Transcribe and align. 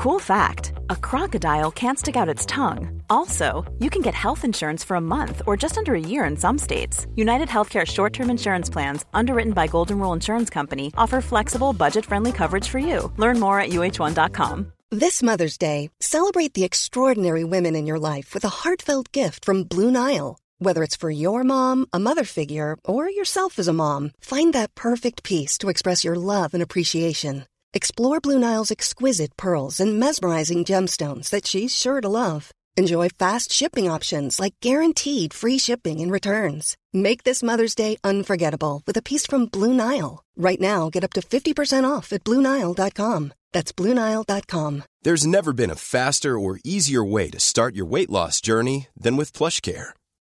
Cool 0.00 0.18
fact 0.18 0.72
a 0.88 0.96
crocodile 0.96 1.70
can't 1.70 1.98
stick 1.98 2.16
out 2.16 2.34
its 2.34 2.46
tongue. 2.46 3.02
Also, 3.10 3.70
you 3.80 3.90
can 3.90 4.00
get 4.00 4.14
health 4.14 4.46
insurance 4.46 4.82
for 4.82 4.94
a 4.94 5.06
month 5.16 5.42
or 5.46 5.58
just 5.58 5.76
under 5.76 5.94
a 5.94 6.00
year 6.00 6.24
in 6.24 6.38
some 6.38 6.56
states. 6.56 7.06
United 7.16 7.48
Healthcare 7.48 7.86
short 7.86 8.14
term 8.14 8.30
insurance 8.30 8.70
plans, 8.70 9.04
underwritten 9.12 9.52
by 9.52 9.66
Golden 9.66 9.98
Rule 9.98 10.14
Insurance 10.14 10.48
Company, 10.48 10.90
offer 10.96 11.20
flexible, 11.20 11.74
budget 11.74 12.06
friendly 12.06 12.32
coverage 12.32 12.66
for 12.66 12.78
you. 12.78 13.12
Learn 13.18 13.38
more 13.38 13.60
at 13.60 13.72
uh1.com. 13.72 14.72
This 14.90 15.22
Mother's 15.22 15.58
Day, 15.58 15.90
celebrate 16.00 16.54
the 16.54 16.64
extraordinary 16.64 17.44
women 17.44 17.76
in 17.76 17.86
your 17.86 17.98
life 17.98 18.32
with 18.32 18.46
a 18.46 18.56
heartfelt 18.62 19.12
gift 19.12 19.44
from 19.44 19.64
Blue 19.64 19.90
Nile. 19.90 20.38
Whether 20.60 20.82
it's 20.82 20.96
for 20.96 21.10
your 21.10 21.44
mom, 21.44 21.84
a 21.92 21.98
mother 21.98 22.24
figure, 22.24 22.78
or 22.86 23.10
yourself 23.10 23.58
as 23.58 23.68
a 23.68 23.74
mom, 23.74 24.12
find 24.18 24.54
that 24.54 24.74
perfect 24.74 25.24
piece 25.24 25.58
to 25.58 25.68
express 25.68 26.04
your 26.04 26.16
love 26.16 26.54
and 26.54 26.62
appreciation. 26.62 27.44
Explore 27.72 28.20
Blue 28.20 28.38
Nile's 28.38 28.72
exquisite 28.72 29.36
pearls 29.36 29.78
and 29.78 30.00
mesmerizing 30.00 30.64
gemstones 30.64 31.30
that 31.30 31.46
she's 31.46 31.76
sure 31.76 32.00
to 32.00 32.08
love. 32.08 32.50
Enjoy 32.76 33.08
fast 33.08 33.52
shipping 33.52 33.88
options 33.88 34.40
like 34.40 34.54
guaranteed 34.60 35.32
free 35.32 35.58
shipping 35.58 36.00
and 36.00 36.10
returns. 36.10 36.76
Make 36.92 37.22
this 37.22 37.42
Mother's 37.42 37.76
Day 37.76 37.96
unforgettable 38.02 38.82
with 38.86 38.96
a 38.96 39.02
piece 39.02 39.26
from 39.26 39.46
Blue 39.46 39.72
Nile. 39.72 40.24
Right 40.36 40.60
now, 40.60 40.90
get 40.90 41.04
up 41.04 41.12
to 41.12 41.20
50% 41.20 41.88
off 41.88 42.12
at 42.12 42.24
BlueNile.com. 42.24 43.32
That's 43.52 43.72
BlueNile.com. 43.72 44.84
There's 45.02 45.26
never 45.26 45.52
been 45.52 45.70
a 45.70 45.76
faster 45.76 46.38
or 46.38 46.58
easier 46.64 47.04
way 47.04 47.30
to 47.30 47.38
start 47.38 47.76
your 47.76 47.86
weight 47.86 48.10
loss 48.10 48.40
journey 48.40 48.88
than 48.96 49.16
with 49.16 49.32
PlushCare. 49.32 49.90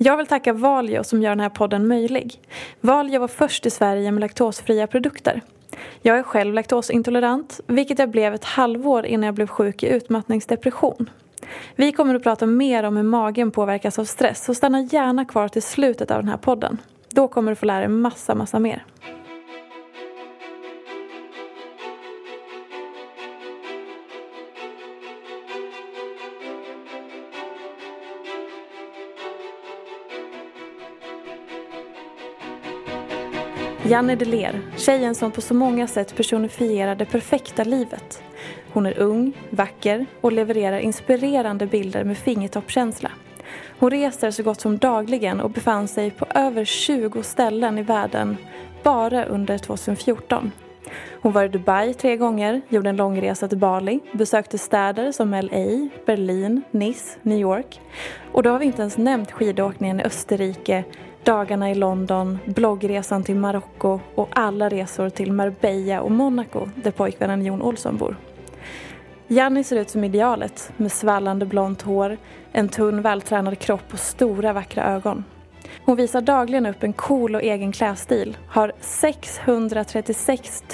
Jag 0.00 0.16
vill 0.16 0.26
tacka 0.26 0.52
Valio 0.52 1.04
som 1.04 1.22
gör 1.22 1.30
den 1.30 1.40
här 1.40 1.48
podden 1.48 1.88
möjlig. 1.88 2.40
Valio 2.80 3.20
var 3.20 3.28
först 3.28 3.66
i 3.66 3.70
Sverige 3.70 4.12
med 4.12 4.20
laktosfria 4.20 4.86
produkter. 4.86 5.40
Jag 6.02 6.18
är 6.18 6.22
själv 6.22 6.54
laktosintolerant, 6.54 7.60
vilket 7.66 7.98
jag 7.98 8.10
blev 8.10 8.34
ett 8.34 8.44
halvår 8.44 9.06
innan 9.06 9.26
jag 9.26 9.34
blev 9.34 9.46
sjuk 9.46 9.82
i 9.82 9.88
utmattningsdepression. 9.88 11.10
Vi 11.76 11.92
kommer 11.92 12.14
att 12.14 12.22
prata 12.22 12.46
mer 12.46 12.82
om 12.82 12.96
hur 12.96 13.04
magen 13.04 13.50
påverkas 13.50 13.98
av 13.98 14.04
stress, 14.04 14.44
så 14.44 14.54
stanna 14.54 14.80
gärna 14.80 15.24
kvar 15.24 15.48
till 15.48 15.62
slutet 15.62 16.10
av 16.10 16.18
den 16.18 16.28
här 16.28 16.36
podden. 16.36 16.78
Då 17.10 17.28
kommer 17.28 17.52
du 17.52 17.56
få 17.56 17.66
lära 17.66 17.78
dig 17.78 17.88
massa, 17.88 18.34
massa 18.34 18.58
mer. 18.58 18.84
Janne 33.88 34.16
Deler, 34.16 34.60
tjejen 34.76 35.14
som 35.14 35.30
på 35.30 35.40
så 35.40 35.54
många 35.54 35.86
sätt 35.86 36.16
personifierar 36.16 36.94
det 36.94 37.04
perfekta 37.04 37.64
livet. 37.64 38.22
Hon 38.72 38.86
är 38.86 38.98
ung, 38.98 39.32
vacker 39.50 40.06
och 40.20 40.32
levererar 40.32 40.78
inspirerande 40.78 41.66
bilder 41.66 42.04
med 42.04 42.18
fingertoppkänsla. 42.18 43.10
Hon 43.78 43.90
reser 43.90 44.30
så 44.30 44.42
gott 44.42 44.60
som 44.60 44.78
dagligen 44.78 45.40
och 45.40 45.50
befann 45.50 45.88
sig 45.88 46.10
på 46.10 46.26
över 46.34 46.64
20 46.64 47.22
ställen 47.22 47.78
i 47.78 47.82
världen 47.82 48.36
bara 48.82 49.24
under 49.24 49.58
2014. 49.58 50.52
Hon 51.22 51.32
var 51.32 51.44
i 51.44 51.48
Dubai 51.48 51.94
tre 51.94 52.16
gånger, 52.16 52.60
gjorde 52.68 52.88
en 52.88 52.96
långresa 52.96 53.48
till 53.48 53.58
Bali, 53.58 54.00
besökte 54.12 54.58
städer 54.58 55.12
som 55.12 55.30
LA, 55.30 55.88
Berlin, 56.06 56.62
Nice, 56.70 57.18
New 57.22 57.38
York. 57.38 57.80
Och 58.32 58.42
då 58.42 58.50
har 58.50 58.58
vi 58.58 58.66
inte 58.66 58.82
ens 58.82 58.98
nämnt 58.98 59.32
skidåkningen 59.32 60.00
i 60.00 60.02
Österrike, 60.02 60.84
dagarna 61.24 61.70
i 61.70 61.74
London, 61.74 62.38
bloggresan 62.44 63.22
till 63.22 63.36
Marocko 63.36 64.00
och 64.14 64.28
alla 64.32 64.68
resor 64.68 65.08
till 65.10 65.32
Marbella 65.32 66.00
och 66.00 66.10
Monaco 66.10 66.68
där 66.74 66.90
pojkvännen 66.90 67.44
Jon 67.44 67.62
Olsson 67.62 67.96
bor. 67.96 68.16
Janni 69.28 69.64
ser 69.64 69.76
ut 69.76 69.90
som 69.90 70.04
idealet 70.04 70.72
med 70.76 70.92
svallande 70.92 71.46
blont 71.46 71.82
hår, 71.82 72.16
en 72.52 72.68
tunn 72.68 73.02
vältränad 73.02 73.58
kropp 73.58 73.92
och 73.92 73.98
stora 73.98 74.52
vackra 74.52 74.84
ögon. 74.84 75.24
Hon 75.84 75.96
visar 75.96 76.20
dagligen 76.20 76.66
upp 76.66 76.82
en 76.82 76.92
cool 76.92 77.34
och 77.34 77.42
egen 77.42 77.72
klädstil, 77.72 78.36
har 78.48 78.72
636 78.80 80.64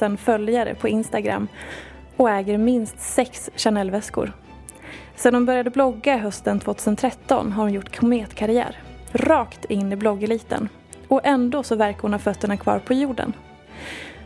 000 0.00 0.16
följare 0.16 0.74
på 0.74 0.88
Instagram 0.88 1.48
och 2.16 2.30
äger 2.30 2.58
minst 2.58 3.00
sex 3.00 3.50
Chanel-väskor. 3.56 4.32
Sedan 5.16 5.34
hon 5.34 5.46
började 5.46 5.70
blogga 5.70 6.16
hösten 6.16 6.60
2013 6.60 7.52
har 7.52 7.62
hon 7.62 7.72
gjort 7.72 7.96
kometkarriär. 7.96 8.83
Rakt 9.14 9.64
in 9.64 9.92
i 9.92 9.96
bloggeliten. 9.96 10.68
Och 11.08 11.20
ändå 11.24 11.62
så 11.62 11.76
verkar 11.76 12.02
hon 12.02 12.12
ha 12.12 12.18
fötterna 12.18 12.56
kvar 12.56 12.78
på 12.78 12.94
jorden. 12.94 13.32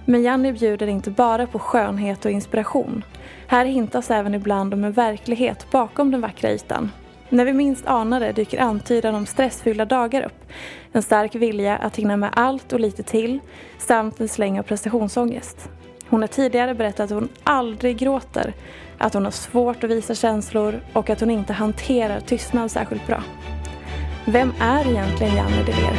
Men 0.05 0.23
Janni 0.23 0.53
bjuder 0.53 0.87
inte 0.87 1.11
bara 1.11 1.47
på 1.47 1.59
skönhet 1.59 2.25
och 2.25 2.31
inspiration. 2.31 3.05
Här 3.47 3.65
hintas 3.65 4.11
även 4.11 4.35
ibland 4.35 4.75
om 4.75 4.85
en 4.85 4.93
verklighet 4.93 5.67
bakom 5.71 6.11
den 6.11 6.21
vackra 6.21 6.51
ytan. 6.51 6.91
När 7.29 7.45
vi 7.45 7.53
minst 7.53 7.87
anar 7.87 8.21
det 8.21 8.33
dyker 8.33 8.59
antydan 8.59 9.15
om 9.15 9.27
stressfyllda 9.27 9.85
dagar 9.85 10.23
upp. 10.23 10.53
En 10.93 11.03
stark 11.03 11.35
vilja 11.35 11.77
att 11.77 11.97
hinna 11.97 12.17
med 12.17 12.31
allt 12.33 12.73
och 12.73 12.81
lite 12.81 13.03
till 13.03 13.41
samt 13.79 14.21
en 14.21 14.29
släng 14.29 14.59
av 14.59 14.63
prestationsångest. 14.63 15.71
Hon 16.09 16.21
har 16.21 16.29
tidigare 16.29 16.75
berättat 16.75 17.01
att 17.05 17.11
hon 17.11 17.29
aldrig 17.45 17.97
gråter, 17.97 18.55
att 18.99 19.15
hon 19.15 19.25
har 19.25 19.33
svårt 19.33 19.85
att 19.85 19.91
visa 19.91 20.15
känslor 20.15 20.81
och 20.93 21.11
att 21.11 21.21
hon 21.21 21.31
inte 21.31 21.53
hanterar 21.53 22.21
tystnad 22.21 22.71
särskilt 22.71 23.07
bra. 23.07 23.23
Vem 24.33 24.53
är 24.61 24.91
egentligen 24.91 25.37
Janne 25.37 25.65
Deler? 25.65 25.97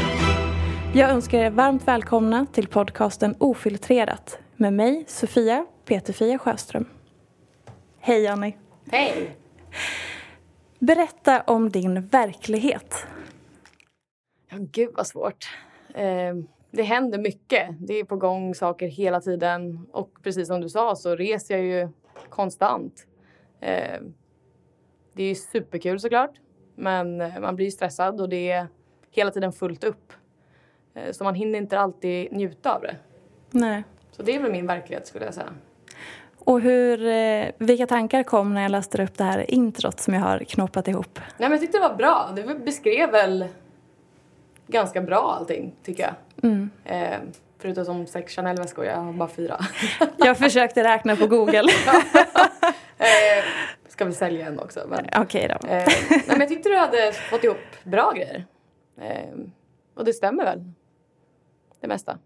Jag 0.94 1.10
önskar 1.10 1.40
er 1.40 1.50
varmt 1.50 1.88
välkomna 1.88 2.46
till 2.46 2.68
podcasten 2.68 3.36
Ofiltrerat 3.40 4.40
med 4.56 4.74
mig, 4.74 5.04
Sofia 5.08 5.66
Peterfia 5.86 6.38
Sjöström. 6.38 6.86
Hej 8.00 8.22
Janni! 8.24 8.58
Hej! 8.92 9.38
Berätta 10.80 11.42
om 11.42 11.70
din 11.70 12.08
verklighet. 12.08 12.96
Ja, 14.50 14.58
gud 14.60 14.90
vad 14.96 15.08
svårt. 15.08 15.46
Eh, 15.94 16.36
det 16.72 16.84
händer 16.84 17.20
mycket. 17.20 17.68
Det 17.80 17.94
är 17.94 18.04
på 18.04 18.16
gång 18.16 18.56
saker 18.56 18.88
hela 18.88 19.22
tiden. 19.22 19.88
Och 19.92 20.12
precis 20.24 20.48
som 20.48 20.62
du 20.62 20.70
sa 20.70 20.96
så 20.96 21.16
reser 21.16 21.58
jag 21.58 21.66
ju 21.66 21.90
konstant. 22.30 23.08
Eh, 23.60 24.02
det 25.14 25.24
är 25.24 25.36
superkul 25.36 26.00
såklart. 26.00 26.32
Men 26.80 27.22
eh, 27.22 27.40
man 27.40 27.56
blir 27.56 27.72
stressad 27.72 28.22
och 28.22 28.30
det 28.30 28.52
är 28.52 28.68
hela 29.12 29.32
tiden 29.32 29.54
fullt 29.54 29.84
upp. 29.84 30.14
Eh, 30.94 31.12
så 31.12 31.24
man 31.24 31.36
hinner 31.36 31.60
inte 31.60 31.80
alltid 31.80 32.32
njuta 32.32 32.76
av 32.76 32.82
det. 32.82 32.96
Nej. 33.52 33.84
Så 34.12 34.24
det 34.24 34.36
är 34.36 34.40
väl 34.40 34.52
min 34.52 34.68
verklighet 34.68 35.08
skulle 35.08 35.26
jag 35.26 35.34
säga. 35.34 35.54
Och 36.40 36.62
hur, 36.62 37.06
eh, 37.08 37.48
vilka 37.58 37.88
tankar 37.88 38.24
kom 38.24 38.54
när 38.54 38.62
jag 38.62 38.72
läste 38.72 39.04
upp 39.04 39.18
det 39.18 39.24
här 39.24 39.52
introt 39.52 40.00
som 40.00 40.14
jag 40.14 40.22
har 40.22 40.40
knoppat 40.40 40.88
ihop? 40.88 41.20
Nej, 41.20 41.34
men 41.38 41.52
jag 41.52 41.62
tyckte 41.62 41.78
det 41.78 41.88
var 41.90 41.96
bra. 41.96 42.32
Det 42.36 42.56
beskrev 42.56 43.12
väl 43.12 43.46
ganska 44.68 45.02
bra 45.02 45.36
allting, 45.40 45.76
tycker 45.84 46.04
jag. 46.04 46.14
Mm. 46.50 46.70
Eh, 46.86 47.20
förutom 47.58 47.86
som 47.86 48.08
sex 48.08 48.36
Chanel-väskor, 48.36 48.86
jag 48.86 48.98
har 48.98 49.14
bara 49.14 49.30
fyra. 49.30 49.60
jag 50.18 50.38
försökte 50.38 50.84
räkna 50.84 51.16
på 51.16 51.28
Google. 51.28 51.60
eh, 52.98 53.44
ska 54.00 54.06
vi 54.06 54.14
sälja 54.14 54.48
en 54.48 54.60
också. 54.60 54.80
Okej 54.92 55.22
okay 55.22 55.48
då. 55.48 55.68
Eh, 55.68 55.84
nej, 56.10 56.24
men 56.28 56.40
jag 56.40 56.50
tyckte 56.50 56.70
du 56.70 56.76
hade 56.76 57.12
fått 57.12 57.44
ihop 57.44 57.58
bra 57.84 58.12
grejer. 58.12 58.46
Eh, 59.02 59.40
och 59.96 60.06
det 60.06 60.14
stämmer 60.14 60.44
väl. 60.44 60.64
Det 61.82 61.88
mesta. 61.88 62.18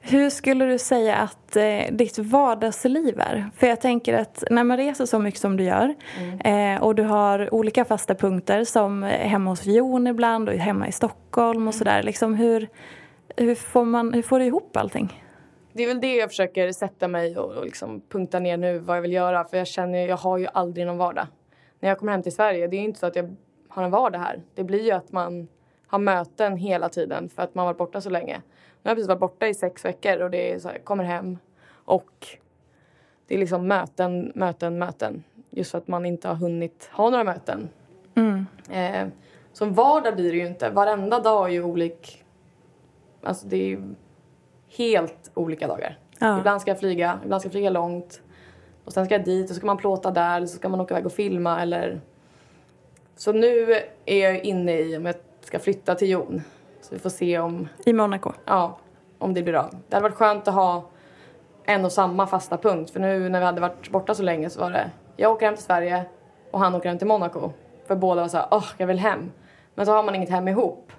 Hur 0.00 0.30
skulle 0.30 0.64
du 0.64 0.78
säga 0.78 1.16
att 1.16 1.56
eh, 1.56 1.82
ditt 1.90 2.18
vardagsliv 2.18 3.20
är? 3.20 3.50
För 3.56 3.66
jag 3.66 3.80
tänker 3.80 4.14
att 4.14 4.44
när 4.50 4.64
man 4.64 4.76
reser 4.76 5.06
så 5.06 5.18
mycket 5.18 5.40
som 5.40 5.56
du 5.56 5.64
gör 5.64 5.94
mm. 6.18 6.74
eh, 6.74 6.82
och 6.82 6.94
du 6.94 7.02
har 7.02 7.54
olika 7.54 7.84
fasta 7.84 8.14
punkter 8.14 8.64
som 8.64 9.02
hemma 9.02 9.50
hos 9.50 9.66
Jon 9.66 10.06
ibland 10.06 10.48
och 10.48 10.54
hemma 10.54 10.88
i 10.88 10.92
Stockholm 10.92 11.68
och 11.68 11.74
mm. 11.74 11.78
sådär. 11.78 12.02
Liksom 12.02 12.34
hur, 12.34 12.68
hur, 13.36 13.54
får 13.54 13.84
man, 13.84 14.14
hur 14.14 14.22
får 14.22 14.38
du 14.38 14.44
ihop 14.44 14.76
allting? 14.76 15.22
Det 15.72 15.82
är 15.82 15.86
väl 15.86 16.00
det 16.00 16.16
jag 16.16 16.28
försöker 16.28 16.72
sätta 16.72 17.08
mig 17.08 17.38
och, 17.38 17.56
och 17.56 17.64
liksom 17.64 18.02
punkta 18.08 18.38
ner 18.38 18.56
nu 18.56 18.78
vad 18.78 18.96
jag 18.96 19.02
vill 19.02 19.12
göra. 19.12 19.44
För 19.44 19.56
jag 19.56 19.66
känner, 19.66 20.08
jag 20.08 20.16
har 20.16 20.38
ju 20.38 20.46
aldrig 20.54 20.86
någon 20.86 20.98
vardag. 20.98 21.26
När 21.80 21.88
jag 21.88 21.98
kommer 21.98 22.12
hem 22.12 22.22
till 22.22 22.34
Sverige, 22.34 22.66
det 22.66 22.76
är 22.76 22.80
inte 22.80 22.98
så 22.98 23.06
att 23.06 23.16
jag 23.16 23.36
har 23.68 23.82
en 23.82 23.90
vardag 23.90 24.18
här. 24.18 24.42
Det 24.54 24.64
blir 24.64 24.84
ju 24.84 24.90
att 24.90 25.12
man 25.12 25.48
har 25.86 25.98
möten 25.98 26.56
hela 26.56 26.88
tiden 26.88 27.28
för 27.28 27.42
att 27.42 27.54
man 27.54 27.66
varit 27.66 27.78
borta 27.78 28.00
så 28.00 28.10
länge. 28.10 28.36
Nu 28.82 28.88
har 28.88 28.90
jag 28.90 28.96
precis 28.96 29.08
varit 29.08 29.20
borta 29.20 29.48
i 29.48 29.54
sex 29.54 29.84
veckor 29.84 30.20
och 30.20 30.30
det 30.30 30.52
är 30.52 30.58
så 30.58 30.68
här, 30.68 30.78
kommer 30.78 31.04
hem 31.04 31.38
och 31.84 32.26
det 33.26 33.34
är 33.34 33.38
liksom 33.38 33.68
möten, 33.68 34.32
möten, 34.34 34.78
möten. 34.78 35.24
Just 35.50 35.70
för 35.70 35.78
att 35.78 35.88
man 35.88 36.06
inte 36.06 36.28
har 36.28 36.34
hunnit 36.34 36.90
ha 36.92 37.10
några 37.10 37.24
möten. 37.24 37.68
Eh, 38.70 39.08
som 39.52 39.74
vardag 39.74 40.16
blir 40.16 40.32
det 40.32 40.38
ju 40.38 40.46
inte. 40.46 40.70
Varenda 40.70 41.20
dag 41.20 41.48
är 41.48 41.52
ju 41.52 41.62
olik. 41.62 42.24
Alltså 43.22 43.46
det 43.46 43.56
är 43.56 43.68
ju 43.68 43.94
helt 44.76 45.30
olika 45.34 45.66
dagar. 45.68 45.98
Ja. 46.18 46.38
Ibland 46.38 46.60
ska 46.60 46.70
jag 46.70 46.78
flyga, 46.78 47.18
ibland 47.24 47.42
ska 47.42 47.46
jag 47.46 47.52
flyga 47.52 47.70
långt. 47.70 48.20
Och 48.84 48.92
sen 48.92 49.04
ska 49.04 49.14
jag 49.14 49.24
dit 49.24 49.44
och 49.44 49.48
så 49.48 49.54
ska 49.54 49.66
man 49.66 49.76
plåta 49.76 50.10
där 50.10 50.36
eller 50.36 50.46
så 50.46 50.56
ska 50.56 50.68
man 50.68 50.80
åka 50.80 50.94
iväg 50.94 51.06
och 51.06 51.12
filma 51.12 51.62
eller... 51.62 52.00
Så 53.16 53.32
nu 53.32 53.76
är 54.04 54.28
jag 54.30 54.44
inne 54.44 54.78
i 54.78 54.96
om 54.96 55.06
jag 55.06 55.14
ska 55.40 55.58
flytta 55.58 55.94
till 55.94 56.10
Jon. 56.10 56.42
Så 56.80 56.94
vi 56.94 56.98
får 56.98 57.10
se 57.10 57.38
om, 57.38 57.68
I 57.84 57.92
Monaco. 57.92 58.32
ja, 58.44 58.78
om 59.18 59.34
det 59.34 59.42
blir 59.42 59.54
av. 59.54 59.70
Det 59.88 59.96
hade 59.96 60.02
varit 60.08 60.16
skönt 60.16 60.48
att 60.48 60.54
ha 60.54 60.84
en 61.64 61.84
och 61.84 61.92
samma 61.92 62.26
fasta 62.26 62.56
punkt. 62.56 62.90
För 62.90 63.00
nu 63.00 63.28
när 63.28 63.38
vi 63.38 63.44
hade 63.46 63.60
varit 63.60 63.90
borta 63.90 64.14
så 64.14 64.22
länge 64.22 64.50
så 64.50 64.60
var 64.60 64.70
det 64.70 64.90
jag 65.16 65.32
åker 65.32 65.46
hem 65.46 65.54
till 65.54 65.64
Sverige 65.64 66.04
och 66.50 66.60
han 66.60 66.74
åker 66.74 66.88
hem 66.88 66.98
till 66.98 67.06
Monaco. 67.06 67.50
För 67.86 67.96
båda 67.96 68.20
var 68.20 68.28
så 68.28 68.36
här, 68.36 68.46
åh, 68.50 68.64
jag 68.76 68.86
vill 68.86 68.98
hem. 68.98 69.30
Men 69.74 69.86
så 69.86 69.92
har 69.92 70.02
man 70.02 70.14
inget 70.14 70.30
hem 70.30 70.48
ihop. 70.48 70.92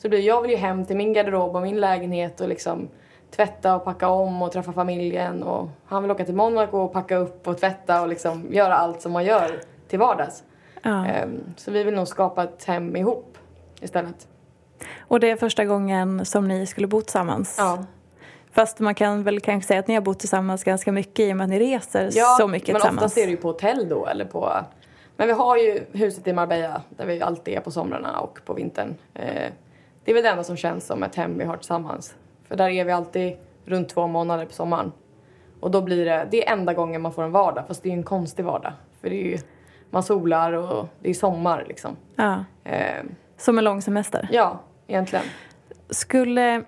Så 0.00 0.08
det 0.08 0.08
blir, 0.08 0.20
jag 0.20 0.42
vill 0.42 0.50
ju 0.50 0.56
hem 0.56 0.86
till 0.86 0.96
min 0.96 1.12
garderob 1.12 1.56
och 1.56 1.62
min 1.62 1.80
lägenhet 1.80 2.40
och 2.40 2.48
liksom 2.48 2.88
tvätta 3.30 3.76
och 3.76 3.84
packa 3.84 4.08
om 4.08 4.42
och 4.42 4.52
träffa 4.52 4.72
familjen. 4.72 5.42
Och 5.42 5.68
han 5.86 6.02
vill 6.02 6.10
åka 6.10 6.24
till 6.24 6.34
Monaco 6.34 6.78
och 6.78 6.92
packa 6.92 7.16
upp 7.16 7.48
och 7.48 7.58
tvätta 7.58 8.02
och 8.02 8.08
liksom 8.08 8.46
göra 8.50 8.74
allt 8.74 9.02
som 9.02 9.12
man 9.12 9.24
gör 9.24 9.60
till 9.88 9.98
vardags. 9.98 10.42
Ja. 10.82 11.06
Ehm, 11.06 11.40
så 11.56 11.70
vi 11.70 11.84
vill 11.84 11.94
nog 11.94 12.08
skapa 12.08 12.44
ett 12.44 12.64
hem 12.64 12.96
ihop 12.96 13.38
istället. 13.80 14.28
Och 14.98 15.20
det 15.20 15.30
är 15.30 15.36
första 15.36 15.64
gången 15.64 16.24
som 16.24 16.48
ni 16.48 16.66
skulle 16.66 16.86
bo 16.86 17.00
tillsammans. 17.00 17.54
Ja. 17.58 17.84
Fast 18.52 18.78
man 18.78 18.94
kan 18.94 19.22
väl 19.22 19.40
kanske 19.40 19.68
säga 19.68 19.80
att 19.80 19.88
ni 19.88 19.94
har 19.94 20.00
bott 20.00 20.18
tillsammans 20.18 20.64
ganska 20.64 20.92
mycket 20.92 21.20
i 21.20 21.32
och 21.32 21.36
med 21.36 21.44
att 21.44 21.50
ni 21.50 21.58
reser 21.58 22.10
så 22.38 22.48
mycket 22.48 22.68
men 22.68 22.74
tillsammans. 22.74 22.96
oftast 22.96 23.18
är 23.18 23.24
det 23.24 23.30
ju 23.30 23.36
på 23.36 23.48
hotell 23.48 23.88
då 23.88 24.06
eller 24.06 24.24
på... 24.24 24.52
Men 25.16 25.26
vi 25.26 25.32
har 25.32 25.56
ju 25.56 25.84
huset 25.92 26.26
i 26.26 26.32
Marbella 26.32 26.82
där 26.88 27.06
vi 27.06 27.22
alltid 27.22 27.54
är 27.54 27.60
på 27.60 27.70
somrarna 27.70 28.20
och 28.20 28.40
på 28.44 28.54
vintern. 28.54 28.94
Det 30.10 30.12
är 30.12 30.14
väl 30.14 30.22
det 30.22 30.30
enda 30.30 30.44
som 30.44 30.56
känns 30.56 30.86
som 30.86 31.02
ett 31.02 31.14
hem 31.14 31.38
vi 31.38 31.44
har 31.44 31.56
tillsammans. 31.56 32.14
För 32.48 32.56
där 32.56 32.68
är 32.68 32.84
vi 32.84 32.92
alltid 32.92 33.36
runt 33.64 33.88
två 33.88 34.06
månader 34.06 34.44
på 34.46 34.52
sommaren. 34.52 34.92
Och 35.60 35.70
då 35.70 35.82
blir 35.82 36.04
det, 36.04 36.28
det 36.30 36.46
är 36.48 36.52
enda 36.52 36.74
gången 36.74 37.02
man 37.02 37.12
får 37.12 37.22
en 37.22 37.32
vardag 37.32 37.64
fast 37.68 37.82
det 37.82 37.88
är 37.88 37.92
en 37.92 38.02
konstig 38.02 38.44
vardag. 38.44 38.72
För 39.00 39.10
det 39.10 39.16
är 39.16 39.26
ju, 39.26 39.38
man 39.90 40.02
solar 40.02 40.52
och 40.52 40.88
det 41.00 41.10
är 41.10 41.14
sommar 41.14 41.64
liksom. 41.68 41.96
Ja. 42.16 42.44
Eh, 42.64 43.04
Som 43.36 43.58
en 43.58 43.64
lång 43.64 43.82
semester. 43.82 44.28
ja, 44.32 44.60
egentligen. 44.86 45.24
Skulle, 45.90 46.62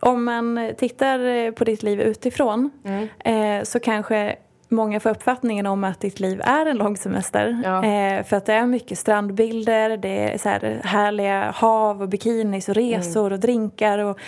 om 0.00 0.24
man 0.24 0.72
tittar 0.78 1.50
på 1.52 1.64
ditt 1.64 1.82
liv 1.82 2.00
utifrån 2.00 2.70
Mm. 2.84 3.08
eh, 3.18 3.64
så 3.64 3.80
kanske 3.80 4.36
många 4.68 5.00
får 5.00 5.10
uppfattningen 5.10 5.66
om 5.66 5.84
att 5.84 6.00
ditt 6.00 6.20
liv 6.20 6.40
är 6.44 6.66
en 6.66 6.76
lång 6.76 6.96
semester. 6.96 7.62
Ja. 7.64 7.84
Eh, 7.84 8.24
för 8.24 8.36
att 8.36 8.46
det 8.46 8.52
är 8.52 8.66
mycket 8.66 8.98
strandbilder, 8.98 9.96
det 9.96 10.32
är 10.32 10.38
så 10.38 10.48
här 10.48 10.80
härliga 10.84 11.50
hav 11.50 12.02
och 12.02 12.08
bikinis 12.08 12.68
och 12.68 12.74
resor 12.74 13.32
och 13.32 13.40
drinkar 13.40 13.98
och 13.98 14.18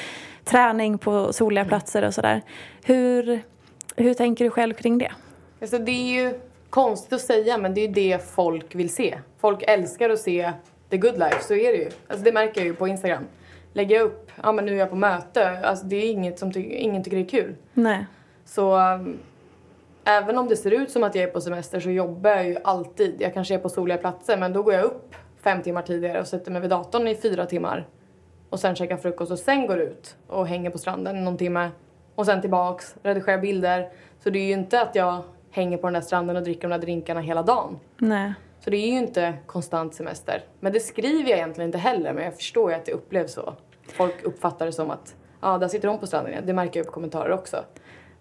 träning 0.45 0.99
på 0.99 1.33
soliga 1.33 1.65
platser 1.65 2.05
och 2.05 2.15
sådär. 2.15 2.43
Hur, 2.85 3.41
hur 3.97 4.15
tänker 4.15 4.45
du 4.45 4.51
själv 4.51 4.75
kring 4.75 4.99
det? 4.99 5.13
Alltså 5.61 5.79
det 5.79 5.93
är 5.93 6.23
ju 6.23 6.41
konstigt 6.71 7.13
att 7.13 7.21
säga 7.21 7.59
men 7.59 7.75
det 7.75 7.81
är 7.81 7.87
ju 7.89 7.93
det 7.95 8.31
folk 8.31 8.75
vill 8.75 8.91
se. 8.91 9.19
Folk 9.41 9.63
älskar 9.67 10.11
att 10.11 10.21
se 10.21 10.53
the 10.91 10.97
good 10.97 11.19
life, 11.19 11.43
så 11.43 11.55
är 11.55 11.73
det 11.73 11.79
ju. 11.79 11.91
Alltså 12.09 12.25
det 12.25 12.33
märker 12.33 12.61
jag 12.61 12.67
ju 12.67 12.75
på 12.75 12.89
Instagram. 12.89 13.23
Lägger 13.73 13.97
jag 13.97 14.05
upp, 14.05 14.31
ja 14.43 14.53
men 14.53 14.65
nu 14.65 14.73
är 14.75 14.79
jag 14.79 14.91
på 14.91 14.97
möte, 14.97 15.59
alltså 15.65 15.87
det 15.87 15.97
är 15.97 16.11
inget 16.11 16.39
som 16.39 16.53
ty- 16.53 16.73
ingen 16.75 17.05
tycker 17.05 17.17
det 17.17 17.23
är 17.23 17.29
kul. 17.29 17.55
Nej. 17.73 18.07
Så 18.45 18.79
um, 18.79 19.19
även 20.05 20.39
om 20.39 20.49
det 20.49 20.57
ser 20.57 20.71
ut 20.71 20.91
som 20.91 21.05
att 21.05 21.15
jag 21.15 21.25
är 21.25 21.29
på 21.29 21.41
semester 21.41 21.81
så 21.81 21.91
jobbar 21.91 22.31
jag 22.31 22.49
ju 22.49 22.57
alltid. 22.65 23.17
Jag 23.19 23.35
kanske 23.35 23.55
är 23.55 23.59
på 23.59 23.69
soliga 23.69 23.99
platser 23.99 24.37
men 24.37 24.53
då 24.53 24.63
går 24.63 24.75
jag 24.75 24.85
upp 24.85 25.15
fem 25.43 25.63
timmar 25.63 25.83
tidigare 25.83 26.21
och 26.21 26.27
sätter 26.27 26.51
mig 26.51 26.61
vid 26.61 26.71
datorn 26.71 27.09
i 27.09 27.15
fyra 27.15 27.47
timmar. 27.47 27.89
Och 28.51 28.61
sen 28.61 28.75
käkar 28.75 28.97
frukost 28.97 29.33
och 29.33 29.39
sen 29.39 29.67
går 29.67 29.79
ut 29.79 30.17
och 30.27 30.47
hänger 30.47 30.71
på 30.71 30.79
stranden 30.79 31.25
någon 31.25 31.37
timme. 31.37 31.71
Och 32.15 32.27
sen 32.27 32.41
tillbaks, 32.41 32.95
redigerar 33.03 33.39
bilder. 33.39 33.89
Så 34.19 34.31
det 34.31 34.39
är 34.39 34.47
ju 34.47 34.53
inte 34.53 34.83
att 34.83 34.95
jag 34.95 35.23
hänger 35.51 35.77
på 35.77 35.87
den 35.87 35.95
där 35.95 36.01
stranden 36.01 36.37
och 36.37 36.43
dricker 36.43 36.69
de 36.69 36.71
där 36.71 36.79
drinkarna 36.79 37.21
hela 37.21 37.43
dagen. 37.43 37.79
Nej. 37.97 38.35
Så 38.61 38.71
det 38.71 38.77
är 38.77 38.87
ju 38.87 38.99
inte 38.99 39.35
konstant 39.47 39.95
semester. 39.95 40.45
Men 40.61 40.73
det 40.73 40.81
skriver 40.81 41.31
jag 41.31 41.39
egentligen 41.39 41.69
inte 41.69 41.79
heller 41.79 42.13
men 42.13 42.25
jag 42.25 42.35
förstår 42.37 42.71
ju 42.71 42.77
att 42.77 42.85
det 42.85 42.93
upplevs 42.93 43.33
så. 43.33 43.55
Folk 43.89 44.23
uppfattar 44.23 44.67
det 44.67 44.73
som 44.73 44.91
att 44.91 45.15
ja, 45.41 45.59
där 45.59 45.69
sitter 45.69 45.89
hon 45.89 45.99
på 45.99 46.07
stranden 46.07 46.33
igen. 46.33 46.45
Det 46.47 46.53
märker 46.53 46.81
jag 46.81 46.87
på 46.87 46.93
kommentarer 46.93 47.33
också. 47.33 47.57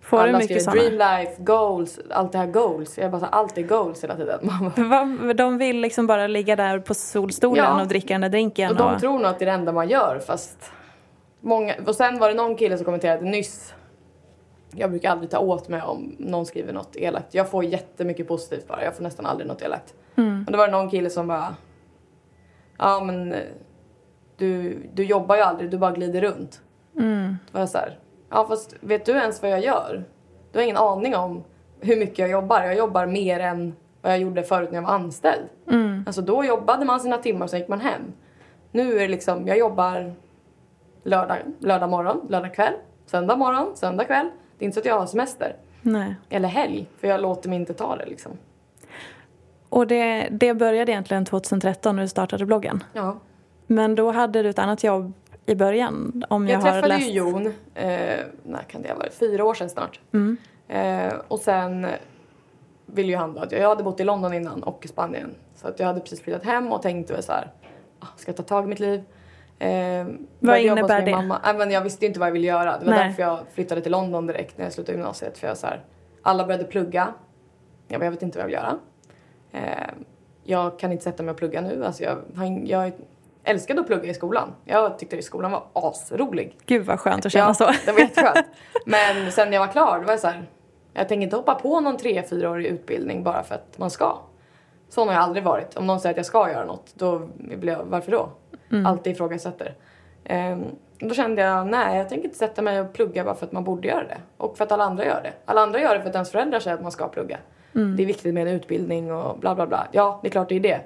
Får 0.02 0.18
Alla 0.20 0.40
skriver 0.42 0.62
sådana? 0.62 0.82
dream 0.82 0.94
life, 1.20 1.42
goals, 1.44 2.00
allt 2.10 2.32
det 2.32 2.38
här 2.38 2.48
goals. 2.48 2.98
Jag 2.98 3.12
bara 3.12 3.20
så, 3.20 3.26
allt 3.26 3.58
är 3.58 3.62
goals 3.64 4.04
hela 4.04 4.16
tiden. 4.16 4.40
Va- 4.90 5.34
De 5.34 5.58
vill 5.58 5.80
liksom 5.82 6.08
bara 6.08 6.28
ligga 6.28 6.56
där 6.56 6.80
på 6.80 6.94
solstolen 6.94 7.66
Ja. 7.66 7.82
och 7.82 7.88
dricka 7.88 8.14
den 8.14 8.22
där 8.22 8.30
drinken. 8.30 8.72
och 8.72 8.78
de 8.78 9.00
tror 9.00 9.14
nog 9.20 9.26
att 9.26 9.40
det 9.40 9.46
är 9.46 9.48
det 9.48 9.52
enda 9.52 9.72
man 9.72 9.90
gör 9.90 10.20
fast 10.28 10.72
många, 11.42 11.76
och 11.88 11.96
sen 11.96 12.20
var 12.20 12.30
det 12.30 12.36
någon 12.36 12.56
kille 12.56 12.78
som 12.78 12.86
kommenterade 12.86 13.26
nyss 13.26 13.74
jag 14.76 14.90
brukar 14.90 15.12
aldrig 15.12 15.30
ta 15.30 15.40
åt 15.40 15.68
mig 15.70 15.82
om 15.82 16.16
någon 16.20 16.46
skriver 16.46 16.74
något 16.74 16.96
elakt. 16.96 17.34
Jag 17.34 17.50
får 17.50 17.64
jättemycket 17.64 18.28
positivt 18.28 18.68
bara. 18.68 18.84
Jag 18.84 18.96
får 18.96 19.04
nästan 19.04 19.26
aldrig 19.26 19.48
något 19.48 19.62
elakt. 19.62 19.94
Och 20.46 20.52
då 20.52 20.58
var 20.58 20.66
det 20.68 20.72
någon 20.72 20.90
kille 20.90 21.10
som 21.10 21.28
bara 21.28 21.56
Ja 22.78 23.04
men 23.04 23.34
eh, 23.34 23.40
du, 24.38 24.78
du 24.94 25.04
jobbar 25.04 25.36
ju 25.36 25.42
aldrig, 25.42 25.72
du 25.72 25.78
bara 25.78 25.92
glider 25.92 26.22
runt. 26.22 26.62
Mm. 26.98 27.38
Då 27.52 27.54
var 27.54 27.60
jag 27.60 27.70
så 27.70 27.78
här, 27.78 28.00
ja 28.30 28.48
fast 28.48 28.76
vet 28.80 29.06
du 29.06 29.12
ens 29.12 29.42
vad 29.42 29.52
jag 29.52 29.64
gör? 29.64 30.04
Du 30.52 30.60
har 30.60 30.64
ingen 30.64 30.78
aning 30.78 31.16
om 31.16 31.44
hur 31.80 31.98
mycket 31.98 32.20
jag 32.20 32.30
jobbar. 32.30 32.64
Jag 32.64 32.78
jobbar 32.78 33.06
mer 33.06 33.40
än 33.40 33.76
vad 34.02 34.12
jag 34.12 34.20
gjorde 34.20 34.44
förut 34.44 34.72
när 34.72 34.78
jag 34.78 34.88
var 34.88 34.94
anställd. 34.94 35.44
Mm. 35.68 36.04
Alltså 36.08 36.22
då 36.22 36.44
jobbade 36.44 36.86
man 36.86 37.00
sina 37.00 37.18
timmar 37.18 37.44
och 37.46 37.50
sen 37.50 37.60
gick 37.60 37.68
man 37.68 37.82
hem. 37.82 38.02
Nu 38.72 38.96
är 38.96 39.00
det 39.00 39.08
liksom, 39.08 39.48
jag 39.48 39.58
jobbar 39.58 40.14
lördag, 41.04 41.38
lördag 41.60 41.90
morgon, 41.90 42.28
lördag 42.30 42.54
kväll, 42.54 42.74
söndag 43.06 43.36
morgon, 43.36 43.76
söndag 43.76 44.06
kväll. 44.06 44.30
Det 44.58 44.64
är 44.64 44.66
inte 44.66 44.74
så 44.74 44.80
att 44.80 44.86
jag 44.86 45.00
har 45.00 45.06
semester. 45.06 45.56
Nej. 45.82 46.16
Eller 46.30 46.50
helg, 46.50 46.88
för 46.98 47.08
jag 47.08 47.22
låter 47.22 47.50
mig 47.50 47.60
inte 47.60 47.74
ta 47.74 47.96
det 47.96 48.06
liksom. 48.06 48.32
Och 49.70 49.88
det, 49.88 50.28
det 50.32 50.54
började 50.54 50.92
egentligen 50.92 51.26
2013 51.26 51.96
när 51.96 52.04
du 52.04 52.10
startade 52.10 52.46
bloggen. 52.46 52.84
Ja. 52.94 53.20
Men 53.68 53.96
då 53.96 54.12
hade 54.12 54.44
du 54.44 54.50
ett 54.50 54.60
annat 54.60 54.84
jobb 54.84 55.14
i 55.50 55.56
början 55.56 56.24
om 56.30 56.48
jag, 56.48 56.56
Jag, 56.56 56.62
träffade 56.62 56.88
läst... 56.88 57.08
ju 57.08 57.12
Jon, 57.12 57.48
eh, 57.76 58.20
när 58.44 58.64
kan 58.68 58.82
det 58.82 58.90
ha 58.90 58.96
varit, 58.96 59.14
fyra 59.14 59.46
år 59.46 59.54
sedan 59.54 59.70
snart. 59.70 60.00
Mm. 60.14 60.38
Eh, 60.68 61.14
och 61.28 61.40
sen 61.40 61.88
ville 62.86 63.08
ju 63.08 63.18
han 63.18 63.34
då 63.34 63.42
att 63.42 63.52
jag, 63.52 63.62
jag 63.62 63.70
hade 63.70 63.84
bott 63.84 64.00
i 64.00 64.04
London 64.04 64.34
innan 64.34 64.64
och 64.64 64.86
i 64.86 64.88
Spanien. 64.88 65.36
Så 65.56 65.68
att 65.68 65.80
jag 65.80 65.88
hade 65.88 66.00
precis 66.00 66.22
flyttat 66.22 66.44
hem 66.44 66.72
och 66.72 66.82
tänkte 66.82 67.14
väl 67.14 67.24
så 67.24 67.32
här, 67.32 67.52
ah, 68.00 68.08
ska 68.16 68.30
jag 68.30 68.38
ta 68.38 68.44
tag 68.44 68.64
i 68.64 68.68
mitt 68.68 68.80
liv? 68.80 69.04
Eh, 69.60 70.06
hos 70.40 70.60
innebär 70.60 71.06
det? 71.06 71.12
Mamma. 71.12 71.42
Nej, 71.44 71.54
men 71.58 71.72
jag 71.72 71.82
visste 71.82 72.06
inte 72.06 72.20
vad 72.20 72.28
jag 72.28 72.34
ville 72.34 72.48
göra. 72.48 72.78
Det 72.80 72.86
var 72.86 72.94
Nej. 72.94 73.08
därför 73.08 73.22
jag 73.22 73.40
flyttade 73.54 73.82
till 73.82 73.92
London 73.92 74.28
direkt 74.28 74.58
när 74.58 74.66
jag 74.66 74.74
slutade 74.74 74.98
gymnasiet. 74.98 75.38
För 75.38 75.48
jag 75.48 75.58
så 75.58 75.68
här, 75.68 75.84
alla 76.22 76.46
började 76.46 76.64
plugga. 76.64 77.14
Jag, 77.88 78.00
bara, 78.00 78.06
jag 78.06 78.12
vet 78.12 78.22
inte 78.22 78.38
vad 78.38 78.44
jag 78.44 78.48
vill 78.48 78.56
göra. 78.56 78.80
Eh, 79.52 79.94
jag 80.44 80.80
kan 80.80 80.92
inte 80.92 81.04
sätta 81.04 81.24
mig 81.24 81.32
och 81.32 81.38
plugga 81.38 81.62
nu. 81.62 81.86
Alltså 81.86 82.04
jag, 82.04 82.18
jag 82.66 82.92
älskade 83.50 83.82
att 83.82 83.88
plugga 83.88 84.10
i 84.10 84.14
skolan. 84.14 84.56
Jag 84.66 85.00
tyckte 85.00 85.18
att 85.18 85.24
skolan 85.24 85.52
var 85.52 85.64
asrolig. 85.74 86.58
Gud 86.66 86.86
vad 86.86 87.00
skönt 87.00 87.26
att 87.26 87.32
känna 87.32 87.54
så. 87.54 87.72
det 87.86 87.92
var 87.92 88.00
jätteskönt. 88.00 88.46
Men 88.86 89.32
sen 89.32 89.54
jag 89.54 89.60
var 89.60 89.68
klar, 89.68 90.00
då 90.00 90.06
var 90.06 90.14
jag 90.14 90.20
så 90.20 90.28
här, 90.28 90.44
jag 90.94 91.08
tänker 91.08 91.24
inte 91.24 91.36
hoppa 91.36 91.56
på 91.56 91.80
någon 91.80 91.98
tre, 91.98 92.24
fyraårig 92.30 92.66
utbildning 92.66 93.24
bara 93.24 93.44
för 93.44 93.56
att 93.56 93.78
man 93.78 93.90
ska. 93.90 94.18
Sån 94.90 95.08
har 95.08 95.16
jag 95.16 95.24
aldrig 95.24 95.44
varit. 95.44 95.78
Om 95.78 95.88
någon 95.88 96.00
säger 96.00 96.14
att 96.14 96.18
jag 96.18 96.26
ska 96.26 96.52
göra 96.52 96.66
något, 96.66 96.94
då 96.94 97.20
blir 97.36 97.74
jag, 97.74 97.84
varför 97.84 98.12
då? 98.12 98.30
Alltid 98.86 99.14
ifrågasätter. 99.14 99.76
Ehm, 100.24 100.64
då 101.00 101.14
kände 101.14 101.42
jag, 101.42 101.68
nej 101.68 101.98
jag 101.98 102.10
tänker 102.10 102.26
inte 102.26 102.38
sätta 102.38 102.62
mig 102.62 102.82
och 102.82 102.94
plugga 102.94 103.24
bara 103.24 103.36
för 103.36 103.46
att 103.46 103.52
man 103.52 103.64
borde 103.64 103.88
göra 103.88 104.04
det. 104.04 104.18
Och 104.38 104.58
för 104.58 104.64
att 104.66 104.72
alla 104.72 104.84
andra 104.84 105.06
gör 105.06 105.22
det. 105.24 105.34
Alla 105.46 105.62
andra 105.62 105.80
gör 105.82 105.96
det 105.96 106.02
för 106.02 106.10
att 106.10 106.16
ens 106.16 106.32
föräldrar 106.32 106.60
säger 106.60 106.78
att 106.78 106.84
man 106.84 106.92
ska 106.92 107.08
plugga. 107.08 107.38
Det 107.98 108.04
är 108.04 108.08
viktigt 108.08 108.34
med 108.34 108.48
en 108.48 108.54
utbildning 108.54 109.14
och 109.14 109.40
bla 109.40 109.56
bla 109.56 109.68
bla. 109.68 109.88
Ja, 109.92 110.20
det 110.22 110.28
är 110.28 110.32
klart 110.32 110.50
det 110.50 110.56
är 110.56 110.60
det. 110.60 110.82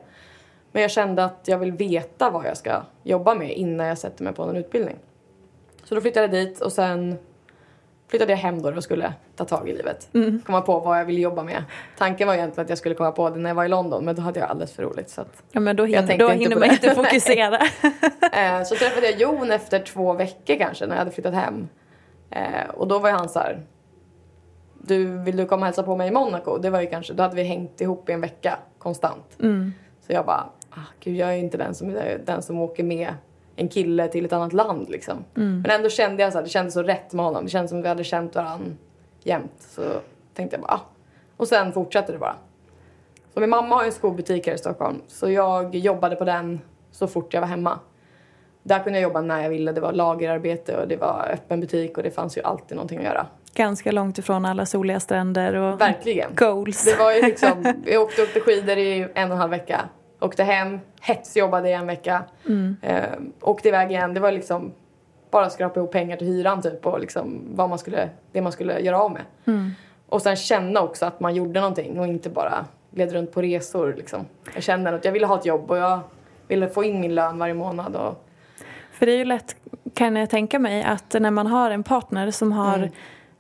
Men 0.74 0.82
jag 0.82 0.92
kände 0.92 1.24
att 1.24 1.40
jag 1.46 1.58
vill 1.58 1.72
veta 1.72 2.30
vad 2.30 2.46
jag 2.46 2.58
ska 2.58 2.82
jobba 3.04 3.36
med 3.36 3.52
innan 3.52 3.88
jag 3.88 3.98
sätter 3.98 4.24
mig 4.24 4.34
på 4.34 4.44
en 4.44 4.56
utbildning. 4.56 4.96
Så 5.84 5.96
då 5.96 6.02
flyttade 6.02 6.26
jag 6.26 6.32
dit 6.32 6.62
och 6.62 6.72
sen 6.72 7.18
flyttade 8.08 8.32
jag 8.32 8.38
hem 8.38 8.62
då 8.62 8.76
och 8.76 8.84
skulle 8.84 9.14
ta 9.36 9.46
tag 9.46 9.70
i 9.70 9.74
livet. 9.74 10.10
Komma 10.46 10.62
på 10.62 10.80
vad 10.80 11.00
jag 11.00 11.06
ville 11.06 11.22
jobba 11.22 11.44
med. 11.44 11.64
Tanken 11.98 12.28
var 12.28 12.36
egentligen 12.36 12.66
att 12.66 12.70
jag 12.70 12.78
skulle 12.78 12.96
komma 12.96 13.12
på 13.12 13.30
det 13.30 13.40
när 13.40 13.50
jag 13.50 13.56
var 13.56 13.66
i 13.66 13.68
London 13.68 14.06
men 14.06 14.16
då 14.16 14.22
hade 14.22 14.40
jag 14.40 14.50
alldeles 14.50 14.74
för 14.74 14.84
roligt. 14.84 15.10
Så, 15.10 15.22
att, 15.22 15.44
Ja, 15.52 15.60
men 15.60 15.76
då 15.76 15.88
Jag 15.88 16.02
hinner, 16.02 16.18
då 16.18 16.30
hinner 16.30 16.56
man 16.56 16.72
inte 16.72 16.96
fokusera. 16.96 17.56
eh, 18.34 18.64
så 18.64 18.76
träffade 18.76 19.10
jag 19.10 19.20
Jon 19.20 19.52
efter 19.52 19.80
två 19.80 20.14
veckor 20.14 20.56
kanske 20.58 20.86
när 20.86 20.96
jag 20.96 21.00
hade 21.00 21.12
flyttat 21.12 21.34
hem. 21.34 21.68
Eh, 22.30 22.70
och 22.74 22.88
då 22.88 23.00
var 23.00 23.12
han 23.12 23.30
så 23.30 23.40
här. 23.40 23.62
Du, 24.86 25.18
vill 25.18 25.38
du 25.38 25.46
komma 25.46 25.60
och 25.60 25.66
hälsa 25.66 25.84
på 25.84 25.96
mig 25.96 26.08
i 26.08 26.12
Monaco? 26.12 26.58
Det 26.58 26.70
var 26.70 26.82
ju 26.82 26.88
kanske, 26.88 27.14
då 27.14 27.24
hade 27.24 27.36
vi 27.36 27.44
hängt 27.44 27.82
ihop 27.82 28.10
i 28.10 28.12
en 28.12 28.22
vecka 28.22 28.60
konstant. 28.80 29.36
Så 30.08 30.14
jag 30.14 30.26
bara, 30.26 30.50
ah, 30.76 30.88
gud 31.00 31.16
jag 31.16 31.30
är 31.30 31.38
inte 31.38 31.58
den 31.58 31.76
som, 31.76 31.90
är 31.90 32.22
den 32.26 32.42
som 32.42 32.60
åker 32.60 32.84
med 32.84 33.14
en 33.56 33.68
kille 33.68 34.08
till 34.08 34.26
ett 34.26 34.34
annat 34.34 34.54
land 34.54 34.90
liksom. 34.90 35.26
Men 35.34 35.72
ändå 35.72 35.90
kände 35.90 36.24
jag 36.24 36.32
så 36.32 36.38
här, 36.38 36.44
det 36.44 36.50
kändes 36.50 36.74
så 36.74 36.84
rätt 36.84 37.14
med 37.14 37.26
honom. 37.26 37.44
Det 37.44 37.50
kändes 37.50 37.70
som 37.70 37.80
att 37.80 37.86
vi 37.86 37.90
hade 37.90 38.04
känt 38.04 38.36
varandra 38.36 38.66
jämt. 39.24 39.52
Så 39.58 39.82
tänkte 40.34 40.56
jag 40.56 40.62
bara, 40.62 40.74
ah. 40.74 40.82
Och 41.38 41.48
sen 41.48 41.74
fortsatte 41.74 42.12
det 42.12 42.18
bara. 42.18 42.36
Så 43.34 43.40
min 43.40 43.50
mamma 43.50 43.76
har 43.76 43.84
en 43.84 43.92
skobutik 43.92 44.48
här 44.48 44.54
i 44.54 44.58
Stockholm. 44.58 45.02
Så 45.08 45.30
jag 45.30 45.76
jobbade 45.76 46.16
på 46.16 46.26
den 46.26 46.62
så 46.92 47.08
fort 47.08 47.34
jag 47.34 47.42
var 47.42 47.48
hemma. 47.48 47.80
Där 48.64 48.84
kunde 48.84 49.00
jag 49.00 49.04
jobba 49.04 49.22
när 49.22 49.44
jag 49.44 49.50
ville. 49.50 49.72
Det 49.72 49.82
var 49.82 49.94
lagerarbete 49.94 50.78
och 50.78 50.88
det 50.88 50.96
var 50.98 51.30
öppen 51.34 51.60
butik 51.60 51.98
och 51.98 52.04
det 52.04 52.12
fanns 52.12 52.38
ju 52.38 52.42
alltid 52.42 52.76
någonting 52.76 52.98
att 52.98 53.04
göra. 53.04 53.26
Ganska 53.54 53.92
långt 53.92 54.18
ifrån 54.18 54.46
alla 54.46 54.66
soliga 54.66 55.00
stränder 55.00 55.54
och 55.56 55.82
Verkligen. 55.82 56.36
goals. 56.36 56.86
Det 56.86 56.96
var 57.00 57.12
ju 57.12 57.22
liksom, 57.22 57.74
jag 57.86 58.02
åkte 58.02 58.24
åkte 58.24 58.40
skidor 58.40 58.78
i 58.78 59.00
en 59.00 59.08
och 59.08 59.16
en 59.16 59.32
halv 59.32 59.52
vecka. 59.52 59.90
Åkte 60.24 60.44
hem, 60.44 60.80
hetsjobbade 61.02 61.70
i 61.70 61.74
en 61.74 61.88
vecka. 61.88 62.24
Mm. 62.48 62.76
Eh, 62.82 63.04
åkte 63.42 63.68
iväg 63.68 63.92
igen. 63.92 64.14
Det 64.14 64.20
var 64.20 64.32
liksom 64.32 64.72
bara 65.32 65.50
skrapa 65.50 65.80
ihop 65.80 65.92
pengar 65.92 66.18
till 66.18 66.28
hyran 66.28 66.62
typ 66.62 66.86
och 66.86 67.00
liksom 67.00 67.42
vad 67.56 67.70
man 67.70 67.78
skulle, 67.80 68.10
det 68.32 68.42
man 68.42 68.52
skulle 68.52 68.80
göra 68.80 69.00
av 69.02 69.12
med. 69.12 69.22
Mm. 69.46 69.72
Och 70.10 70.22
sen 70.22 70.36
känna 70.36 70.82
också 70.82 71.06
att 71.06 71.20
man 71.20 71.36
gjorde 71.36 71.60
någonting 71.60 72.00
och 72.00 72.08
inte 72.08 72.30
bara 72.30 72.66
led 72.92 73.12
runt 73.12 73.32
på 73.32 73.42
resor 73.42 73.94
liksom. 73.98 74.26
Jag 74.54 74.64
kände 74.64 74.96
att 74.96 75.06
jag 75.06 75.12
ville 75.12 75.26
ha 75.28 75.40
ett 75.40 75.46
jobb 75.46 75.72
och 75.72 75.78
jag 75.78 76.00
ville 76.48 76.68
få 76.70 76.84
in 76.84 77.00
min 77.02 77.16
lön 77.16 77.40
varje 77.40 77.54
månad 77.54 77.96
och 77.96 78.26
För 78.92 79.06
det 79.06 79.12
är 79.12 79.18
ju 79.18 79.26
lätt, 79.26 79.56
kan 79.94 80.16
jag 80.16 80.30
tänka 80.30 80.60
mig, 80.60 80.84
att 80.84 81.16
när 81.20 81.32
man 81.32 81.48
har 81.48 81.72
en 81.72 81.84
partner 81.84 82.32
som 82.32 82.52
har 82.52 82.78
Mm. 82.78 82.90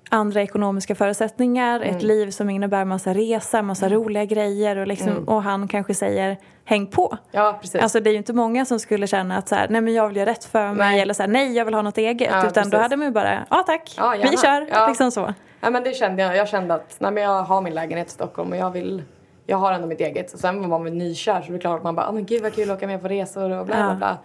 andra 0.10 0.42
ekonomiska 0.42 0.96
förutsättningar, 0.96 1.80
ett 1.82 2.04
liv 2.04 2.30
som 2.32 2.50
innebär 2.50 2.86
massa 2.86 3.14
resa, 3.14 3.62
massa 3.62 3.86
Mm. 3.86 3.98
roliga 4.00 4.26
grejer 4.26 4.76
och, 4.78 4.88
liksom, 4.88 5.24
och 5.28 5.44
han 5.44 5.68
kanske 5.68 5.94
säger 5.94 6.38
häng 6.66 6.88
på. 6.88 7.18
ja 7.32 7.58
precis. 7.62 7.82
Alltså 7.82 8.00
det 8.00 8.10
är 8.10 8.12
ju 8.12 8.18
inte 8.18 8.34
många 8.34 8.66
som 8.66 8.80
skulle 8.80 9.08
känna 9.08 9.38
att 9.38 9.48
så 9.48 9.56
här, 9.56 9.68
nej 9.70 9.82
men 9.82 9.94
jag 9.94 10.08
vill 10.08 10.18
göra 10.18 10.30
rätt 10.30 10.46
för 10.46 10.68
mig 10.68 10.92
Nej. 10.92 11.02
eller 11.02 11.14
så 11.14 11.24
här, 11.24 11.30
nej 11.30 11.54
jag 11.54 11.66
vill 11.66 11.74
ha 11.74 11.82
något 11.82 11.98
eget. 11.98 12.30
Ja, 12.32 12.40
utan 12.40 12.54
precis. 12.54 12.72
då 12.72 12.78
hade 12.78 12.98
man 12.98 13.08
ju 13.08 13.12
bara, 13.12 13.46
ja 13.50 13.64
tack, 13.68 13.94
Ja, 13.98 14.16
vi 14.32 14.38
kör. 14.38 14.68
Ja. 14.72 14.88
Liksom 14.88 15.12
så. 15.12 15.34
Ja 15.62 15.70
men 15.70 15.84
det 15.84 15.94
kände 15.94 16.22
jag. 16.22 16.38
Jag 16.38 16.50
kände 16.50 16.74
att 16.74 16.96
nej, 17.00 17.12
men 17.12 17.24
jag 17.24 17.44
har 17.44 17.62
min 17.62 17.74
lägenhet 17.74 18.08
i 18.08 18.12
Stockholm 18.12 18.52
och 18.52 18.58
jag 18.58 18.72
vill 18.72 19.04
jag 19.46 19.58
har 19.58 19.74
ändå 19.74 19.88
mitt 19.88 20.00
eget. 20.00 20.34
Och 20.34 20.40
sen 20.40 20.62
var 20.62 20.68
man 20.68 20.84
väl 20.84 20.94
nykär 20.94 21.42
så 21.42 21.52
det 21.52 21.58
är 21.58 21.60
klart 21.60 21.78
att 21.78 21.84
man 21.84 21.96
bara, 21.96 22.10
oh, 22.10 22.14
men 22.14 22.26
gud 22.26 22.42
vad 22.42 22.54
kul 22.54 22.72
att 22.72 22.78
åka 22.78 22.88
med 22.88 23.02
på 23.02 23.08
resor 23.08 23.52
och 23.52 23.66
bla 23.66 23.76
bla 23.76 23.96
bla. 23.96 24.18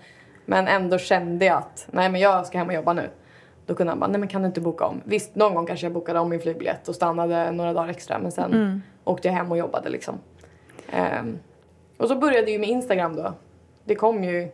Men 0.45 0.69
ändå 0.69 0.99
kände 0.99 1.45
jag 1.45 1.57
att 1.59 1.87
nej 1.91 2.11
men 2.11 2.21
jag 2.21 2.47
ska 2.47 2.59
hem 2.59 2.69
och 2.69 2.75
jobba 2.75 2.93
nu. 2.93 3.11
Då 3.67 3.75
kunde 3.75 3.91
han 3.91 4.01
bara, 4.01 4.11
nej 4.11 4.21
men 4.21 4.29
kan 4.29 4.43
du 4.43 4.47
inte 4.47 4.61
boka 4.61 4.85
om? 4.85 5.01
Visst, 5.05 5.35
någon 5.35 5.55
gång 5.55 5.67
kanske 5.67 5.87
jag 5.87 5.93
bokade 5.93 6.19
om 6.19 6.29
min 6.29 6.41
flygbiljett 6.41 6.89
och 6.89 6.95
stannade 6.95 7.51
några 7.51 7.73
dagar 7.73 7.89
extra 7.89 8.19
men 8.19 8.33
sen 8.33 8.83
åkte 9.05 9.29
jag 9.29 9.35
hem 9.35 9.51
och 9.51 9.59
jobbade 9.59 9.89
liksom. 9.89 10.19
Ehm, 10.91 11.39
och 11.99 12.09
så 12.09 12.17
började 12.17 12.51
ju 12.51 12.59
med 12.59 12.69
Instagram 12.69 13.17
då. 13.17 13.35
Det 13.85 13.95
kom 13.95 14.25
ju, 14.25 14.49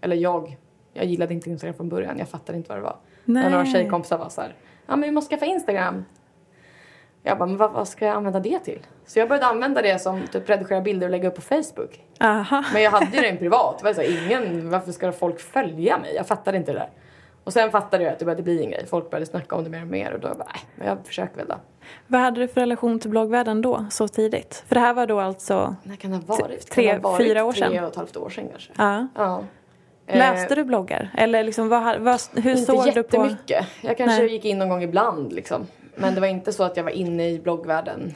eller 0.00 0.16
jag, 0.16 0.56
jag 0.92 1.04
gillade 1.04 1.34
inte 1.34 1.50
Instagram 1.50 1.74
från 1.74 1.88
början, 1.88 2.18
jag 2.18 2.28
fattade 2.28 2.58
inte 2.58 2.68
vad 2.68 2.78
det 2.78 2.82
var. 2.82 2.96
Nej. 3.24 3.42
Men 3.42 3.52
några 3.52 3.66
tjejkompisar 3.66 4.18
var 4.18 4.28
så 4.28 4.40
här, 4.40 4.54
ja 4.86 4.96
men 4.96 5.00
vi 5.00 5.10
måste 5.10 5.36
skaffa 5.36 5.46
Instagram. 5.46 6.04
Jag 7.22 7.38
bara, 7.38 7.46
men 7.46 7.56
vad, 7.56 7.72
vad 7.72 7.88
ska 7.88 8.06
jag 8.06 8.16
använda 8.16 8.40
det 8.40 8.58
till? 8.58 8.80
Så 9.06 9.18
jag 9.18 9.28
började 9.28 9.46
använda 9.46 9.82
det 9.82 9.98
som 9.98 10.26
typ 10.26 10.50
redigera 10.50 10.80
bilder 10.80 11.06
och 11.06 11.10
lägga 11.10 11.28
upp 11.28 11.34
på 11.34 11.40
Facebook. 11.40 12.04
Aha. 12.20 12.64
Men 12.72 12.82
jag 12.82 12.90
hade 12.90 13.16
ju 13.16 13.22
den 13.22 13.36
privat. 13.36 13.78
Det 13.78 13.84
var 13.84 13.94
så 13.94 14.00
här, 14.00 14.26
ingen, 14.26 14.70
varför 14.70 14.92
ska 14.92 15.12
folk 15.12 15.40
följa 15.40 15.98
mig? 15.98 16.14
Jag 16.14 16.26
fattade 16.26 16.56
inte 16.56 16.72
det 16.72 16.78
där. 16.78 16.90
Och 17.48 17.52
sen 17.52 17.70
fattade 17.70 18.04
jag 18.04 18.12
att 18.12 18.18
det 18.18 18.24
började 18.24 18.42
bli 18.42 18.62
en 18.64 18.70
grej. 18.70 18.86
Folk 18.86 19.10
började 19.10 19.26
snacka 19.26 19.56
om 19.56 19.64
det 19.64 19.70
mer 19.70 19.82
och 19.82 19.86
mer 19.88 20.12
och 20.12 20.20
då 20.20 20.28
bara, 20.28 20.46
nej, 20.54 20.62
men 20.74 20.86
jag 20.88 20.98
försöker 21.06 21.36
väl 21.36 21.46
då. 21.48 21.54
Vad 22.06 22.20
hade 22.20 22.40
du 22.40 22.48
för 22.48 22.60
relation 22.60 22.98
till 23.00 23.10
bloggvärlden 23.10 23.62
då, 23.62 23.86
så 23.90 24.08
tidigt? 24.08 24.64
För 24.66 24.74
det 24.74 24.80
här 24.80 24.94
var 24.94 25.06
då 25.06 25.20
alltså, 25.20 25.76
När 25.82 25.96
kan 25.96 26.10
det 26.10 26.16
ha 26.16 26.22
varit? 26.36 26.70
Tre- 26.70 26.92
ha 26.92 26.98
varit 27.00 27.26
fyra 27.26 27.44
år 27.44 27.52
sedan? 27.52 27.68
Tre 27.70 27.80
och 27.80 27.88
ett 27.88 27.96
halvt 27.96 28.16
år 28.16 28.30
sedan 28.30 28.48
kanske. 28.50 28.72
ja. 28.78 29.06
Ja. 29.14 29.44
Läste 30.06 30.54
Eh, 30.54 30.56
du 30.56 30.64
bloggar? 30.64 31.10
Eller 31.16 31.44
liksom, 31.44 31.68
vad, 31.68 32.00
vad, 32.00 32.20
hur 32.34 32.50
Inte 32.50 32.62
såg 32.62 32.84
du 32.94 33.02
på... 33.02 33.16
jättemycket. 33.16 33.66
Jag 33.80 33.96
kanske 33.96 34.22
Nej. 34.22 34.32
gick 34.32 34.44
in 34.44 34.58
någon 34.58 34.68
gång 34.68 34.82
ibland 34.82 35.32
liksom. 35.32 35.66
Men 35.94 36.14
det 36.14 36.20
var 36.20 36.28
inte 36.28 36.52
så 36.52 36.62
att 36.64 36.76
jag 36.76 36.84
var 36.84 36.90
inne 36.90 37.28
i 37.30 37.38
bloggvärlden 37.38 38.14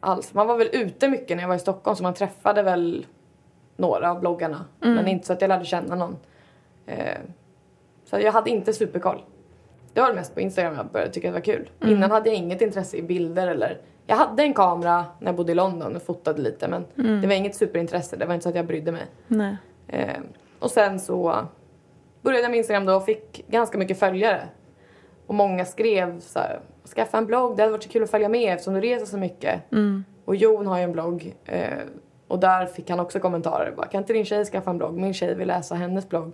alls. 0.00 0.34
Man 0.34 0.46
var 0.46 0.56
väl 0.56 0.68
ute 0.72 1.08
mycket 1.08 1.36
när 1.36 1.42
jag 1.44 1.48
var 1.48 1.56
i 1.56 1.58
Stockholm 1.58 1.96
så 1.96 2.02
man 2.02 2.14
träffade 2.14 2.62
väl 2.62 3.06
några 3.76 4.10
av 4.10 4.20
bloggarna. 4.20 4.64
Mm. 4.82 4.94
Men 4.94 5.08
inte 5.08 5.26
så 5.26 5.32
att 5.32 5.40
jag 5.40 5.48
lärde 5.48 5.64
känna 5.64 5.94
någon. 5.94 6.16
Så 8.12 8.20
jag 8.20 8.32
hade 8.32 8.50
inte 8.50 8.72
superkoll. 8.72 9.22
Det 9.92 10.00
var 10.00 10.14
mest 10.14 10.34
på 10.34 10.40
Instagram 10.40 10.74
jag 10.76 10.86
började 10.86 11.12
tycka 11.12 11.28
det 11.28 11.32
var 11.32 11.40
kul. 11.40 11.70
Mm. 11.80 11.94
Innan 11.96 12.10
hade 12.10 12.28
jag 12.28 12.36
inget 12.38 12.60
intresse 12.62 12.96
i 12.96 13.02
bilder 13.02 13.46
eller... 13.46 13.80
Jag 14.06 14.16
hade 14.16 14.42
en 14.42 14.54
kamera 14.54 15.04
när 15.18 15.26
jag 15.28 15.34
bodde 15.36 15.52
i 15.52 15.54
London 15.54 15.96
och 15.96 16.02
fotade 16.02 16.42
lite 16.42 16.68
men 16.68 16.84
Mm. 16.98 17.20
det 17.20 17.26
var 17.26 17.34
inget 17.34 17.56
superintresse. 17.56 18.16
Det 18.16 18.26
var 18.26 18.34
inte 18.34 18.42
så 18.42 18.48
att 18.48 18.54
jag 18.54 18.66
brydde 18.66 18.92
mig. 18.92 19.02
Nej. 19.28 19.56
Eh, 19.88 20.20
och 20.58 20.70
sen 20.70 21.00
så 21.00 21.46
började 22.22 22.42
jag 22.42 22.50
med 22.50 22.58
Instagram 22.58 22.84
då 22.84 22.94
och 22.94 23.04
fick 23.04 23.44
ganska 23.48 23.78
mycket 23.78 23.98
följare. 23.98 24.40
Och 25.26 25.34
många 25.34 25.64
skrev 25.64 26.20
så 26.20 26.38
här, 26.38 26.60
skaffa 26.94 27.18
en 27.18 27.26
blogg, 27.26 27.56
det 27.56 27.62
hade 27.62 27.72
varit 27.72 27.82
så 27.82 27.88
kul 27.88 28.02
att 28.02 28.10
följa 28.10 28.28
med 28.28 28.52
eftersom 28.52 28.74
du 28.74 28.80
reser 28.80 29.06
så 29.06 29.18
mycket. 29.18 29.60
Och 30.24 30.36
Jon 30.36 30.66
har 30.66 30.78
ju 30.78 30.84
en 30.84 30.92
blogg 30.92 31.34
eh, 31.44 31.68
och 32.28 32.38
där 32.38 32.66
fick 32.66 32.90
han 32.90 33.00
också 33.00 33.20
kommentarer. 33.20 33.72
Bara, 33.76 33.86
kan 33.86 33.98
inte 34.00 34.12
din 34.12 34.24
tjej 34.24 34.44
skaffa 34.44 34.70
en 34.70 34.78
blogg? 34.78 34.94
Min 34.94 35.14
tjej 35.14 35.34
vill 35.34 35.48
läsa 35.48 35.74
hennes 35.74 36.08
blogg. 36.08 36.32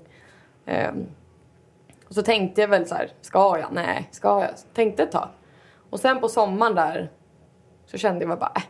Eh, 0.66 0.90
och 2.08 2.14
så 2.14 2.22
tänkte 2.22 2.60
jag 2.60 2.68
väl 2.68 2.86
så 2.86 2.94
här, 2.94 3.10
ska 3.20 3.58
jag? 3.58 3.72
Nej, 3.72 4.08
ska 4.10 4.40
jag? 4.42 4.50
Tänkte 4.74 5.02
ett 5.02 5.12
tag. 5.12 5.28
Och 5.90 6.00
sen 6.00 6.20
på 6.20 6.28
sommaren 6.28 6.74
där 6.74 7.10
så 7.86 7.98
kände 7.98 8.24
jag 8.24 8.38
bara, 8.38 8.52
äh, 8.56 8.62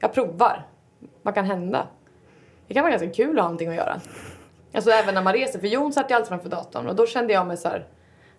jag 0.00 0.12
provar. 0.12 0.66
Vad 1.22 1.34
kan 1.34 1.44
hända? 1.44 1.86
Det 2.66 2.74
kan 2.74 2.82
vara 2.82 2.90
ganska 2.90 3.10
kul 3.10 3.38
att 3.38 3.42
ha 3.42 3.42
någonting 3.42 3.68
att 3.68 3.74
göra. 3.74 4.00
Alltså 4.74 4.90
även 4.90 5.14
när 5.14 5.22
man 5.22 5.32
reser, 5.32 5.58
för 5.58 5.66
Jon 5.66 5.92
satt 5.92 6.10
ju 6.10 6.14
alltid 6.14 6.28
framför 6.28 6.48
datorn 6.48 6.86
och 6.86 6.96
då 6.96 7.06
kände 7.06 7.32
jag 7.32 7.46
mig 7.46 7.56
så 7.56 7.68
här, 7.68 7.86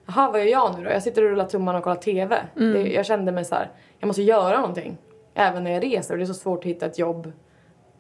jaha 0.06 0.32
vad 0.32 0.40
gör 0.40 0.52
jag 0.52 0.78
nu 0.78 0.84
då? 0.84 0.90
Jag 0.92 1.04
sitter 1.04 1.24
och 1.24 1.30
rullar 1.30 1.46
tummarna 1.46 1.78
och 1.78 1.84
kollar 1.84 1.96
TV. 1.96 2.38
Det, 2.74 2.94
jag 2.94 3.06
kände 3.06 3.32
mig 3.32 3.46
så 3.46 3.56
här, 3.56 3.72
jag 4.00 4.08
måste 4.08 4.22
göra 4.22 4.60
någonting. 4.62 4.98
Även 5.34 5.64
när 5.64 5.72
jag 5.72 5.84
reser 5.84 6.14
och 6.14 6.18
det 6.18 6.24
är 6.24 6.28
så 6.28 6.34
svårt 6.34 6.60
att 6.60 6.66
hitta 6.66 6.86
ett 6.86 7.00
jobb 7.00 7.32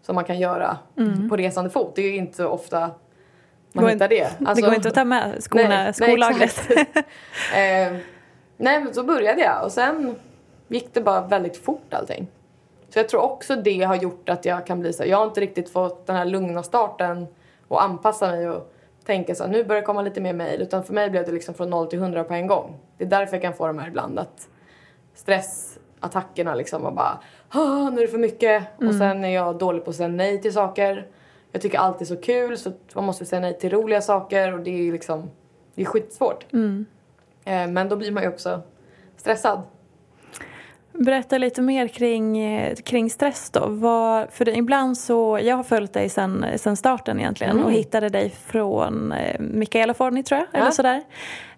som 0.02 0.16
man 0.16 0.24
kan 0.24 0.40
göra 0.40 0.78
på 1.30 1.36
resande 1.36 1.70
fot. 1.70 1.96
Det 1.96 2.02
är 2.02 2.12
ju 2.12 2.18
inte 2.18 2.38
så 2.38 2.48
ofta 2.48 2.92
man 3.82 3.90
hittar 3.90 4.08
det. 4.08 4.28
det 4.40 4.46
Alltså- 4.46 4.66
går 4.66 4.76
inte 4.76 4.88
att 4.88 4.94
ta 4.96 5.06
med 5.06 5.44
skorna, 5.44 5.68
Nej, 5.70 5.78
nej, 5.84 5.94
skolagret. 5.94 6.42
exakt. 6.44 6.98
eh, 7.56 7.98
nej 8.58 8.80
men 8.84 8.94
så 8.94 9.04
började 9.04 9.42
jag 9.42 9.64
och 9.64 9.72
sen 9.72 10.16
gick 10.68 10.94
det 10.94 11.02
bara 11.02 11.22
väldigt 11.22 11.58
fort 11.58 11.94
allting. 11.94 12.28
Så 12.90 13.00
jag 13.00 13.10
tror 13.10 13.22
också 13.22 13.56
det 13.56 13.82
har 13.84 13.96
gjort 13.96 14.30
att 14.30 14.46
jag 14.46 14.66
kan 14.66 14.80
bli 14.80 14.94
så 14.94 15.04
jag 15.06 15.18
har 15.18 15.26
inte 15.26 15.42
riktigt 15.42 15.70
fått 15.70 16.08
den 16.08 16.16
här 16.16 16.26
lugna 16.26 16.64
starten 16.64 17.28
och 17.68 17.84
anpassa 17.84 18.28
mig 18.32 18.50
och 18.50 18.72
tänka 19.06 19.36
så 19.36 19.48
nu 19.48 19.64
börjar 19.64 19.82
det 19.82 19.86
komma 19.86 20.02
lite 20.02 20.22
mer 20.22 20.34
mejl. 20.34 20.62
Utan 20.62 20.84
för 20.84 20.94
mig 20.94 21.10
blev 21.10 21.26
det 21.26 21.32
liksom 21.32 21.54
från 21.54 21.70
0 21.70 21.88
till 21.88 22.00
100 22.00 22.24
på 22.24 22.34
en 22.34 22.48
gång. 22.48 22.76
Det 22.98 23.04
är 23.04 23.08
därför 23.10 23.34
jag 23.34 23.42
kan 23.42 23.54
få 23.54 23.68
de 23.68 23.80
här 23.80 23.88
ibland 23.88 24.20
att 24.20 24.48
stressattackerna 25.16 26.56
liksom 26.56 26.86
och 26.86 26.94
bara, 26.94 27.20
"Ah, 27.50 27.90
nu 27.90 27.98
är 27.98 28.06
det 28.06 28.08
för 28.12 28.18
mycket. 28.18 28.64
Och 28.78 28.96
sen 28.96 29.24
är 29.26 29.30
jag 29.30 29.58
dålig 29.58 29.84
på 29.84 29.90
att 29.90 29.96
säga 29.96 30.08
nej 30.08 30.42
till 30.42 30.54
saker. 30.54 31.08
Jag 31.56 31.62
tycker 31.62 31.78
allt 31.78 32.02
är 32.02 32.06
så 32.06 32.16
kul 32.16 32.58
så 32.58 32.72
man 32.94 33.04
måste 33.04 33.26
säga 33.26 33.40
nej 33.40 33.58
till 33.58 33.70
roliga 33.70 34.02
saker 34.02 34.54
och 34.54 34.60
det 34.60 34.88
är 34.88 34.92
liksom, 34.92 35.30
det 35.76 35.82
är 35.82 35.86
skitsvårt. 35.86 36.46
Eh, 37.46 37.68
men 37.68 37.90
då 37.90 37.96
blir 37.96 38.12
man 38.12 38.24
ju 38.24 38.30
också 38.30 38.62
stressad. 39.18 39.62
Berätta 40.94 41.38
lite 41.38 41.62
mer 41.62 41.88
kring, 41.88 42.40
kring 42.76 43.10
stress 43.10 43.50
då. 43.50 43.68
Vad, 43.68 44.28
för 44.32 44.58
ibland 44.58 44.98
så, 44.98 45.40
jag 45.44 45.56
har 45.56 45.64
följt 45.64 45.94
dig 45.94 46.10
sen, 46.10 46.46
sen 46.56 46.78
starten 46.78 47.20
egentligen 47.20 47.64
och 47.64 47.72
hittade 47.72 48.10
dig 48.10 48.30
från 48.30 49.12
eh, 49.12 49.40
Mikaela 49.40 49.94
Forni 49.94 50.24
tror 50.24 50.40
jag, 50.40 50.62
eller 50.62 50.72
sådär. 50.72 51.04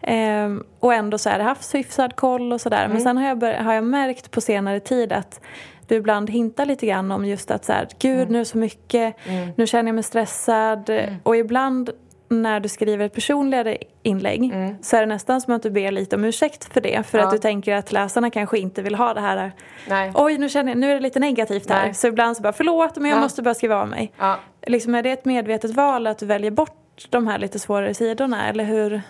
Ehm, 0.01 0.63
och 0.79 0.93
ändå 0.93 1.17
så 1.17 1.29
här, 1.29 1.39
haft 1.39 1.75
hyfsad 1.75 2.15
koll 2.15 2.53
och 2.53 2.61
sådär. 2.61 2.87
Men 2.87 3.01
sen 3.01 3.17
har 3.17 3.27
jag, 3.27 3.63
har 3.63 3.73
jag 3.73 3.83
märkt 3.83 4.31
på 4.31 4.41
senare 4.41 4.79
tid 4.79 5.13
att 5.13 5.41
du 5.87 5.95
ibland 5.95 6.29
hintar 6.29 6.65
lite 6.65 6.85
grann 6.85 7.11
om 7.11 7.25
just 7.25 7.51
att 7.51 7.65
så 7.65 7.73
här, 7.73 7.87
gud 7.99 8.29
nu 8.29 8.39
är 8.39 8.43
så 8.43 8.57
mycket, 8.57 9.15
nu 9.55 9.67
känner 9.67 9.89
jag 9.89 9.95
mig 9.95 10.03
stressad. 10.03 10.89
Och 11.23 11.35
ibland 11.37 11.89
när 12.29 12.59
du 12.59 12.69
skriver 12.69 13.05
ett 13.05 13.13
personligare 13.13 13.77
inlägg 14.03 14.53
så 14.81 14.95
är 14.95 14.99
det 14.99 15.05
nästan 15.05 15.41
som 15.41 15.53
att 15.53 15.63
du 15.63 15.69
ber 15.69 15.91
lite 15.91 16.15
om 16.15 16.23
ursäkt 16.25 16.73
för 16.73 16.81
det. 16.81 17.03
För 17.05 17.17
Ja. 17.17 17.25
att 17.25 17.31
du 17.31 17.37
tänker 17.37 17.75
att 17.75 17.91
läsarna 17.91 18.29
kanske 18.29 18.59
inte 18.59 18.81
vill 18.81 18.95
ha 18.95 19.13
det 19.13 19.21
här. 19.21 19.51
Nej. 19.89 20.11
Oj, 20.15 20.37
nu, 20.37 20.49
känner 20.49 20.71
jag, 20.71 20.77
nu 20.79 20.89
är 20.91 20.93
det 20.95 20.99
lite 21.01 21.19
negativt 21.19 21.69
här. 21.69 21.83
Nej. 21.85 21.93
Så 21.93 22.07
ibland 22.07 22.37
så 22.37 22.43
bara, 22.43 22.53
förlåt 22.53 22.95
men 22.95 23.09
jag 23.09 23.17
Ja. 23.17 23.21
måste 23.21 23.41
bara 23.41 23.53
skriva 23.53 23.75
av 23.81 23.87
mig. 23.87 24.11
Ja. 24.17 24.35
Liksom, 24.67 24.95
är 24.95 25.03
det 25.03 25.11
ett 25.11 25.25
medvetet 25.25 25.71
val 25.71 26.07
att 26.07 26.17
du 26.17 26.25
väljer 26.25 26.51
bort 26.51 27.07
de 27.09 27.27
här 27.27 27.37
lite 27.39 27.59
svårare 27.59 27.93
sidorna? 27.93 28.49
Eller 28.49 28.63
hur? 28.63 29.01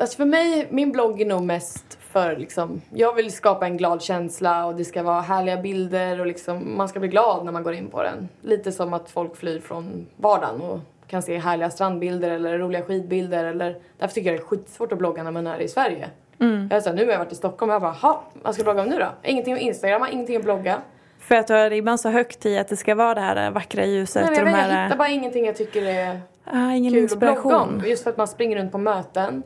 Alltså 0.00 0.16
för 0.16 0.24
mig, 0.24 0.66
min 0.70 0.92
blogg 0.92 1.20
är 1.20 1.26
nog 1.26 1.42
mest 1.42 1.93
för 2.14 2.36
liksom, 2.36 2.80
jag 2.92 3.14
vill 3.14 3.32
skapa 3.32 3.66
en 3.66 3.76
glad 3.76 4.02
känsla 4.02 4.66
och 4.66 4.74
det 4.74 4.84
ska 4.84 5.02
vara 5.02 5.20
härliga 5.20 5.56
bilder 5.56 6.20
och 6.20 6.26
liksom, 6.26 6.76
man 6.76 6.88
ska 6.88 7.00
bli 7.00 7.08
glad 7.08 7.44
när 7.44 7.52
man 7.52 7.62
går 7.62 7.74
in 7.74 7.88
på 7.88 8.02
den. 8.02 8.28
Lite 8.42 8.72
som 8.72 8.92
att 8.92 9.10
folk 9.10 9.36
flyr 9.36 9.60
från 9.60 10.06
vardagen 10.16 10.60
och 10.60 10.78
kan 11.06 11.22
se 11.22 11.38
härliga 11.38 11.70
strandbilder 11.70 12.30
eller 12.30 12.58
roliga 12.58 12.82
skidbilder 12.82 13.44
eller 13.44 13.76
därför 13.98 14.14
tycker 14.14 14.30
jag 14.30 14.40
det 14.40 14.42
är 14.42 14.46
skitsvårt 14.46 14.92
att 14.92 14.98
blogga 14.98 15.22
när 15.22 15.30
man 15.30 15.46
är 15.46 15.58
i 15.58 15.68
Sverige. 15.68 16.08
Jag 16.38 16.72
är 16.72 16.80
så 16.80 16.88
här, 16.88 16.96
nu 16.96 17.04
har 17.04 17.12
jag 17.12 17.18
varit 17.18 17.32
i 17.32 17.34
Stockholm 17.34 17.70
och 17.70 17.74
jag 17.74 17.82
bara, 17.82 17.92
ha, 17.92 18.22
vad 18.42 18.54
ska 18.54 18.60
jag 18.60 18.66
blogga 18.66 18.82
om 18.82 18.88
nu 18.88 18.98
då? 18.98 19.08
Ingenting 19.22 19.54
att 19.54 19.60
instagramma, 19.60 20.10
ingenting 20.10 20.36
att 20.36 20.42
blogga. 20.44 20.78
För 21.18 21.34
att 21.34 21.46
du 21.46 21.54
har 21.54 21.70
ribban 21.70 21.98
så 21.98 22.08
högt 22.08 22.46
i 22.46 22.58
att 22.58 22.68
det 22.68 22.76
ska 22.76 22.94
vara 22.94 23.14
det 23.14 23.20
här 23.20 23.50
vackra 23.50 23.84
ljuset 23.84 24.22
Nej, 24.26 24.32
jag, 24.34 24.38
och 24.40 24.44
de 24.46 24.56
vet, 24.56 24.66
jag 24.66 24.74
här... 24.74 24.84
hittar 24.84 24.98
bara 24.98 25.08
ingenting 25.08 25.46
jag 25.46 25.56
tycker 25.56 25.82
är 25.86 26.20
Ah, 26.44 26.70
ingen 26.72 26.92
kul 26.92 27.04
att 27.04 27.18
blogga 27.18 27.32
om. 27.32 27.36
inspiration. 27.38 27.82
Just 27.86 28.02
för 28.02 28.10
att 28.10 28.16
man 28.16 28.28
springer 28.28 28.56
runt 28.56 28.72
på 28.72 28.78
möten, 28.78 29.42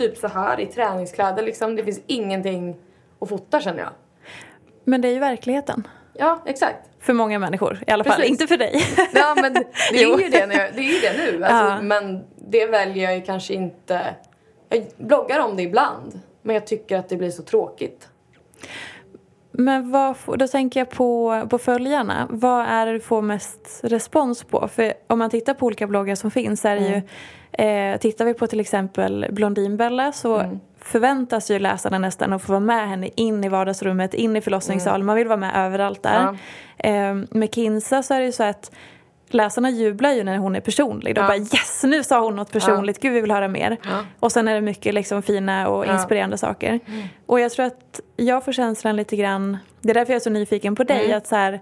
typ 0.00 0.18
så 0.18 0.28
här 0.28 0.60
i 0.60 0.66
träningskläder 0.66 1.42
liksom. 1.42 1.76
Det 1.76 1.84
finns 1.84 2.00
ingenting 2.06 2.76
att 3.20 3.28
fota 3.28 3.60
känner 3.60 3.78
jag. 3.78 3.90
Men 4.84 5.00
det 5.00 5.08
är 5.08 5.12
ju 5.12 5.18
verkligheten. 5.18 5.88
Ja, 6.12 6.42
exakt. 6.46 6.88
för 7.00 7.12
många 7.12 7.38
människor 7.38 7.78
i 7.86 7.90
alla 7.90 8.04
fall, 8.04 8.16
Precis. 8.16 8.30
inte 8.30 8.46
för 8.46 8.56
dig. 8.56 8.82
Ja 9.14 9.34
men 9.42 9.52
det 9.92 10.02
är 10.02 10.20
ju 10.20 10.28
det, 10.28 10.46
när 10.46 10.58
jag, 10.58 10.74
det, 10.74 10.80
är 10.80 10.94
ju 10.94 11.00
det 11.00 11.32
nu. 11.32 11.44
Alltså, 11.44 11.74
Ja. 11.74 11.82
Men 11.82 12.24
det 12.36 12.66
väljer 12.66 13.04
jag 13.04 13.16
ju 13.16 13.22
kanske 13.22 13.54
inte. 13.54 14.14
Jag 14.68 14.84
bloggar 14.96 15.40
om 15.40 15.56
det 15.56 15.62
ibland. 15.62 16.20
Men 16.42 16.54
jag 16.54 16.66
tycker 16.66 16.98
att 16.98 17.08
det 17.08 17.16
blir 17.16 17.30
så 17.30 17.42
tråkigt. 17.42 18.08
Men 19.52 19.90
vad, 19.90 20.16
då 20.26 20.48
tänker 20.48 20.80
jag 20.80 20.90
på, 20.90 21.42
på 21.50 21.58
följarna. 21.58 22.26
Vad 22.30 22.66
är 22.66 22.86
det 22.86 22.92
du 22.92 23.00
får 23.00 23.22
mest 23.22 23.80
respons 23.82 24.44
på? 24.44 24.68
För 24.68 24.92
om 25.06 25.18
man 25.18 25.30
tittar 25.30 25.54
på 25.54 25.66
olika 25.66 25.86
bloggar 25.86 26.14
som 26.14 26.30
finns 26.30 26.60
så 26.60 26.68
är 26.68 26.76
det 26.76 26.88
ju 26.88 27.02
eh, 27.52 27.96
Tittar 28.00 28.24
vi 28.24 28.34
på 28.34 28.46
till 28.46 28.60
exempel 28.60 29.26
Blondinbella 29.30 30.12
så 30.12 30.58
förväntas 30.82 31.50
ju 31.50 31.58
läsarna 31.58 31.98
nästan 31.98 32.32
att 32.32 32.42
få 32.42 32.52
vara 32.52 32.60
med 32.60 32.88
henne 32.88 33.08
in 33.14 33.44
i 33.44 33.48
vardagsrummet, 33.48 34.14
in 34.14 34.36
i 34.36 34.40
förlossningssalen. 34.40 35.06
Man 35.06 35.16
vill 35.16 35.28
vara 35.28 35.36
med 35.36 35.66
överallt 35.66 36.02
där. 36.02 36.38
Eh, 36.78 37.14
med 37.30 37.54
Kinsa 37.54 38.02
så 38.02 38.14
är 38.14 38.20
det 38.20 38.26
ju 38.26 38.32
så 38.32 38.42
att 38.42 38.70
läsarna 39.32 39.70
jublar 39.70 40.12
ju 40.12 40.24
när 40.24 40.36
hon 40.38 40.56
är 40.56 40.60
personlig. 40.60 41.14
De 41.14 41.20
Ja. 41.20 41.26
bara 41.26 41.36
yes, 41.36 41.80
nu 41.84 42.02
sa 42.04 42.20
hon 42.20 42.36
något 42.36 42.52
personligt, 42.52 43.00
gud 43.00 43.12
vi 43.12 43.20
vill 43.20 43.30
höra 43.30 43.48
mer. 43.48 43.76
Ja. 43.82 44.04
Och 44.20 44.32
sen 44.32 44.48
är 44.48 44.54
det 44.54 44.60
mycket 44.60 44.94
liksom 44.94 45.22
fina 45.22 45.68
och 45.68 45.86
Ja. 45.86 45.92
inspirerande 45.94 46.38
saker. 46.38 46.80
Och 47.26 47.40
jag 47.40 47.52
tror 47.52 47.66
att 47.66 48.00
jag 48.16 48.44
får 48.44 48.52
känslan 48.52 48.96
lite 48.96 49.16
grann, 49.16 49.58
det 49.80 49.90
är 49.90 49.94
därför 49.94 50.12
jag 50.12 50.16
är 50.20 50.24
så 50.24 50.30
nyfiken 50.30 50.74
på 50.76 50.84
dig, 50.84 51.12
att 51.12 51.26
så 51.26 51.36
här, 51.36 51.60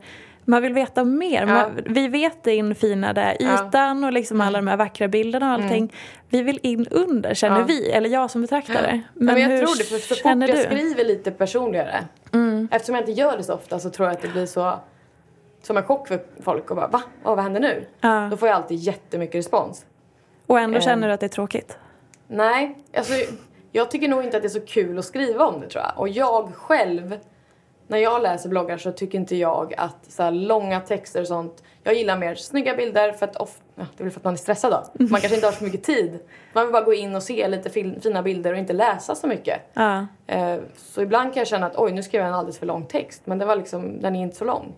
man 0.49 0.63
vill 0.63 0.73
veta 0.75 1.05
mer. 1.05 1.43
Mm. 1.43 1.57
Ja. 1.57 1.63
Man, 1.63 1.81
vi 1.87 2.09
vet 2.09 2.47
infinade 2.47 3.37
Ja. 3.41 3.47
Mm. 3.47 3.67
ytan 3.69 4.05
och 4.05 4.13
liksom 4.13 4.41
alla 4.41 4.59
de 4.59 4.67
här 4.67 4.77
vackra 4.77 5.09
bilderna 5.09 5.47
och 5.57 5.63
allting. 5.63 5.93
Vi 6.29 6.43
vill 6.43 6.59
in 6.63 6.87
under 6.91 7.35
känner 7.35 7.59
Ja. 7.59 7.65
vi, 7.65 7.91
eller 7.91 8.09
jag 8.09 8.31
som 8.31 8.41
betraktare. 8.43 9.01
Men, 9.15 9.25
men 9.27 9.41
jag 9.43 9.49
hur 9.49 9.59
tror 9.59 9.79
det, 9.79 9.85
för 9.85 9.99
så 9.99 10.15
fort 10.15 10.25
jag 10.25 10.41
du? 10.41 10.57
skriver 10.63 11.05
lite 11.05 11.31
personligare. 11.31 12.05
Eftersom 12.71 12.95
jag 12.95 13.03
inte 13.03 13.13
gör 13.13 13.37
det 13.37 13.43
så 13.43 13.55
ofta 13.55 13.79
så 13.79 13.91
tror 13.91 14.09
jag 14.09 14.17
att 14.17 14.23
det 14.23 14.29
blir 14.29 14.47
så 14.47 14.79
som 15.63 15.77
en 15.77 15.83
chock 15.83 16.09
för 16.09 16.21
folk 16.43 16.71
och 16.71 16.77
bara 16.77 16.89
va? 16.89 17.03
Åh, 17.25 17.35
vad 17.35 17.45
händer 17.45 17.61
nu? 17.61 17.87
Ja. 18.01 18.29
Då 18.31 18.37
får 18.37 18.49
jag 18.49 18.57
alltid 18.57 18.79
jättemycket 18.79 19.35
respons. 19.35 19.85
Och 20.47 20.59
ändå 20.61 20.77
Ehm. 20.77 20.83
känner 20.83 21.09
du 21.09 21.15
att 21.15 21.21
det 21.21 21.27
är 21.27 21.29
tråkigt? 21.29 21.79
Nej, 22.29 22.79
alltså 22.97 23.13
jag 23.73 23.91
tycker 23.91 24.09
nog 24.09 24.25
inte 24.25 24.37
att 24.37 24.43
det 24.43 24.47
är 24.47 24.61
så 24.61 24.67
kul 24.67 24.99
att 24.99 25.05
skriva 25.05 25.45
om 25.47 25.61
det 25.61 25.69
tror 25.69 25.85
jag. 25.85 25.93
Och 25.97 26.09
jag 26.09 26.55
själv, 26.55 27.17
när 27.89 27.99
jag 27.99 28.23
läser 28.23 28.49
bloggar 28.49 28.77
så 28.77 28.93
tycker 28.93 29.19
inte 29.19 29.37
jag 29.37 29.75
att 29.77 29.97
så 30.09 30.31
långa 30.31 30.81
texter 30.81 31.21
och 31.21 31.27
sånt. 31.27 31.63
Jag 31.83 31.95
gillar 31.95 32.19
mer 32.19 32.35
snygga 32.35 32.75
bilder 32.75 33.13
för 33.13 33.27
att 33.27 33.37
of, 33.37 33.59
ja, 33.75 33.87
det 33.97 34.03
är 34.03 34.05
väl 34.05 34.13
för 34.13 34.21
att 34.21 34.25
man 34.25 34.33
är 34.33 34.39
stressad 34.39 34.73
då. 34.73 35.05
Man 35.05 35.21
kanske 35.21 35.35
inte 35.35 35.47
har 35.47 35.53
så 35.53 35.65
mycket 35.65 35.83
tid. 35.83 36.19
Man 36.53 36.65
vill 36.65 36.73
bara 36.73 36.83
gå 36.83 36.95
in 36.95 37.17
och 37.17 37.23
se 37.23 37.49
lite 37.49 37.71
fin, 37.71 38.01
fina 38.01 38.23
bilder 38.23 38.53
och 38.53 38.59
inte 38.59 38.73
läsa 38.73 39.15
så 39.15 39.27
mycket. 39.27 39.61
Ja. 39.75 40.07
Eh, 40.27 40.57
så 40.77 41.03
ibland 41.03 41.35
kan 41.35 41.41
jag 41.41 41.49
känna 41.49 41.67
att 41.67 41.77
oj 41.77 41.93
nu 41.93 42.03
skrev 42.03 42.21
jag 42.21 42.29
en 42.29 42.35
alldeles 42.35 42.59
för 42.59 42.67
lång 42.67 42.87
text 42.87 43.23
men 43.25 43.39
det 43.39 43.45
var 43.45 43.57
liksom, 43.57 44.01
den 44.01 44.17
är 44.17 44.23
inte 44.23 44.37
så 44.37 44.45
lång. 44.45 44.75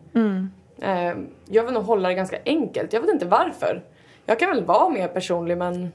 Eh, 0.82 1.14
jag 1.48 1.64
vill 1.64 1.74
nog 1.74 1.84
hålla 1.84 2.08
det 2.08 2.14
ganska 2.14 2.38
enkelt. 2.44 2.92
Jag 2.92 3.00
vet 3.00 3.10
inte 3.10 3.26
varför. 3.26 3.82
Jag 4.26 4.38
kan 4.38 4.50
väl 4.50 4.64
vara 4.64 4.88
mer 4.88 5.08
personlig 5.08 5.58
men 5.58 5.92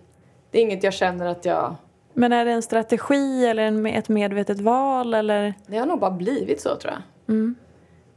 det 0.52 0.58
är 0.58 0.62
inget 0.62 0.84
jag 0.84 0.94
känner 0.94 1.26
att 1.26 1.46
jag 1.46 1.76
Men 2.18 2.34
är 2.34 2.46
det 2.46 2.52
en 2.52 2.62
strategi 2.62 3.46
eller 3.46 3.64
en, 3.64 3.86
ett 3.86 4.10
medvetet 4.10 4.60
val 4.60 5.14
eller? 5.14 5.54
Det 5.68 5.78
har 5.78 5.86
nog 5.86 6.00
bara 6.00 6.12
blivit 6.12 6.62
så 6.62 6.76
tror 6.76 6.94
jag. 6.94 7.02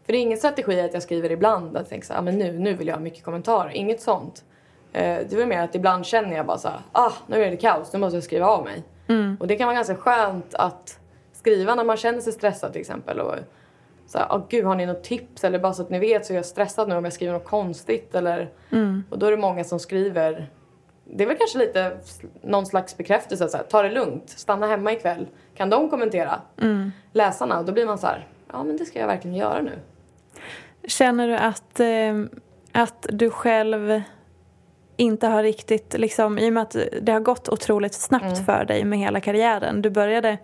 För 0.06 0.12
det 0.12 0.18
är 0.18 0.22
ingen 0.22 0.38
strategi 0.38 0.80
att 0.80 0.94
jag 0.94 1.02
skriver 1.02 1.32
ibland 1.32 1.76
att 1.76 1.88
tänker 1.88 2.06
så 2.06 2.12
här, 2.12 2.20
ah, 2.20 2.22
men 2.22 2.38
nu, 2.38 2.58
nu 2.58 2.74
vill 2.74 2.86
jag 2.86 2.94
ha 2.94 3.00
mycket 3.00 3.24
kommentarer. 3.24 3.70
Inget 3.70 4.00
sånt. 4.00 4.44
Eh, 4.92 5.02
det 5.02 5.32
är 5.32 5.36
väl 5.36 5.48
mer 5.48 5.60
att 5.62 5.74
ibland 5.74 6.06
känner 6.06 6.36
jag 6.36 6.46
bara 6.46 6.58
så 6.58 6.68
här, 6.68 6.80
ah 6.92 7.12
nu 7.26 7.42
är 7.44 7.50
det 7.50 7.56
kaos, 7.56 7.92
nu 7.92 7.98
måste 7.98 8.16
jag 8.16 8.24
skriva 8.24 8.46
av 8.46 8.64
mig. 8.64 8.82
Och 9.40 9.46
det 9.46 9.56
kan 9.56 9.66
vara 9.66 9.74
ganska 9.74 9.94
skönt 9.96 10.54
att 10.54 10.98
skriva 11.32 11.74
när 11.74 11.84
man 11.84 11.96
känner 11.96 12.20
sig 12.20 12.32
stressad 12.32 12.72
till 12.72 12.80
exempel. 12.80 13.20
Och 13.20 13.34
så 14.06 14.18
här, 14.18 14.26
ah, 14.30 14.46
gud 14.48 14.64
har 14.64 14.74
ni 14.74 14.86
något 14.86 15.02
tips? 15.04 15.44
Eller 15.44 15.58
bara 15.58 15.72
så 15.72 15.82
att 15.82 15.90
ni 15.90 15.98
vet 15.98 16.26
så 16.26 16.32
är 16.32 16.36
jag 16.36 16.44
stressad 16.46 16.88
nu 16.88 16.96
om 16.96 17.04
jag 17.04 17.12
skriver 17.12 17.32
något 17.32 17.44
konstigt. 17.44 18.14
Eller, 18.14 18.50
Och 19.10 19.18
då 19.18 19.26
är 19.26 19.30
det 19.30 19.36
många 19.36 19.64
som 19.64 19.78
skriver 19.80 20.50
det 21.12 21.24
är 21.24 21.28
väl 21.28 21.36
kanske 21.36 21.58
lite 21.58 21.96
någon 22.42 22.66
slags 22.66 22.96
bekräftelse. 22.96 23.48
Så 23.48 23.56
här, 23.56 23.64
ta 23.64 23.82
det 23.82 23.90
lugnt, 23.90 24.28
stanna 24.30 24.66
hemma 24.66 24.92
ikväll. 24.92 25.26
Kan 25.56 25.70
de 25.70 25.90
kommentera? 25.90 26.40
Läsarna. 27.12 27.62
Då 27.62 27.72
blir 27.72 27.86
man 27.86 27.98
så 27.98 28.06
här, 28.06 28.26
ja 28.52 28.64
men 28.64 28.76
det 28.76 28.84
ska 28.84 28.98
jag 28.98 29.06
verkligen 29.06 29.36
göra 29.36 29.62
nu. 29.62 29.72
Känner 30.88 31.28
du 31.28 31.36
att, 31.36 31.80
eh, 31.80 32.40
att 32.82 33.06
du 33.10 33.30
själv 33.30 34.02
inte 34.96 35.26
har 35.26 35.42
riktigt, 35.42 35.94
liksom, 35.98 36.38
i 36.38 36.48
och 36.48 36.52
med 36.52 36.62
att 36.62 36.76
det 37.02 37.12
har 37.12 37.20
gått 37.20 37.48
otroligt 37.48 37.94
snabbt 37.94 38.24
Mm. 38.24 38.44
för 38.44 38.64
dig 38.64 38.84
med 38.84 38.98
hela 38.98 39.20
karriären. 39.20 39.82
Du 39.82 39.90
började 39.90 40.38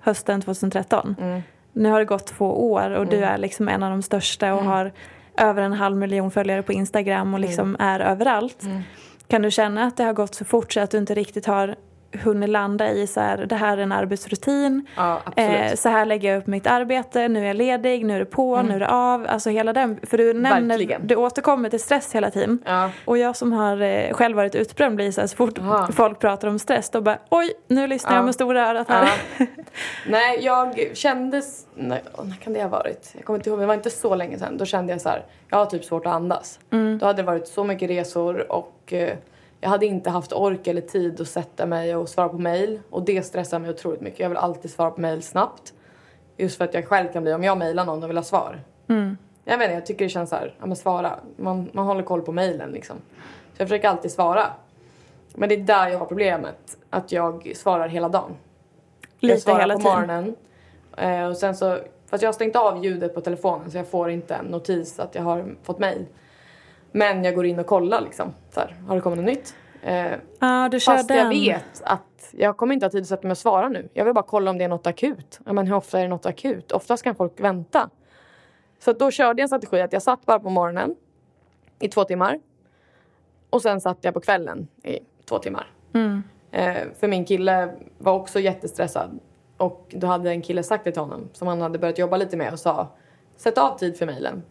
hösten 0.00 0.40
2013. 0.42 1.16
Mm. 1.20 1.40
Nu 1.72 1.90
har 1.90 1.98
det 1.98 2.04
gått 2.04 2.26
två 2.26 2.72
år 2.72 2.90
och 2.90 3.06
du 3.06 3.24
är 3.24 3.38
liksom 3.38 3.68
en 3.68 3.82
av 3.82 3.90
de 3.90 4.02
största 4.02 4.46
Mm. 4.46 4.58
och 4.58 4.64
har 4.64 4.92
över 5.38 5.62
en 5.62 5.72
halv 5.72 5.96
miljon 5.96 6.30
följare 6.30 6.62
på 6.62 6.72
Instagram 6.72 7.34
och 7.34 7.40
liksom 7.40 7.76
är 7.78 8.00
överallt. 8.00 8.62
Kan 9.30 9.42
du 9.42 9.50
känna 9.50 9.84
att 9.84 9.96
det 9.96 10.04
har 10.04 10.12
gått 10.12 10.34
så 10.34 10.44
fort 10.44 10.72
så 10.72 10.80
att 10.80 10.90
du 10.90 10.98
inte 10.98 11.14
riktigt 11.14 11.46
har 11.46 11.76
hunnit 12.12 12.48
landa 12.48 12.90
i 12.90 13.06
så 13.06 13.20
här, 13.20 13.36
det 13.46 13.54
här 13.56 13.78
är 13.78 13.82
en 13.82 13.92
arbetsrutin. 13.92 14.86
Ja. 14.96 15.20
Eh, 15.36 15.74
så 15.74 15.88
här 15.88 16.04
lägger 16.06 16.28
jag 16.32 16.38
upp 16.38 16.46
mitt 16.46 16.66
arbete, 16.66 17.28
nu 17.28 17.40
är 17.42 17.46
jag 17.46 17.56
ledig, 17.56 18.04
nu 18.04 18.14
är 18.14 18.18
det 18.18 18.24
på, 18.24 18.62
nu 18.62 18.74
är 18.74 18.80
det 18.80 18.88
av. 18.88 19.26
Alltså 19.28 19.50
hela 19.50 19.72
den, 19.72 20.00
för 20.02 20.18
du 20.18 20.32
nämner, 20.34 20.50
Mm. 20.56 20.68
Verkligen. 20.68 21.06
du 21.06 21.16
återkommer 21.16 21.68
till 21.70 21.80
stress 21.80 22.14
hela 22.14 22.30
tiden. 22.30 22.58
Ja. 22.66 22.90
Och 23.04 23.18
jag 23.18 23.36
som 23.36 23.52
har 23.52 23.80
eh, 23.80 24.12
själv 24.12 24.36
varit 24.36 24.54
utbränd 24.54 24.96
blir 24.96 25.10
så 25.12 25.20
här, 25.20 25.28
så 25.28 25.36
fort 25.36 25.58
Aha. 25.58 25.88
folk 25.92 26.18
pratar 26.18 26.48
om 26.48 26.58
stress 26.58 26.90
då 26.90 27.00
bara 27.00 27.18
oj, 27.28 27.50
nu 27.68 27.86
lyssnar 27.86 28.10
Ja. 28.12 28.16
jag 28.16 28.24
med 28.24 28.34
stora 28.34 28.68
örat 28.68 28.88
här. 28.88 29.08
Nej, 30.08 30.38
jag 30.44 30.90
kändes... 30.96 31.66
Nej, 31.74 32.02
när 32.24 32.36
kan 32.36 32.52
det 32.52 32.62
ha 32.62 32.68
varit? 32.68 33.10
Jag 33.16 33.24
kommer 33.24 33.38
inte 33.38 33.50
ihåg, 33.50 33.58
men 33.58 33.62
det 33.62 33.66
var 33.66 33.74
inte 33.74 33.90
så 33.90 34.14
länge 34.14 34.38
sedan. 34.38 34.56
Då 34.58 34.64
kände 34.64 34.92
jag 34.92 35.00
så 35.00 35.08
här, 35.08 35.24
jag 35.50 35.58
har 35.58 35.66
typ 35.66 35.84
svårt 35.84 36.06
att 36.06 36.12
andas. 36.12 36.58
Då 37.00 37.06
hade 37.06 37.22
det 37.22 37.26
varit 37.26 37.48
så 37.48 37.64
mycket 37.64 37.90
resor 37.90 38.52
och 38.52 38.92
eh, 38.92 39.16
jag 39.60 39.70
hade 39.70 39.86
inte 39.86 40.10
haft 40.10 40.32
ork 40.32 40.66
eller 40.66 40.80
tid 40.80 41.20
att 41.20 41.28
sätta 41.28 41.66
mig 41.66 41.96
och 41.96 42.08
svara 42.08 42.28
på 42.28 42.38
mail. 42.38 42.80
Och 42.90 43.02
det 43.02 43.22
stressar 43.22 43.58
mig 43.58 43.70
otroligt 43.70 44.00
mycket. 44.00 44.20
Jag 44.20 44.28
vill 44.28 44.38
alltid 44.38 44.70
svara 44.70 44.90
på 44.90 45.00
mail 45.00 45.22
snabbt. 45.22 45.72
Just 46.36 46.58
för 46.58 46.64
att 46.64 46.74
jag 46.74 46.86
själv 46.86 47.12
kan 47.12 47.22
bli, 47.22 47.32
om 47.32 47.44
jag 47.44 47.58
mailar 47.58 47.84
någon 47.84 48.02
och 48.02 48.08
vill 48.08 48.16
ha 48.16 48.24
svar. 48.24 48.60
Jag 49.44 49.58
vet 49.58 49.64
inte, 49.64 49.74
jag 49.74 49.86
tycker 49.86 50.04
det 50.04 50.08
känns 50.08 50.30
så 50.30 50.36
här, 50.36 50.54
ja 50.60 50.66
men 50.66 50.76
svara. 50.76 51.20
Man, 51.36 51.70
man 51.72 51.86
håller 51.86 52.02
koll 52.02 52.22
på 52.22 52.32
mailen 52.32 52.70
liksom. 52.70 52.96
Så 53.56 53.62
jag 53.62 53.68
försöker 53.68 53.88
alltid 53.88 54.10
svara. 54.10 54.46
Men 55.34 55.48
det 55.48 55.54
är 55.54 55.60
där 55.60 55.88
jag 55.88 55.98
har 55.98 56.06
problemet. 56.06 56.78
Att 56.90 57.12
jag 57.12 57.52
svarar 57.56 57.88
hela 57.88 58.08
dagen. 58.08 58.36
jag 59.20 59.28
Lite 59.28 59.40
svarar 59.40 59.60
hela 59.60 59.74
på 59.74 59.80
morgonen. 59.80 60.34
Eh, 60.96 61.26
och 61.26 61.36
sen 61.36 61.56
så, 61.56 61.78
fast 62.06 62.22
jag 62.22 62.28
har 62.28 62.32
stängt 62.32 62.56
av 62.56 62.84
ljudet 62.84 63.14
på 63.14 63.20
telefonen 63.20 63.70
så 63.70 63.76
jag 63.76 63.88
får 63.88 64.10
inte 64.10 64.34
en 64.34 64.44
notis 64.44 64.98
att 64.98 65.14
jag 65.14 65.22
har 65.22 65.54
fått 65.62 65.78
mail. 65.78 66.06
Men 66.92 67.24
jag 67.24 67.34
går 67.34 67.46
in 67.46 67.58
och 67.58 67.66
kollar 67.66 68.00
liksom. 68.00 68.32
Så 68.50 68.60
här, 68.60 68.76
har 68.88 68.94
det 68.94 69.00
kommit 69.00 69.16
något 69.18 69.26
nytt? 69.26 69.54
Eh, 69.82 70.12
Ja, 70.38 70.68
du 70.70 70.80
kör 70.80 70.96
fast 70.96 71.08
den. 71.08 71.16
jag 71.18 71.28
vet 71.28 71.82
att 71.84 72.28
jag 72.32 72.56
kommer 72.56 72.74
inte 72.74 72.86
ha 72.86 72.90
tid 72.90 73.00
att 73.02 73.06
sätta 73.08 73.22
mig 73.22 73.30
och 73.32 73.38
svara 73.38 73.68
nu. 73.68 73.88
Jag 73.92 74.04
vill 74.04 74.14
bara 74.14 74.24
kolla 74.24 74.50
om 74.50 74.58
det 74.58 74.64
är 74.64 74.68
något 74.68 74.86
akut. 74.86 75.40
Ja, 75.46 75.52
men 75.52 75.66
hur 75.66 75.74
ofta 75.74 75.98
är 75.98 76.02
det 76.02 76.08
något 76.08 76.26
akut? 76.26 76.72
Oftast 76.72 77.02
kan 77.02 77.14
folk 77.14 77.40
vänta. 77.40 77.90
Så 78.78 78.92
då 78.92 79.10
körde 79.10 79.40
jag 79.40 79.44
en 79.44 79.48
strategi 79.48 79.80
att 79.80 79.92
jag 79.92 80.02
satt 80.02 80.26
bara 80.26 80.40
på 80.40 80.50
morgonen 80.50 80.96
i 81.78 81.88
två 81.88 82.04
timmar. 82.04 82.40
Och 83.50 83.62
sen 83.62 83.80
satt 83.80 83.98
jag 84.00 84.14
på 84.14 84.20
kvällen 84.20 84.68
i 84.82 84.98
två 85.28 85.38
timmar. 85.38 85.66
Eh, 86.50 86.74
för 87.00 87.08
min 87.08 87.24
kille 87.24 87.74
var 87.98 88.12
också 88.12 88.40
jättestressad. 88.40 89.18
Och 89.56 89.86
då 89.96 90.06
hade 90.06 90.30
en 90.30 90.42
kille 90.42 90.62
sagt 90.62 90.84
det 90.84 90.92
till 90.92 91.00
honom 91.00 91.28
som 91.32 91.48
han 91.48 91.60
hade 91.60 91.78
börjat 91.78 91.98
jobba 91.98 92.16
lite 92.16 92.36
med 92.36 92.52
och 92.52 92.58
sa 92.58 92.88
Sätt 93.40 93.58
av 93.58 93.78
tid 93.78 93.96
för 93.96 94.06
mejlen. 94.06 94.42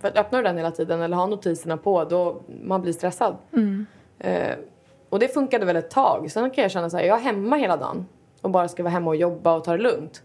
För 0.00 0.08
att 0.08 0.16
öppnar 0.16 0.38
du 0.38 0.48
den 0.48 0.56
hela 0.56 0.70
tiden 0.70 1.02
eller 1.02 1.16
har 1.16 1.26
notiserna 1.26 1.76
på 1.76 2.04
då 2.04 2.42
man 2.62 2.82
blir 2.82 2.92
stressad. 2.92 3.36
Eh, 4.18 4.54
och 5.08 5.18
det 5.18 5.28
funkade 5.28 5.66
väl 5.66 5.76
ett 5.76 5.90
tag. 5.90 6.30
Sen 6.30 6.50
kan 6.50 6.62
jag 6.62 6.70
känna 6.70 6.90
så 6.90 6.96
här, 6.96 7.04
jag 7.04 7.18
är 7.18 7.22
hemma 7.22 7.56
hela 7.56 7.76
dagen 7.76 8.06
och 8.40 8.50
bara 8.50 8.68
ska 8.68 8.82
vara 8.82 8.92
hemma 8.92 9.10
och 9.10 9.16
jobba 9.16 9.54
och 9.56 9.64
ta 9.64 9.72
det 9.72 9.82
lugnt. 9.82 10.22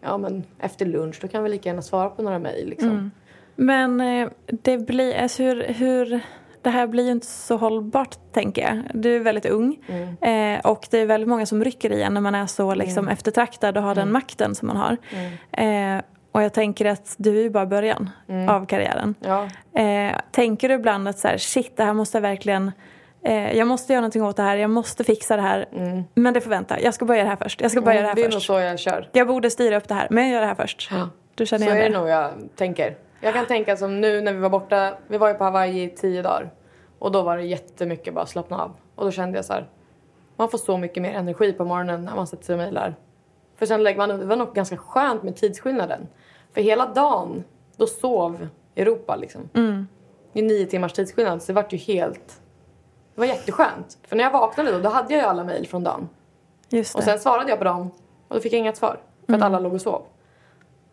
Ja 0.00 0.18
men 0.18 0.44
efter 0.58 0.86
lunch 0.86 1.18
då 1.20 1.28
kan 1.28 1.42
vi 1.42 1.48
lika 1.48 1.68
gärna 1.68 1.82
svara 1.82 2.10
på 2.10 2.22
några 2.22 2.38
mejl 2.38 2.68
liksom. 2.68 3.10
Men 3.56 4.00
eh, 4.00 4.28
det 4.46 4.78
blir, 4.78 5.14
alltså 5.16 5.42
hur, 5.42 5.62
hur, 5.62 6.20
det 6.62 6.70
här 6.70 6.86
blir 6.86 7.04
ju 7.04 7.10
inte 7.10 7.26
så 7.26 7.56
hållbart 7.56 8.32
tänker 8.32 8.62
jag. 8.62 9.02
Du 9.02 9.16
är 9.16 9.20
väldigt 9.20 9.46
ung 9.46 9.84
eh, 10.20 10.60
och 10.60 10.86
det 10.90 10.98
är 10.98 11.06
väldigt 11.06 11.28
många 11.28 11.46
som 11.46 11.64
rycker 11.64 11.92
i 11.92 12.02
en 12.02 12.14
när 12.14 12.20
man 12.20 12.34
är 12.34 12.46
så 12.46 12.74
liksom, 12.74 13.08
eftertraktad 13.08 13.76
och 13.76 13.82
har 13.82 13.94
den 13.94 14.12
makten 14.12 14.54
som 14.54 14.68
man 14.68 14.76
har. 14.76 14.96
Eh, 15.52 16.02
och 16.36 16.42
jag 16.42 16.52
tänker 16.52 16.84
att 16.84 17.14
du 17.18 17.44
är 17.46 17.50
bara 17.50 17.66
början 17.66 18.10
av 18.48 18.66
karriären. 18.66 19.14
Ja. 19.20 19.48
Eh, 19.82 20.16
tänker 20.32 20.68
du 20.68 20.74
ibland 20.74 21.08
att 21.08 21.18
så 21.18 21.28
här, 21.28 21.36
shit 21.38 21.76
det 21.76 21.84
här 21.84 21.92
måste 21.92 22.16
jag 22.18 22.22
verkligen 22.22 22.72
eh, 23.24 23.56
jag 23.56 23.68
måste 23.68 23.92
göra 23.92 24.00
någonting 24.00 24.22
åt 24.24 24.36
det 24.36 24.42
här, 24.42 24.56
jag 24.56 24.70
måste 24.70 25.04
fixa 25.04 25.36
det 25.36 25.42
här. 25.42 25.66
Men 26.14 26.34
det 26.34 26.40
får 26.40 26.50
vänta, 26.50 26.80
jag 26.80 26.94
ska 26.94 27.04
börja 27.04 27.22
det 27.22 27.28
här 27.28 27.36
först. 27.36 27.60
Jag 27.60 27.70
ska 27.70 27.80
börja 27.80 28.00
det 28.00 28.06
här 28.06 28.12
Mm. 28.12 28.22
det 28.22 28.22
är 28.22 28.30
nog 28.30 28.32
först. 28.32 28.46
så 28.46 28.60
jag 28.60 28.78
kör. 28.78 29.08
Jag 29.12 29.26
borde 29.28 29.50
styra 29.50 29.76
upp 29.76 29.88
det 29.88 29.94
här, 29.94 30.06
men 30.10 30.24
jag 30.24 30.32
gör 30.32 30.40
det 30.40 30.46
här 30.46 30.54
först. 30.54 30.88
Ja. 30.92 31.08
Du 31.34 31.46
känner 31.46 31.66
Så 31.66 31.72
igen 31.72 31.78
är 31.84 31.88
det? 31.88 31.94
det 31.94 31.98
nog 31.98 32.08
jag 32.08 32.30
tänker. 32.56 32.96
Jag 33.20 33.34
kan 33.34 33.46
tänka 33.46 33.76
som 33.76 34.00
nu 34.00 34.20
när 34.20 34.32
vi 34.32 34.38
var 34.38 34.50
borta, 34.50 34.94
vi 35.08 35.18
var 35.18 35.28
ju 35.28 35.34
på 35.34 35.44
Hawaii 35.44 35.82
i 35.82 35.88
tio 35.88 36.22
dagar. 36.22 36.50
Och 36.98 37.12
då 37.12 37.22
var 37.22 37.36
det 37.36 37.42
jättemycket 37.42 38.14
bara 38.14 38.26
slappna 38.26 38.62
av. 38.62 38.76
Och 38.94 39.04
då 39.04 39.10
kände 39.10 39.38
jag 39.38 39.44
så 39.44 39.52
här, 39.52 39.68
man 40.36 40.48
får 40.48 40.58
så 40.58 40.76
mycket 40.78 41.02
mer 41.02 41.14
energi 41.14 41.52
på 41.52 41.64
morgonen 41.64 42.04
när 42.04 42.14
man 42.16 42.26
sätter 42.26 42.44
sig 42.44 42.52
och 42.52 42.58
mejlar. 42.58 42.94
För 43.58 43.66
sen 43.66 43.82
lägger 43.82 43.98
man, 43.98 44.08
det 44.08 44.24
var 44.24 44.36
nog 44.36 44.54
ganska 44.54 44.76
skönt 44.76 45.22
med 45.22 45.36
tidsskillnaden. 45.36 46.06
För 46.56 46.60
hela 46.62 46.86
dagen, 46.86 47.44
då 47.76 47.86
sov 47.86 48.48
Europa 48.76 49.16
liksom. 49.16 49.48
Mm. 49.54 49.86
Det 50.32 50.40
är 50.40 50.44
nio 50.44 50.66
timmars 50.66 50.92
tidsskillnad 50.92 51.42
så 51.42 51.46
det 51.46 51.52
vart 51.52 51.72
ju 51.72 51.76
helt... 51.76 52.40
Det 53.14 53.20
var 53.20 53.26
jätteskönt. 53.26 53.98
För 54.06 54.16
när 54.16 54.24
jag 54.24 54.30
vaknade 54.30 54.72
då, 54.72 54.78
då 54.78 54.88
hade 54.88 55.14
jag 55.14 55.22
ju 55.22 55.28
alla 55.28 55.44
mejl 55.44 55.66
från 55.66 55.84
dagen. 55.84 56.08
Just 56.68 56.92
det. 56.92 56.98
Och 56.98 57.04
sen 57.04 57.18
svarade 57.18 57.50
jag 57.50 57.58
på 57.58 57.64
dem 57.64 57.90
och 58.28 58.34
då 58.34 58.40
fick 58.40 58.52
jag 58.52 58.58
inget 58.58 58.76
svar. 58.76 58.98
För 59.26 59.32
Mm. 59.32 59.42
att 59.42 59.46
alla 59.46 59.58
låg 59.60 59.74
och 59.74 59.80
sov. 59.80 60.02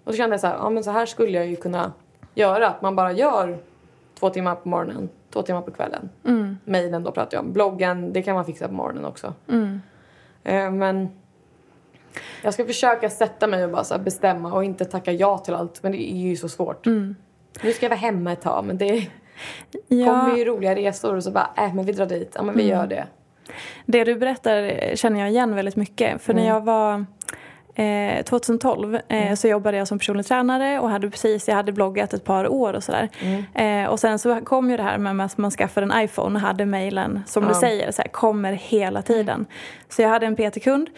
Och 0.03 0.11
då 0.11 0.13
kände 0.13 0.33
jag 0.33 0.41
så 0.41 0.47
här, 0.47 0.55
ja 0.55 0.69
men 0.69 0.83
så 0.83 0.91
här 0.91 1.05
skulle 1.05 1.37
jag 1.37 1.47
ju 1.47 1.55
kunna 1.55 1.91
göra. 2.35 2.67
Att 2.67 2.81
man 2.81 2.95
bara 2.95 3.11
gör 3.11 3.57
två 4.19 4.29
timmar 4.29 4.55
på 4.55 4.69
morgonen, 4.69 5.09
två 5.33 5.41
timmar 5.41 5.61
på 5.61 5.71
kvällen. 5.71 6.09
Mm. 6.25 6.57
Mejlen 6.65 7.03
då 7.03 7.11
pratar 7.11 7.37
jag 7.37 7.45
om. 7.45 7.53
Bloggen, 7.53 8.13
det 8.13 8.23
kan 8.23 8.35
man 8.35 8.45
fixa 8.45 8.67
på 8.67 8.73
morgonen 8.73 9.05
också. 9.05 9.33
Mm. 9.47 9.81
Eh, 10.43 10.71
men 10.71 11.09
jag 12.41 12.53
ska 12.53 12.65
försöka 12.65 13.09
sätta 13.09 13.47
mig 13.47 13.63
och 13.63 13.69
bara 13.71 13.83
så 13.83 13.97
bestämma 13.99 14.53
och 14.53 14.63
inte 14.63 14.85
tacka 14.85 15.11
ja 15.11 15.37
till 15.37 15.53
allt. 15.53 15.83
Men 15.83 15.91
det 15.91 16.11
är 16.13 16.17
ju 16.17 16.35
så 16.35 16.49
svårt. 16.49 16.85
Mm. 16.85 17.15
Nu 17.63 17.71
ska 17.73 17.85
jag 17.85 17.89
vara 17.89 17.99
hemma 17.99 18.31
ett 18.31 18.41
tag 18.41 18.65
men 18.65 18.77
det 18.77 19.07
Ja, 19.87 20.05
kommer 20.05 20.37
ju 20.37 20.45
roliga 20.45 20.75
resor 20.75 21.15
och 21.15 21.23
så 21.23 21.31
bara, 21.31 21.49
äh 21.57 21.73
men 21.73 21.85
vi 21.85 21.91
drar 21.91 22.05
dit. 22.05 22.31
Ja 22.35 22.43
men 22.43 22.55
vi 22.57 22.63
Mm. 22.63 22.77
gör 22.79 22.87
det. 22.87 23.07
det 23.85 24.03
du 24.03 24.15
berättar 24.15 24.71
känner 24.95 25.19
jag 25.19 25.29
igen 25.29 25.55
väldigt 25.55 25.75
mycket. 25.75 26.21
För 26.21 26.33
Mm. 26.33 26.43
när 26.45 26.49
jag 26.53 26.61
var 26.61 27.05
eh, 27.75 28.23
2012 28.23 28.99
eh, 29.07 29.33
så 29.35 29.47
jobbade 29.47 29.77
jag 29.77 29.87
som 29.87 29.99
personlig 29.99 30.25
tränare 30.25 30.79
och 30.79 30.89
hade 30.89 31.09
precis, 31.09 31.47
jag 31.47 31.55
hade 31.55 31.71
bloggat 31.71 32.13
ett 32.13 32.23
par 32.23 32.47
år 32.47 32.73
och 32.73 32.83
sådär. 32.83 33.09
Mm. 33.19 33.83
Eh, 33.83 33.89
och 33.89 33.99
sen 33.99 34.19
så 34.19 34.41
kom 34.41 34.69
ju 34.71 34.77
det 34.77 34.83
här 34.83 34.97
med 34.97 35.25
att 35.25 35.37
man 35.37 35.51
skaffade 35.51 35.87
en 35.93 36.03
iPhone 36.03 36.35
och 36.35 36.41
hade 36.41 36.65
mejlen, 36.65 37.23
som 37.27 37.43
du 37.43 37.49
Ja. 37.49 37.59
säger, 37.59 37.91
så 37.91 38.01
här, 38.01 38.09
kommer 38.09 38.53
hela 38.53 39.01
tiden. 39.01 39.45
Så 39.89 40.01
jag 40.01 40.09
hade 40.09 40.25
en 40.25 40.35
PT-kund, 40.35 40.89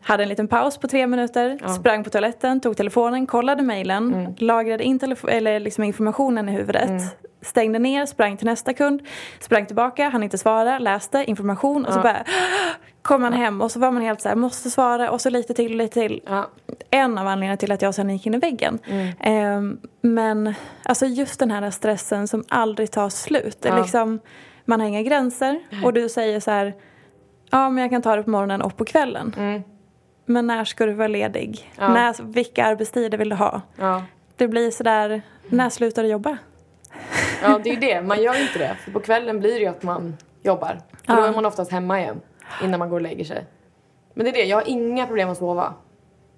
hade 0.00 0.22
en 0.22 0.28
liten 0.28 0.48
paus 0.48 0.78
på 0.78 0.88
tre 0.88 1.06
minuter, 1.06 1.46
Mm. 1.46 1.58
Mm. 1.58 1.74
sprang 1.74 2.04
på 2.04 2.10
toaletten, 2.10 2.60
tog 2.60 2.76
telefonen, 2.76 3.26
kollade 3.26 3.62
mejlen, 3.62 4.34
lagrade 4.38 4.84
in 4.84 4.98
telefo- 5.00 5.28
eller 5.30 5.60
liksom 5.60 5.84
informationen 5.84 6.48
i 6.48 6.52
huvudet. 6.52 6.88
Mm. 6.90 7.02
Stängde 7.42 7.78
ner, 7.78 8.06
sprang 8.06 8.36
till 8.36 8.46
nästa 8.46 8.72
kund, 8.74 9.00
sprang 9.40 9.66
tillbaka, 9.66 10.08
hann 10.08 10.22
inte 10.22 10.38
svara, 10.38 10.78
läste 10.78 11.24
information 11.26 11.84
och 11.86 11.92
så 11.92 11.98
Ja. 11.98 12.02
bara 12.02 12.24
kom 13.02 13.22
man 13.22 13.32
hem 13.32 13.60
och 13.60 13.70
så 13.70 13.78
var 13.80 13.90
man 13.90 14.02
helt 14.02 14.20
så 14.20 14.28
här, 14.28 14.36
måste 14.36 14.70
svara 14.70 15.10
och 15.10 15.20
så 15.20 15.30
lite 15.30 15.54
till 15.54 15.72
och 15.72 15.76
lite 15.76 15.94
till. 15.94 16.22
Ja. 16.26 16.50
En 16.90 17.18
av 17.18 17.26
anledningarna 17.26 17.56
till 17.56 17.72
att 17.72 17.82
jag 17.82 17.94
sen 17.94 18.10
gick 18.10 18.26
in 18.26 18.34
i 18.34 18.38
väggen. 18.38 18.78
Mm. 18.84 19.08
Ehm, 19.20 19.78
men 20.00 20.54
alltså 20.82 21.06
just 21.06 21.40
den 21.40 21.50
här 21.50 21.70
stressen 21.70 22.28
som 22.28 22.44
aldrig 22.48 22.90
tar 22.90 23.08
slut. 23.08 23.58
Ja. 23.60 23.78
liksom, 23.78 24.20
man 24.64 24.80
har 24.80 24.88
inga 24.88 25.02
gränser 25.02 25.60
och 25.84 25.92
du 25.92 26.08
säger 26.08 26.40
så 26.40 26.50
här, 26.50 26.74
ja 27.50 27.70
men 27.70 27.82
jag 27.82 27.90
kan 27.90 28.02
ta 28.02 28.16
det 28.16 28.22
på 28.22 28.30
morgonen 28.30 28.62
och 28.62 28.76
på 28.76 28.84
kvällen. 28.84 29.34
Mm. 29.38 29.62
Men 30.26 30.46
när 30.46 30.64
ska 30.64 30.86
du 30.86 30.92
vara 30.92 31.08
ledig? 31.08 31.72
Ja. 31.78 31.92
När, 31.92 32.22
vilka 32.22 32.64
arbetstider 32.64 33.18
vill 33.18 33.28
du 33.28 33.36
ha? 33.36 33.60
Det 34.36 34.48
blir 34.48 34.70
sådär, 34.70 35.22
när 35.48 35.70
slutar 35.70 36.02
du 36.02 36.08
jobba? 36.08 36.38
ja, 37.42 37.60
det 37.64 37.70
är 37.70 37.74
ju 37.74 37.80
det. 37.80 38.02
Man 38.02 38.22
gör 38.22 38.42
inte 38.42 38.58
det. 38.58 38.76
För 38.84 38.90
på 38.90 39.00
kvällen 39.00 39.40
blir 39.40 39.52
det 39.52 39.60
ju 39.60 39.66
att 39.66 39.82
man 39.82 40.16
jobbar. 40.42 40.80
För 41.06 41.16
då 41.16 41.22
är 41.22 41.32
man 41.32 41.46
oftast 41.46 41.72
hemma 41.72 42.00
igen 42.00 42.20
innan 42.64 42.78
man 42.78 42.88
går 42.88 42.96
och 42.96 43.02
lägger 43.02 43.24
sig. 43.24 43.46
Men 44.14 44.24
det 44.24 44.30
är 44.30 44.32
det, 44.32 44.44
jag 44.44 44.56
har 44.56 44.68
inga 44.68 45.06
problem 45.06 45.28
att 45.30 45.38
sova. 45.38 45.74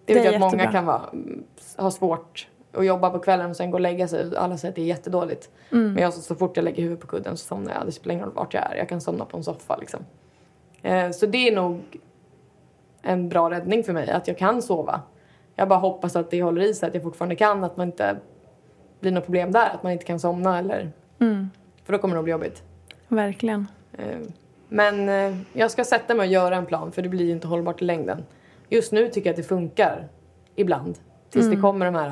Det 0.04 0.14
Det 0.14 0.20
vet 0.20 0.24
jag 0.24 0.34
att 0.34 0.40
många 0.40 0.72
kan 0.72 0.86
vara, 0.86 1.02
mm, 1.12 1.44
ha 1.76 1.90
svårt 1.90 2.48
att 2.72 2.86
jobba 2.86 3.10
på 3.10 3.18
kvällen 3.18 3.50
och 3.50 3.56
sen 3.56 3.70
gå 3.70 3.76
och 3.76 3.80
lägga 3.80 4.08
sig. 4.08 4.36
Alla 4.36 4.58
säger 4.58 4.72
att 4.72 4.76
det 4.76 4.82
är 4.82 4.86
jättedåligt. 4.86 5.50
Mm. 5.72 5.92
Men 5.92 6.02
jag, 6.02 6.14
så, 6.14 6.20
så 6.20 6.34
fort 6.34 6.56
jag 6.56 6.64
lägger 6.64 6.82
huvudet 6.82 7.00
på 7.00 7.06
kudden 7.06 7.36
så 7.36 7.46
somnar 7.46 7.74
jag. 7.74 7.86
Det 7.86 7.92
spelar 7.92 8.14
ingen 8.14 8.24
roll 8.26 8.34
vart 8.34 8.54
jag 8.54 8.62
är. 8.72 8.76
Jag 8.76 8.88
kan 8.88 9.00
somna 9.00 9.24
på 9.24 9.36
en 9.36 9.44
soffa 9.44 9.76
liksom. 9.76 10.00
Eh, 10.82 11.10
så 11.10 11.26
det 11.26 11.48
är 11.48 11.56
nog 11.56 11.80
en 13.02 13.28
bra 13.28 13.50
räddning 13.50 13.84
för 13.84 13.92
mig, 13.92 14.10
att 14.10 14.28
jag 14.28 14.38
kan 14.38 14.62
sova. 14.62 15.00
Jag 15.54 15.68
bara 15.68 15.78
hoppas 15.78 16.16
att 16.16 16.30
det 16.30 16.42
håller 16.42 16.62
i 16.62 16.74
sig, 16.74 16.88
att 16.88 16.94
jag 16.94 17.02
fortfarande 17.02 17.36
kan, 17.36 17.64
att 17.64 17.76
man 17.76 17.86
inte 17.86 18.16
blir 19.00 19.12
något 19.12 19.24
problem 19.24 19.52
där, 19.52 19.70
att 19.74 19.82
man 19.82 19.92
inte 19.92 20.04
kan 20.04 20.20
somna 20.20 20.58
eller... 20.58 20.92
Mm, 21.18 21.50
För 21.84 21.92
då 21.92 21.98
kommer 21.98 22.14
det 22.14 22.16
nog 22.16 22.24
bli 22.24 22.30
jobbigt. 22.30 22.62
verkligen. 23.08 23.68
Eh, 23.98 24.18
Men 24.68 25.08
eh, 25.08 25.36
jag 25.52 25.70
ska 25.70 25.84
sätta 25.84 26.14
mig 26.14 26.26
och 26.26 26.32
göra 26.32 26.56
en 26.56 26.66
plan 26.66 26.92
för 26.92 27.02
det 27.02 27.08
blir 27.08 27.24
ju 27.24 27.32
inte 27.32 27.46
hållbart 27.46 27.82
i 27.82 27.84
längden. 27.84 28.24
Just 28.68 28.92
nu 28.92 29.08
tycker 29.08 29.28
jag 29.30 29.32
att 29.32 29.36
det 29.36 29.48
funkar 29.48 30.08
ibland. 30.56 30.98
Tills 31.30 31.50
det 31.50 31.56
kommer 31.56 31.86
de 31.86 31.94
här 31.94 32.08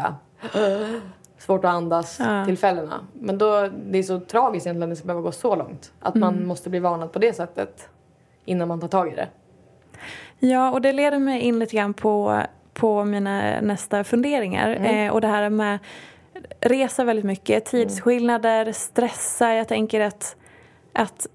äh, 0.55 1.01
svårt 1.39 1.65
att 1.65 1.71
andas 1.71 2.21
Ja. 2.21 2.45
tillfällena. 2.45 3.07
Men 3.13 3.39
då, 3.39 3.69
det 3.87 3.99
är 3.99 4.03
så 4.03 4.21
tragiskt 4.21 4.67
egentligen 4.67 4.91
att 4.93 4.97
det 4.97 4.97
ska 4.97 5.07
behöva 5.07 5.23
gå 5.23 5.33
så 5.33 5.57
långt. 5.57 5.93
Att 6.01 6.15
man 6.15 6.47
måste 6.47 6.71
bli 6.71 6.79
varnad 6.79 7.13
på 7.13 7.19
det 7.19 7.33
sättet 7.33 7.89
innan 8.45 8.69
man 8.69 8.81
tar 8.81 8.89
tag 8.89 9.13
i 9.13 9.15
det. 9.17 9.29
Ja, 10.39 10.71
och 10.73 10.81
det 10.81 10.93
leder 10.93 11.19
mig 11.19 11.41
in 11.41 11.59
lite 11.59 11.77
grann 11.77 11.95
på, 11.95 12.43
på 12.75 13.05
mina 13.05 13.61
nästa 13.61 14.05
funderingar. 14.05 14.71
Mm. 14.71 15.07
Eh, 15.07 15.13
och 15.13 15.21
det 15.21 15.27
här 15.29 15.51
med 15.51 15.79
resa 16.61 17.05
väldigt 17.05 17.25
mycket, 17.25 17.65
tidsskillnader, 17.65 18.73
stressa. 18.73 19.55
Jag 19.55 19.69
tänker 19.69 20.01
att, 20.01 20.37
att 20.93 21.27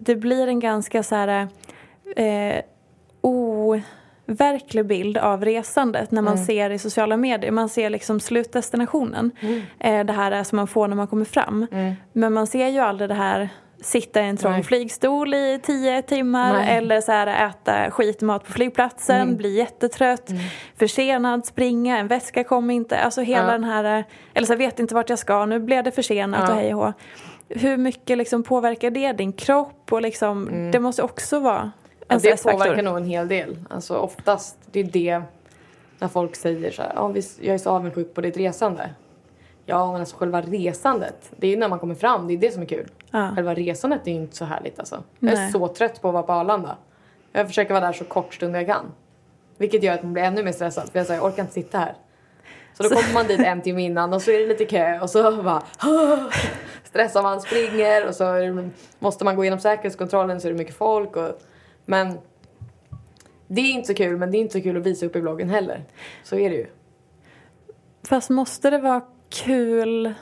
det 0.00 0.16
blir 0.16 0.46
en 0.48 0.60
ganska 0.60 1.02
så 1.02 1.14
här 1.14 1.48
eh, 2.16 2.62
overklig 3.20 4.86
bild 4.86 5.16
av 5.18 5.44
resandet 5.44 6.10
när 6.10 6.22
man 6.22 6.38
ser 6.38 6.70
i 6.70 6.78
sociala 6.78 7.16
medier. 7.16 7.50
Man 7.50 7.68
ser 7.68 7.90
liksom 7.90 8.20
slutdestinationen. 8.20 9.30
Eh, 9.80 10.04
det 10.04 10.12
här 10.12 10.32
är 10.32 10.44
som 10.44 10.56
man 10.56 10.66
får 10.66 10.88
när 10.88 10.96
man 10.96 11.06
kommer 11.06 11.24
fram. 11.24 11.66
Men 12.12 12.32
man 12.32 12.46
ser 12.46 12.68
ju 12.68 12.78
aldrig 12.78 13.08
det 13.10 13.14
här 13.14 13.48
sitta 13.82 14.22
i 14.22 14.28
en 14.28 14.36
trång 14.36 14.52
Nej. 14.52 14.62
flygstol 14.62 15.34
i 15.34 15.60
tio 15.62 16.02
timmar 16.02 16.52
Nej. 16.52 16.76
eller 16.76 17.00
så 17.00 17.12
här, 17.12 17.48
äta 17.48 17.90
skitmat 17.90 18.44
på 18.46 18.52
flygplatsen, 18.52 19.20
Mm. 19.20 19.36
bli 19.36 19.56
jättetrött, 19.56 20.30
försenad, 20.78 21.46
springa, 21.46 21.98
en 21.98 22.08
väska 22.08 22.44
kom 22.44 22.70
inte. 22.70 22.98
Alltså 22.98 23.20
hela 23.20 23.46
Ja. 23.46 23.52
den 23.52 23.64
här, 23.64 23.98
eh, 23.98 24.04
eller 24.34 24.46
så 24.46 24.52
här, 24.52 24.58
vet 24.58 24.78
inte 24.78 24.94
vart 24.94 25.10
jag 25.10 25.18
ska, 25.18 25.46
nu 25.46 25.58
blev 25.60 25.84
det 25.84 25.90
försenat 25.90 26.40
Ja. 26.48 26.54
och 26.54 26.60
hej 26.60 26.74
och 26.74 26.80
hå. 26.86 26.92
Hur 27.50 27.76
mycket 27.76 28.18
liksom 28.18 28.42
påverkar 28.42 28.90
det 28.90 29.12
din 29.12 29.32
kropp 29.32 29.92
och 29.92 30.02
liksom, 30.02 30.70
det 30.72 30.80
måste 30.80 31.02
också 31.02 31.40
vara 31.40 31.60
en 31.60 31.70
Mm. 32.10 32.22
Ja, 32.24 32.36
det 32.36 32.52
påverkar 32.52 32.82
nog 32.82 32.96
en 32.96 33.04
hel 33.04 33.28
del. 33.28 33.58
Alltså 33.70 33.96
oftast, 33.96 34.58
det 34.70 34.80
är 34.80 34.84
det 34.84 35.22
när 35.98 36.08
folk 36.08 36.36
säger 36.36 36.70
så 36.70 36.82
här, 36.82 36.94
jag 37.40 37.54
är 37.54 37.58
så 37.58 37.70
avundsjuk 37.70 38.14
på 38.14 38.20
ditt 38.20 38.36
resande. 38.36 38.90
Ja, 39.66 39.92
men 39.92 40.00
alltså 40.00 40.16
själva 40.16 40.40
resandet, 40.40 41.32
det 41.36 41.46
är 41.52 41.56
när 41.56 41.68
man 41.68 41.78
kommer 41.78 41.94
fram, 41.94 42.26
det 42.26 42.32
är 42.32 42.38
det 42.38 42.52
som 42.52 42.62
är 42.62 42.66
kul. 42.66 42.88
Ja. 43.10 43.32
Själva 43.34 43.54
resandet 43.54 44.06
är 44.06 44.10
inte 44.10 44.36
så 44.36 44.44
härligt 44.44 44.78
alltså. 44.78 45.02
Jag 45.18 45.32
är 45.32 45.36
Nej. 45.36 45.52
så 45.52 45.68
trött 45.68 46.02
på 46.02 46.08
att 46.08 46.14
vara 46.14 46.22
på 46.22 46.32
Arlanda. 46.32 46.76
Jag 47.32 47.46
försöker 47.46 47.74
vara 47.74 47.86
där 47.86 47.92
så 47.92 48.04
kort 48.04 48.34
stund 48.34 48.56
jag 48.56 48.66
kan. 48.66 48.92
Vilket 49.58 49.82
gör 49.82 49.94
att 49.94 50.02
man 50.02 50.12
blir 50.12 50.22
ännu 50.22 50.42
mer 50.42 50.52
stressad, 50.52 50.88
för 50.92 50.98
jag 50.98 51.06
säger 51.06 51.20
jag 51.20 51.26
orkar 51.26 51.42
inte 51.42 51.54
sitta 51.54 51.78
här. 51.78 51.94
Så 52.80 52.88
då 52.88 53.00
kommer 53.00 53.14
man 53.14 53.26
dit 53.26 53.40
en 53.40 53.62
timme 53.62 53.82
innan 53.82 54.12
och 54.12 54.22
så 54.22 54.30
är 54.30 54.38
det 54.38 54.46
lite 54.46 54.64
kö 54.64 55.00
och 55.00 55.10
så 55.10 55.42
bara 55.42 55.62
stressar 56.84 57.22
man, 57.22 57.40
springer 57.40 58.06
och 58.08 58.14
så 58.14 58.24
är 58.24 58.52
det, 58.52 58.70
måste 58.98 59.24
man 59.24 59.36
gå 59.36 59.44
igenom 59.44 59.60
säkerhetskontrollen 59.60 60.40
så 60.40 60.48
är 60.48 60.52
det 60.52 60.58
mycket 60.58 60.76
folk. 60.76 61.16
Och, 61.16 61.42
men 61.86 62.18
det 63.48 63.60
är 63.60 63.70
inte 63.72 63.86
så 63.86 63.94
kul, 63.94 64.16
men 64.16 64.30
det 64.30 64.36
är 64.36 64.40
inte 64.40 64.52
så 64.52 64.62
kul 64.62 64.76
att 64.76 64.86
visa 64.86 65.06
upp 65.06 65.16
i 65.16 65.20
bloggen 65.20 65.50
heller. 65.50 65.84
Så 66.22 66.36
är 66.36 66.50
det 66.50 66.56
ju. 66.56 66.66
Fast 68.08 68.30
måste 68.30 68.70
det 68.70 68.78
vara 68.78 69.02
kul 69.30 70.14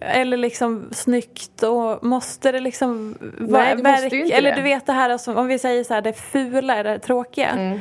eller 0.00 0.36
liksom 0.36 0.88
snyggt 0.92 1.62
och 1.62 2.04
måste 2.04 2.52
det 2.52 2.60
liksom 2.60 3.16
vara 3.38 3.62
Nej, 3.62 3.76
det 3.76 3.82
måste 3.90 4.08
verk- 4.08 4.30
eller 4.30 4.50
det. 4.50 4.56
du 4.56 4.62
vet 4.62 4.86
det 4.86 4.92
här 4.92 5.10
alltså, 5.10 5.34
om 5.34 5.46
vi 5.46 5.58
säger 5.58 5.84
så 5.84 5.94
här 5.94 6.02
det 6.02 6.12
fula, 6.12 6.82
det 6.82 6.98
tråkiga. 6.98 7.48
Mm. 7.48 7.80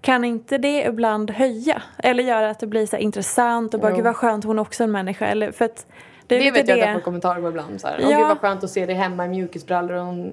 Kan 0.00 0.24
inte 0.24 0.58
det 0.58 0.84
ibland 0.84 1.30
höja? 1.30 1.82
Eller 1.98 2.22
göra 2.22 2.50
att 2.50 2.58
det 2.60 2.66
blir 2.66 2.86
så 2.86 2.96
intressant 2.96 3.74
och 3.74 3.80
bara 3.80 3.90
Jo. 3.90 3.96
gud 3.96 4.04
vad 4.04 4.16
skönt 4.16 4.44
hon 4.44 4.58
är 4.58 4.62
också 4.62 4.84
en 4.84 4.92
människa. 4.92 5.26
Eller, 5.26 5.52
för 5.52 5.64
att 5.64 5.86
det 6.26 6.38
Det, 6.38 6.50
vet 6.50 6.68
jag 6.68 6.80
att 6.80 6.86
jag 6.86 6.94
får 6.94 7.00
kommentarer 7.00 7.40
på 7.42 7.48
ibland. 7.48 7.80
Så 7.80 7.86
här, 7.88 7.98
Ja. 8.00 8.08
gud 8.18 8.26
vad 8.28 8.38
skönt 8.38 8.64
att 8.64 8.70
se 8.70 8.86
dig 8.86 8.94
hemma 8.94 9.24
i 9.26 9.28
mjukisbrallor 9.28 9.94
och 9.96 10.32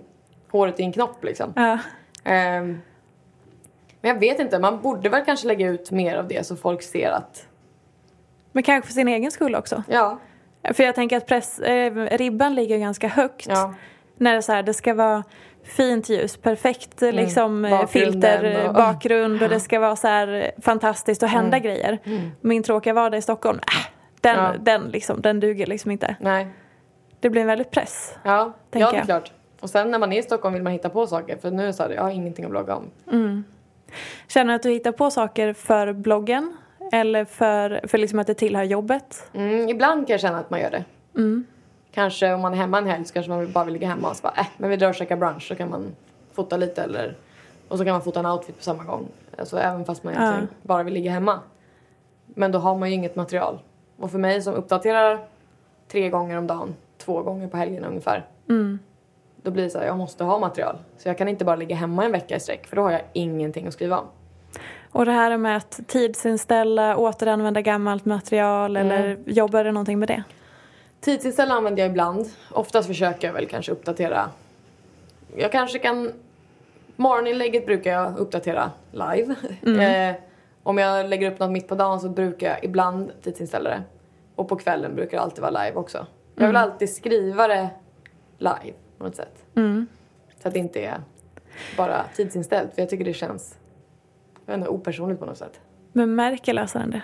håret 0.51 0.80
i 0.80 0.84
en 0.84 0.91
knopp 0.91 1.23
liksom. 1.23 1.53
Ja. 1.56 1.80
Ehm, 2.23 2.82
men 4.01 4.10
jag 4.12 4.19
vet 4.19 4.39
inte, 4.39 4.60
man 4.60 4.82
borde 4.82 5.10
väl 5.10 5.25
kanske 5.25 5.47
lägga 5.47 5.67
ut 5.67 5.91
mer 5.91 6.15
av 6.17 6.27
det 6.27 6.45
så 6.45 6.56
folk 6.56 6.82
ser 6.84 7.10
att, 7.12 7.47
Men 8.51 8.63
kanske 8.63 8.88
för 8.88 8.93
sin 8.93 9.08
egen 9.08 9.32
skull 9.32 9.56
också. 9.56 9.84
ja, 9.89 10.19
För 10.73 10.84
jag 10.84 10.95
tänker 10.95 11.17
att 11.17 11.25
press, 11.27 11.60
eh, 11.60 11.93
ribban 12.17 12.56
ligger 12.56 12.77
ganska 12.77 13.08
högt. 13.08 13.47
ja, 13.49 13.73
När 14.17 14.36
det, 14.36 14.41
så 14.41 14.51
här, 14.51 14.63
det 14.63 14.73
ska 14.73 14.93
vara 14.93 15.23
fint 15.67 16.10
ljus, 16.10 16.38
perfekt 16.38 17.01
liksom, 17.01 17.65
eh, 17.65 17.71
Mm. 17.71 17.82
Bakgrunden 17.82 18.21
filter, 18.21 18.67
och- 18.67 18.73
bakgrund 18.73 19.43
och 19.43 19.49
det 19.49 19.60
ska 19.60 19.80
vara 19.80 19.95
så 19.95 20.08
här 20.08 20.27
eh, 20.27 20.62
fantastiskt 20.62 21.23
och 21.23 21.30
hända 21.30 21.60
grejer. 21.60 21.99
Min 22.41 22.63
tråkiga 22.63 22.93
vardag 22.93 23.17
i 23.17 23.21
Stockholm, 23.21 23.58
äh, 23.60 23.91
den, 24.21 24.36
Ja. 24.36 24.53
den, 24.60 24.82
liksom, 24.82 25.21
den 25.21 25.39
duger 25.39 25.65
liksom 25.65 25.91
inte. 25.91 26.15
nej, 26.19 26.47
Det 27.19 27.30
blir 27.30 27.41
en 27.41 27.47
väldigt 27.47 27.71
press. 27.71 28.15
ja, 28.23 28.53
ja 28.71 28.91
det 28.91 28.97
är 28.97 29.06
klart. 29.06 29.32
Och 29.60 29.69
sen 29.69 29.91
när 29.91 29.99
man 29.99 30.13
är 30.13 30.19
i 30.19 30.23
Stockholm 30.23 30.53
vill 30.53 30.63
man 30.63 30.73
hitta 30.73 30.89
på 30.89 31.08
saker 31.08 31.38
för 31.38 31.51
nu 31.51 31.73
så 31.73 31.84
här, 31.84 31.89
jag 31.89 32.01
har 32.01 32.10
ingenting 32.10 32.45
att 32.45 32.51
blogga 32.51 32.75
om. 32.75 33.43
Känner 34.27 34.53
du 34.53 34.56
att 34.56 34.63
du 34.63 34.69
hittar 34.69 34.91
på 34.91 35.12
saker 35.12 35.53
för 35.53 35.93
bloggen? 35.93 36.58
Eller 36.91 37.25
för, 37.25 37.82
för 37.88 37.97
liksom 37.97 38.19
att 38.19 38.27
det 38.27 38.34
tillhör 38.34 38.63
jobbet? 38.63 39.30
Mm, 39.34 39.69
ibland 39.69 40.08
kan 40.08 40.13
jag 40.13 40.19
känna 40.21 40.39
att 40.39 40.49
man 40.49 40.60
gör 40.60 40.71
det. 40.71 40.84
Mm. 41.97 42.03
Kanske 42.03 42.33
om 42.33 42.41
man 42.41 42.53
är 42.53 42.57
hemma 42.57 42.77
en 42.77 42.88
helg 42.88 43.05
så 43.05 43.13
kanske 43.13 43.31
man 43.31 43.51
bara 43.51 43.63
vill 43.63 43.73
ligga 43.73 43.88
hemma 43.88 44.10
och 44.10 44.15
så 44.15 44.21
bara, 44.21 44.33
äh, 44.38 44.47
men 44.57 44.69
vi 44.69 44.75
drar 44.77 44.89
och 44.89 44.95
käkar 44.95 45.15
brunch 45.15 45.47
så 45.47 45.55
kan 45.55 45.69
man 45.69 45.95
fota 46.33 46.57
lite 46.57 46.83
eller 46.83 47.15
och 47.67 47.77
så 47.77 47.86
kan 47.86 47.93
man 47.93 48.01
fota 48.01 48.19
en 48.19 48.25
outfit 48.25 48.57
på 48.57 48.63
samma 48.63 48.83
gång. 48.83 49.07
Alltså 49.38 49.57
även 49.60 49.86
fast 49.86 50.03
man 50.03 50.13
egentligen 50.13 50.47
bara 50.62 50.83
vill 50.83 50.93
ligga 50.93 51.12
hemma. 51.12 51.39
Men 52.25 52.51
då 52.51 52.60
har 52.60 52.75
man 52.75 52.89
ju 52.89 52.95
inget 52.95 53.15
material. 53.15 53.60
Och 53.99 54.12
för 54.12 54.17
mig 54.17 54.41
som 54.41 54.53
uppdaterar 54.53 55.19
tre 55.91 56.10
gånger 56.10 56.38
om 56.38 56.47
dagen, 56.47 56.75
två 56.97 57.21
gånger 57.21 57.47
på 57.47 57.57
helgen 57.57 57.86
ungefär. 57.86 58.25
Mm. 58.49 58.79
Då 59.41 59.51
blir 59.51 59.63
det 59.63 59.69
så 59.69 59.79
här, 59.79 59.86
jag 59.86 59.97
måste 59.97 60.23
ha 60.23 60.39
material. 60.39 60.77
Så 60.97 61.10
jag 61.10 61.17
kan 61.17 61.27
inte 61.27 61.45
bara 61.45 61.55
ligga 61.55 61.75
hemma 61.75 62.05
en 62.05 62.12
vecka 62.12 62.36
i 62.36 62.39
sträck 62.39 62.67
för 62.67 62.75
då 62.75 62.81
har 62.81 62.91
jag 62.91 63.01
ingenting 63.13 63.67
att 63.67 63.73
skriva 63.73 63.97
om. 63.99 64.05
Och 64.91 65.05
det 65.05 65.12
här 65.12 65.38
med 65.38 65.57
att 65.57 65.79
tidsinställa, 65.88 66.97
återanvända 66.97 67.62
gammalt 67.62 68.05
material 68.05 68.77
Mm. 68.77 68.91
eller 68.91 69.17
jobbar 69.25 69.63
du 69.63 69.71
någonting 69.71 69.99
med 69.99 70.07
det? 70.07 70.23
Tidsinställare 70.99 71.57
använder 71.57 71.83
jag 71.83 71.89
ibland. 71.89 72.29
Oftast 72.51 72.88
försöker 72.88 73.27
jag 73.27 73.33
väl 73.33 73.47
kanske 73.47 73.71
uppdatera. 73.71 74.29
Jag 75.36 75.51
kanske 75.51 75.79
kan... 75.79 76.12
Morgoninlägget 76.95 77.65
brukar 77.65 77.91
jag 77.91 78.17
uppdatera 78.17 78.71
live. 78.91 79.36
eh, 80.10 80.15
om 80.63 80.77
jag 80.77 81.10
lägger 81.10 81.31
upp 81.31 81.39
något 81.39 81.51
mitt 81.51 81.67
på 81.67 81.75
dagen 81.75 81.99
så 81.99 82.10
brukar 82.10 82.49
jag 82.49 82.63
ibland 82.63 83.12
tidsinställa 83.21 83.69
det. 83.69 83.83
Och 84.36 84.49
på 84.49 84.55
kvällen 84.55 84.95
brukar 84.95 85.17
det 85.17 85.23
alltid 85.23 85.41
vara 85.41 85.63
live 85.63 85.75
också. 85.75 86.05
Jag 86.36 86.47
vill 86.47 86.55
alltid 86.55 86.95
skriva 86.95 87.47
det 87.47 87.69
live 88.38 88.73
på 88.97 89.03
något 89.03 89.15
sätt. 89.15 89.45
Mm. 89.55 89.88
Så 90.41 90.47
att 90.47 90.53
det 90.53 90.60
inte 90.60 90.79
är 90.79 91.01
bara 91.77 92.05
tidsinställt. 92.15 92.73
För 92.73 92.81
jag 92.81 92.89
tycker 92.89 93.05
det 93.05 93.13
känns 93.13 93.57
jag 94.47 94.53
vet 94.53 94.57
inte, 94.57 94.69
opersonligt 94.69 95.19
på 95.19 95.25
något 95.25 95.38
sätt. 95.38 95.60
Men 95.93 96.15
märker 96.15 96.53
läsaren 96.53 96.91
det? 96.91 97.01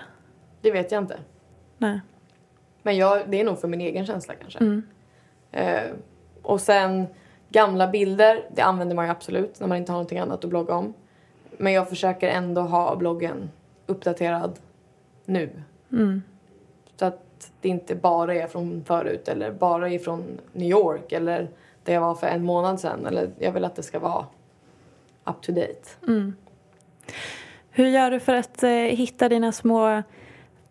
Det 0.62 0.72
vet 0.72 0.92
jag 0.92 1.04
inte. 1.04 1.20
Nej. 1.78 2.02
Men 2.84 2.98
jag, 2.98 3.22
det 3.30 3.40
är 3.40 3.44
nog 3.44 3.60
för 3.60 3.68
min 3.68 3.82
egen 3.82 4.06
känsla 4.06 4.34
kanske. 4.36 4.60
Mm. 4.60 4.84
Eh, 5.52 5.92
och 6.42 6.62
sen 6.62 7.08
gamla 7.50 7.88
bilder, 7.88 8.46
det 8.56 8.62
använder 8.62 8.96
man 8.96 9.06
ju 9.06 9.12
absolut 9.12 9.60
när 9.60 9.68
man 9.68 9.78
inte 9.78 9.92
har 9.92 9.98
någonting 9.98 10.20
annat 10.20 10.44
att 10.44 10.50
blogga 10.50 10.76
om. 10.76 10.94
Men 11.58 11.74
jag 11.74 11.90
försöker 11.90 12.28
ändå 12.28 12.62
ha 12.62 12.96
bloggen 12.96 13.50
uppdaterad 13.86 14.60
nu. 15.26 15.50
Mm. 15.92 16.24
Så 16.96 17.06
att 17.06 17.52
det 17.62 17.70
inte 17.70 17.96
bara 17.96 18.36
är 18.36 18.48
från 18.48 18.84
förut 18.84 19.28
eller 19.28 19.52
bara 19.52 19.90
är 19.90 20.00
från 20.00 20.40
New 20.54 20.70
York 20.70 21.12
eller 21.12 21.50
där 21.84 21.94
jag 21.94 22.02
var 22.02 22.16
för 22.16 22.28
en 22.28 22.44
månad 22.46 22.80
sedan. 22.80 23.06
Eller 23.06 23.30
jag 23.40 23.52
vill 23.52 23.66
att 23.66 23.76
det 23.76 23.84
ska 23.84 24.00
vara 24.00 24.26
up 25.26 25.42
to 25.42 25.52
date. 25.52 25.90
Mm. 26.08 26.36
Hur 27.72 27.88
gör 27.88 28.12
du 28.12 28.20
för 28.20 28.34
att 28.34 28.64
eh, 28.64 28.70
hitta 28.70 29.30
dina 29.30 29.52
små 29.52 30.04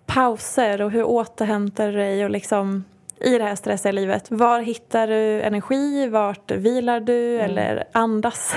pauser 0.07 0.83
och 0.83 0.91
hur 0.91 1.05
återhämtar 1.05 1.87
du 1.87 1.93
dig 1.93 2.25
och 2.25 2.31
liksom 2.31 2.85
i 3.21 3.39
det 3.39 3.45
här 3.45 3.55
stressiga 3.55 3.93
livet? 3.93 4.31
Var 4.31 4.61
hittar 4.61 5.07
du 5.09 5.43
energi? 5.43 6.09
Vart 6.09 6.51
vilar 6.51 7.01
du 7.01 7.35
Mm. 7.35 7.51
eller 7.51 7.85
andas? 7.93 8.55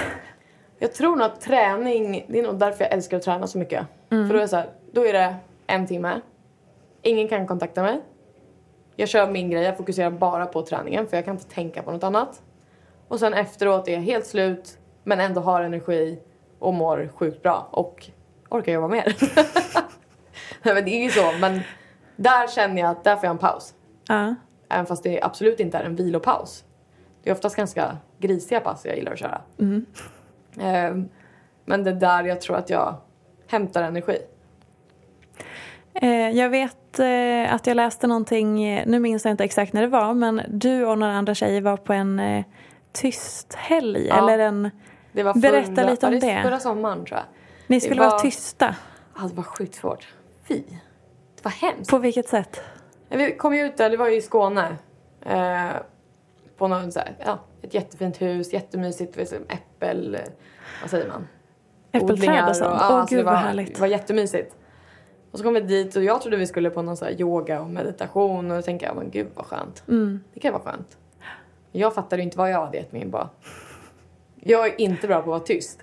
Jag 0.79 0.93
tror 0.93 1.15
nog 1.15 1.25
att 1.25 1.41
träning, 1.41 2.25
det 2.27 2.39
är 2.39 2.43
nog 2.43 2.59
därför 2.59 2.83
jag 2.83 2.93
älskar 2.93 3.17
att 3.17 3.23
träna 3.23 3.47
så 3.47 3.57
mycket. 3.57 3.85
För 4.09 4.33
då 4.33 4.39
är, 4.39 4.47
så 4.47 4.55
här, 4.55 4.69
då 4.91 5.05
är 5.05 5.13
det 5.13 5.35
en 5.67 5.87
timme. 5.87 6.21
Ingen 7.01 7.27
kan 7.27 7.47
kontakta 7.47 7.81
mig. 7.83 8.01
Jag 8.95 9.09
kör 9.09 9.31
min 9.31 9.49
grej, 9.49 9.63
jag 9.63 9.77
fokuserar 9.77 10.09
bara 10.09 10.45
på 10.45 10.61
träningen 10.61 11.07
för 11.07 11.17
jag 11.17 11.25
kan 11.25 11.35
inte 11.35 11.49
tänka 11.49 11.83
på 11.83 11.91
något 11.91 12.03
annat. 12.03 12.41
Och 13.07 13.19
sen 13.19 13.33
efteråt 13.33 13.87
är 13.87 13.91
jag 13.93 13.99
helt 14.01 14.25
slut 14.25 14.77
men 15.03 15.19
ändå 15.19 15.41
har 15.41 15.61
energi 15.61 16.19
och 16.59 16.73
mår 16.73 17.09
sjukt 17.15 17.43
bra 17.43 17.67
och 17.71 18.09
orkar 18.49 18.71
jobba 18.73 18.87
mer. 18.87 19.15
Men 20.73 20.85
det 20.85 20.91
är 20.91 21.03
ju 21.03 21.09
så 21.09 21.31
men 21.39 21.59
där 22.15 22.47
känner 22.47 22.81
jag 22.81 22.91
att 22.91 23.03
där 23.03 23.15
får 23.15 23.23
jag 23.25 23.31
en 23.31 23.37
paus. 23.37 23.73
Ja. 24.07 24.35
Även 24.69 24.85
fast 24.85 25.03
det 25.03 25.21
absolut 25.21 25.59
inte 25.59 25.77
är 25.77 25.83
en 25.83 25.95
vilopaus. 25.95 26.63
Det 27.23 27.29
är 27.29 27.33
oftast 27.33 27.55
ganska 27.55 27.97
grisiga 28.19 28.59
pass 28.59 28.85
jag 28.85 28.95
gillar 28.97 29.11
att 29.11 29.19
köra. 29.19 29.41
Ehm, 30.59 31.09
men 31.65 31.83
det 31.83 31.89
är 31.89 31.95
där 31.95 32.23
jag 32.23 32.41
tror 32.41 32.55
att 32.57 32.69
jag 32.69 32.95
hämtar 33.47 33.83
energi. 33.83 34.17
Eh, 35.93 36.29
jag 36.29 36.49
vet 36.49 36.99
eh, 36.99 37.53
att 37.53 37.67
jag 37.67 37.75
läste 37.75 38.07
någonting, 38.07 38.63
eh, 38.63 38.83
nu 38.87 38.99
minns 38.99 39.25
jag 39.25 39.31
inte 39.31 39.43
exakt 39.43 39.73
när 39.73 39.81
det 39.81 39.87
var, 39.87 40.13
men 40.13 40.41
du 40.47 40.85
och 40.85 40.97
några 40.97 41.13
andra 41.13 41.35
tjejer 41.35 41.61
var 41.61 41.77
på 41.77 41.93
en 41.93 42.43
tyst 42.91 43.53
helg 43.53 44.07
Ja. 44.07 44.17
eller 44.17 44.39
en... 44.39 44.69
Det 45.11 45.23
var 45.23 45.33
Berätta 45.33 45.75
förra, 45.75 45.89
lite 45.89 46.07
om 46.07 46.13
ja, 46.13 46.19
det. 46.19 46.41
Förra 46.43 46.59
sommaren 46.59 47.05
tror 47.05 47.17
jag. 47.17 47.25
Ni 47.67 47.75
Det 47.75 47.81
skulle 47.81 48.01
var- 48.01 48.09
vara 48.09 48.19
tysta. 48.19 48.75
Ja, 49.17 49.23
det 49.27 49.35
var 49.35 49.43
sjukt 49.43 49.75
svårt. 49.75 50.07
Fy. 50.47 50.63
Det 51.35 51.43
var 51.43 51.51
hemskt. 51.51 51.89
På 51.89 51.97
vilket 51.97 52.27
sätt? 52.27 52.61
Vi 53.09 53.35
kom 53.35 53.55
ju 53.55 53.65
ut 53.65 53.77
där, 53.77 53.89
det 53.89 53.97
var 53.97 54.09
ju 54.09 54.15
i 54.15 54.21
Skåne. 54.21 54.77
Eh, 55.21 55.69
på 56.57 56.67
någon 56.67 56.91
så 56.91 56.99
här, 56.99 57.15
ja, 57.25 57.39
ett 57.61 57.73
jättefint 57.73 58.21
hus, 58.21 58.53
jättemysigt, 58.53 59.13
du, 59.13 59.21
äppel... 59.49 60.17
Vad 60.81 60.89
säger 60.89 61.07
man? 61.07 61.27
Äppelträd 61.91 62.49
och 62.49 62.55
sånt? 62.55 62.71
Åh 62.71 62.77
ja, 62.79 62.85
alltså 62.85 63.15
gud 63.15 63.19
det 63.19 63.23
var, 63.23 63.31
vad 63.31 63.41
härligt. 63.41 63.75
Det 63.75 63.81
var 63.81 63.87
jättemysigt. 63.87 64.55
Och 65.31 65.39
så 65.39 65.43
kom 65.43 65.53
vi 65.53 65.61
dit 65.61 65.95
och 65.95 66.03
jag 66.03 66.21
trodde 66.21 66.37
vi 66.37 66.47
skulle 66.47 66.69
på 66.69 66.81
någon 66.81 66.97
så 66.97 67.09
yoga 67.09 67.61
och 67.61 67.69
meditation 67.69 68.51
och 68.51 68.57
då 68.57 68.61
tänkte 68.61 68.85
jag, 68.85 68.95
men 68.95 69.09
gud 69.09 69.27
vad 69.35 69.45
skönt. 69.45 69.83
Mm. 69.87 70.23
Det 70.33 70.39
kan 70.39 70.53
vara 70.53 70.63
skönt. 70.63 70.97
Jag 71.71 71.93
fattade 71.95 72.21
inte 72.21 72.37
vad 72.37 72.51
jag 72.51 72.65
hade 72.65 72.77
gett 72.77 72.91
mig 72.91 73.01
in 73.01 73.11
på. 73.11 73.29
Jag 74.35 74.67
är 74.67 74.81
inte 74.81 75.07
bra 75.07 75.15
på 75.15 75.21
att 75.21 75.27
vara 75.27 75.39
tyst. 75.39 75.79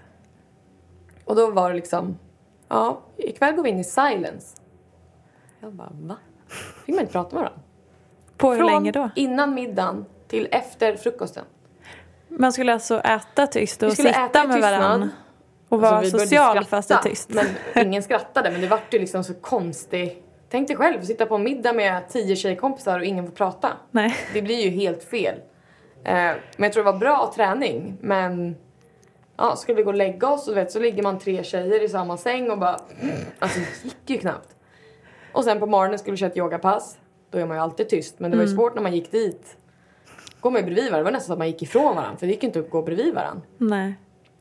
Och 1.25 1.37
då 1.37 1.51
var 1.51 1.71
det 1.71 1.77
liksom, 1.77 2.19
ja, 2.73 3.01
ikväll 3.17 3.55
går 3.55 3.63
vi 3.63 3.69
in 3.71 3.79
i 3.79 3.85
silence. 3.85 4.57
Jag 5.61 5.73
bara, 5.73 5.89
va? 5.93 6.17
Fick 6.87 6.95
man 6.95 7.01
inte 7.01 7.13
prata 7.13 7.35
med 7.37 7.43
varandra? 7.43 7.61
På 8.37 8.51
hur 8.51 8.59
Från 8.59 8.67
länge 8.67 8.93
då? 8.93 9.11
innan 9.17 9.55
middagen 9.55 10.05
till 10.29 10.49
efter 10.51 10.97
frukosten. 10.97 11.45
Man 12.29 12.53
skulle 12.53 12.73
alltså 12.73 13.01
äta 13.01 13.47
tyst 13.47 13.83
och 13.83 13.89
Vi 13.89 13.93
skulle 13.95 14.09
sitta 14.09 14.25
äta 14.27 14.45
i 14.45 14.47
med 14.47 14.57
tystnad. 14.57 14.81
varandra 14.81 15.09
och 15.69 15.79
Alltså, 15.79 15.91
vara 15.93 16.01
vi 16.01 16.11
började 16.11 16.29
social 16.29 16.65
fast 16.65 16.89
det 16.89 16.95
är 16.95 16.99
tyst. 17.03 17.31
Men 17.31 17.47
ingen 17.87 18.03
skrattade, 18.03 18.51
men 18.51 18.61
det 18.61 18.67
vart 18.67 18.95
ju 18.95 18.99
liksom 18.99 19.25
så 19.25 19.35
konstigt. 19.35 20.25
Tänk 20.51 20.69
dig 20.69 20.77
själv, 20.77 21.03
sitta 21.05 21.27
på 21.27 21.35
en 21.35 21.43
middag 21.43 21.73
med 21.73 22.09
tio 22.09 22.37
tjejkompisar 22.37 22.99
och 22.99 23.05
ingen 23.05 23.27
får 23.27 23.33
prata. 23.33 23.69
Nej. 23.91 24.17
Det 24.33 24.43
blir 24.43 24.61
ju 24.65 24.71
helt 24.71 25.05
fel. 25.05 25.35
Eh, 26.05 26.13
men 26.15 26.37
jag 26.57 26.73
tror 26.73 26.85
det 26.85 26.93
var 26.93 26.99
bra 26.99 27.33
träning, 27.37 27.97
men 28.01 28.57
ja, 29.37 29.57
skulle 29.57 29.77
vi 29.77 29.83
gå 29.83 29.91
och 29.91 29.97
lägga 29.97 30.29
oss 30.29 30.49
och 30.49 30.57
vet, 30.57 30.73
så 30.73 30.79
ligger 30.79 31.03
man 31.03 31.19
tre 31.19 31.45
tjejer 31.45 31.83
i 31.83 31.89
samma 31.89 32.17
säng 32.17 32.51
och 32.51 32.59
bara... 32.59 32.77
Alltså 33.39 33.61
det 33.61 33.85
gick 33.85 34.11
ju 34.11 34.19
knappt. 34.19 34.57
Och 35.33 35.45
sen 35.45 35.61
på 35.61 35.67
morgonen 35.67 35.99
skulle 35.99 36.13
vi 36.13 36.19
köra 36.19 36.31
ett 36.31 36.37
yogapass. 36.37 36.99
Då 37.31 37.39
är 37.39 37.47
man 37.47 37.57
ju 37.57 37.63
alltid 37.63 37.89
tyst, 37.89 38.19
men 38.19 38.31
det 38.31 38.37
var 38.37 38.45
ju 38.45 38.55
svårt 38.55 38.75
när 38.75 38.83
man 38.83 38.93
gick 38.93 39.11
dit. 39.11 39.57
Går 40.41 40.51
man 40.51 40.61
ju 40.61 40.65
bredvid 40.65 40.85
varandra, 40.85 40.99
det 40.99 41.05
var 41.05 41.11
nästan 41.11 41.27
så 41.27 41.33
att 41.33 41.39
man 41.39 41.47
gick 41.47 41.63
ifrån 41.63 41.97
varandra 41.97 42.17
för 42.17 42.27
det 42.27 42.33
gick 42.33 42.43
ju 42.43 42.47
inte 42.47 42.61
att 42.61 42.71
gå 42.71 42.83
bredvid 42.83 43.15
varandra. 43.15 43.43
Nej. 43.59 43.95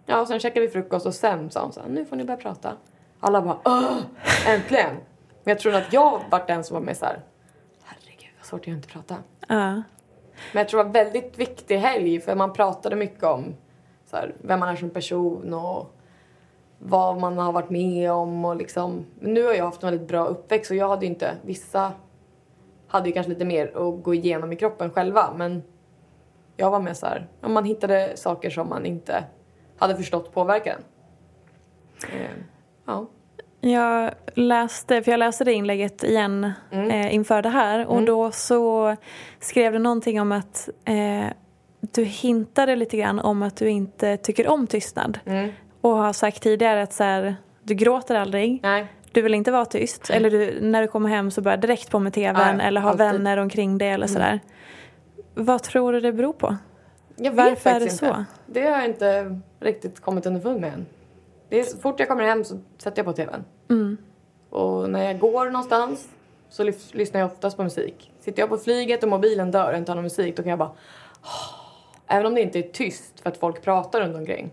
Ja, 0.06 0.22
och 0.22 0.28
sen 0.28 0.40
käkade 0.40 0.66
vi 0.66 0.72
frukost 0.72 1.06
och 1.06 1.14
sen 1.14 1.52
sa 1.52 1.62
hon 1.62 1.74
så 1.74 1.82
här, 1.82 1.90
nu 1.90 2.06
får 2.06 2.16
ni 2.16 2.24
börja 2.24 2.38
prata. 2.38 2.74
Alla 3.20 3.42
bara, 3.42 3.58
Åh, 3.66 3.98
äntligen! 4.48 4.96
Men 5.44 5.52
jag 5.52 5.60
tror 5.60 5.76
att 5.76 5.94
jag 5.94 6.22
var 6.30 6.44
den 6.48 6.64
som 6.64 6.74
var 6.74 6.82
med 6.82 6.98
så 6.98 7.06
här, 7.06 7.20
herregud 7.84 8.30
vad 8.38 8.46
svårt 8.46 8.64
det 8.64 8.72
är 8.72 8.74
att 8.74 8.78
inte 8.78 8.88
prata. 8.88 9.16
Ja. 9.48 9.72
Men 10.54 10.62
jag 10.62 10.70
tror 10.70 10.84
det 10.84 10.90
var 10.90 11.00
en 11.00 11.12
väldigt 11.12 11.38
viktig 11.38 11.78
helg 11.78 12.22
för 12.22 12.36
man 12.36 12.54
pratade 12.54 12.96
mycket 12.96 13.24
om 13.24 13.56
så 14.12 14.18
här, 14.18 14.34
vem 14.42 14.60
man 14.60 14.70
är 14.70 14.76
som 14.76 14.90
person 14.90 15.54
och 15.54 15.96
vad 16.80 17.20
man 17.20 17.38
har 17.38 17.52
varit 17.52 17.70
med 17.70 18.12
om 18.12 18.46
och 18.46 18.56
liksom. 18.56 19.06
Men 19.20 19.34
nu 19.34 19.44
har 19.44 19.54
jag 19.54 19.66
haft 19.66 19.84
en 19.84 19.90
väldigt 19.90 20.08
bra 20.08 20.26
uppväxt 20.26 20.72
och 20.72 20.78
jag 20.78 20.90
hade 20.90 21.06
inte, 21.06 21.36
vissa 21.42 21.92
hade 22.88 23.08
ju 23.10 23.14
kanske 23.14 23.30
lite 23.30 23.46
mer 23.46 23.78
att 23.78 24.04
gå 24.04 24.14
igenom 24.14 24.52
i 24.54 24.56
kroppen 24.56 24.90
själva 24.90 25.34
men 25.38 25.64
jag 26.58 26.72
var 26.72 26.80
med 26.80 26.98
så 26.98 27.06
här, 27.06 27.28
om 27.42 27.54
man 27.54 27.66
hittade 27.66 28.12
saker 28.16 28.50
som 28.50 28.70
man 28.70 28.86
inte 28.86 29.24
hade 29.78 29.96
förstått 29.96 30.34
påverkar 30.34 30.76
en. 30.76 30.84
Eh, 32.22 32.32
ja. 32.86 33.08
Jag 33.64 34.12
läste, 34.34 35.02
för 35.04 35.12
jag 35.12 35.18
läste 35.20 35.44
det 35.44 35.54
inlägget 35.54 36.04
igen 36.04 36.52
Mm. 36.72 36.90
eh, 36.92 37.16
inför 37.16 37.42
det 37.42 37.50
här 37.50 37.86
och 37.86 38.06
då 38.06 38.32
så 38.32 38.96
skrev 39.40 39.74
du 39.74 39.80
någonting 39.80 40.22
om 40.22 40.32
att 40.32 40.70
eh, 40.86 41.26
du 41.82 42.04
hintade 42.04 42.76
lite 42.76 42.98
grann 42.98 43.20
om 43.20 43.44
att 43.44 43.56
du 43.56 43.70
inte 43.70 44.18
tycker 44.18 44.48
om 44.48 44.68
tystnad. 44.68 45.20
Mm. 45.26 45.52
Och 45.82 45.92
har 45.92 46.14
sagt 46.14 46.44
tidigare 46.44 46.82
att 46.82 46.94
så 46.94 47.04
här, 47.04 47.36
du 47.64 47.74
gråter 47.74 48.16
aldrig, 48.16 48.60
Nej. 48.64 48.88
du 49.12 49.22
vill 49.22 49.34
inte 49.34 49.52
vara 49.52 49.66
tyst. 49.66 50.10
Eller 50.10 50.30
du, 50.32 50.58
när 50.62 50.82
du 50.82 50.88
kommer 50.88 51.10
hem 51.10 51.32
så 51.32 51.42
börjar 51.42 51.58
direkt 51.58 51.90
på 51.92 52.00
med 52.00 52.14
tvn 52.14 52.60
Ja, 52.60 52.66
eller 52.66 52.82
har 52.82 52.90
alltid. 52.90 53.06
Mm. 53.06 53.16
vänner 53.24 53.38
omkring 53.38 53.78
dig 53.78 53.90
eller 53.90 54.08
sådär. 54.08 54.40
Vad 55.34 55.64
tror 55.64 55.94
du 55.94 56.00
det 56.00 56.14
beror 56.14 56.34
på? 56.34 56.58
Jag 57.16 57.32
vet 57.32 57.46
Varför 57.46 57.70
är 57.70 57.80
det 57.80 57.84
inte. 57.84 57.96
så? 57.96 58.26
Det 58.46 58.62
har 58.62 58.70
jag 58.70 58.86
inte 58.86 59.40
riktigt 59.60 60.00
kommit 60.00 60.26
underfund 60.26 60.62
med 60.62 60.74
än. 60.74 60.86
Det 61.50 61.60
är 61.60 61.64
så 61.64 61.78
fort 61.78 62.00
jag 62.00 62.08
kommer 62.08 62.24
hem 62.24 62.44
så 62.44 62.60
sätter 62.78 63.00
jag 63.00 63.06
på 63.06 63.14
tvn. 63.14 63.44
Mm. 63.70 63.98
Och 64.50 64.90
när 64.90 65.04
jag 65.06 65.20
går 65.20 65.46
någonstans 65.46 66.08
så 66.50 66.64
lyssnar 66.92 67.20
jag 67.20 67.32
oftast 67.32 67.58
på 67.58 67.64
musik. 67.64 68.12
Sitter 68.20 68.40
jag 68.42 68.50
på 68.50 68.58
flyget 68.58 69.04
och 69.04 69.10
mobilen 69.10 69.52
dör 69.52 69.72
och 69.72 69.78
inte 69.78 69.92
har 69.92 69.96
någon 69.96 70.04
musik 70.04 70.38
då 70.38 70.44
kan 70.44 70.50
jag 70.50 70.60
bara... 70.60 70.72
Även 72.12 72.26
om 72.26 72.36
det 72.36 72.42
inte 72.42 72.60
är 72.60 72.64
tyst 72.64 73.20
för 73.20 73.30
att 73.30 73.38
folk 73.38 73.62
pratar 73.62 74.02
runt 74.02 74.16
omkring. 74.16 74.52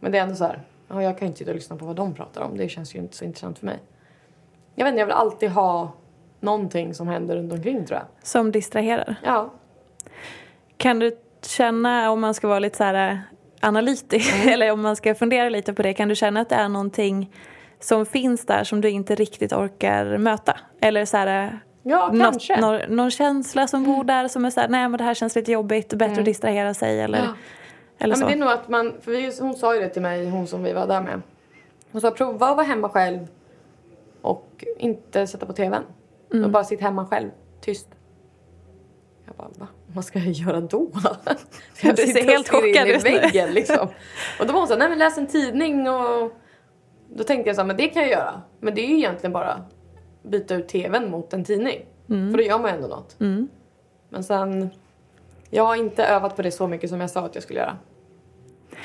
Men 0.00 0.12
det 0.12 0.18
är 0.18 0.22
ändå 0.22 0.34
så 0.34 0.44
här, 0.44 0.62
ja, 0.88 1.02
jag 1.02 1.18
kan 1.18 1.28
inte 1.28 1.38
sitta 1.38 1.50
och 1.50 1.54
lyssna 1.54 1.76
på 1.76 1.84
vad 1.84 1.96
de 1.96 2.14
pratar 2.14 2.42
om. 2.42 2.56
Det 2.56 2.68
känns 2.68 2.94
ju 2.94 2.98
inte 2.98 3.16
så 3.16 3.24
intressant 3.24 3.58
för 3.58 3.66
mig. 3.66 3.78
Jag 4.74 4.84
vet 4.84 4.92
inte, 4.92 5.00
jag 5.00 5.06
vill 5.06 5.14
alltid 5.14 5.50
ha 5.50 5.92
någonting 6.40 6.94
som 6.94 7.08
händer 7.08 7.36
runt 7.36 7.52
omkring 7.52 7.86
tror 7.86 7.98
jag. 7.98 8.06
Som 8.22 8.52
distraherar? 8.52 9.16
Ja. 9.24 9.50
Kan 10.76 10.98
du 10.98 11.16
känna, 11.46 12.10
om 12.10 12.20
man 12.20 12.34
ska 12.34 12.48
vara 12.48 12.58
lite 12.58 12.76
så 12.76 12.84
här 12.84 13.10
eh, 13.10 13.18
analytisk, 13.60 14.34
Mm. 14.34 14.48
eller 14.54 14.72
om 14.72 14.82
man 14.82 14.96
ska 14.96 15.14
fundera 15.14 15.48
lite 15.48 15.72
på 15.74 15.82
det, 15.82 15.94
kan 15.94 16.08
du 16.08 16.14
känna 16.14 16.40
att 16.40 16.48
det 16.48 16.54
är 16.54 16.68
någonting 16.68 17.34
som 17.80 18.06
finns 18.06 18.46
där 18.46 18.64
som 18.64 18.80
du 18.80 18.90
inte 18.90 19.14
riktigt 19.14 19.52
orkar 19.52 20.18
möta? 20.18 20.56
Eller 20.80 21.04
så 21.04 21.16
här, 21.16 21.44
eh, 21.44 21.52
Ja, 21.82 22.14
kanske. 22.18 22.60
någon, 22.60 22.80
någon 22.88 23.10
känsla 23.10 23.66
som 23.66 23.84
bor 23.84 24.04
där 24.04 24.28
som 24.28 24.44
är 24.44 24.50
så 24.50 24.60
här, 24.60 24.68
nej 24.68 24.88
men 24.88 24.98
det 24.98 25.04
här 25.04 25.14
känns 25.14 25.36
lite 25.36 25.52
jobbigt, 25.52 25.94
bättre 25.94 26.18
att 26.18 26.24
distrahera 26.24 26.74
sig 26.74 27.00
eller, 27.00 27.18
Mm. 27.18 27.30
Ja. 27.98 28.04
eller 28.04 28.14
Ja, 28.14 28.16
så. 28.20 28.26
men 28.26 28.28
det 28.38 28.44
är 28.44 28.46
nog 28.46 28.54
att 28.58 28.68
man, 28.68 28.92
för 29.00 29.10
vi, 29.12 29.32
hon 29.40 29.54
sa 29.54 29.74
ju 29.74 29.80
det 29.80 29.88
till 29.88 30.02
mig, 30.02 30.30
hon 30.30 30.46
som 30.46 30.62
vi 30.62 30.72
var 30.72 30.86
där 30.86 31.00
med. 31.00 31.22
Hon 31.92 32.00
sa 32.00 32.10
prova 32.10 32.48
att 32.48 32.56
vara 32.56 32.66
hemma 32.66 32.88
själv 32.88 33.26
och 34.22 34.64
inte 34.78 35.26
sätta 35.26 35.46
på 35.46 35.52
tvn. 35.52 35.82
Mm. 36.32 36.44
Och 36.44 36.50
bara 36.50 36.64
sitta 36.64 36.84
hemma 36.84 37.06
själv, 37.06 37.30
tyst. 37.60 37.88
Jag 39.26 39.34
bara, 39.36 39.48
va? 39.58 39.66
Vad 39.86 40.04
ska 40.04 40.18
jag 40.18 40.28
göra 40.32 40.60
då? 40.60 40.90
Ska 41.72 41.86
jag 41.86 41.96
Du 41.96 42.02
ser 42.06 42.22
helt 42.24 42.48
chockad 42.48 42.88
i 42.88 42.92
ut 42.94 43.04
väggen 43.04 43.50
liksom? 43.52 43.88
Och 44.40 44.46
då 44.46 44.52
var 44.52 44.60
hon 44.60 44.68
så 44.68 44.74
här, 44.74 44.78
nej 44.78 44.88
men 44.88 44.98
läs 44.98 45.18
en 45.18 45.26
tidning 45.26 45.88
och... 45.88 46.32
Då 47.14 47.24
tänkte 47.24 47.48
jag 47.48 47.56
så 47.56 47.62
här, 47.62 47.66
men 47.66 47.76
det 47.76 47.88
kan 47.88 48.02
jag 48.02 48.10
göra. 48.10 48.42
Men 48.60 48.74
det 48.74 48.80
är 48.80 48.86
ju 48.88 48.96
egentligen 48.96 49.32
bara 49.32 49.64
byta 50.22 50.54
ut 50.54 50.68
tvn 50.68 51.10
mot 51.10 51.32
en 51.32 51.44
tidning. 51.44 51.86
För 52.30 52.38
då 52.38 52.42
gör 52.44 52.58
man 52.58 52.70
ändå 52.70 52.88
något. 52.88 53.20
Mm. 53.20 53.48
Men 54.08 54.24
sen, 54.24 54.70
jag 55.50 55.64
har 55.64 55.76
inte 55.76 56.04
övat 56.04 56.36
på 56.36 56.42
det 56.42 56.50
så 56.50 56.66
mycket 56.68 56.90
som 56.90 57.00
jag 57.00 57.10
sa 57.10 57.20
att 57.20 57.34
jag 57.34 57.44
skulle 57.44 57.60
göra. 57.60 57.76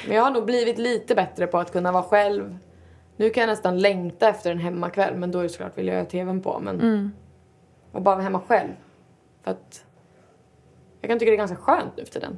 Men 0.07 0.15
jag 0.15 0.23
har 0.23 0.31
nog 0.31 0.45
blivit 0.45 0.77
lite 0.77 1.15
bättre 1.15 1.47
på 1.47 1.57
att 1.57 1.71
kunna 1.71 1.91
vara 1.91 2.03
själv. 2.03 2.57
Nu 3.15 3.29
kan 3.29 3.41
jag 3.41 3.47
nästan 3.47 3.79
längta 3.79 4.29
efter 4.29 4.51
en 4.51 4.59
hemmakväll 4.59 5.15
men 5.15 5.31
då 5.31 5.39
är 5.39 5.43
det 5.43 5.49
såklart 5.49 5.77
vill 5.77 5.87
jag 5.87 5.97
ha 5.97 6.05
tvn 6.05 6.41
på. 6.41 6.59
Men 6.59 6.75
Mm. 6.81 7.11
Och 7.91 8.01
bara 8.01 8.15
vara 8.15 8.23
hemma 8.23 8.39
själv. 8.47 8.71
För 9.43 9.51
att 9.51 9.85
jag 11.01 11.09
kan 11.09 11.19
tycka 11.19 11.31
det 11.31 11.35
är 11.35 11.37
ganska 11.37 11.57
skönt 11.57 11.97
nu 11.97 12.05
för 12.05 12.11
tiden. 12.11 12.37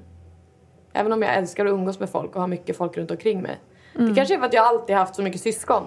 Även 0.94 1.14
om 1.14 1.22
jag 1.22 1.36
älskar 1.36 1.66
att 1.66 1.72
umgås 1.72 2.00
med 2.00 2.10
folk 2.10 2.36
och 2.36 2.42
ha 2.42 2.48
mycket 2.48 2.78
folk 2.78 2.98
runt 2.98 3.12
omkring 3.12 3.42
mig. 3.42 3.60
Det 3.94 4.16
kanske 4.16 4.34
är 4.34 4.40
för 4.40 4.46
att 4.46 4.54
jag 4.54 4.66
alltid 4.66 4.96
haft 4.96 5.16
så 5.16 5.22
mycket 5.22 5.42
syskon. 5.42 5.84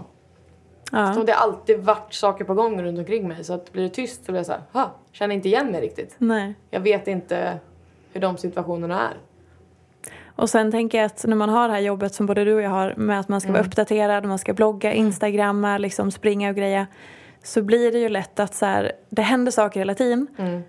Ja. 0.92 1.12
Så 1.14 1.22
det 1.22 1.33
har 1.33 1.42
alltid 1.42 1.78
varit 1.78 2.14
saker 2.14 2.44
på 2.44 2.55
gång 2.55 2.83
runt 2.83 2.98
omkring 2.98 3.28
mig. 3.28 3.44
Så 3.44 3.52
att 3.55 3.72
blir 3.72 3.83
det 3.83 3.88
tyst 3.88 4.24
så 4.24 4.33
blir 4.33 4.38
jag 4.38 4.46
så 4.46 4.52
här, 4.52 4.62
"Ha, 4.72 4.90
känner 5.12 5.35
inte 5.35 5.48
igen 5.48 5.66
mig 5.72 5.81
riktigt. 5.81 6.14
Nej. 6.18 6.55
Jag 6.70 6.81
vet 6.81 7.09
inte 7.09 7.59
hur 8.12 8.20
de 8.20 8.37
situationerna 8.37 9.00
är. 9.09 9.14
Och 10.37 10.50
sen 10.50 10.70
tänker 10.70 10.98
jag 10.98 11.05
att 11.07 11.24
när 11.24 11.37
man 11.37 11.48
har 11.48 11.68
det 11.68 11.74
här 11.74 11.81
jobbet 11.81 12.14
som 12.14 12.26
både 12.26 12.44
du 12.44 12.55
och 12.55 12.62
jag 12.62 12.70
har 12.70 12.94
med 12.96 13.20
att 13.20 13.28
man 13.28 13.40
ska 13.40 13.48
Mm. 13.48 13.59
vara 13.61 13.66
uppdaterad, 13.68 14.24
man 14.24 14.38
ska 14.38 14.52
blogga, 14.52 14.92
instagramma, 14.92 15.78
liksom 15.78 16.11
springa 16.11 16.48
och 16.50 16.57
greja. 16.57 16.87
Så 17.42 17.62
blir 17.62 17.92
det 17.92 17.98
ju 17.98 18.09
lätt 18.09 18.40
att 18.40 18.55
så 18.55 18.66
här, 18.66 18.92
det 19.11 19.22
händer 19.22 19.52
saker 19.52 19.81
hela 19.81 19.94
tiden. 19.94 20.26
Mm. 20.38 20.62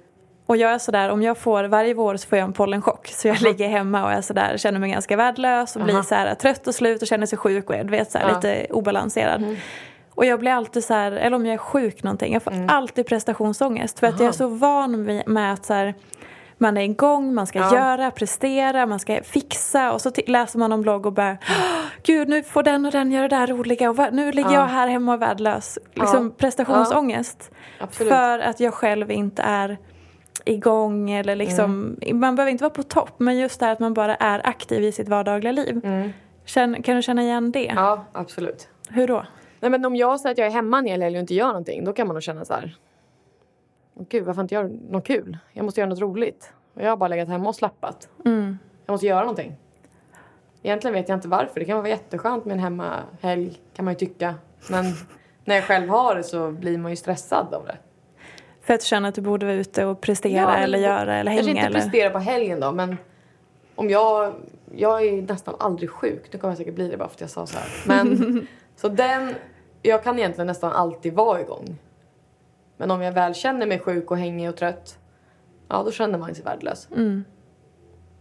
Och 0.45 0.57
jag 0.57 0.71
är 0.71 0.77
sådär, 0.77 1.09
om 1.09 1.21
jag 1.21 1.37
får, 1.37 1.63
varje 1.63 1.93
vår 1.93 2.17
så 2.17 2.27
får 2.27 2.37
jag 2.37 2.45
en 2.45 2.53
pollenchock. 2.53 3.07
Så 3.07 3.27
jag 3.27 3.41
ligger 3.41 3.67
hemma 3.67 4.03
och 4.03 4.11
är 4.11 4.21
sådär, 4.21 4.57
känner 4.57 4.79
mig 4.79 4.91
ganska 4.91 5.15
värdelös 5.15 5.75
och 5.75 5.81
blir 5.83 5.93
Aha. 5.93 6.03
så 6.03 6.15
här, 6.15 6.35
trött 6.35 6.67
och 6.67 6.75
slut 6.75 7.01
och 7.01 7.07
känner 7.07 7.25
sig 7.25 7.37
sjuk 7.37 7.69
och 7.69 7.75
du 7.75 7.91
vet, 7.91 8.11
så 8.11 8.17
här, 8.17 8.29
Ja. 8.29 8.35
lite 8.35 8.67
obalanserad. 8.73 9.57
Och 10.15 10.25
jag 10.25 10.39
blir 10.39 10.51
alltid 10.51 10.83
så 10.83 10.93
här, 10.93 11.11
eller 11.11 11.35
om 11.35 11.45
jag 11.45 11.53
är 11.53 11.57
sjuk 11.57 12.03
någonting, 12.03 12.33
jag 12.33 12.43
får 12.43 12.53
alltid 12.67 13.05
prestationsångest. 13.07 13.99
För 13.99 14.07
att 14.07 14.19
jag 14.19 14.27
är 14.27 14.31
så 14.31 14.47
van 14.47 15.05
med 15.25 15.53
att 15.53 15.65
så 15.65 15.73
här, 15.73 15.93
man 16.57 16.77
är 16.77 16.81
igång, 16.81 17.33
man 17.33 17.47
ska 17.47 17.59
Ja. 17.59 17.75
göra, 17.75 18.11
prestera, 18.11 18.85
man 18.85 18.99
ska 18.99 19.23
fixa 19.23 19.93
och 19.93 20.01
så 20.01 20.11
läser 20.27 20.59
man 20.59 20.71
om 20.71 20.81
blogg 20.81 21.05
och 21.05 21.13
bara 21.13 21.31
"Åh, 21.49 21.81
Gud 22.03 22.29
nu 22.29 22.43
får 22.43 22.63
den 22.63 22.85
och 22.85 22.91
den 22.91 23.11
göra 23.11 23.27
det 23.27 23.35
här 23.35 23.47
roliga 23.47 23.89
och 23.89 23.97
nu 24.13 24.31
ligger 24.31 24.49
Ja. 24.49 24.55
jag 24.59 24.65
här 24.67 24.87
hemma 24.87 25.11
och 25.11 25.23
är 25.23 25.27
värdelös. 25.27 25.79
Liksom 25.93 26.25
Ja. 26.27 26.33
prestationsångest. 26.37 27.51
För 27.91 28.39
att 28.39 28.59
jag 28.59 28.73
själv 28.73 29.11
inte 29.11 29.41
är 29.41 29.77
igång 30.45 31.11
eller 31.11 31.35
liksom, 31.35 31.97
Mm. 32.01 32.19
man 32.19 32.35
behöver 32.35 32.51
inte 32.51 32.63
vara 32.63 32.73
på 32.73 32.83
topp 32.83 33.13
men 33.17 33.37
just 33.37 33.59
det 33.59 33.65
här 33.65 33.73
att 33.73 33.79
man 33.79 33.93
bara 33.93 34.15
är 34.15 34.47
aktiv 34.47 34.83
i 34.83 34.91
sitt 34.91 35.09
vardagliga 35.09 35.51
liv. 35.51 35.81
Känn, 36.45 36.83
kan 36.83 36.95
du 36.95 37.01
känna 37.01 37.21
igen 37.21 37.51
det? 37.51 37.69
Mm. 37.69 37.83
Ja, 37.83 38.05
absolut. 38.13 38.67
Hur 38.89 39.07
då? 39.07 39.25
Nej 39.63 39.69
men 39.71 39.85
om 39.85 39.95
jag 39.95 40.19
säger 40.19 40.31
att 40.33 40.37
jag 40.37 40.47
är 40.47 40.51
hemma 40.51 40.79
en 40.79 40.85
hel 40.85 41.01
helg 41.01 41.15
och 41.15 41.19
inte 41.19 41.33
gör 41.33 41.47
någonting, 41.47 41.83
då 41.85 41.93
kan 41.93 42.07
man 42.07 42.13
nog 42.15 42.23
känna 42.23 42.45
så 42.45 42.53
här. 42.53 42.75
Gud, 44.09 44.23
varför 44.25 44.41
inte 44.41 44.55
göra 44.55 44.69
något 44.89 45.07
kul? 45.07 45.37
Jag 45.53 45.65
måste 45.65 45.79
göra 45.79 45.89
något 45.89 45.99
roligt. 45.99 46.53
Och 46.73 46.81
jag 46.81 46.89
har 46.89 46.97
bara 46.97 47.07
legat 47.07 47.27
hemma 47.27 47.49
och 47.49 47.55
slappat. 47.55 48.09
Mm. 48.25 48.57
Jag 48.85 48.93
måste 48.93 49.07
göra 49.07 49.19
någonting. 49.19 49.55
Egentligen 50.63 50.93
vet 50.93 51.09
jag 51.09 51.17
inte 51.17 51.27
varför. 51.27 51.59
Det 51.59 51.65
kan 51.65 51.77
vara 51.77 51.89
jätteskönt 51.89 52.45
med 52.45 52.53
en 52.53 52.59
hemmahelg, 52.59 53.59
kan 53.75 53.85
man 53.85 53.93
ju 53.93 53.97
tycka. 53.97 54.35
Men 54.69 54.85
när 55.45 55.55
jag 55.55 55.63
själv 55.63 55.89
har 55.89 56.15
det 56.15 56.23
så 56.23 56.51
blir 56.51 56.77
man 56.77 56.91
ju 56.91 56.95
stressad 56.95 57.53
av 57.53 57.65
det. 57.65 57.77
För 58.61 58.73
att 58.73 58.79
du 58.79 58.85
känner 58.85 59.09
att 59.09 59.15
du 59.15 59.21
borde 59.21 59.45
vara 59.45 59.55
ute 59.55 59.85
och 59.85 60.01
prestera 60.01 60.41
Ja, 60.41 60.55
eller 60.55 60.77
men- 60.77 60.87
göra 60.89 61.15
eller 61.15 61.31
Kanske 61.31 61.47
hänga 61.49 61.59
inte 61.59 61.67
eller? 61.67 61.79
prestera 61.79 62.09
på 62.09 62.19
helgen 62.19 62.59
då, 62.59 62.71
men 62.71 62.97
om 63.75 63.89
jag... 63.89 64.33
Jag 64.75 65.05
är 65.05 65.21
nästan 65.21 65.55
aldrig 65.59 65.89
sjuk. 65.89 66.23
Nu 66.33 66.39
kommer 66.39 66.51
jag 66.51 66.57
säkert 66.57 66.75
bli 66.75 66.87
det 66.87 66.97
bara 66.97 67.07
för 67.07 67.15
att 67.15 67.21
jag 67.21 67.29
sa 67.29 67.45
så 67.45 67.57
här. 67.57 67.67
Men 67.87 68.47
så 68.75 68.87
den... 68.87 69.35
Jag 69.85 70.03
kan 70.03 70.19
egentligen 70.19 70.47
nästan 70.47 70.71
alltid 70.71 71.13
vara 71.13 71.41
igång. 71.41 71.77
Men 72.77 72.91
om 72.91 73.01
jag 73.01 73.11
väl 73.11 73.33
känner 73.33 73.67
mig 73.67 73.79
sjuk 73.79 74.11
och 74.11 74.17
hängig 74.17 74.49
och 74.49 74.55
trött, 74.55 74.99
ja 75.67 75.83
då 75.83 75.91
känner 75.91 76.17
man 76.17 76.35
sig 76.35 76.43
värdelös. 76.43 76.87
Mm. 76.91 77.23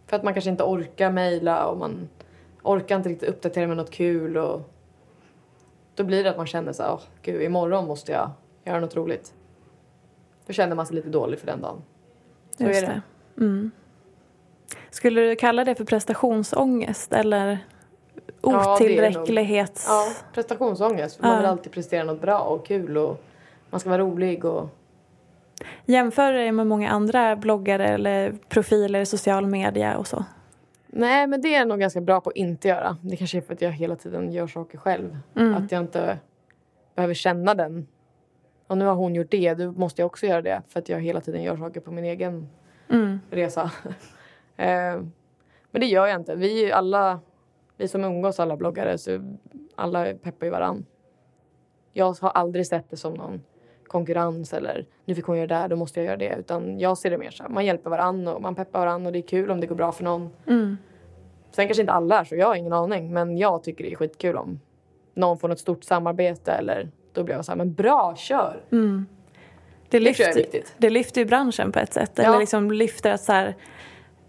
För 0.06 0.16
att 0.16 0.22
man 0.22 0.34
kanske 0.34 0.50
inte 0.50 0.64
orkar 0.64 1.10
mejla 1.10 1.66
och 1.66 1.78
man 1.78 2.08
orkar 2.62 2.96
inte 2.96 3.08
riktigt 3.08 3.28
uppdatera 3.28 3.66
med 3.66 3.76
något 3.76 3.90
kul 3.90 4.36
och 4.36 4.70
då 5.94 6.04
blir 6.04 6.24
det 6.24 6.30
att 6.30 6.36
man 6.36 6.46
känner 6.46 6.72
så 6.72 6.82
här, 6.82 7.00
gud 7.22 7.42
imorgon 7.42 7.86
måste 7.86 8.12
jag 8.12 8.30
göra 8.64 8.80
något 8.80 8.96
roligt. 8.96 9.34
Då 10.46 10.52
känner 10.52 10.76
man 10.76 10.86
sig 10.86 10.96
lite 10.96 11.08
dålig 11.08 11.38
för 11.38 11.46
den 11.46 11.60
dagen. 11.60 11.82
Så 12.56 12.64
Just 12.64 12.82
är 12.82 12.86
det. 12.86 13.02
det. 13.34 13.44
Mm. 13.44 13.70
Skulle 14.90 15.20
du 15.20 15.36
kalla 15.36 15.64
det 15.64 15.74
för 15.74 15.84
prestationsångest 15.84 17.12
eller 17.12 17.46
det 17.46 17.48
är 17.48 17.48
det 17.48 18.26
nog. 18.26 18.31
Otillräcklighets... 18.42 19.86
Ja, 19.88 20.06
prestationsångest. 20.34 21.16
För 21.16 21.22
Man 21.22 21.32
Ja. 21.32 21.36
vill 21.38 21.46
alltid 21.46 21.72
prestera 21.72 22.04
något 22.04 22.20
bra 22.20 22.38
och 22.38 22.66
kul 22.66 22.96
och 22.98 23.22
man 23.70 23.80
ska 23.80 23.90
vara 23.90 24.02
rolig 24.02 24.44
och... 24.44 24.68
Jämför 25.84 26.32
det 26.32 26.52
med 26.52 26.66
många 26.66 26.90
andra 26.90 27.36
bloggare 27.36 27.88
eller 27.88 28.32
profiler 28.48 29.00
i 29.00 29.06
social 29.06 29.46
media 29.46 29.96
och 29.96 30.06
så. 30.06 30.24
Nej, 30.86 31.26
men 31.26 31.40
det 31.40 31.54
är 31.54 31.58
jag 31.58 31.68
nog 31.68 31.80
ganska 31.80 32.00
bra 32.00 32.20
på 32.20 32.30
att 32.30 32.36
inte 32.36 32.68
göra. 32.68 32.96
Det 33.02 33.16
kanske 33.16 33.36
är 33.36 33.40
för 33.42 33.54
att 33.54 33.62
jag 33.62 33.70
hela 33.72 33.96
tiden 33.96 34.32
gör 34.32 34.46
saker 34.46 34.78
själv. 34.78 35.18
Mm. 35.36 35.54
Att 35.54 35.72
jag 35.72 35.80
inte 35.82 36.18
behöver 36.94 37.14
känna 37.14 37.54
den. 37.54 37.86
Och 38.66 38.78
nu 38.78 38.84
har 38.84 38.94
hon 38.94 39.14
gjort 39.14 39.30
det, 39.30 39.54
då 39.54 39.72
måste 39.72 40.02
jag 40.02 40.06
också 40.06 40.26
göra 40.26 40.42
det. 40.42 40.62
För 40.68 40.78
att 40.80 40.88
jag 40.88 41.00
hela 41.00 41.20
tiden 41.20 41.42
gör 41.42 41.56
saker 41.56 41.80
på 41.80 41.90
min 41.90 42.04
egen 42.04 42.48
Mm. 42.88 43.20
resa. 43.30 43.70
Eh, 44.56 45.00
men 45.70 45.80
det 45.80 45.86
gör 45.86 46.06
jag 46.06 46.20
inte. 46.20 46.34
Vi 46.34 46.60
är 46.62 46.66
ju 46.66 46.72
alla, 46.72 47.20
vi 47.82 47.88
som 47.88 48.04
umgås, 48.04 48.40
alla 48.40 48.56
bloggare, 48.56 48.98
så 48.98 49.36
alla 49.74 50.04
peppar 50.04 50.46
ju 50.46 50.50
varann. 50.50 50.86
Jag 51.92 52.16
har 52.20 52.30
aldrig 52.30 52.66
sett 52.66 52.90
det 52.90 52.96
som 52.96 53.14
någon 53.14 53.42
konkurrens 53.86 54.52
eller 54.52 54.86
nu 55.04 55.14
fick 55.14 55.24
hon 55.24 55.36
göra 55.36 55.46
det 55.46 55.54
där, 55.54 55.68
då 55.68 55.76
måste 55.76 56.00
jag 56.00 56.06
göra 56.06 56.16
det. 56.16 56.36
Utan 56.38 56.78
jag 56.78 56.98
ser 56.98 57.10
det 57.10 57.18
mer 57.18 57.30
så 57.30 57.42
här, 57.42 57.50
man 57.50 57.66
hjälper 57.66 57.90
varann 57.90 58.28
och 58.28 58.42
man 58.42 58.54
peppar 58.54 58.78
varann 58.80 59.06
och 59.06 59.12
det 59.12 59.18
är 59.18 59.22
kul 59.22 59.50
om 59.50 59.60
det 59.60 59.66
går 59.66 59.74
bra 59.76 59.92
för 59.92 60.04
någon. 60.04 60.30
Mm. 60.46 60.76
Sen 61.50 61.66
kanske 61.68 61.80
inte 61.80 61.92
alla 61.92 62.20
är 62.20 62.24
så, 62.24 62.36
jag 62.36 62.46
har 62.46 62.54
ingen 62.54 62.72
aning. 62.72 63.12
Men 63.12 63.38
jag 63.38 63.62
tycker 63.62 63.84
det 63.84 63.92
är 63.92 63.96
skitkul 63.96 64.36
om 64.36 64.60
någon 65.14 65.38
får 65.38 65.48
något 65.48 65.58
stort 65.58 65.84
samarbete 65.84 66.52
eller 66.52 66.90
då 67.12 67.24
blir 67.24 67.34
jag 67.34 67.44
så 67.44 67.52
här, 67.52 67.56
men 67.56 67.74
bra, 67.74 68.14
kör! 68.16 68.64
Det, 68.70 69.98
Det 69.98 70.00
lyfter, 70.00 70.34
viktigt. 70.34 70.74
det 70.78 70.90
lyfter 70.90 71.20
ju 71.20 71.24
branschen 71.24 71.72
på 71.72 71.78
ett 71.78 71.92
sätt. 71.92 72.12
Ja. 72.14 72.22
Eller 72.24 72.38
liksom 72.38 72.70
lyfter, 72.70 73.12
att 73.12 73.20
så 73.20 73.32
här, 73.32 73.54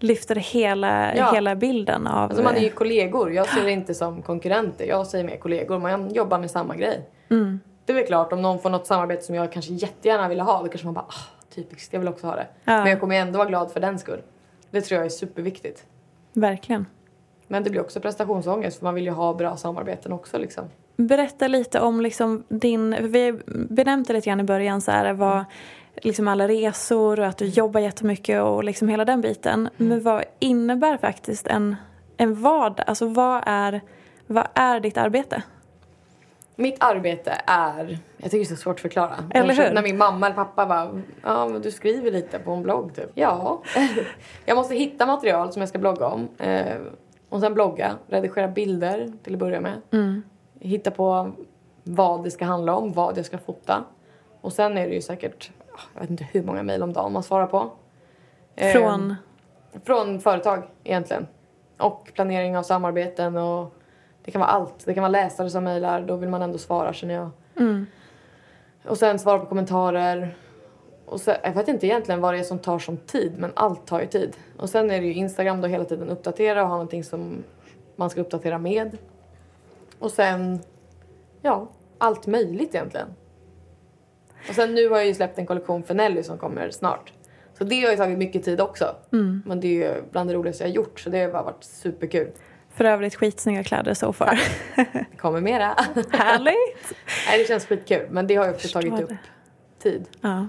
lyfter 0.04 0.36
hela, 0.36 1.16
Ja. 1.16 1.32
hela 1.34 1.54
bilden 1.54 2.06
av... 2.06 2.22
Alltså 2.22 2.42
man 2.42 2.56
är 2.56 2.60
ju 2.60 2.70
kollegor, 2.70 3.32
jag 3.32 3.48
ser 3.48 3.64
det 3.64 3.70
inte 3.70 3.94
som 3.94 4.22
konkurrenter. 4.22 4.84
Jag 4.84 5.06
säger 5.06 5.24
mer 5.24 5.36
kollegor, 5.36 5.78
man 5.78 6.14
jobbar 6.14 6.38
med 6.38 6.50
samma 6.50 6.76
grej. 6.76 7.08
Mm. 7.30 7.60
Det 7.84 7.92
är 7.92 7.94
väl 7.94 8.06
klart, 8.06 8.32
om 8.32 8.42
någon 8.42 8.58
får 8.58 8.70
något 8.70 8.86
samarbete 8.86 9.22
som 9.22 9.34
jag 9.34 9.52
kanske 9.52 9.72
jättegärna 9.72 10.28
ville 10.28 10.42
ha, 10.42 10.62
då 10.62 10.68
kanske 10.68 10.86
man 10.86 10.94
bara 10.94 11.04
ah, 11.08 11.54
typiskt, 11.54 11.92
jag 11.92 12.00
vill 12.00 12.08
också 12.08 12.26
ha 12.26 12.36
det. 12.36 12.46
Ja. 12.64 12.78
Men 12.78 12.86
jag 12.86 13.00
kommer 13.00 13.16
ändå 13.16 13.38
vara 13.38 13.48
glad 13.48 13.72
för 13.72 13.80
den 13.80 13.98
skull. 13.98 14.22
Det 14.70 14.80
tror 14.80 14.96
jag 14.96 15.06
är 15.06 15.10
superviktigt. 15.10 15.84
Verkligen. 16.32 16.86
Men 17.48 17.62
det 17.62 17.70
blir 17.70 17.80
också 17.80 18.00
prestationsångest 18.00 18.78
för 18.78 18.84
man 18.84 18.94
vill 18.94 19.04
ju 19.04 19.10
ha 19.10 19.34
bra 19.34 19.56
samarbeten 19.56 20.12
också 20.12 20.38
liksom. 20.38 20.64
Berätta 20.96 21.48
lite 21.48 21.80
om 21.80 22.00
liksom 22.00 22.44
din, 22.48 22.96
vi 23.00 23.38
benämnde 23.46 24.12
lite 24.12 24.30
grann 24.30 24.40
i 24.40 24.44
början 24.44 24.80
så 24.80 24.90
här, 24.90 25.12
vad, 25.12 25.44
liksom 25.96 26.28
alla 26.28 26.48
resor 26.48 27.20
och 27.20 27.26
att 27.26 27.38
du 27.38 27.46
jobbar 27.46 27.80
jättemycket 27.80 28.42
och 28.42 28.64
liksom 28.64 28.88
hela 28.88 29.04
den 29.04 29.20
biten. 29.20 29.68
Men 29.76 30.02
vad 30.02 30.24
innebär 30.38 30.96
faktiskt 30.96 31.46
en, 31.46 31.76
en 32.16 32.42
vardag? 32.42 32.84
Alltså 32.86 33.06
vad 33.06 33.42
är, 33.46 33.80
vad 34.26 34.46
är 34.54 34.80
ditt 34.80 34.96
arbete? 34.96 35.42
Mitt 36.56 36.76
arbete 36.80 37.32
är, 37.46 37.98
jag 38.16 38.30
tycker 38.30 38.38
det 38.38 38.52
är 38.52 38.56
så 38.56 38.56
svårt 38.56 38.74
att 38.74 38.80
förklara. 38.80 39.14
Eller 39.30 39.54
hur? 39.54 39.74
När 39.74 39.82
min 39.82 39.96
mamma 39.96 40.26
eller 40.26 40.36
pappa 40.36 40.66
bara, 40.66 41.00
ja 41.22 41.48
men 41.48 41.62
du 41.62 41.70
skriver 41.70 42.10
lite 42.10 42.38
på 42.38 42.52
en 42.52 42.62
blogg 42.62 42.94
typ. 42.94 43.10
Ja. 43.14 43.62
jag 44.44 44.56
måste 44.56 44.74
hitta 44.74 45.06
material 45.06 45.52
som 45.52 45.62
jag 45.62 45.68
ska 45.68 45.78
blogga 45.78 46.06
om. 46.06 46.28
Eh, 46.38 46.76
och 47.28 47.40
sen 47.40 47.54
blogga, 47.54 47.94
redigera 48.06 48.48
bilder 48.48 49.12
till 49.22 49.32
att 49.32 49.38
börja 49.38 49.60
med. 49.60 49.80
Mm. 49.92 50.22
Hitta 50.60 50.90
på 50.90 51.32
vad 51.82 52.24
det 52.24 52.30
ska 52.30 52.44
handla 52.44 52.74
om, 52.76 52.92
vad 52.92 53.18
jag 53.18 53.26
ska 53.26 53.38
fota. 53.38 53.84
Och 54.40 54.52
sen 54.52 54.78
är 54.78 54.88
det 54.88 54.94
ju 54.94 55.02
säkert, 55.02 55.50
jag 55.94 56.00
vet 56.00 56.10
inte 56.10 56.24
hur 56.32 56.42
många 56.42 56.62
mejl 56.62 56.82
om 56.82 56.92
dagen 56.92 57.12
man 57.12 57.22
svarar 57.22 57.46
på. 57.46 57.70
Eh, 58.56 58.72
Från, 58.72 59.14
från 59.84 60.20
företag 60.20 60.62
egentligen. 60.84 61.26
Och 61.78 62.10
planering 62.14 62.56
av 62.58 62.62
samarbeten 62.62 63.36
och 63.36 63.74
det 64.24 64.30
kan 64.30 64.40
vara 64.40 64.50
allt. 64.50 64.84
Det 64.84 64.94
kan 64.94 65.02
vara 65.02 65.10
läsare 65.10 65.50
som 65.50 65.64
mejlar, 65.64 66.00
då 66.02 66.16
vill 66.16 66.28
man 66.28 66.42
ändå 66.42 66.58
svara 66.58 66.92
känner 66.92 67.14
jag. 67.14 67.30
mm, 67.56 67.86
Och 68.84 68.98
sen 68.98 69.18
svara 69.18 69.38
på 69.38 69.46
kommentarer. 69.46 70.36
och 71.06 71.20
så, 71.20 71.34
jag 71.42 71.52
vet 71.52 71.68
inte 71.68 71.86
egentligen 71.86 72.20
vad 72.20 72.34
det 72.34 72.38
är 72.38 72.44
som 72.44 72.58
tar 72.58 72.78
som 72.78 72.96
tid, 72.96 73.32
men 73.38 73.52
allt 73.56 73.86
tar 73.86 74.00
ju 74.00 74.06
tid. 74.06 74.36
Och 74.58 74.70
sen 74.70 74.90
är 74.90 75.00
det 75.00 75.06
ju 75.06 75.14
Instagram 75.14 75.60
då 75.60 75.68
hela 75.68 75.84
tiden 75.84 76.08
uppdatera 76.08 76.62
och 76.62 76.68
ha 76.68 76.74
någonting 76.74 77.04
som 77.04 77.44
man 77.96 78.10
ska 78.10 78.20
uppdatera 78.20 78.58
med. 78.58 78.98
Och 79.98 80.10
sen, 80.10 80.60
ja, 81.42 81.66
allt 81.98 82.26
möjligt 82.26 82.74
egentligen. 82.74 83.08
Och 84.48 84.54
sen 84.54 84.74
nu 84.74 84.88
har 84.88 84.96
jag 84.96 85.06
ju 85.06 85.14
släppt 85.14 85.38
en 85.38 85.46
kollektion 85.46 85.82
för 85.82 85.94
Nelly 85.94 86.22
som 86.22 86.38
kommer 86.38 86.70
snart. 86.70 87.12
Så 87.58 87.64
det 87.64 87.82
har 87.84 87.90
ju 87.90 87.96
tagit 87.96 88.18
mycket 88.18 88.44
tid 88.44 88.60
också. 88.60 88.94
Men 89.44 89.60
det 89.60 89.66
är 89.68 89.94
ju 89.96 90.02
bland 90.10 90.30
det 90.30 90.34
roligaste 90.34 90.64
jag 90.64 90.68
har 90.70 90.74
gjort 90.74 91.00
så 91.00 91.10
det 91.10 91.22
har 91.22 91.30
bara 91.32 91.42
varit 91.42 91.64
superkul. 91.64 92.28
För 92.74 92.84
övrigt 92.84 93.14
skitsnygga 93.14 93.64
kläder 93.64 93.94
so 93.94 94.12
far. 94.12 94.40
Det 94.92 95.16
kommer 95.18 95.40
mera. 95.40 95.64
Härligt! 96.10 96.92
Nej, 97.28 97.38
det 97.38 97.44
känns 97.48 97.66
skitkul 97.66 98.06
men 98.10 98.26
det 98.26 98.34
har 98.36 98.44
ju 98.44 98.50
också 98.50 98.60
Förstår 98.62 98.80
tagit 98.82 99.00
upp 99.04 99.08
det. 99.08 99.18
tid. 99.90 100.04
Ja. 100.20 100.48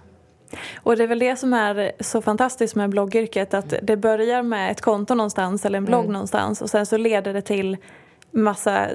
Och 0.82 0.98
det 0.98 1.04
är 1.04 1.08
väl 1.08 1.20
det 1.20 1.36
som 1.36 1.54
är 1.54 1.92
så 2.00 2.22
fantastiskt 2.22 2.76
med 2.76 2.90
bloggyrket 2.90 3.54
att 3.54 3.74
det 3.82 3.98
börjar 3.98 4.44
med 4.44 4.72
ett 4.72 4.82
konto 4.82 5.16
någonstans 5.16 5.66
eller 5.66 5.78
en 5.78 5.86
blogg 5.86 6.02
Mm. 6.04 6.14
någonstans 6.14 6.62
och 6.62 6.70
sen 6.70 6.86
så 6.86 6.98
leder 6.98 7.34
det 7.34 7.42
till 7.42 7.78
massa 8.36 8.88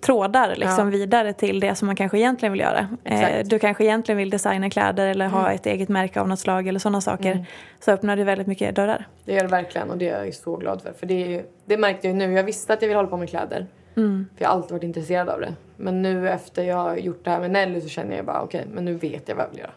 trådar 0.00 0.48
liksom 0.56 0.92
Ja. 0.92 0.98
vidare 0.98 1.32
till 1.32 1.60
det 1.60 1.74
som 1.74 1.86
man 1.86 1.96
kanske 1.96 2.18
egentligen 2.18 2.52
vill 2.52 2.60
göra. 2.60 2.88
Exakt. 3.04 3.34
Eh, 3.36 3.44
du 3.44 3.58
kanske 3.58 3.84
egentligen 3.84 4.16
vill 4.18 4.30
designa 4.30 4.70
kläder 4.70 5.06
eller 5.06 5.26
ha 5.28 5.52
ett 5.52 5.66
eget 5.66 5.88
märke 5.88 6.20
av 6.20 6.28
något 6.28 6.40
slag 6.40 6.68
eller 6.68 6.78
sådana 6.80 7.00
saker. 7.00 7.46
Så 7.80 7.90
öppnar 7.92 8.16
det 8.16 8.24
väldigt 8.24 8.46
mycket 8.46 8.74
dörrar. 8.76 9.04
Det 9.24 9.32
gör 9.32 9.42
det 9.42 9.48
verkligen 9.48 9.90
och 9.90 9.98
det 9.98 10.08
är 10.08 10.24
jag 10.24 10.34
så 10.34 10.56
glad 10.56 10.82
för. 10.82 10.92
För 10.92 11.06
det, 11.06 11.42
det 11.64 11.76
märkte 11.76 12.06
jag 12.06 12.14
ju 12.14 12.18
nu. 12.28 12.32
Jag 12.36 12.44
visste 12.44 12.72
att 12.72 12.82
jag 12.82 12.88
ville 12.88 12.98
hålla 12.98 13.08
på 13.08 13.16
med 13.16 13.28
kläder. 13.28 13.66
Mm. 13.96 14.26
För 14.36 14.44
jag 14.44 14.48
har 14.50 14.56
alltid 14.56 14.72
varit 14.72 14.82
intresserad 14.84 15.28
av 15.28 15.40
det. 15.40 15.54
Men 15.76 16.02
nu 16.02 16.28
efter 16.28 16.62
jag 16.62 16.76
har 16.76 16.96
gjort 16.96 17.24
det 17.24 17.30
här 17.30 17.40
med 17.40 17.50
Nelly 17.50 17.80
så 17.80 17.88
känner 17.88 18.16
jag 18.16 18.24
bara 18.24 18.42
okej, 18.42 18.64
men 18.72 18.84
nu 18.84 18.94
vet 18.94 19.28
jag 19.28 19.36
vad 19.36 19.44
jag 19.44 19.50
vill 19.50 19.58
göra. 19.60 19.70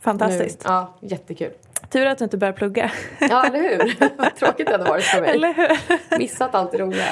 Fantastiskt. 0.00 0.64
Nu, 0.64 0.70
ja, 0.70 0.94
jättekul. 1.00 1.50
Tur 1.90 2.06
att 2.06 2.18
du 2.18 2.24
inte 2.24 2.36
börjar 2.36 2.52
plugga. 2.52 2.90
Ja, 3.20 3.44
eller 3.46 3.58
hur? 3.58 3.96
Vad 4.18 4.34
tråkigt 4.36 4.66
det 4.66 4.72
hade 4.72 4.84
varit 4.84 5.04
för 5.04 5.20
mig. 5.20 5.30
eller 5.30 5.54
hur? 5.54 6.18
Missat 6.18 6.54
allt 6.54 6.72
det 6.72 6.78
roliga. 6.78 7.04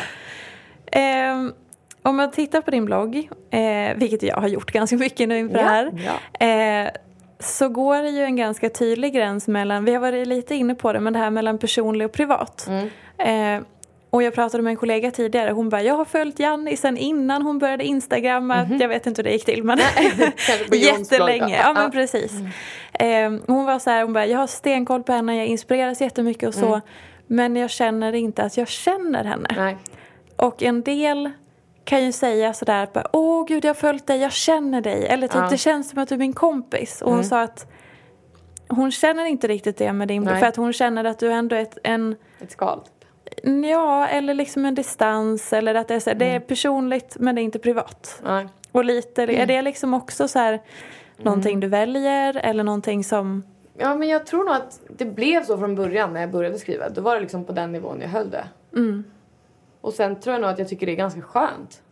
Ehm, 0.93 1.53
om 2.03 2.17
man 2.17 2.31
tittar 2.31 2.61
på 2.61 2.71
din 2.71 2.85
blogg, 2.85 3.29
eh, 3.51 3.97
vilket 3.97 4.23
jag 4.23 4.37
har 4.37 4.49
gjort 4.49 4.73
ganska 4.73 4.97
mycket 4.97 5.29
nu 5.29 5.39
inför 5.39 5.59
det 5.59 5.65
här. 5.65 5.93
Ja. 6.41 6.47
Eh, 6.47 6.91
så 7.39 7.69
går 7.69 8.03
det 8.03 8.11
ju 8.11 8.23
en 8.23 8.37
ganska 8.37 8.69
tydlig 8.71 9.13
gräns 9.15 9.49
mellan, 9.49 9.85
vi 9.85 9.93
har 9.93 10.01
varit 10.01 10.27
lite 10.27 10.55
inne 10.55 10.75
på 10.75 10.93
det, 10.93 11.01
men 11.01 11.13
det 11.13 11.19
här 11.19 11.31
mellan 11.31 11.59
personlig 11.59 12.07
och 12.07 12.13
privat. 12.13 12.67
Mm. 12.69 13.59
Eh, 13.59 13.65
och 14.11 14.23
jag 14.23 14.35
pratade 14.35 14.63
med 14.63 14.71
en 14.71 14.77
kollega 14.77 15.11
tidigare, 15.11 15.51
hon 15.51 15.69
bara, 15.69 15.83
jag 15.83 15.95
har 15.95 16.05
följt 16.05 16.39
Janni 16.39 16.77
sen 16.77 16.97
innan 16.97 17.43
hon 17.43 17.59
började 17.59 17.85
instagramma, 17.85 18.69
jag 18.81 18.89
vet 18.89 19.07
inte 19.07 19.19
hur 19.19 19.25
det 19.25 19.33
gick 19.33 19.45
till 19.45 19.65
men 19.65 19.79
jättelänge. 20.73 21.57
ja. 21.57 21.63
Ja 21.63 21.73
men 21.73 21.83
Ja. 21.83 21.91
precis. 21.93 22.33
Eh, 22.93 23.33
hon 23.47 23.65
var 23.65 23.79
så 23.79 23.91
här, 23.91 24.03
hon 24.03 24.13
bara, 24.13 24.27
jag 24.27 24.39
har 24.39 24.47
stenkoll 24.47 25.03
på 25.03 25.13
henne, 25.13 25.37
jag 25.37 25.47
inspireras 25.47 26.01
jättemycket 26.01 26.49
och 26.49 26.55
så. 26.55 26.81
Men 27.27 27.57
jag 27.57 27.71
känner 27.71 28.13
inte 28.13 28.43
att 28.43 28.57
jag 28.57 28.69
känner 28.69 29.25
henne. 29.25 29.49
Nej. 29.57 29.77
Och 30.37 30.63
en 30.63 30.83
del 30.83 31.31
kan 31.85 32.05
ju 32.05 32.13
säga 32.13 32.55
sådär, 32.55 32.89
bara, 32.93 33.07
åh 33.13 33.45
gud 33.47 33.65
jag 33.65 33.69
har 33.69 33.75
följt 33.75 34.07
dig, 34.07 34.21
jag 34.21 34.33
känner 34.33 34.81
dig. 34.81 35.07
Eller 35.07 35.29
typ, 35.29 35.37
Ja. 35.37 35.49
det 35.51 35.59
känns 35.59 35.91
som 35.91 35.99
att 35.99 36.09
du 36.09 36.15
är 36.15 36.19
min 36.19 36.33
kompis. 36.33 37.03
Och 37.03 37.13
hon 37.13 37.25
sa 37.25 37.41
att 37.43 37.67
hon 38.69 38.91
känner 38.91 39.25
inte 39.25 39.47
riktigt 39.49 39.77
det 39.77 39.93
med 39.93 40.09
din 40.09 40.23
Nej. 40.23 40.41
För 40.41 40.47
att 40.47 40.57
hon 40.57 40.73
känner 40.73 41.05
att 41.05 41.19
du 41.19 41.33
ändå 41.33 41.57
är 41.57 41.61
ett, 41.61 41.79
en, 41.85 42.17
Ett 42.41 42.51
skal. 42.51 42.81
ja, 43.71 44.07
eller 44.09 44.35
liksom 44.35 44.65
en 44.65 44.75
distans. 44.75 45.53
Eller 45.53 45.75
att 45.75 45.89
det 45.89 45.95
är, 45.95 46.01
så 46.01 46.11
här, 46.11 46.15
det 46.15 46.27
är 46.27 46.41
personligt 46.41 47.17
men 47.21 47.35
det 47.35 47.41
är 47.41 47.43
inte 47.43 47.59
privat. 47.59 48.21
Nej. 48.25 48.49
Och 48.73 48.85
lite, 48.85 49.23
är 49.23 49.47
det 49.47 49.63
liksom 49.63 49.95
också 49.95 50.29
så 50.29 50.39
här, 50.39 50.61
någonting 51.17 51.61
du 51.61 51.67
väljer 51.69 52.37
eller 52.37 52.65
någonting 52.65 53.05
som... 53.05 53.43
Ja, 53.79 53.95
men 53.95 54.09
jag 54.09 54.27
tror 54.27 54.45
nog 54.45 54.55
att 54.55 54.81
det 54.89 55.05
blev 55.05 55.45
så 55.45 55.59
från 55.59 55.75
början 55.75 56.13
när 56.13 56.21
jag 56.21 56.31
började 56.31 56.59
skriva. 56.59 56.89
Då 56.89 57.01
var 57.01 57.15
det 57.15 57.21
liksom 57.21 57.45
på 57.45 57.53
den 57.53 57.73
nivån 57.73 58.01
jag 58.01 58.09
höll 58.09 58.31
det. 58.31 58.45
Och 59.83 59.93
sen 59.93 60.21
tror 60.21 60.35
jag 60.35 60.41
nog 60.41 60.51
att 60.51 60.59
jag 60.59 60.69
tycker 60.69 60.87
det 60.87 60.93
är 60.93 60.97
ganska 60.97 61.21
skönt. 61.21 61.83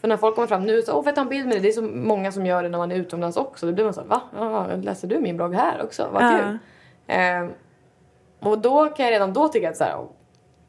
För 0.00 0.08
när 0.08 0.16
folk 0.16 0.34
kommer 0.34 0.48
fram 0.48 0.64
nu 0.64 0.82
så, 0.82 0.92
åh 0.92 0.98
får 1.02 1.06
jag 1.06 1.14
ta 1.14 1.20
en 1.20 1.28
bild 1.28 1.44
med 1.46 1.54
dig? 1.54 1.60
Det 1.60 1.68
är 1.68 1.72
så 1.72 1.82
många 1.82 2.32
som 2.32 2.46
gör 2.46 2.62
det 2.62 2.68
när 2.68 2.78
man 2.78 2.92
är 2.92 2.96
utomlands 2.96 3.36
också. 3.36 3.66
Då 3.66 3.72
blir 3.72 3.84
man 3.84 3.94
så 3.94 4.00
här, 4.00 4.08
va? 4.08 4.20
Ja, 4.36 4.66
läser 4.82 5.08
du 5.08 5.20
min 5.20 5.36
blogg 5.36 5.54
här 5.54 5.82
också? 5.84 6.08
Vad 6.12 6.22
Ja. 6.22 6.38
kul. 6.38 6.58
Ehm, 7.06 7.50
och 8.40 8.58
då 8.58 8.86
kan 8.88 9.04
jag 9.06 9.12
redan 9.12 9.32
då 9.32 9.48
tycka 9.48 9.68
att 9.68 9.76
så 9.76 9.84
här, 9.84 10.06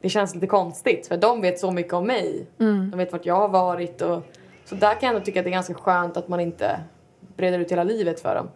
det 0.00 0.08
känns 0.08 0.34
lite 0.34 0.46
konstigt. 0.46 1.06
För 1.06 1.16
de 1.16 1.40
vet 1.40 1.58
så 1.58 1.70
mycket 1.70 1.92
om 1.92 2.06
mig. 2.06 2.46
De 2.90 2.98
vet 2.98 3.12
vart 3.12 3.26
jag 3.26 3.34
har 3.36 3.48
varit. 3.48 4.02
Och, 4.02 4.22
så 4.64 4.74
där 4.74 4.90
kan 4.94 5.06
jag 5.06 5.14
ändå 5.14 5.24
tycka 5.24 5.40
att 5.40 5.44
det 5.44 5.50
är 5.50 5.52
ganska 5.52 5.74
skönt 5.74 6.16
att 6.16 6.28
man 6.28 6.40
inte 6.40 6.80
breder 7.36 7.58
ut 7.58 7.72
hela 7.72 7.84
livet 7.84 8.20
för 8.20 8.34
dem. 8.34 8.48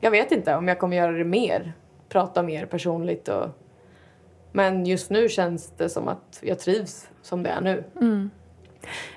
Jag 0.00 0.10
vet 0.10 0.32
inte 0.32 0.54
om 0.54 0.68
jag 0.68 0.78
kommer 0.78 0.96
göra 0.96 1.12
det 1.12 1.24
mer. 1.24 1.72
Prata 2.08 2.42
mer 2.42 2.66
personligt 2.66 3.28
och... 3.28 3.46
Men 4.58 4.86
just 4.86 5.10
nu 5.10 5.28
känns 5.28 5.72
det 5.76 5.88
som 5.88 6.08
att 6.08 6.38
jag 6.40 6.58
trivs 6.58 7.08
som 7.22 7.42
det 7.42 7.50
är 7.50 7.60
nu. 7.60 7.84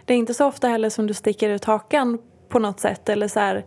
Det 0.06 0.14
är 0.14 0.18
inte 0.18 0.34
så 0.34 0.48
ofta 0.48 0.68
heller 0.68 0.90
som 0.90 1.08
du 1.08 1.14
sticker 1.14 1.50
ut 1.50 1.66
hakan 1.66 2.20
på 2.50 2.60
något 2.60 2.80
sätt. 2.80 3.10
Eller 3.10 3.28
så 3.28 3.40
här, 3.40 3.66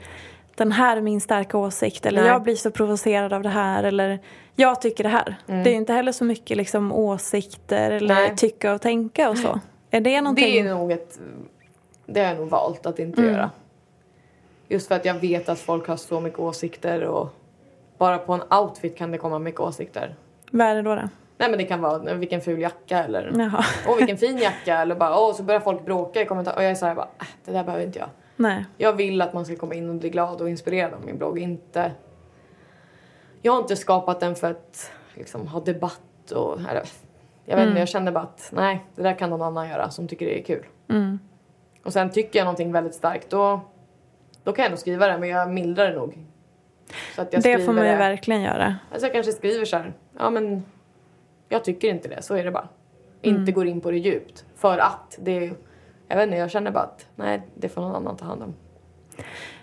den 0.55 0.73
här 0.73 0.97
är 0.97 1.01
min 1.01 1.21
starka 1.21 1.59
åsikt. 1.59 2.07
Eller 2.07 2.21
Nej. 2.21 2.31
jag 2.31 2.43
blir 2.43 2.57
så 2.57 2.71
provocerad 2.71 3.33
av 3.33 3.43
det 3.43 3.49
här. 3.49 3.85
Eller 3.85 4.19
jag 4.55 4.81
tycker 4.81 5.05
det 5.05 5.11
här. 5.11 5.37
Det 5.47 5.71
är 5.71 5.75
inte 5.75 5.93
heller 5.93 6.13
så 6.13 6.25
mycket 6.25 6.57
liksom 6.57 6.93
åsikter 6.93 7.91
eller 7.91 8.15
Nej. 8.15 8.37
tycka 8.37 8.75
och 8.75 8.81
tänka 8.81 9.31
och 9.31 9.39
så. 9.39 9.61
Är 9.91 10.01
det 10.01 10.21
någonting? 10.21 10.53
Det 10.53 10.61
är 10.61 10.75
nog 10.75 10.93
ett... 10.93 11.19
Det 12.07 12.21
har 12.21 12.29
jag 12.29 12.39
nog 12.39 12.49
valt 12.49 12.87
att 12.87 12.99
inte 12.99 13.23
göra. 13.23 13.51
Just 14.69 14.89
för 14.89 14.95
att 14.95 15.05
jag 15.05 15.15
vet 15.15 15.49
att 15.49 15.59
folk 15.59 15.89
har 15.89 15.97
så 15.97 16.21
mycket 16.21 16.39
åsikter 16.39 17.05
och 17.05 17.35
bara 17.99 18.19
på 18.19 18.33
en 18.33 18.43
outfit 18.61 18.97
kan 18.97 19.11
det 19.11 19.19
komma 19.19 19.39
mycket 19.39 19.61
åsikter. 19.61 20.15
Vad 20.51 20.67
är 20.67 20.75
det 20.75 20.83
då? 20.83 20.95
då? 20.95 21.09
Nej 21.45 21.51
men 21.51 21.59
det 21.59 21.65
kan 21.65 21.81
vara 21.81 22.15
vilken 22.15 22.41
ful 22.41 22.61
jacka 22.61 23.05
eller 23.05 23.33
Jaha. 23.39 23.65
åh 23.89 23.97
vilken 23.97 24.17
fin 24.19 24.39
jacka 24.39 24.79
eller 24.79 24.95
bara 24.95 25.19
åh 25.19 25.35
så 25.35 25.43
börjar 25.43 25.61
folk 25.61 25.85
bråka 25.85 26.23
i 26.23 26.27
kommentarer 26.27 26.57
och 26.57 26.63
jag 26.63 26.71
är 26.71 26.75
såhär 26.75 26.95
bara 26.95 27.09
äh, 27.21 27.27
det 27.45 27.53
där 27.53 27.65
behöver 27.65 27.85
inte 27.85 27.99
jag. 27.99 28.09
Nej. 28.37 28.65
Jag 28.79 28.93
vill 28.93 29.23
att 29.23 29.33
man 29.33 29.45
ska 29.45 29.57
komma 29.57 29.75
in 29.75 29.89
och 29.89 29.95
bli 29.95 30.11
glad 30.11 30.41
och 30.41 30.49
inspirerad 30.49 30.95
av 30.95 31.05
min 31.05 31.19
blogg. 31.19 31.39
Inte... 31.39 31.93
Jag 33.43 33.53
har 33.53 33.61
inte 33.61 33.77
skapat 33.77 34.21
den 34.21 34.35
för 34.37 34.51
att 34.51 34.91
liksom, 35.15 35.47
ha 35.47 35.61
debatt 35.61 36.31
och... 36.35 36.59
Eller, 36.61 36.83
jag 37.45 37.57
vet 37.57 37.67
inte, 37.69 37.79
jag 37.79 37.89
kände 37.89 38.13
bara 38.13 38.25
att 38.25 38.49
nej, 38.53 38.85
det 38.95 39.03
där 39.03 39.15
kan 39.19 39.31
någon 39.31 39.43
annan 39.43 39.69
göra 39.69 39.91
som 39.91 40.09
tycker 40.09 40.27
det 40.27 40.41
är 40.41 40.43
kul. 40.43 40.67
Och 41.85 41.93
sen 41.93 42.11
tycker 42.11 42.39
jag 42.39 42.45
någonting 42.45 42.73
väldigt 42.73 42.95
starkt 42.95 43.31
då, 43.31 43.61
då 44.45 44.53
kan 44.53 44.63
jag 44.63 44.71
nog 44.71 44.79
skriva 44.79 45.07
det 45.07 45.19
men 45.19 45.29
jag 45.29 45.51
mildrar 45.53 45.89
det 45.91 45.97
nog. 45.97 46.19
Så 47.17 47.23
att 47.23 47.33
jag 47.33 47.43
Det 47.43 47.59
får 47.59 47.73
man 47.73 47.85
ju 47.85 47.91
det. 47.91 47.97
verkligen 47.97 48.43
göra. 48.43 48.77
Alltså 48.93 49.07
jag 49.07 49.13
kanske 49.13 49.33
skriver 49.33 49.65
så 49.65 49.77
här, 49.77 49.93
ja 50.19 50.31
men 50.31 50.65
jag 51.55 51.65
tycker 51.65 51.89
inte 51.89 52.09
det, 52.09 52.23
så 52.23 52.35
är 52.35 52.45
det 52.45 52.51
bara. 52.51 52.69
Inte 53.23 53.53
går 53.53 53.67
in 53.67 53.81
på 53.81 53.91
det 53.91 53.99
djupt. 53.99 54.45
För 54.57 54.79
att 54.79 55.19
det, 55.23 55.51
jag 56.09 56.17
vet 56.17 56.25
inte, 56.27 56.37
jag 56.37 56.51
känner 56.51 56.71
bara 56.71 56.83
att 56.85 57.07
nej, 57.17 57.43
det 57.55 57.69
får 57.69 57.83
någon 57.83 57.95
annan 57.95 58.17
ta 58.17 58.25
hand 58.25 58.43
om. 58.43 58.55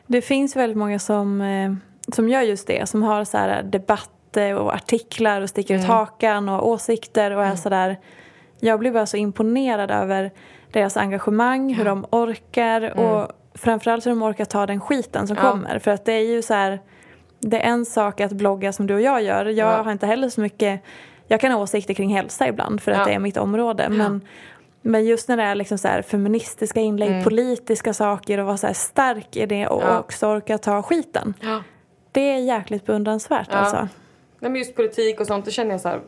Det 0.07 0.21
finns 0.21 0.55
väldigt 0.55 0.77
många 0.77 0.99
som, 0.99 1.41
eh, 1.41 1.73
som 2.15 2.29
gör 2.29 2.41
just 2.41 2.67
det. 2.67 2.89
Som 2.89 3.03
har 3.03 3.23
så 3.23 3.37
här 3.37 3.63
debatter 3.63 4.55
och 4.55 4.73
artiklar 4.73 5.41
och 5.41 5.49
sticker 5.49 5.73
Mm. 5.73 5.83
ut 5.83 5.89
hakan 5.89 6.49
och 6.49 6.67
åsikter 6.67 7.31
och 7.31 7.45
är 7.45 7.55
så 7.55 7.69
där. 7.69 7.99
Jag 8.59 8.79
blir 8.79 8.91
bara 8.91 9.05
så 9.05 9.17
imponerad 9.17 9.91
över 9.91 10.31
deras 10.71 10.97
engagemang, 10.97 11.73
hur 11.73 11.85
de 11.85 12.05
orkar 12.11 12.99
och 12.99 13.31
framförallt 13.53 14.05
hur 14.05 14.11
de 14.11 14.23
orkar 14.23 14.45
ta 14.45 14.65
den 14.65 14.79
skiten 14.81 15.27
som 15.27 15.37
Mm. 15.37 15.45
Ja. 15.47 15.51
kommer. 15.51 15.79
För 15.79 15.91
att 15.91 16.05
det 16.05 16.13
är 16.13 16.25
ju 16.25 16.41
så 16.41 16.53
här, 16.53 16.79
det 17.39 17.57
är 17.65 17.69
en 17.71 17.85
sak 17.85 18.21
att 18.21 18.31
blogga 18.31 18.73
som 18.73 18.87
du 18.87 18.93
och 18.93 19.01
jag 19.01 19.21
gör. 19.23 19.45
Jag 19.45 19.73
Ja. 19.73 19.81
har 19.83 19.91
inte 19.91 20.07
heller 20.07 20.29
så 20.29 20.41
mycket, 20.41 20.81
jag 21.31 21.41
kan 21.41 21.51
ha 21.51 21.59
åsikter 21.61 21.93
kring 21.93 22.09
hälsa 22.15 22.47
ibland 22.47 22.81
för 22.81 22.91
att 22.91 22.97
Ja. 22.97 23.05
det 23.05 23.13
är 23.13 23.19
mitt 23.19 23.37
område. 23.37 23.89
Men, 23.89 24.21
men 24.81 25.05
just 25.05 25.27
när 25.27 25.37
det 25.37 25.43
är 25.43 25.55
liksom 25.55 25.77
så 25.77 25.87
här 25.87 26.01
feministiska 26.01 26.79
inlägg, 26.79 27.09
Mm. 27.11 27.23
politiska 27.23 27.93
saker 27.93 28.37
och 28.37 28.45
vara 28.45 28.57
så 28.57 28.73
stark 28.73 29.35
i 29.35 29.45
det 29.45 29.67
och 29.67 29.83
Ja. 29.83 29.99
också 29.99 30.27
orka 30.27 30.57
ta 30.57 30.81
skiten. 30.83 31.33
Ja. 31.41 31.63
Det 32.11 32.21
är 32.21 32.37
jäkligt 32.37 32.85
beundransvärt 32.85 33.47
Ja. 33.51 33.57
alltså. 33.57 33.77
Nej 34.39 34.51
men 34.51 34.55
just 34.55 34.75
politik 34.75 35.19
och 35.19 35.27
sånt, 35.27 35.45
då 35.45 35.51
känner 35.51 35.71
jag 35.71 35.81
så 35.81 35.89
här, 35.89 36.01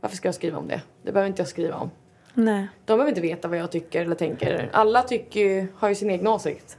varför 0.00 0.16
ska 0.16 0.28
jag 0.28 0.34
skriva 0.34 0.58
om 0.58 0.68
det? 0.68 0.80
Det 1.02 1.12
behöver 1.12 1.28
inte 1.28 1.40
jag 1.42 1.48
skriva 1.48 1.76
om. 1.76 1.90
Nej. 2.34 2.68
De 2.84 2.92
behöver 2.96 3.08
inte 3.08 3.20
veta 3.20 3.48
vad 3.48 3.58
jag 3.58 3.70
tycker 3.70 4.02
eller 4.04 4.14
tänker. 4.14 4.68
Alla 4.72 5.02
tycker 5.02 5.40
ju, 5.40 5.66
har 5.78 5.88
ju 5.88 5.94
sin 5.94 6.10
egen 6.10 6.26
åsikt. 6.26 6.78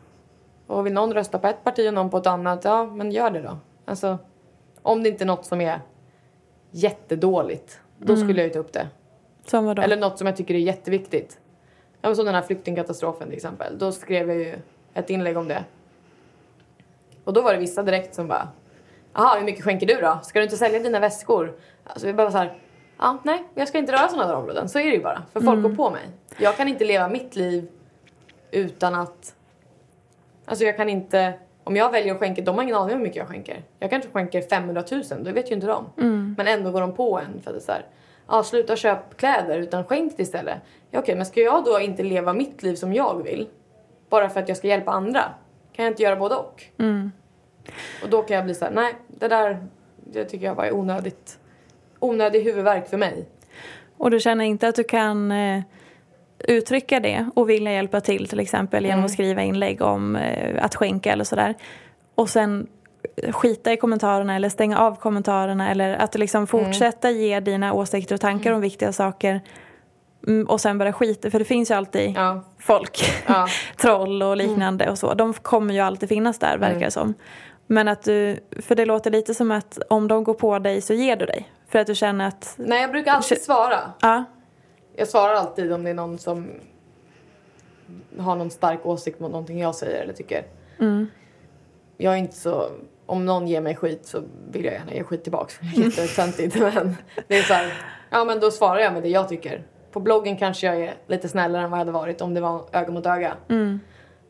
Och 0.68 0.86
vill 0.86 0.94
någon 0.94 1.14
rösta 1.14 1.40
på 1.40 1.48
ett 1.48 1.64
parti 1.64 1.88
och 1.90 1.94
någon 1.94 2.10
på 2.10 2.18
ett 2.18 2.28
annat, 2.28 2.62
ja 2.64 2.86
men 2.86 3.12
gör 3.12 3.30
det 3.30 3.42
då. 3.42 3.58
Alltså, 3.86 4.18
om 4.82 5.04
det 5.04 5.10
inte 5.10 5.24
är 5.24 5.26
något 5.26 5.46
som 5.46 5.62
är 5.62 5.80
jättedåligt, 6.72 7.80
då 7.98 8.16
skulle 8.16 8.42
jag 8.42 8.48
ju 8.48 8.54
ta 8.54 8.60
upp 8.60 8.74
det. 8.74 8.88
Som 9.46 9.66
vadå? 9.66 9.82
Eller 9.82 9.98
något 9.98 10.18
som 10.18 10.28
jag 10.28 10.38
tycker 10.38 10.54
är 10.54 10.60
jätteviktigt. 10.60 11.40
Ja, 12.02 12.16
som 12.16 12.26
den 12.26 12.36
här 12.36 12.42
flyktingkatastrofen 12.42 13.28
till 13.28 13.36
exempel. 13.36 13.78
Då 13.78 13.92
skrev 13.92 14.30
jag 14.30 14.38
ju 14.38 14.56
ett 14.94 15.10
inlägg 15.10 15.38
om 15.38 15.48
det. 15.48 15.64
Och 17.24 17.34
då 17.34 17.42
var 17.42 17.54
det 17.54 17.60
vissa 17.60 17.84
direkt 17.84 18.16
som 18.16 18.28
bara 18.28 18.48
Jaha, 19.14 19.38
hur 19.38 19.46
mycket 19.46 19.64
skänker 19.64 19.88
du 19.88 20.02
då? 20.02 20.20
Ska 20.24 20.40
du 20.40 20.44
inte 20.44 20.58
sälja 20.58 20.80
dina 20.80 21.00
väskor? 21.00 21.54
Alltså 21.84 22.08
vi 22.08 22.14
bara 22.14 22.32
så 22.32 22.38
här, 22.38 22.58
ja 22.98 23.18
nej, 23.24 23.44
jag 23.56 23.68
ska 23.68 23.78
inte 23.78 23.92
röra 23.92 24.08
sådana 24.08 24.28
där 24.28 24.36
områden. 24.36 24.70
Så 24.70 24.80
är 24.80 24.84
det 24.84 24.92
ju 24.92 25.04
bara. 25.04 25.24
För 25.34 25.42
folk 25.42 25.64
går 25.64 25.76
på 25.76 25.90
mig. 25.90 26.10
Jag 26.38 26.58
kan 26.58 26.68
inte 26.68 26.86
leva 26.86 27.10
mitt 27.10 27.36
liv 27.36 27.68
utan 28.52 28.96
att... 28.96 29.36
Alltså 30.46 30.66
jag 30.66 30.78
kan 30.78 30.90
inte 30.90 31.34
Om 31.64 31.76
jag 31.76 31.92
väljer 31.92 32.14
att 32.14 32.20
skänka, 32.20 32.42
de 32.42 32.56
har 32.56 32.64
ingen 32.64 32.76
aning 32.76 32.94
om 32.94 32.98
hur 32.98 33.04
mycket 33.04 33.18
jag 33.18 33.28
skänker. 33.28 33.64
Jag 33.80 33.90
kanske 33.90 34.10
skänker 34.10 34.42
500 34.42 34.84
000, 34.92 35.04
det 35.24 35.32
vet 35.32 35.52
ju 35.52 35.56
inte 35.56 35.68
de. 35.68 35.86
Men 36.38 36.48
ändå 36.48 36.72
går 36.72 36.82
de 36.82 36.94
på 36.94 37.20
en 37.20 37.42
för 37.42 37.50
att 37.50 37.56
det 37.56 37.60
är 37.62 37.66
så 37.66 37.72
här, 37.72 37.86
ja 38.28 38.44
sluta 38.44 38.76
köp 38.76 39.18
kläder 39.18 39.58
utan 39.58 39.84
skänk 39.84 40.20
istället. 40.20 40.58
Ja, 40.92 41.00
okej, 41.00 41.16
men 41.16 41.26
ska 41.26 41.42
jag 41.42 41.64
då 41.66 41.80
inte 41.80 42.04
leva 42.04 42.34
mitt 42.34 42.64
liv 42.64 42.76
som 42.76 42.94
jag 42.94 43.24
vill? 43.24 43.48
Bara 44.10 44.30
för 44.30 44.40
att 44.40 44.48
jag 44.48 44.58
ska 44.58 44.68
hjälpa 44.68 44.92
andra? 44.92 45.24
Kan 45.74 45.86
jag 45.86 45.92
inte 45.92 46.04
göra 46.04 46.16
både 46.16 46.36
och? 46.36 46.64
Och 48.04 48.10
då 48.10 48.22
kan 48.22 48.36
jag 48.36 48.46
bli 48.46 48.56
så 48.56 48.66
här, 48.66 48.72
nej, 48.72 48.96
det 49.08 49.28
där 49.28 49.68
det 49.96 50.26
tycker 50.26 50.46
jag 50.46 50.56
bara 50.56 50.68
är 50.68 50.74
onödigt. 50.74 51.40
Onödig 52.00 52.44
huvudvärk 52.44 52.90
för 52.90 52.98
mig. 52.98 53.26
Och 53.98 54.12
du 54.12 54.20
känner 54.20 54.46
inte 54.46 54.68
att 54.68 54.76
du 54.76 54.84
kan 54.84 55.32
eh, 55.32 55.62
uttrycka 56.48 57.00
det 57.00 57.30
och 57.36 57.50
vilja 57.50 57.72
hjälpa 57.74 58.02
till 58.02 58.28
till 58.28 58.40
exempel 58.40 58.86
genom 58.86 59.06
att 59.06 59.12
skriva 59.12 59.42
inlägg 59.42 59.82
om 59.82 60.16
eh, 60.16 60.64
att 60.66 60.76
skänka 60.76 61.12
eller 61.14 61.24
sådär. 61.24 61.56
Och 62.16 62.30
sen 62.30 62.68
skita 63.32 63.74
i 63.74 63.78
kommentarerna 63.78 64.36
eller 64.36 64.50
stänga 64.50 64.78
av 64.80 64.96
kommentarerna 64.96 65.72
eller 65.72 65.96
att 65.96 66.16
liksom 66.16 66.48
fortsätta 66.48 67.12
ge 67.12 67.40
dina 67.40 67.74
åsikter 67.74 68.16
och 68.16 68.22
tankar 68.22 68.52
om 68.52 68.62
viktiga 68.62 68.94
saker 68.94 69.42
mm, 70.28 70.48
och 70.50 70.62
sen 70.62 70.78
bara 70.78 70.94
skita, 70.94 71.32
för 71.32 71.40
det 71.40 71.46
finns 71.46 71.72
ju 71.72 71.76
alltid 71.76 72.14
Ja. 72.16 72.44
folk, 72.60 73.04
Ja. 73.28 73.48
troll 73.78 74.24
och 74.24 74.38
liknande 74.38 74.90
och 74.90 74.98
så. 74.98 75.14
De 75.14 75.34
kommer 75.34 75.74
ju 75.74 75.80
alltid 75.80 76.10
finnas 76.10 76.40
där 76.40 76.58
verkar 76.58 76.80
det 76.80 76.92
som. 76.92 77.14
Men 77.68 77.88
att 77.88 78.04
du, 78.04 78.40
för 78.62 78.76
det 78.76 78.86
låter 78.86 79.12
lite 79.12 79.34
som 79.34 79.52
att 79.52 79.78
om 79.90 80.08
de 80.08 80.24
går 80.24 80.34
på 80.34 80.60
dig 80.60 80.82
så 80.82 80.94
ger 80.94 81.16
du 81.16 81.26
dig. 81.26 81.50
För 81.70 81.80
att 81.80 81.88
du 81.88 81.96
känner 81.96 82.28
att, 82.28 82.54
Nej, 82.58 82.82
jag 82.82 82.92
brukar 82.92 83.12
alltid 83.12 83.42
svara. 83.42 83.80
ja, 84.02 84.24
Jag 84.96 85.08
svarar 85.08 85.34
alltid 85.34 85.74
om 85.74 85.84
det 85.84 85.90
är 85.90 85.94
någon 85.94 86.18
som 86.18 86.48
har 88.18 88.36
någon 88.36 88.52
stark 88.52 88.86
åsikt 88.86 89.20
mot 89.20 89.32
någonting 89.32 89.60
jag 89.60 89.76
säger 89.76 90.04
eller 90.04 90.14
tycker. 90.14 90.46
Jag 91.98 92.14
är 92.14 92.18
inte 92.18 92.36
så... 92.36 92.70
Om 93.06 93.26
någon 93.26 93.48
ger 93.48 93.62
mig 93.62 93.76
skit 93.76 94.06
så 94.06 94.22
vill 94.52 94.66
jag 94.66 94.74
gärna 94.74 94.94
ge 94.94 95.04
skit 95.04 95.24
tillbaks. 95.24 95.60
Jättetöntigt 95.76 96.56
men 96.60 96.96
det 97.28 97.38
är 97.38 97.44
så 97.44 97.54
här, 97.54 97.74
Ja 98.10 98.26
men 98.26 98.40
då 98.40 98.52
svarar 98.52 98.80
jag 98.80 98.94
med 98.94 99.04
det 99.04 99.10
jag 99.10 99.30
tycker. 99.30 99.64
På 99.92 100.00
bloggen 100.00 100.38
kanske 100.38 100.68
jag 100.68 100.82
är 100.82 100.94
lite 101.08 101.30
snällare 101.30 101.64
än 101.64 101.72
vad 101.72 101.78
jag 101.78 101.86
hade 101.86 101.92
varit 101.92 102.22
om 102.22 102.34
det 102.34 102.42
var 102.42 102.62
öga 102.72 102.92
mot 102.92 103.06
öga. 103.06 103.34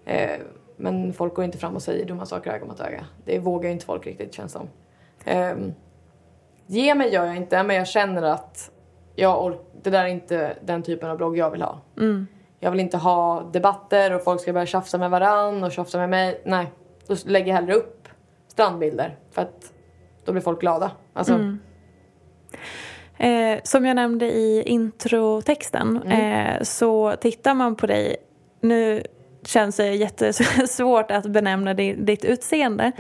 Eh, 0.06 0.40
men 0.78 1.14
folk 1.14 1.34
går 1.34 1.46
inte 1.46 1.58
fram 1.58 1.76
och 1.76 1.82
säger 1.82 2.06
dumma 2.06 2.26
saker 2.26 2.52
öga 2.52 2.66
mot 2.66 2.80
öga. 2.80 3.06
Det 3.26 3.40
vågar 3.40 3.70
inte 3.70 3.86
folk 3.86 4.06
riktigt 4.08 4.34
känns 4.34 4.52
som. 4.52 4.70
Eh, 5.26 5.54
ge 6.68 6.96
mig 6.96 7.14
gör 7.14 7.26
jag 7.26 7.36
inte 7.36 7.64
men 7.64 7.76
jag 7.76 7.88
känner 7.88 8.22
att 8.22 8.72
jag 9.22 9.44
ork- 9.46 9.62
det 9.84 9.90
där 9.90 10.04
är 10.04 10.08
inte 10.08 10.56
den 10.64 10.84
typen 10.84 11.10
av 11.10 11.18
blogg 11.18 11.38
jag 11.38 11.52
vill 11.52 11.62
ha. 11.62 11.80
Jag 12.60 12.72
vill 12.72 12.80
inte 12.80 12.98
ha 12.98 13.44
debatter 13.54 14.14
och 14.14 14.24
folk 14.24 14.42
ska 14.42 14.54
börja 14.54 14.66
tjafsa 14.66 14.98
med 14.98 15.10
varann 15.12 15.64
och 15.64 15.72
tjafsa 15.72 15.98
med 15.98 16.10
mig. 16.10 16.42
Nej, 16.46 16.72
då 17.08 17.16
lägger 17.26 17.48
jag 17.48 17.56
hellre 17.56 17.74
upp 17.74 18.08
strandbilder 18.48 19.16
för 19.32 19.42
att 19.42 19.74
då 20.26 20.32
blir 20.32 20.42
folk 20.42 20.60
glada. 20.62 20.92
Alltså, 21.14 21.34
Eh, 23.18 23.60
som 23.64 23.86
jag 23.86 23.96
nämnde 23.96 24.26
i 24.32 24.64
introtexten 24.66 26.02
eh, 26.04 26.62
så 26.62 27.16
tittar 27.22 27.54
man 27.54 27.76
på 27.76 27.88
dig, 27.88 28.16
nu 28.62 29.04
känns 29.46 29.80
jättesvårt 29.80 31.12
att 31.12 31.26
benämna 31.26 31.74
di- 31.74 31.94
ditt 31.94 32.26
utseende, 32.26 32.92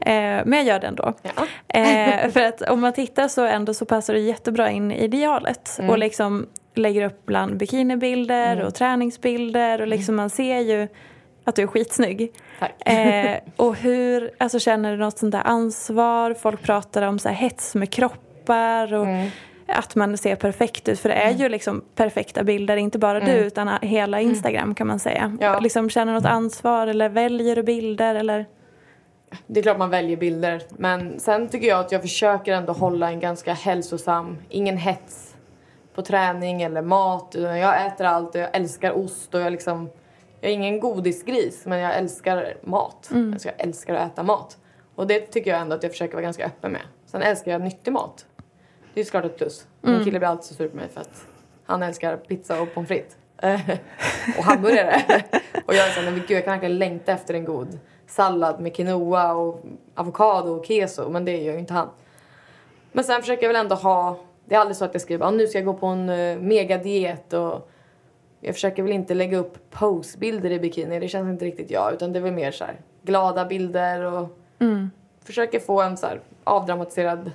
eh, 0.00 0.42
men 0.44 0.52
jag 0.52 0.64
gör 0.64 0.80
det 0.80 0.86
ändå. 0.86 1.12
Ja. 1.22 1.46
Eh, 1.80 2.30
för 2.30 2.42
att 2.42 2.62
om 2.62 2.80
man 2.80 2.92
tittar 2.92 3.28
så 3.28 3.44
ändå 3.44 3.74
så 3.74 3.84
passar 3.84 4.14
du 4.14 4.20
jättebra 4.20 4.70
in 4.70 4.92
i 4.92 5.04
idealet 5.04 5.78
och 5.88 5.98
liksom 5.98 6.46
lägger 6.74 7.06
upp 7.06 7.26
bland 7.26 7.56
bikinibilder 7.56 8.62
och 8.62 8.74
träningsbilder 8.74 9.80
och 9.80 9.86
liksom 9.86 10.16
man 10.16 10.30
ser 10.30 10.58
ju 10.60 10.88
att 11.44 11.56
du 11.56 11.62
är 11.62 11.66
skitsnygg. 11.66 12.32
Eh, 12.86 13.36
och 13.56 13.76
hur, 13.76 14.30
alltså 14.38 14.58
känner 14.58 14.90
du 14.90 14.96
något 14.96 15.18
sånt 15.18 15.32
där 15.32 15.42
ansvar? 15.44 16.34
Folk 16.34 16.62
pratar 16.62 17.02
om 17.02 17.18
så 17.18 17.28
här 17.28 17.36
hets 17.36 17.74
med 17.74 17.90
kroppar 17.90 18.94
och 18.94 19.06
att 19.66 19.94
man 19.94 20.16
ser 20.16 20.36
perfekt 20.36 20.88
ut. 20.88 21.00
För 21.00 21.08
det 21.08 21.14
är 21.14 21.30
ju 21.30 21.48
liksom 21.48 21.84
perfekta 21.94 22.44
bilder, 22.44 22.76
inte 22.76 22.98
bara 22.98 23.20
du 23.20 23.32
utan 23.32 23.70
hela 23.82 24.20
Instagram 24.20 24.74
kan 24.74 24.86
man 24.86 24.98
säga. 24.98 25.36
Ja. 25.40 25.58
Liksom 25.60 25.90
känner 25.90 26.12
något 26.12 26.24
ansvar 26.24 26.86
eller 26.86 27.08
väljer 27.08 27.56
du 27.56 27.62
bilder 27.62 28.14
eller? 28.14 28.46
Det 29.46 29.60
är 29.60 29.62
klart 29.62 29.78
man 29.78 29.90
väljer 29.90 30.16
bilder. 30.16 30.62
Men 30.70 31.20
sen 31.20 31.48
tycker 31.48 31.66
jag 31.68 31.80
att 31.80 31.92
jag 31.92 32.02
försöker 32.02 32.52
ändå 32.52 32.72
hålla 32.72 33.10
en 33.10 33.20
ganska 33.20 33.52
hälsosam, 33.52 34.36
ingen 34.48 34.76
hets 34.76 35.36
på 35.94 36.02
träning 36.02 36.62
eller 36.62 36.82
mat. 36.82 37.34
Jag 37.38 37.86
äter 37.86 38.06
allt 38.06 38.34
och 38.34 38.40
jag 38.40 38.56
älskar 38.56 38.98
ost 38.98 39.34
och 39.34 39.40
jag 39.40 39.52
liksom... 39.52 39.90
Jag 40.40 40.50
är 40.50 40.54
ingen 40.54 40.80
godisgris 40.80 41.66
men 41.66 41.78
jag 41.78 41.96
älskar 41.96 42.54
mat. 42.64 43.10
Alltså 43.32 43.48
jag 43.48 43.60
älskar 43.60 43.94
att 43.94 44.12
äta 44.12 44.22
mat. 44.22 44.58
Och 44.94 45.06
det 45.06 45.20
tycker 45.20 45.50
jag 45.50 45.60
ändå 45.60 45.74
att 45.74 45.82
jag 45.82 45.92
försöker 45.92 46.14
vara 46.14 46.22
ganska 46.22 46.46
öppen 46.46 46.72
med. 46.72 46.82
Sen 47.06 47.22
älskar 47.22 47.52
jag 47.52 47.60
nyttig 47.60 47.92
mat. 47.92 48.26
Det 48.96 49.00
är 49.00 49.04
såklart 49.04 49.24
ett 49.24 49.36
plus. 49.36 49.66
Min 49.80 50.04
kille 50.04 50.18
blir 50.18 50.28
alltid 50.28 50.44
så 50.44 50.54
sur 50.54 50.68
på 50.68 50.76
mig 50.76 50.88
för 50.88 51.00
att 51.00 51.26
han 51.64 51.82
älskar 51.82 52.16
pizza 52.16 52.62
och 52.62 52.74
pommes 52.74 52.88
frites. 52.88 53.16
Och 54.38 54.44
hamburgare. 54.44 55.22
och 55.66 55.74
jag 55.74 55.86
är 55.86 55.90
såhär, 55.90 56.10
men 56.10 56.20
gud 56.20 56.30
jag 56.30 56.44
kan 56.44 56.52
verkligen 56.52 56.78
längta 56.78 57.12
efter 57.12 57.34
en 57.34 57.44
god 57.44 57.78
sallad 58.06 58.60
med 58.60 58.76
quinoa 58.76 59.32
och 59.32 59.64
avokado 59.94 60.50
och 60.50 60.66
keso. 60.66 61.08
Men 61.08 61.24
det 61.24 61.42
gör 61.42 61.52
ju 61.52 61.58
inte 61.58 61.74
han. 61.74 61.88
Men 62.92 63.04
sen 63.04 63.20
försöker 63.20 63.42
jag 63.42 63.48
väl 63.48 63.62
ändå 63.62 63.74
ha, 63.74 64.18
det 64.44 64.54
är 64.54 64.58
aldrig 64.58 64.76
så 64.76 64.84
att 64.84 64.94
jag 64.94 65.02
skriver, 65.02 65.30
nu 65.30 65.46
ska 65.46 65.58
jag 65.58 65.66
gå 65.66 65.74
på 65.74 65.86
en 65.86 66.08
uh, 66.08 66.38
megadiet 66.38 67.32
och 67.32 67.70
jag 68.40 68.54
försöker 68.54 68.82
väl 68.82 68.92
inte 68.92 69.14
lägga 69.14 69.38
upp 69.38 69.70
posebilder 69.70 70.50
i 70.50 70.58
bikini, 70.58 71.00
det 71.00 71.08
känns 71.08 71.28
inte 71.28 71.44
riktigt 71.44 71.70
jag. 71.70 71.92
Utan 71.92 72.12
det 72.12 72.18
är 72.18 72.22
väl 72.22 72.32
mer 72.32 72.50
så 72.50 72.64
här 72.64 72.80
glada 73.02 73.44
bilder 73.44 74.02
och 74.02 74.28
försöker 75.24 75.60
få 75.60 75.82
en 75.82 75.96
så 75.96 76.06
här 76.06 76.20
avdramatiserad 76.44 77.30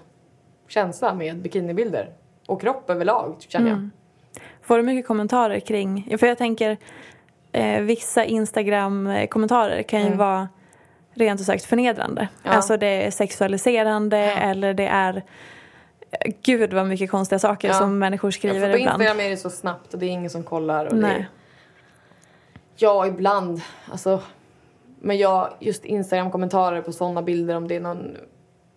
känsla 0.71 1.13
med 1.13 1.37
bikinibilder. 1.37 2.09
Och 2.47 2.61
kropp 2.61 2.89
överlag 2.89 3.35
känner 3.47 3.69
jag. 3.69 3.89
Får 4.61 4.77
du 4.77 4.83
mycket 4.83 5.07
kommentarer 5.07 5.59
kring, 5.59 6.17
för 6.19 6.27
jag 6.27 6.37
tänker 6.37 6.77
eh, 7.51 7.81
vissa 7.81 8.25
Instagram-kommentarer 8.25 9.83
kan 9.83 10.01
ju 10.05 10.13
vara 10.15 10.49
rent 11.13 11.39
ut 11.41 11.45
sagt 11.45 11.65
förnedrande. 11.65 12.27
Ja. 12.43 12.51
Alltså 12.51 12.77
det 12.77 12.87
är 12.87 13.11
sexualiserande 13.11 14.17
eller 14.17 14.73
det 14.73 14.87
är 14.87 15.23
Gud 16.43 16.73
vad 16.73 16.87
mycket 16.87 17.11
konstiga 17.11 17.39
saker 17.39 17.67
Ja. 17.67 17.73
som 17.73 17.99
människor 17.99 18.27
Ja, 18.27 18.31
skriver 18.31 18.59
för 18.59 18.71
på 18.71 18.77
ibland. 18.77 19.01
Instagram 19.01 19.25
är 19.25 19.29
det 19.29 19.37
så 19.37 19.49
snabbt 19.49 19.93
och 19.93 19.99
det 19.99 20.05
är 20.05 20.09
ingen 20.09 20.29
som 20.29 20.43
kollar. 20.43 20.85
Och 20.85 20.95
Det 20.95 21.01
Nej. 21.01 21.15
är... 21.15 21.27
Ja, 22.75 23.07
ibland. 23.07 23.61
Alltså, 23.91 24.21
men 25.01 25.17
jag, 25.17 25.49
just 25.59 25.85
Instagram-kommentarer 25.85 26.81
på 26.81 26.91
sådana 26.91 27.21
bilder 27.21 27.55
om 27.55 27.67
det 27.67 27.75
är 27.75 27.79
någon... 27.79 28.17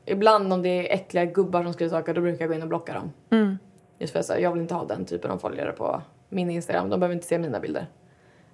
Ibland 0.06 0.52
om 0.52 0.62
det 0.62 0.68
är 0.68 0.94
äckliga 0.94 1.24
gubbar 1.24 1.62
som 1.62 1.72
skriver 1.72 1.90
saker 1.90 2.14
då 2.14 2.20
brukar 2.20 2.40
jag 2.44 2.48
gå 2.48 2.54
in 2.54 2.62
och 2.62 2.68
blocka 2.68 2.94
dem. 2.94 3.12
Mm. 3.30 3.58
Just 3.98 4.12
för 4.12 4.20
att 4.20 4.40
jag 4.40 4.52
vill 4.52 4.62
inte 4.62 4.74
ha 4.74 4.84
den 4.84 5.04
typen 5.04 5.30
av 5.30 5.38
följare 5.38 5.72
på 5.72 6.02
min 6.28 6.50
Instagram. 6.50 6.88
De 6.90 7.00
behöver 7.00 7.14
inte 7.14 7.26
se 7.26 7.38
mina 7.38 7.60
bilder. 7.60 7.86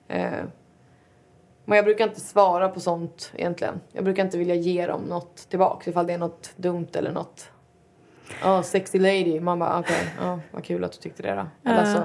Eh, 0.09 0.31
men 1.65 1.77
jag 1.77 1.85
brukar 1.85 2.09
inte 2.09 2.21
svara 2.21 2.69
på 2.69 2.81
sånt 2.81 3.33
egentligen. 3.37 3.81
Jag 3.93 4.05
brukar 4.05 4.25
inte 4.25 4.39
vilja 4.39 4.55
ge 4.55 4.87
dem 4.87 5.01
något 5.03 5.37
tillbaka 5.37 5.91
ifall 5.91 6.07
det 6.07 6.13
är 6.13 6.19
något 6.19 6.53
dumt 6.57 6.89
eller 6.93 7.13
något. 7.13 7.51
Ja, 8.43 8.63
sexy 8.63 8.99
lady. 8.99 9.41
Man 9.41 9.59
bara 9.59 9.79
okej, 9.79 10.15
ja, 10.21 10.41
vad 10.51 10.65
kul 10.65 10.85
att 10.85 10.93
du 10.93 10.99
tyckte 10.99 11.23
det 11.23 11.35
då. 11.35 11.71
Eller 11.71 11.87
Ja. 11.87 11.95
så. 11.95 12.03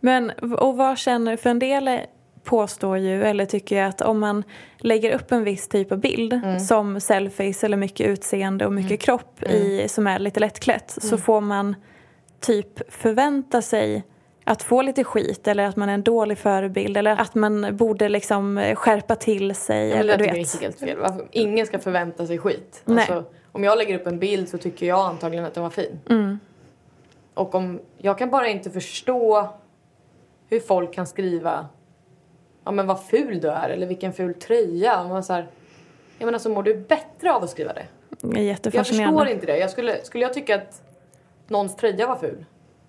Men 0.00 0.30
och 0.30 0.76
vad 0.76 0.98
känner, 0.98 1.36
för 1.36 1.50
en 1.50 1.58
del 1.58 2.00
påstår 2.44 2.98
ju, 2.98 3.24
eller 3.24 3.44
tycker 3.46 3.76
jag 3.78 3.88
att 3.88 4.00
om 4.00 4.20
man 4.20 4.44
lägger 4.78 5.14
upp 5.14 5.32
en 5.32 5.44
viss 5.44 5.68
typ 5.68 5.92
av 5.92 5.98
bild 5.98 6.32
Mm. 6.32 6.60
som 6.60 7.00
selfies 7.00 7.64
eller 7.64 7.76
mycket 7.76 8.06
utseende 8.06 8.66
och 8.66 8.72
mycket 8.72 9.00
kropp 9.00 9.42
Mm. 9.42 9.56
i, 9.56 9.88
som 9.88 10.06
är 10.06 10.18
lite 10.18 10.40
lättklätt 10.40 10.98
så 11.02 11.18
får 11.18 11.40
man 11.40 11.76
typ 12.40 12.92
förvänta 12.92 13.62
sig 13.62 14.04
att 14.44 14.62
få 14.62 14.82
lite 14.82 15.04
skit 15.04 15.48
eller 15.48 15.64
att 15.66 15.76
man 15.76 15.88
är 15.88 15.94
en 15.94 16.02
dålig 16.02 16.38
förebild 16.38 16.96
eller 16.96 17.10
att 17.20 17.34
man 17.34 17.76
borde 17.76 18.08
liksom 18.08 18.72
skärpa 18.76 19.14
till 19.16 19.54
sig. 19.54 19.88
Ja, 19.88 19.96
eller 19.96 20.18
det 20.18 20.24
du 20.24 20.32
vet. 20.32 20.54
är 20.54 20.60
helt 20.60 20.78
fel. 20.80 20.98
Varför- 20.98 21.26
Ingen 21.30 21.66
ska 21.66 21.78
förvänta 21.78 22.26
sig 22.26 22.38
skit. 22.38 22.82
Nej. 22.84 22.98
Alltså, 22.98 23.24
om 23.52 23.64
jag 23.64 23.78
lägger 23.78 23.98
upp 24.00 24.06
en 24.06 24.18
bild 24.18 24.48
så 24.48 24.58
tycker 24.58 24.86
jag 24.86 24.98
antagligen 25.00 25.44
att 25.44 25.54
den 25.54 25.62
var 25.62 25.70
fin. 25.70 26.00
Mm. 26.10 26.38
Och 27.34 27.54
om, 27.54 27.80
jag 27.98 28.18
kan 28.18 28.30
bara 28.30 28.48
inte 28.48 28.70
förstå 28.70 29.48
hur 30.48 30.60
folk 30.60 30.94
kan 30.94 31.06
skriva 31.06 31.66
ja 32.64 32.70
men 32.70 32.86
vad 32.86 33.04
ful 33.04 33.40
du 33.40 33.48
är 33.48 33.68
eller 33.70 33.86
vilken 33.86 34.12
ful 34.12 34.34
tröja. 34.34 35.04
Man 35.04 35.24
så 35.24 35.32
här, 35.32 35.46
jag 36.18 36.26
menar 36.26 36.38
så 36.38 36.50
mår 36.50 36.62
du 36.62 36.74
bättre 36.76 37.32
av 37.32 37.42
att 37.44 37.50
skriva 37.50 37.72
det? 37.72 37.86
Det 38.08 38.26
är 38.26 38.34
Jag 38.34 38.44
jättefascinerande. 38.44 39.18
förstår 39.18 39.34
inte 39.34 39.46
det. 39.46 39.58
Jag 39.58 39.70
skulle, 39.70 40.04
skulle 40.04 40.24
jag 40.24 40.34
tycka 40.34 40.54
att 40.54 40.82
någons 41.48 41.76
tröja 41.76 42.06
var 42.06 42.16
ful? 42.16 42.44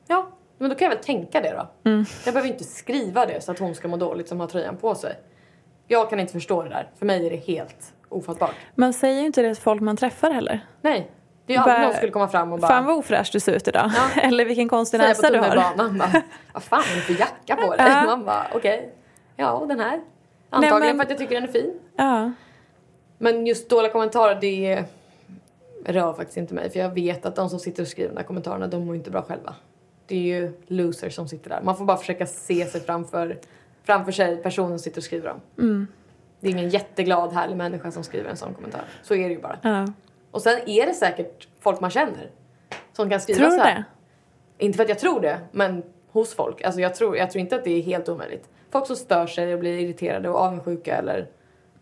Ja, 0.07 0.27
men 0.57 0.69
då 0.69 0.75
kan 0.75 0.85
jag 0.89 0.95
väl 0.95 1.03
tänka 1.03 1.41
det 1.41 1.51
då. 1.51 1.89
Mm. 1.89 2.05
Jag 2.25 2.33
behöver 2.33 2.51
inte 2.51 2.63
skriva 2.63 3.25
det 3.25 3.41
så 3.43 3.51
att 3.51 3.59
hon 3.59 3.75
ska 3.75 3.87
må 3.87 3.97
dåligt 3.97 4.27
som 4.27 4.39
har 4.39 4.47
tröjan 4.47 4.77
på 4.77 4.95
sig. 4.95 5.15
Jag 5.87 6.09
kan 6.09 6.19
inte 6.19 6.33
förstå 6.33 6.63
det 6.63 6.69
där. 6.69 6.89
För 6.99 7.05
mig 7.05 7.25
är 7.25 7.29
det 7.29 7.35
helt 7.37 7.93
ofattbart. 8.09 8.55
Man 8.75 8.93
säger 8.93 9.19
ju 9.19 9.25
inte 9.25 9.41
det 9.41 9.53
till 9.55 9.63
folk 9.63 9.81
man 9.81 9.97
träffar 9.97 10.31
heller. 10.31 10.65
Nej. 10.81 11.11
Det 11.45 11.53
är 11.53 11.57
ju 11.57 11.63
aldrig 11.63 11.81
någon 11.87 11.93
skulle 11.93 12.11
komma 12.11 12.27
fram 12.27 12.53
och 12.53 12.59
bara 12.59 12.67
Fan 12.67 12.85
vad 12.85 12.97
ofräsch 12.97 13.29
du 13.33 13.39
ser 13.39 13.51
ut 13.53 13.67
idag. 13.67 13.91
Ja. 14.15 14.21
eller 14.21 14.45
vilken 14.45 14.69
konstig 14.69 14.99
säga 14.99 15.15
på 15.15 15.21
näsa 15.21 15.33
du 15.33 15.39
har. 15.39 15.49
tunnelbanan 15.49 15.97
bara, 15.97 16.21
vad 16.53 16.63
fan 16.63 16.83
är 16.91 16.95
det 16.95 17.01
för 17.01 17.13
jacka 17.19 17.55
på 17.55 17.61
dig? 17.75 17.85
Ja. 17.87 18.03
Man 18.05 18.25
bara 18.25 18.47
okej, 18.53 18.93
ja 19.35 19.51
och 19.51 19.67
den 19.67 19.79
här. 19.79 20.01
Antagligen 20.49 20.97
men- 20.97 20.97
för 20.97 21.03
att 21.03 21.09
jag 21.09 21.19
tycker 21.29 21.35
den 21.41 21.49
är 21.49 21.53
fin. 21.53 21.79
Ja. 21.95 22.31
Men 23.17 23.47
just 23.47 23.69
dåliga 23.69 23.91
kommentarer, 23.91 24.37
det 24.41 24.83
rör 25.85 26.13
faktiskt 26.13 26.37
inte 26.37 26.53
mig. 26.53 26.69
För 26.69 26.79
jag 26.79 26.89
vet 26.89 27.25
att 27.25 27.35
de 27.35 27.49
som 27.49 27.59
sitter 27.59 27.83
och 27.83 27.87
skriver 27.87 28.09
de 28.09 28.15
där 28.15 28.23
kommentarerna, 28.23 28.67
de 28.67 28.85
mår 28.85 28.95
inte 28.95 29.11
bra 29.11 29.21
själva. 29.21 29.55
Det 30.07 30.15
är 30.15 30.41
ju 30.41 30.53
losers 30.67 31.15
som 31.15 31.27
sitter 31.27 31.49
där. 31.49 31.61
Man 31.63 31.77
får 31.77 31.85
bara 31.85 31.97
försöka 31.97 32.25
se 32.25 32.65
sig 32.65 32.81
framför, 32.81 33.39
framför 33.83 34.11
sig 34.11 34.37
personen 34.37 34.69
som 34.69 34.79
sitter 34.79 34.97
och 34.97 35.03
skriver 35.03 35.27
dem. 35.27 35.39
Mm. 35.57 35.87
Det 36.39 36.47
är 36.47 36.51
ingen 36.51 36.69
jätteglad, 36.69 37.33
härlig 37.33 37.57
människa 37.57 37.91
som 37.91 38.03
skriver 38.03 38.29
en 38.29 38.37
sån 38.37 38.53
kommentar. 38.53 38.81
Så 39.03 39.15
är 39.15 39.29
det 39.29 39.33
ju 39.35 39.41
bara. 39.41 39.59
Ja. 39.61 39.87
Och 40.31 40.41
sen 40.41 40.59
är 40.69 40.85
det 40.85 40.93
säkert 40.93 41.47
folk 41.59 41.79
man 41.79 41.89
känner 41.89 42.29
som 42.93 43.09
kan 43.09 43.21
skriva 43.21 43.39
Tror 43.39 43.49
du 43.49 43.57
så 43.57 43.63
här. 43.63 43.75
det? 44.57 44.65
Inte 44.65 44.75
för 44.77 44.83
att 44.83 44.89
jag 44.89 44.99
tror 44.99 45.21
det, 45.21 45.39
men 45.51 45.83
hos 46.11 46.33
folk. 46.35 46.61
Alltså 46.61 46.81
jag 46.81 46.95
tror, 46.95 47.17
jag 47.17 47.31
tror 47.31 47.39
inte 47.39 47.55
att 47.55 47.63
det 47.63 47.71
är 47.71 47.81
helt 47.81 48.09
omöjligt. 48.09 48.49
Folk 48.73 48.87
som 48.87 48.95
stör 48.95 49.27
sig 49.27 49.53
och 49.53 49.59
blir 49.59 49.79
irriterade 49.79 50.29
och 50.29 50.39
avundsjuka 50.39 50.97
eller 50.97 51.27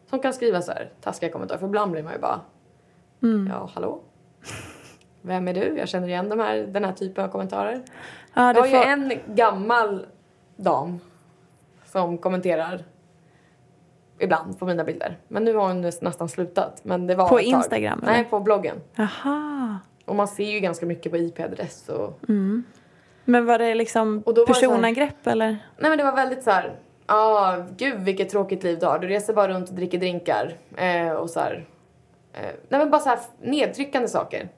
som 0.10 0.20
kan 0.20 0.34
skriva 0.34 0.62
så 0.62 0.72
här 0.72 0.90
taskiga 1.02 1.32
kommentarer. 1.32 1.60
För 1.60 1.68
ibland 1.68 1.92
blir 1.92 2.04
man 2.04 2.14
ju 2.14 2.20
bara, 2.20 2.42
Mm. 3.24 3.48
ja 3.54 3.70
hallå? 3.74 4.00
Vem 5.22 5.48
är 5.48 5.54
du? 5.54 5.78
Jag 5.78 5.88
känner 5.90 6.08
igen 6.08 6.30
de 6.30 6.40
här, 6.40 6.58
den 6.58 6.86
här 6.86 6.94
typen 6.94 7.26
av 7.26 7.30
kommentarer. 7.30 7.82
Ja, 8.34 8.54
Jag 8.54 8.62
har 8.62 8.68
ju 8.68 8.76
en 8.76 9.14
gammal 9.36 10.06
dam 10.56 11.00
som 11.86 12.18
kommenterar 12.18 12.84
ibland 14.20 14.60
på 14.60 14.66
mina 14.66 14.84
bilder. 14.84 15.18
Men 15.28 15.44
nu 15.44 15.56
har 15.56 15.68
hon 15.68 15.82
nästan 15.82 16.30
slutat. 16.30 16.82
Men 16.84 17.08
det 17.08 17.16
var 17.16 17.30
På. 17.30 17.40
Instagram, 17.40 18.00
eller? 18.04 18.12
Nej, 18.12 18.24
på 18.24 18.40
bloggen. 18.40 18.76
Jaha. 18.96 19.80
Och 20.06 20.16
man 20.16 20.28
ser 20.28 20.52
ju 20.52 20.60
ganska 20.60 20.86
mycket 20.86 21.12
på 21.12 21.18
IP-adress 21.18 21.90
och 21.90 22.20
Men 23.26 23.46
var 23.46 23.60
det 23.60 23.76
liksom 23.76 24.24
Och 24.26 24.34
då 24.34 24.46
så 24.46 24.54
här- 24.54 24.54
personangrepp 24.54 25.28
eller? 25.28 25.48
Nej 25.78 25.90
men 25.90 25.98
det 25.98 26.04
var 26.04 26.16
väldigt 26.16 26.44
så 26.44 26.52
här. 26.52 26.76
Ja, 27.08 27.16
ah, 27.16 27.66
gud 27.78 28.00
vilket 28.00 28.30
tråkigt 28.30 28.64
liv 28.64 28.80
du 28.80 28.86
har. 28.86 29.00
Du 29.00 29.08
reser 29.08 29.34
bara 29.34 29.48
runt 29.48 29.70
och 29.70 29.76
dricker 29.76 29.98
drinkar. 29.98 30.58
Eh, 30.78 31.12
och 31.12 31.30
så 31.30 31.40
här. 31.40 31.66
Eh, 32.34 32.42
nej 32.42 32.80
men 32.80 32.90
bara 32.90 33.02
så 33.02 33.10
här 33.10 33.20
nedtryckande 33.42 34.08
saker. 34.08 34.50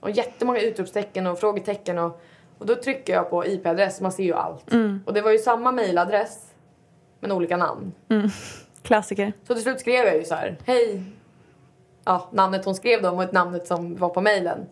Och 0.00 0.10
jättemånga 0.10 0.60
utropstecken 0.60 1.26
och 1.26 1.38
frågetecken 1.38 1.98
och, 1.98 2.20
och 2.58 2.66
då 2.66 2.74
trycker 2.74 3.12
jag 3.12 3.30
på 3.30 3.46
IP-adress, 3.46 4.00
man 4.00 4.12
ser 4.12 4.24
ju 4.24 4.34
allt. 4.34 4.74
Och 5.06 5.12
det 5.14 5.20
var 5.20 5.30
ju 5.30 5.38
samma 5.38 5.72
mailadress 5.72 6.54
men 7.20 7.32
olika 7.32 7.56
namn. 7.56 7.92
Klassiker. 8.82 9.32
Så 9.46 9.54
till 9.54 9.62
slut 9.62 9.80
skrev 9.80 10.04
jag 10.06 10.16
ju 10.16 10.24
så 10.24 10.34
här, 10.34 10.56
hej. 10.66 11.02
Ja, 12.04 12.28
namnet 12.32 12.64
hon 12.64 12.74
skrev 12.74 13.02
då 13.02 13.14
mot 13.14 13.32
namnet 13.32 13.66
som 13.66 13.96
var 13.96 14.08
på 14.08 14.20
mailen. 14.20 14.66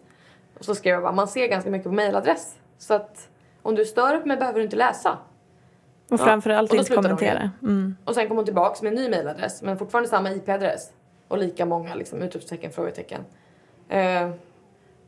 Och 0.59 0.65
så 0.65 0.75
skrev 0.75 0.95
jag 0.95 1.03
bara, 1.03 1.13
man 1.13 1.29
ser 1.29 1.47
ganska 1.47 1.71
mycket 1.71 1.85
på 1.85 1.93
mailadress. 1.93 2.55
Så 2.79 2.95
att 2.95 3.29
om 3.63 3.75
du 3.75 3.85
stör 3.85 4.19
på 4.19 4.29
mig 4.29 4.37
behöver 4.37 4.59
du 4.59 4.65
inte 4.65 4.77
läsa. 4.77 5.19
Och 6.11 6.21
Ja. 6.21 6.25
framförallt 6.25 6.71
Och 6.73 6.77
inte 6.77 6.95
kommentera. 6.95 7.51
Mm. 7.63 7.97
Och 8.05 8.15
sen 8.15 8.29
kom 8.29 8.37
hon 8.37 8.45
tillbaks 8.45 8.83
med 8.83 8.93
en 8.93 9.03
ny 9.03 9.09
mailadress 9.11 9.63
men 9.63 9.79
fortfarande 9.79 10.09
samma 10.11 10.31
IP-adress. 10.33 10.93
Och 11.29 11.39
lika 11.39 11.67
många 11.67 11.95
liksom, 11.95 12.23
utropstecken, 12.23 12.73
frågetecken. 12.73 13.21
Eh, 13.89 14.31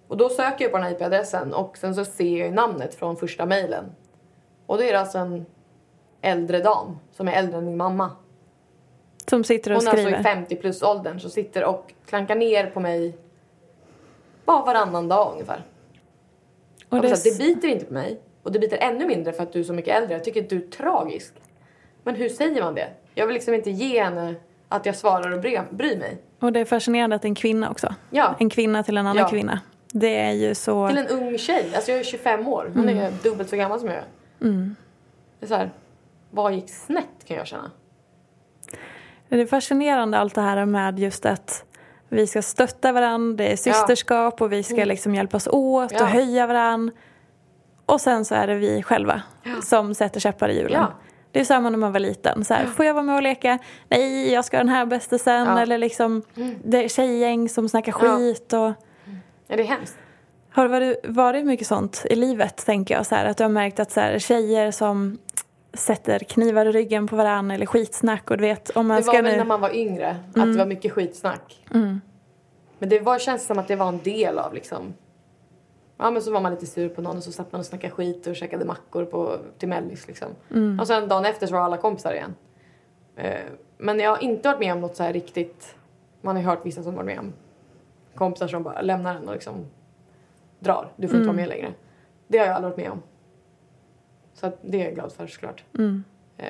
och 0.09 0.17
då 0.17 0.29
söker 0.29 0.65
jag 0.65 0.73
på 0.73 0.79
den 0.79 0.87
här 0.87 0.93
IP-adressen 0.93 1.55
och 1.55 1.77
sen 1.79 1.95
så 1.95 2.05
ser 2.05 2.39
jag 2.39 2.49
ju 2.49 2.55
namnet 2.55 2.95
från 2.95 3.17
första 3.17 3.47
mailen. 3.47 3.85
Och 4.67 4.77
då 4.77 4.83
är 4.83 4.93
det 4.93 5.01
alltså 5.01 5.19
en 5.19 5.47
äldre 6.21 6.61
dam 6.61 6.99
som 7.13 7.29
är 7.29 7.33
äldre 7.33 7.59
än 7.59 7.65
min 7.65 7.77
mamma. 7.77 8.11
Som 9.31 9.45
sitter 9.45 9.71
och 9.71 9.77
Hon 9.77 9.87
är 9.87 9.91
alltså 9.91 10.05
skriver. 10.05 10.21
i 10.21 10.23
50 10.23 10.57
plus 10.57 10.83
åldern 10.83 11.21
som 11.21 11.31
sitter 11.31 11.65
och 11.65 11.95
klankar 12.07 12.35
ner 12.35 12.67
på 12.67 12.81
mig 12.81 13.17
bara 14.45 14.65
varannan 14.65 15.09
dag 15.09 15.33
ungefär. 15.33 15.63
Och 16.89 17.03
det, 17.03 17.09
det... 17.09 17.31
det 17.31 17.39
biter 17.39 17.69
inte 17.69 17.85
på 17.85 17.93
mig. 17.93 18.21
Och 18.43 18.53
det 18.53 18.59
biter 18.59 18.79
ännu 18.81 19.07
mindre 19.07 19.33
för 19.33 19.43
att 19.43 19.53
du 19.53 19.61
är 19.61 19.65
så 19.65 19.73
mycket 19.73 19.97
äldre. 19.97 20.13
Jag 20.15 20.25
tycker 20.25 20.43
att 20.43 20.51
du 20.51 20.57
är 20.57 20.67
tragisk. 20.71 21.35
Men 22.03 22.15
hur 22.15 22.29
säger 22.29 22.63
man 22.63 22.75
det? 22.75 22.89
Jag 23.15 23.27
vill 23.27 23.35
liksom 23.35 23.55
inte 23.55 23.71
ge 23.71 24.03
henne 24.03 24.35
att 24.69 24.87
jag 24.87 24.97
svarar 24.97 25.31
och 25.31 25.41
bryr, 25.41 25.97
mig. 25.99 26.19
och 26.41 26.53
det 26.53 26.61
är 26.61 26.65
fascinerande 26.65 27.17
att 27.17 27.23
det 27.23 27.27
är 27.27 27.31
en 27.31 27.35
kvinna 27.35 27.71
också. 27.71 27.95
Ja. 28.11 28.35
En 28.39 28.51
kvinna 28.51 28.83
till 28.83 28.97
en 28.97 29.07
annan 29.07 29.23
Ja. 29.23 29.29
kvinna. 29.29 29.61
Det 29.93 30.17
är 30.21 30.33
ju 30.33 30.55
så... 30.55 30.89
Till 30.89 30.99
en 30.99 31.07
ung 31.07 31.39
tjej. 31.39 31.73
Alltså 31.75 31.91
jag 31.91 32.01
är 32.01 32.05
25 32.05 32.49
år. 32.49 32.71
Hon 32.75 32.89
är 32.89 33.13
dubbelt 33.23 33.49
så 33.51 33.57
gammal 33.57 33.81
som 33.81 33.89
jag 33.89 33.97
är. 33.99 34.05
Det 35.39 35.47
är 35.47 35.49
så 35.49 35.55
här, 35.55 35.71
vad 36.31 36.55
gick 36.55 36.71
snett 36.71 37.25
kan 37.25 37.37
jag 37.37 37.47
känna. 37.47 37.71
Det 39.29 39.41
är 39.41 39.47
fascinerande 39.47 40.19
allt 40.19 40.35
det 40.35 40.41
här 40.41 40.65
med 40.65 40.99
just 40.99 41.27
att 41.27 41.65
vi 42.09 42.27
ska 42.27 42.43
stötta 42.43 42.93
varandra, 42.93 43.37
det 43.45 43.53
är 43.53 43.57
systerskap 43.57 44.43
och 44.43 44.53
vi 44.53 44.63
ska 44.63 44.85
liksom 44.85 45.15
hjälpas 45.15 45.47
åt 45.47 45.91
Mm. 45.93 46.01
Ja. 46.01 46.03
och 46.05 46.11
höja 46.11 46.47
varandra. 46.47 46.93
Och 47.87 48.01
sen 48.01 48.25
så 48.25 48.35
är 48.35 48.47
det 48.47 48.55
vi 48.55 48.83
själva 48.83 49.23
som 49.63 49.95
sätter 49.95 50.21
käppar 50.21 50.49
i 50.49 50.57
hjulen. 50.57 50.73
Ja. 50.81 50.93
Det 51.33 51.41
är 51.41 51.45
samma 51.45 51.71
när 51.71 51.79
man 51.79 51.93
var 51.93 52.01
liten. 52.01 52.45
Så 52.45 52.55
här, 52.55 52.67
Får 52.67 52.85
jag 52.85 52.95
vara 52.95 53.05
med 53.05 53.15
och 53.17 53.23
leka? 53.23 53.59
Nej, 53.89 54.33
jag 54.33 54.45
ska 54.45 54.57
ha 54.57 54.65
den 54.65 54.69
här 54.69 54.87
bästisen. 54.87 55.35
Ja. 55.35 55.43
Mm. 55.43 55.57
Eller 55.59 55.79
liksom 55.79 56.23
det 56.65 56.85
är 56.85 56.89
tjejgäng 56.89 57.49
som 57.49 57.69
snackar 57.69 57.95
Ja. 58.03 58.17
skit. 58.17 58.53
Och, 58.53 58.73
Ja, 59.49 59.57
det 59.57 59.63
är 59.63 59.65
hemskt. 59.67 59.97
har 60.51 60.63
det 60.63 60.69
varit, 60.69 61.01
varit 61.09 61.47
mycket 61.47 61.67
sånt 61.67 62.07
i 62.11 62.17
livet, 62.17 62.57
tänker 62.67 62.95
jag? 62.95 63.07
Så 63.07 63.15
här, 63.15 63.25
att 63.27 63.37
du 63.37 63.45
har 63.45 63.49
märkt 63.49 63.81
att 63.81 63.91
så 63.93 64.01
här, 64.01 64.19
tjejer 64.19 64.71
som 64.71 65.19
sätter 65.77 66.19
knivar 66.19 66.67
i 66.67 66.73
ryggen 66.73 67.07
på 67.07 67.17
varandra 67.17 67.55
eller 67.55 67.67
skitsnack 67.67 68.31
och 68.31 68.37
du 68.37 68.43
vet 68.43 68.71
om 68.71 68.87
man 68.87 69.01
Det 69.01 69.07
var 69.07 69.15
väl 69.15 69.25
nu... 69.25 69.37
när 69.37 69.45
man 69.45 69.61
var 69.61 69.75
yngre. 69.75 70.17
Att 70.35 70.53
det 70.53 70.59
var 70.59 70.67
mycket 70.67 70.93
skitsnack. 70.93 71.67
Men 72.79 72.89
det 72.89 73.01
var, 73.01 73.19
känns 73.19 73.47
som 73.47 73.59
att 73.59 73.69
det 73.69 73.77
var 73.77 73.89
en 73.89 73.99
del 73.99 74.39
av 74.39 74.55
liksom. 74.55 74.95
Ja 75.97 76.11
men 76.11 76.23
så 76.23 76.33
var 76.33 76.41
man 76.41 76.53
lite 76.53 76.67
sur 76.67 76.89
på 76.89 77.03
någon 77.03 77.17
och 77.17 77.23
så 77.23 77.33
satt 77.33 77.53
man 77.53 77.59
och 77.59 77.67
snackade 77.67 77.93
skit 77.93 78.27
och 78.27 78.37
käkade 78.37 78.65
mackor 78.65 79.05
på, 79.05 79.37
till 79.59 79.69
mellis 79.69 80.07
liksom. 80.07 80.29
Och 80.81 80.87
sen 80.87 81.09
dagen 81.09 81.25
efter 81.25 81.47
så 81.47 81.53
var 81.53 81.61
alla 81.61 81.77
kompisar 81.77 82.15
igen. 82.15 82.35
Eh, 83.17 83.41
men 83.79 84.01
jag 84.01 84.11
har 84.11 84.23
inte 84.23 84.49
varit 84.49 84.61
med 84.61 84.73
om 84.73 84.81
något 84.81 84.97
så 84.97 85.03
här 85.03 85.13
riktigt. 85.13 85.77
Man 86.21 86.37
har 86.37 86.43
hört 86.43 86.67
vissa 86.67 86.83
som 86.83 86.95
varit 86.95 87.07
med 87.07 87.19
om 87.19 87.33
kompisar 88.15 88.49
som 88.49 88.63
bara 88.63 88.81
lämnar 88.81 89.15
en 89.15 89.29
och 89.29 89.35
liksom 89.35 89.67
drar. 90.59 90.93
Du 90.97 91.09
får 91.09 91.17
inte 91.17 91.27
vara 91.27 91.37
med 91.37 91.49
längre. 91.49 91.73
Det 92.29 92.39
har 92.39 92.47
jag 92.47 92.55
aldrig 92.55 92.71
varit 92.71 92.85
med 92.85 92.91
om. 92.91 93.03
Så 94.41 94.53
det 94.63 94.81
är 94.81 94.85
jag 94.85 94.95
glad 94.95 95.13
för 95.13 95.27
såklart. 95.27 95.65
Eh, 96.39 96.47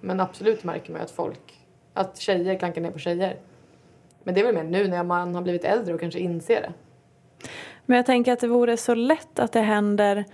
men 0.00 0.20
absolut 0.20 0.64
märker 0.64 0.92
man 0.92 1.00
ju 1.00 1.04
att 1.04 1.10
folk, 1.10 1.60
att 1.92 2.18
tjejer 2.18 2.58
klankar 2.58 2.80
ner 2.80 2.90
på 2.90 2.98
tjejer. 2.98 3.36
Men 4.24 4.34
det 4.34 4.40
är 4.40 4.44
väl 4.44 4.54
mer 4.54 4.62
nu 4.64 4.88
när 4.88 5.04
man 5.04 5.34
har 5.34 5.42
blivit 5.42 5.64
äldre 5.64 5.94
och 5.94 6.00
kanske 6.00 6.20
inser 6.20 6.60
det. 6.60 6.72
Men 7.86 7.96
jag 7.96 8.06
tänker 8.06 8.32
att 8.32 8.40
det 8.40 8.48
vore 8.48 8.76
så 8.76 8.94
lätt 8.94 9.38
att 9.38 9.52
det 9.52 9.60
händer 9.60 10.24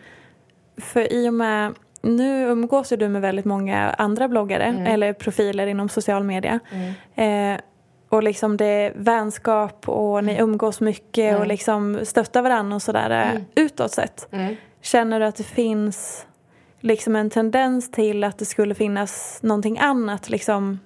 för 0.77 1.13
i 1.13 1.29
och 1.29 1.35
med 1.35 1.75
nu 2.03 2.43
umgås 2.49 2.93
ju 2.93 2.97
du 2.97 3.09
med 3.09 3.23
väldigt 3.23 3.45
många 3.45 3.91
andra 3.91 4.29
bloggare 4.29 4.85
eller 4.87 5.13
profiler 5.13 5.67
inom 5.67 5.89
social 5.89 6.25
media. 6.25 6.61
Eh, 7.15 7.61
och 8.09 8.23
liksom 8.23 8.57
det 8.57 8.65
är 8.65 8.93
vänskap 8.97 9.89
och 9.89 10.25
ni 10.25 10.39
umgås 10.39 10.81
mycket 10.81 11.39
och 11.39 11.47
liksom 11.47 11.99
stöttar 12.03 12.43
varandra 12.43 12.77
och 12.77 12.83
sådär 12.83 13.11
mm. 13.11 13.45
utåt 13.55 13.91
sett. 13.91 14.29
Känner 14.81 15.21
du 15.21 15.27
att 15.27 15.37
det 15.37 15.45
finns 15.45 16.27
liksom 16.81 17.17
en 17.17 17.31
tendens 17.31 17.91
till 17.91 18.25
att 18.25 18.39
det 18.39 18.45
skulle 18.45 18.75
finnas 18.75 19.39
någonting 19.43 19.79
annat 19.79 20.31
liksom 20.31 20.79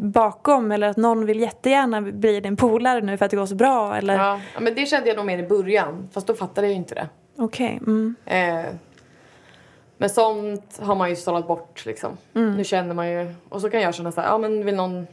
bakom 0.00 0.72
eller 0.72 0.88
att 0.88 0.96
någon 0.96 1.26
vill 1.26 1.40
jättegärna 1.40 2.00
bli 2.00 2.40
din 2.40 2.56
polare 2.56 3.00
nu 3.00 3.16
för 3.16 3.24
att 3.24 3.30
det 3.30 3.36
går 3.36 3.46
så 3.46 3.54
bra 3.54 3.96
eller? 3.96 4.14
Ja, 4.14 4.40
ja, 4.54 4.60
men 4.60 4.74
det 4.74 4.86
kände 4.86 5.08
jag 5.08 5.16
nog 5.16 5.26
mer 5.26 5.38
i 5.38 5.46
början. 5.48 6.08
Fast 6.12 6.26
då 6.26 6.34
fattade 6.34 6.66
jag 6.66 6.72
ju 6.72 6.76
inte 6.76 6.94
det. 6.94 7.08
Okej. 7.36 7.80
mm. 7.86 8.16
Eh, 8.24 8.64
men 9.98 10.10
sånt 10.10 10.80
har 10.82 10.94
man 10.94 11.10
ju 11.10 11.16
sållat 11.16 11.46
bort 11.46 11.86
liksom. 11.86 12.16
Nu 12.32 12.64
känner 12.64 12.94
man 12.94 13.10
ju. 13.10 13.34
Och 13.48 13.60
så 13.60 13.70
kan 13.70 13.80
jag 13.80 13.94
känna 13.94 14.12
så 14.12 14.20
här, 14.20 14.28
ja 14.28 14.38
men 14.38 14.64
vill 14.64 14.74
någon 14.74 15.06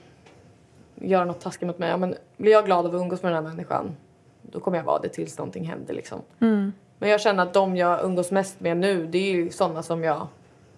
göra 0.96 1.26
något 1.26 1.42
taskigt 1.42 1.68
mot 1.68 1.80
mig. 1.80 1.90
Ja, 1.90 1.98
men 1.98 2.16
blir 2.38 2.52
jag 2.52 2.66
glad 2.66 2.86
av 2.86 2.96
att 2.96 3.02
umgås 3.02 3.24
med 3.24 3.32
den 3.32 3.46
här 3.46 3.52
människan. 3.52 3.96
Då 4.42 4.60
kommer 4.60 4.78
jag 4.78 4.86
vara 4.86 5.00
det 5.00 5.10
tills 5.10 5.38
någonting 5.38 5.66
händer 5.66 5.94
liksom. 5.94 6.22
Men 7.04 7.12
jag 7.12 7.22
känner 7.22 7.44
att 7.44 7.54
de 7.54 7.78
jag 7.78 8.04
umgås 8.04 8.32
mest 8.32 8.60
med 8.60 8.78
nu 8.78 9.08
det 9.08 9.18
är 9.18 9.32
ju 9.32 9.52
sådana 9.52 9.84
som 9.84 10.04
jag 10.04 10.28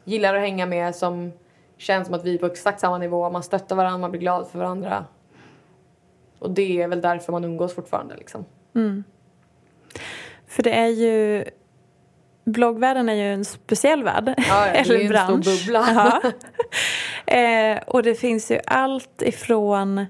gillar 0.04 0.36
att 0.36 0.42
hänga 0.42 0.66
med. 0.66 0.96
Som 0.96 1.32
känns 1.78 2.06
som 2.06 2.16
att 2.16 2.24
vi 2.24 2.34
är 2.34 2.38
på 2.38 2.46
exakt 2.46 2.80
samma 2.80 2.98
nivå. 2.98 3.30
Man 3.30 3.44
stöttar 3.44 3.76
varandra, 3.76 3.98
man 3.98 4.12
blir 4.12 4.22
glad 4.22 4.48
för 4.48 4.60
varandra. 4.60 5.06
Och 6.40 6.52
det 6.52 6.82
är 6.82 6.88
väl 6.88 7.02
därför 7.02 7.32
man 7.32 7.44
umgås 7.44 7.76
fortfarande 7.76 8.16
liksom. 8.16 8.46
För 10.48 10.64
det 10.64 10.74
är 10.74 10.88
ju 10.88 11.46
Bloggvärlden 12.44 13.10
är 13.10 13.14
ju 13.14 13.34
en 13.34 13.46
speciell 13.46 14.04
värld. 14.04 14.34
Ja, 14.38 14.44
ja, 14.48 14.66
det 14.74 14.80
är 14.80 14.92
eller 14.92 15.00
en 15.00 15.08
bransch. 15.08 15.46
stor 15.46 15.66
bubbla. 15.66 16.12
Ja. 17.26 17.34
eh, 17.38 17.80
och 17.88 18.04
det 18.04 18.16
finns 18.16 18.52
ju 18.52 18.60
allt 18.66 19.22
ifrån 19.22 20.06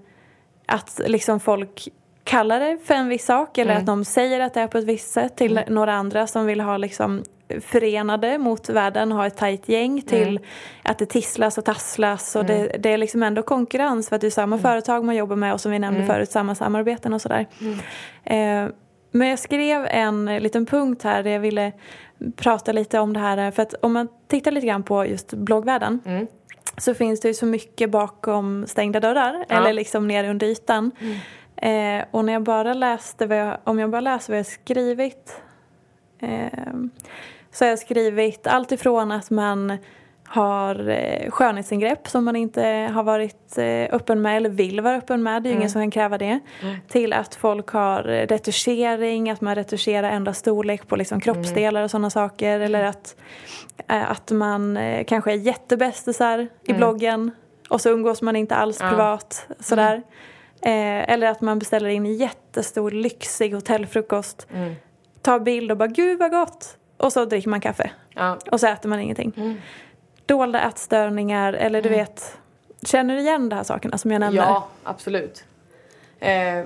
att 0.66 1.02
liksom 1.06 1.40
folk 1.40 1.88
kallar 2.26 2.60
det 2.60 2.78
för 2.86 2.94
en 2.94 3.08
viss 3.10 3.26
sak 3.26 3.58
eller 3.58 3.72
Mm. 3.72 3.82
att 3.82 3.86
de 3.88 4.06
säger 4.06 4.40
att 4.40 4.54
det 4.54 4.62
är 4.62 4.68
på 4.68 4.78
ett 4.78 4.84
visst 4.86 5.12
sätt 5.12 5.36
till 5.38 5.60
några 5.68 5.94
andra 5.94 6.28
som 6.28 6.46
vill 6.46 6.62
ha 6.62 6.78
liksom 6.78 7.24
förenade 7.62 8.38
mot 8.38 8.70
världen, 8.70 9.12
ha 9.12 9.28
ett 9.28 9.38
tajt 9.38 9.70
gäng 9.70 10.02
till 10.02 10.28
Mm. 10.38 10.44
att 10.84 10.98
det 11.00 11.06
tisslas 11.06 11.58
och 11.58 11.66
tasslas 11.66 12.36
och 12.36 12.46
det, 12.46 12.76
det 12.80 12.90
är 12.94 12.98
liksom 12.98 13.24
ändå 13.24 13.42
konkurrens 13.44 14.10
för 14.10 14.16
att 14.16 14.22
det 14.22 14.26
är 14.28 14.40
Mm. 14.40 14.50
samma 14.52 14.58
företag 14.58 15.04
man 15.06 15.16
jobbar 15.16 15.36
med 15.36 15.54
och 15.54 15.62
som 15.62 15.72
vi 15.72 15.80
nämnde 15.80 16.06
förut, 16.06 16.32
samma 16.32 16.56
samarbeten 16.56 17.14
och 17.14 17.22
sådär. 17.22 17.46
Eh, 18.24 18.68
men 19.12 19.28
jag 19.28 19.40
skrev 19.40 19.88
en 19.90 20.26
liten 20.26 20.66
punkt 20.66 21.04
här 21.04 21.24
där 21.24 21.32
jag 21.32 21.40
ville 21.40 21.72
prata 22.36 22.72
lite 22.72 23.00
om 23.00 23.14
det 23.14 23.20
här. 23.20 23.52
För 23.52 23.62
att 23.64 23.74
om 23.82 23.94
man 23.94 24.08
tittar 24.28 24.52
lite 24.52 24.68
grann 24.68 24.84
på 24.84 25.06
just 25.06 25.34
bloggvärlden. 25.34 26.00
så 26.78 26.94
finns 26.94 27.20
det 27.22 27.28
ju 27.28 27.34
så 27.34 27.46
mycket 27.46 27.90
bakom 27.92 28.66
stängda 28.68 29.00
dörrar 29.00 29.46
Ja. 29.50 29.56
eller 29.56 29.74
liksom 29.74 30.08
ner 30.08 30.30
under 30.30 30.48
ytan. 30.48 30.92
Eh, 31.66 32.06
och 32.12 32.26
när 32.26 32.34
jag 32.34 32.44
bara 32.44 32.74
läste 32.74 33.26
jag, 33.26 33.58
om 33.64 33.80
jag 33.80 33.90
bara 33.90 34.02
läser 34.02 34.34
vad 34.34 34.40
jag 34.40 34.46
skrivit 34.46 35.42
eh, 36.20 36.74
så 37.52 37.66
har 37.66 37.70
jag 37.70 37.80
skrivit 37.80 38.48
allt 38.48 38.72
ifrån 38.72 39.12
att 39.12 39.30
man 39.30 39.78
har 40.28 40.90
eh, 40.90 41.30
skönhetsingrepp 41.32 42.08
som 42.08 42.26
man 42.26 42.36
inte 42.36 42.62
har 42.94 43.04
varit 43.04 43.58
eh, 43.58 43.96
öppen 43.96 44.22
med 44.22 44.38
eller 44.38 44.50
vill 44.50 44.82
vara 44.82 44.96
öppen 44.96 45.24
med. 45.24 45.44
Det 45.44 45.50
är 45.50 45.52
ju 45.52 45.58
ingen 45.58 45.70
som 45.70 45.82
kan 45.82 45.92
kräva 45.92 46.18
det. 46.18 46.40
Till 46.88 47.14
att 47.14 47.36
folk 47.36 47.70
har 47.70 48.04
retuschering, 48.04 49.30
att 49.30 49.42
man 49.42 49.56
retuscherar, 49.56 50.10
ändrar 50.10 50.34
storlek 50.34 50.88
på 50.88 50.96
liksom 50.96 51.20
kroppsdelar 51.22 51.84
och 51.84 51.92
sådana 51.92 52.10
saker. 52.10 52.60
Eller 52.60 52.84
att, 52.84 53.16
eh, 53.88 54.12
att 54.12 54.32
man 54.32 54.78
eh, 54.78 55.04
kanske 55.06 55.32
är 55.32 55.38
jättebästisar 55.38 56.48
i 56.64 56.74
bloggen 56.74 57.32
och 57.70 57.82
så 57.82 57.90
umgås 57.90 58.22
man 58.22 58.36
inte 58.36 58.56
alls 58.56 58.80
privat. 58.80 59.48
Sådär. 59.60 60.04
Eh, 60.62 61.10
eller 61.12 61.28
att 61.28 61.42
man 61.42 61.60
beställer 61.60 61.90
in 61.90 62.06
jättestor 62.06 62.92
lyxig 62.92 63.54
hotellfrukost. 63.54 64.48
Tar 65.22 65.40
bild 65.40 65.72
och 65.72 65.78
bara 65.78 65.88
gud 65.88 66.20
vad 66.20 66.32
gott. 66.32 66.78
Och 66.98 67.14
så 67.14 67.26
dricker 67.26 67.50
man 67.50 67.62
kaffe. 67.62 67.92
Ja. 68.14 68.38
Och 68.52 68.60
så 68.60 68.68
äter 68.68 68.90
man 68.90 69.00
ingenting. 69.00 69.62
Dolda 70.26 70.62
ätstörningar 70.62 71.54
eller 71.54 71.82
du 71.82 71.90
vet. 71.90 72.38
Känner 72.84 73.16
du 73.16 73.22
igen 73.22 73.50
de 73.50 73.56
här 73.56 73.64
sakerna 73.64 73.98
som 73.98 74.12
jag 74.12 74.20
nämner? 74.20 74.44
Ja, 74.44 74.68
absolut. 74.84 75.44
Eh, 76.20 76.66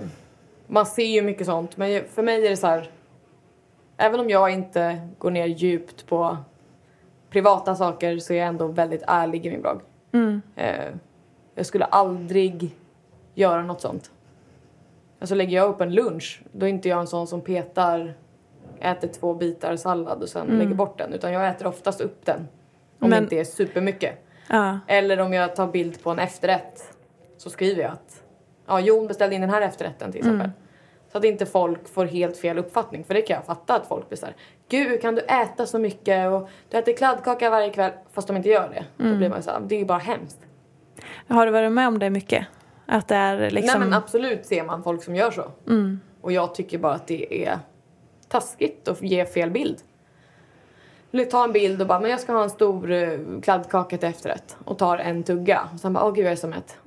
man 0.67 0.85
ser 0.85 1.05
ju 1.05 1.21
mycket 1.21 1.45
sånt, 1.45 1.77
men 1.77 2.03
för 2.13 2.23
mig 2.23 2.45
är 2.45 2.49
det 2.49 2.57
så 2.57 2.67
här... 2.67 2.91
Även 3.97 4.19
om 4.19 4.29
jag 4.29 4.51
inte 4.51 5.07
går 5.17 5.31
ner 5.31 5.45
djupt 5.45 6.07
på 6.07 6.37
privata 7.29 7.75
saker 7.75 8.17
så 8.17 8.33
är 8.33 8.37
jag 8.37 8.47
ändå 8.47 8.67
väldigt 8.67 9.03
ärlig 9.07 9.45
i 9.45 9.49
min 9.49 9.61
blogg. 9.61 9.81
Eh, 10.55 10.85
jag 11.55 11.65
skulle 11.65 11.85
aldrig 11.85 12.75
göra 13.39 13.63
något 13.63 13.81
sånt. 13.81 14.11
Alltså 15.19 15.35
lägger 15.35 15.57
jag 15.57 15.69
upp 15.69 15.81
en 15.81 15.93
lunch, 15.93 16.41
då 16.51 16.65
är 16.65 16.69
inte 16.69 16.89
jag 16.89 16.99
en 16.99 17.07
sån 17.07 17.27
som 17.27 17.41
petar, 17.41 18.13
äter 18.79 19.07
två 19.07 19.33
bitar 19.33 19.75
sallad 19.75 20.21
och 20.21 20.29
sen 20.29 20.47
lägger 20.47 20.73
bort 20.75 20.97
den. 20.97 21.13
Utan 21.13 21.33
jag 21.33 21.47
äter 21.47 21.67
oftast 21.67 22.01
upp 22.01 22.25
den. 22.25 22.39
Om 22.39 22.47
Men- 22.99 23.09
det 23.09 23.17
inte 23.17 23.35
är 23.35 23.43
supermycket. 23.43 24.25
Ja. 24.49 24.79
Eller 24.87 25.19
om 25.19 25.33
jag 25.33 25.55
tar 25.55 25.67
bild 25.67 26.03
på 26.03 26.09
en 26.09 26.19
efterrätt 26.19 26.93
så 27.37 27.49
skriver 27.49 27.81
jag 27.83 27.91
att 27.91 28.23
ja, 28.67 28.79
Jon 28.79 29.07
beställde 29.07 29.35
in 29.35 29.41
den 29.41 29.49
här 29.49 29.61
efterrätten 29.61 30.11
till 30.11 30.19
exempel. 30.19 30.49
Så 31.11 31.17
att 31.17 31.23
inte 31.23 31.45
folk 31.45 31.89
får 31.89 32.05
helt 32.05 32.37
fel 32.37 32.57
uppfattning. 32.57 33.03
För 33.03 33.13
det 33.13 33.21
kan 33.21 33.35
jag 33.35 33.45
fatta 33.45 33.75
att 33.75 33.87
folk 33.87 34.09
blir 34.09 34.17
såhär 34.17 34.35
Gud 34.69 35.01
kan 35.01 35.15
du 35.15 35.21
äta 35.21 35.65
så 35.65 35.79
mycket 35.79 36.31
och 36.31 36.49
du 36.69 36.77
äter 36.77 36.93
kladdkaka 36.93 37.49
varje 37.49 37.69
kväll 37.69 37.91
fast 38.13 38.27
de 38.27 38.37
inte 38.37 38.49
gör 38.49 38.69
det. 38.69 39.09
Då 39.09 39.15
blir 39.15 39.29
man 39.29 39.43
såhär, 39.43 39.59
det 39.67 39.75
är 39.75 39.79
ju 39.79 39.85
bara 39.85 39.97
hemskt. 39.97 40.39
Har 41.27 41.45
du 41.45 41.51
varit 41.51 41.71
med 41.71 41.87
om 41.87 41.99
det 41.99 42.09
mycket? 42.09 42.45
Att 42.91 43.07
det 43.07 43.15
är 43.15 43.49
liksom... 43.49 43.79
Nej 43.79 43.89
men 43.89 43.97
absolut 43.97 44.45
ser 44.45 44.63
man 44.63 44.83
folk 44.83 45.03
som 45.03 45.15
gör 45.15 45.31
så. 45.31 45.51
Och 46.21 46.31
jag 46.31 46.55
tycker 46.55 46.77
bara 46.77 46.93
att 46.93 47.07
det 47.07 47.45
är 47.47 47.59
taskigt 48.27 48.87
att 48.87 49.01
ge 49.01 49.25
fel 49.25 49.51
bild. 49.51 49.77
Eller 51.11 51.25
ta 51.25 51.43
en 51.43 51.51
bild 51.51 51.81
och 51.81 51.87
bara, 51.87 51.99
men 51.99 52.11
jag 52.11 52.19
ska 52.19 52.33
ha 52.33 52.43
en 52.43 52.49
stor 52.49 52.91
eh, 52.91 53.19
kladdkaka 53.41 53.97
till 53.97 54.09
efterrätt. 54.09 54.57
Och 54.65 54.77
tar 54.77 54.97
en 54.97 55.23
tugga. 55.23 55.69
Och 55.73 55.79
sen 55.79 55.93
bara, 55.93 56.05
åh 56.05 56.13
gud 56.13 56.25
jag 56.25 56.31
är 56.31 56.35
så 56.35 56.47
mätt. 56.47 56.77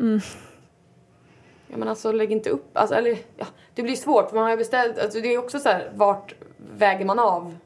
Ja 1.67 1.77
men 1.77 1.89
alltså 1.89 2.13
lägg 2.13 2.33
inte 2.33 2.51
upp, 2.51 2.77
alltså, 2.77 2.95
eller 2.95 3.19
ja, 3.37 3.47
det 3.75 3.83
blir 3.83 3.97
svårt 3.97 4.29
för 4.29 4.35
man 4.35 4.45
har 4.45 4.51
ju 4.51 4.57
beställt, 4.57 4.99
alltså 4.99 5.21
det 5.21 5.35
är 5.35 5.39
också 5.39 5.59
så 5.59 5.69
här, 5.69 5.93
vart 5.95 6.35
väger 6.77 7.05
man 7.05 7.19
av? 7.19 7.57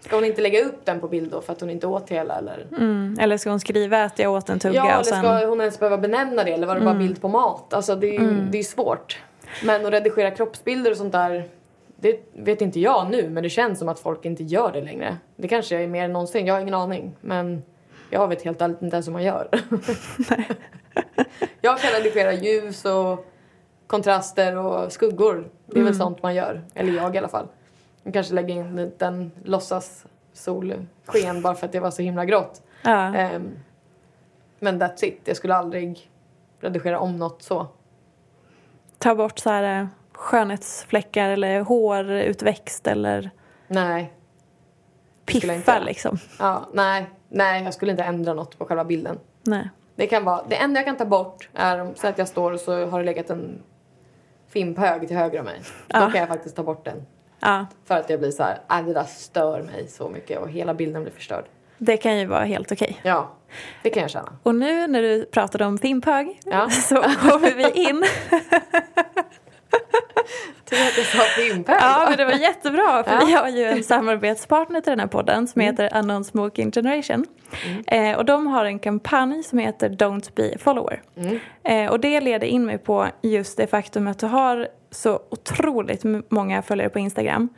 Ska 0.00 0.16
hon 0.16 0.24
inte 0.24 0.40
lägga 0.42 0.64
upp 0.64 0.84
den 0.84 1.00
på 1.00 1.08
bild 1.08 1.30
då 1.30 1.40
för 1.40 1.52
att 1.52 1.60
hon 1.60 1.70
inte 1.70 1.86
åt 1.86 2.10
hela 2.10 2.38
eller? 2.38 2.66
mm. 2.78 3.16
Eller 3.20 3.36
ska 3.36 3.50
hon 3.50 3.60
skriva 3.60 4.04
att 4.04 4.18
jag 4.18 4.32
åt 4.32 4.48
en 4.48 4.58
tugga 4.58 4.74
Ja, 4.74 4.92
eller 4.92 5.02
sen... 5.04 5.18
ska 5.22 5.46
hon 5.46 5.60
ens 5.60 5.78
behöva 5.78 5.98
benämna 5.98 6.44
det 6.44 6.52
eller 6.52 6.66
var 6.66 6.74
det 6.74 6.80
bara 6.80 6.94
bild 6.94 7.20
på 7.20 7.28
mat? 7.28 7.74
Alltså 7.74 7.94
det 7.96 8.16
är, 8.16 8.20
ju- 8.20 8.48
det 8.50 8.58
är 8.58 8.62
svårt. 8.62 9.18
Men 9.64 9.86
att 9.86 9.92
redigera 9.92 10.30
kroppsbilder 10.30 10.90
och 10.90 10.96
sånt 10.96 11.12
där, 11.12 11.48
det 11.96 12.20
vet 12.32 12.60
inte 12.60 12.80
jag 12.80 13.10
nu 13.10 13.28
men 13.30 13.42
det 13.42 13.50
känns 13.50 13.78
som 13.78 13.88
att 13.88 14.00
folk 14.00 14.24
inte 14.24 14.42
gör 14.42 14.72
det 14.72 14.80
längre. 14.80 15.16
Det 15.36 15.48
kanske 15.48 15.76
är 15.82 15.86
mer 15.86 16.04
än 16.04 16.12
någonsin, 16.12 16.46
jag 16.46 16.54
har 16.54 16.60
ingen 16.60 16.74
aning. 16.74 17.16
Men 17.20 17.62
jag 18.10 18.28
vet 18.28 18.42
helt 18.42 18.60
ärligt 18.62 18.82
inte 18.82 18.96
ens 18.96 19.06
hur 19.06 19.12
man 19.12 19.22
gör. 19.22 19.48
jag 21.60 21.78
kan 21.78 21.90
redigera 21.90 22.32
ljus 22.32 22.84
och 22.84 23.26
kontraster 23.86 24.56
och 24.56 24.92
skuggor. 24.92 25.48
Det 25.66 25.80
är 25.80 25.84
väl 25.84 25.94
sånt 25.94 26.22
man 26.22 26.34
gör. 26.34 26.62
Eller 26.74 26.92
jag 26.92 27.14
i 27.14 27.18
alla 27.18 27.28
fall. 27.28 27.46
Jag 28.02 28.12
kanske 28.12 28.34
lägger 28.34 28.54
in 28.54 28.60
en 28.60 28.76
liten 28.76 29.32
låtsas 29.44 30.06
solsken 30.32 31.42
bara 31.42 31.54
för 31.54 31.66
att 31.66 31.72
det 31.72 31.80
var 31.80 31.90
så 31.90 32.02
himla 32.02 32.24
grått. 32.24 32.62
Ja. 32.82 33.14
Ehm, 33.14 33.50
men 34.58 34.82
that's 34.82 35.04
it. 35.04 35.20
Jag 35.24 35.36
skulle 35.36 35.54
aldrig 35.54 36.10
redigera 36.60 36.98
om 36.98 37.16
något 37.16 37.42
så. 37.42 37.66
Ta 38.98 39.14
bort 39.14 39.38
så 39.38 39.50
här 39.50 39.80
eh, 39.80 39.86
skönhetsfläckar 40.12 41.30
eller 41.30 41.60
hårutväxt 41.60 42.86
eller 42.86 43.30
Nej. 43.68 44.12
piffa 45.26 45.78
liksom. 45.80 46.18
Ja, 46.38 46.68
nej. 46.72 47.10
Nej, 47.28 47.64
jag 47.64 47.74
skulle 47.74 47.90
inte 47.90 48.04
ändra 48.04 48.34
något 48.34 48.58
på 48.58 48.64
själva 48.64 48.84
bilden. 48.84 49.18
Nej. 49.42 49.70
Det 49.96 50.06
kan 50.06 50.24
vara, 50.24 50.42
det 50.48 50.56
enda 50.56 50.78
jag 50.80 50.86
kan 50.86 50.96
ta 50.96 51.04
bort 51.04 51.48
är 51.54 51.78
om 51.80 51.94
så 51.94 52.06
att 52.06 52.18
jag 52.18 52.28
står 52.28 52.52
och 52.52 52.60
så 52.60 52.86
har 52.86 52.98
det 52.98 53.04
legat 53.04 53.30
en 53.30 53.62
fimphög 54.48 55.08
till 55.08 55.16
höger 55.16 55.38
om 55.38 55.44
mig. 55.44 55.60
Då 55.62 55.98
Ja. 55.98 56.10
kan 56.10 56.20
jag 56.20 56.28
faktiskt 56.28 56.56
ta 56.56 56.62
bort 56.62 56.84
den. 56.84 57.06
Ja, 57.40 57.66
För 57.84 57.94
att 57.94 58.10
jag 58.10 58.18
blir 58.20 58.30
så 58.30 58.42
här, 58.42 58.58
äh, 58.70 58.86
det 58.86 58.92
där 58.92 59.04
stör 59.04 59.62
mig 59.62 59.88
så 59.88 60.08
mycket 60.08 60.38
och 60.38 60.48
hela 60.50 60.74
bilden 60.74 61.02
blir 61.02 61.12
förstörd. 61.12 61.44
det 61.78 61.96
kan 61.96 62.18
ju 62.18 62.26
vara 62.26 62.44
helt 62.44 62.72
okej. 62.72 63.00
Ja, 63.02 63.30
det 63.82 63.90
kan 63.90 64.00
jag 64.02 64.10
känna. 64.10 64.32
Och 64.42 64.54
nu 64.54 64.86
när 64.86 65.02
du 65.02 65.24
pratade 65.24 65.64
om 65.64 65.78
Pimphög 65.78 66.40
Ja. 66.44 66.70
så 66.88 66.94
kommer 66.96 67.54
vi 67.54 67.80
in. 67.88 68.04
Tur 70.70 70.76
att 70.76 70.96
jag 70.96 71.06
sa 71.06 71.18
fimphög. 71.18 71.76
Ja, 71.80 72.06
men 72.08 72.18
det 72.18 72.24
var 72.24 72.32
jättebra 72.32 73.04
för 73.04 73.12
Ja. 73.12 73.22
vi 73.26 73.32
har 73.32 73.48
ju 73.48 73.64
en 73.64 73.84
samarbetspartner 73.84 74.80
till 74.80 74.90
den 74.90 75.00
här 75.00 75.06
podden 75.06 75.48
som 75.48 75.60
heter 75.60 75.90
Unknown 75.98 76.24
Smoking 76.24 76.72
Generation. 76.72 77.26
Eh, 77.86 78.16
och 78.16 78.24
de 78.24 78.46
har 78.46 78.64
en 78.64 78.78
kampanj 78.78 79.42
som 79.42 79.58
heter 79.58 79.88
Don't 79.88 80.30
be 80.34 80.52
a 80.54 80.58
follower. 80.60 81.02
Eh, 81.64 81.90
och 81.90 82.00
det 82.00 82.20
leder 82.20 82.46
in 82.46 82.66
mig 82.66 82.78
på 82.78 83.06
just 83.22 83.56
det 83.56 83.66
faktum 83.66 84.06
att 84.06 84.18
du 84.18 84.26
har 84.26 84.68
så 84.90 85.20
otroligt 85.30 86.02
många 86.30 86.62
följare 86.62 86.88
på 86.88 86.98
Instagram. 86.98 87.48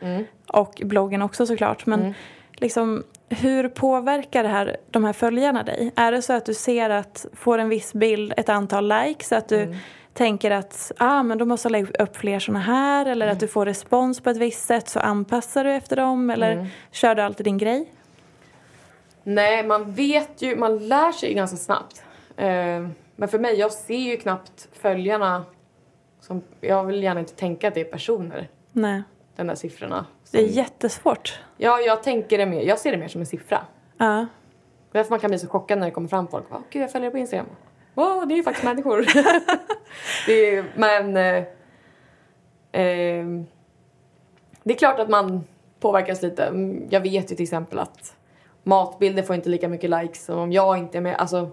Och 0.48 0.80
bloggen 0.84 1.22
också 1.22 1.46
såklart. 1.46 1.86
Men 1.86 2.14
liksom, 2.54 3.02
hur 3.28 3.68
påverkar 3.68 4.42
det 4.42 4.48
här, 4.48 4.76
de 4.90 5.04
här 5.04 5.12
följarna 5.12 5.62
dig? 5.62 5.92
Är 5.96 6.12
det 6.12 6.22
så 6.22 6.32
att 6.32 6.46
du 6.46 6.54
ser 6.54 6.90
att, 6.90 7.26
får 7.36 7.58
en 7.58 7.68
viss 7.68 7.92
bild 7.92 8.32
ett 8.36 8.48
antal 8.48 8.88
likes, 8.88 9.32
att 9.32 9.48
du 9.48 9.76
tänker 10.12 10.50
att 10.50 10.92
ah, 10.98 11.22
men 11.22 11.38
då 11.38 11.44
måste 11.44 11.66
jag 11.66 11.72
lägga 11.72 12.04
upp 12.04 12.16
fler 12.16 12.38
såna 12.38 12.58
här 12.58 13.06
eller 13.06 13.26
att 13.26 13.40
du 13.40 13.48
får 13.48 13.66
respons 13.66 14.20
på 14.20 14.30
ett 14.30 14.36
visst 14.36 14.66
sätt 14.66 14.88
så 14.88 15.00
anpassar 15.00 15.64
du 15.64 15.72
efter 15.72 15.96
dem 15.96 16.30
eller 16.30 16.66
kör 16.90 17.14
du 17.14 17.22
alltid 17.22 17.46
din 17.46 17.58
grej? 17.58 17.92
Nej, 19.22 19.66
man 19.66 19.92
vet 19.92 20.42
ju, 20.42 20.56
man 20.56 20.88
lär 20.88 21.12
sig 21.12 21.28
ju 21.28 21.34
ganska 21.34 21.56
snabbt. 21.56 22.04
Eh, 22.36 22.88
men 23.16 23.28
för 23.28 23.38
mig, 23.38 23.54
jag 23.54 23.72
ser 23.72 23.96
ju 23.96 24.16
knappt 24.16 24.68
följarna 24.72 25.44
som, 26.20 26.42
jag 26.60 26.84
vill 26.84 27.02
gärna 27.02 27.20
inte 27.20 27.34
tänka 27.34 27.68
att 27.68 27.74
det 27.74 27.80
är 27.80 27.84
personer, 27.84 28.48
Nej, 28.72 29.02
de 29.36 29.46
där 29.46 29.54
siffrorna. 29.54 30.06
det 30.30 30.38
är 30.38 30.46
jättesvårt. 30.46 31.40
Ja, 31.56 31.80
jag 31.80 32.02
tänker 32.02 32.38
det 32.38 32.46
mer, 32.46 32.62
jag 32.62 32.78
ser 32.78 32.92
det 32.92 32.98
mer 32.98 33.08
som 33.08 33.20
en 33.20 33.26
siffra. 33.26 33.66
Ja, 33.98 34.26
Därför 34.92 35.10
man 35.10 35.20
kan 35.20 35.30
bli 35.30 35.38
så 35.38 35.48
chockad 35.48 35.78
när 35.78 35.86
det 35.86 35.90
kommer 35.92 36.08
fram 36.08 36.28
folk. 36.28 36.44
Gud, 36.70 36.82
jag 36.82 36.92
följer 36.92 37.10
på 37.10 37.18
Instagram. 37.18 37.46
Åh, 37.94 38.26
det 38.26 38.34
är 38.34 38.36
ju 38.36 38.42
faktiskt 38.42 38.64
människor. 38.64 39.00
är, 40.28 40.78
men... 40.78 41.16
Eh, 41.16 41.44
eh, 42.82 43.26
det 44.64 44.74
är 44.74 44.78
klart 44.78 44.98
att 44.98 45.08
man 45.08 45.44
påverkas 45.80 46.22
lite. 46.22 46.44
Mm, 46.44 46.86
Jag 46.90 47.00
vet 47.00 47.32
ju 47.32 47.36
till 47.36 47.42
exempel 47.42 47.78
att 47.78 48.16
matbilder 48.62 49.22
får 49.22 49.36
inte 49.36 49.48
lika 49.48 49.68
mycket 49.68 49.90
likes 49.90 50.24
som 50.24 50.38
om 50.38 50.52
jag 50.52 50.78
inte 50.78 50.98
är 50.98 51.02
med. 51.02 51.16
Alltså, 51.16 51.50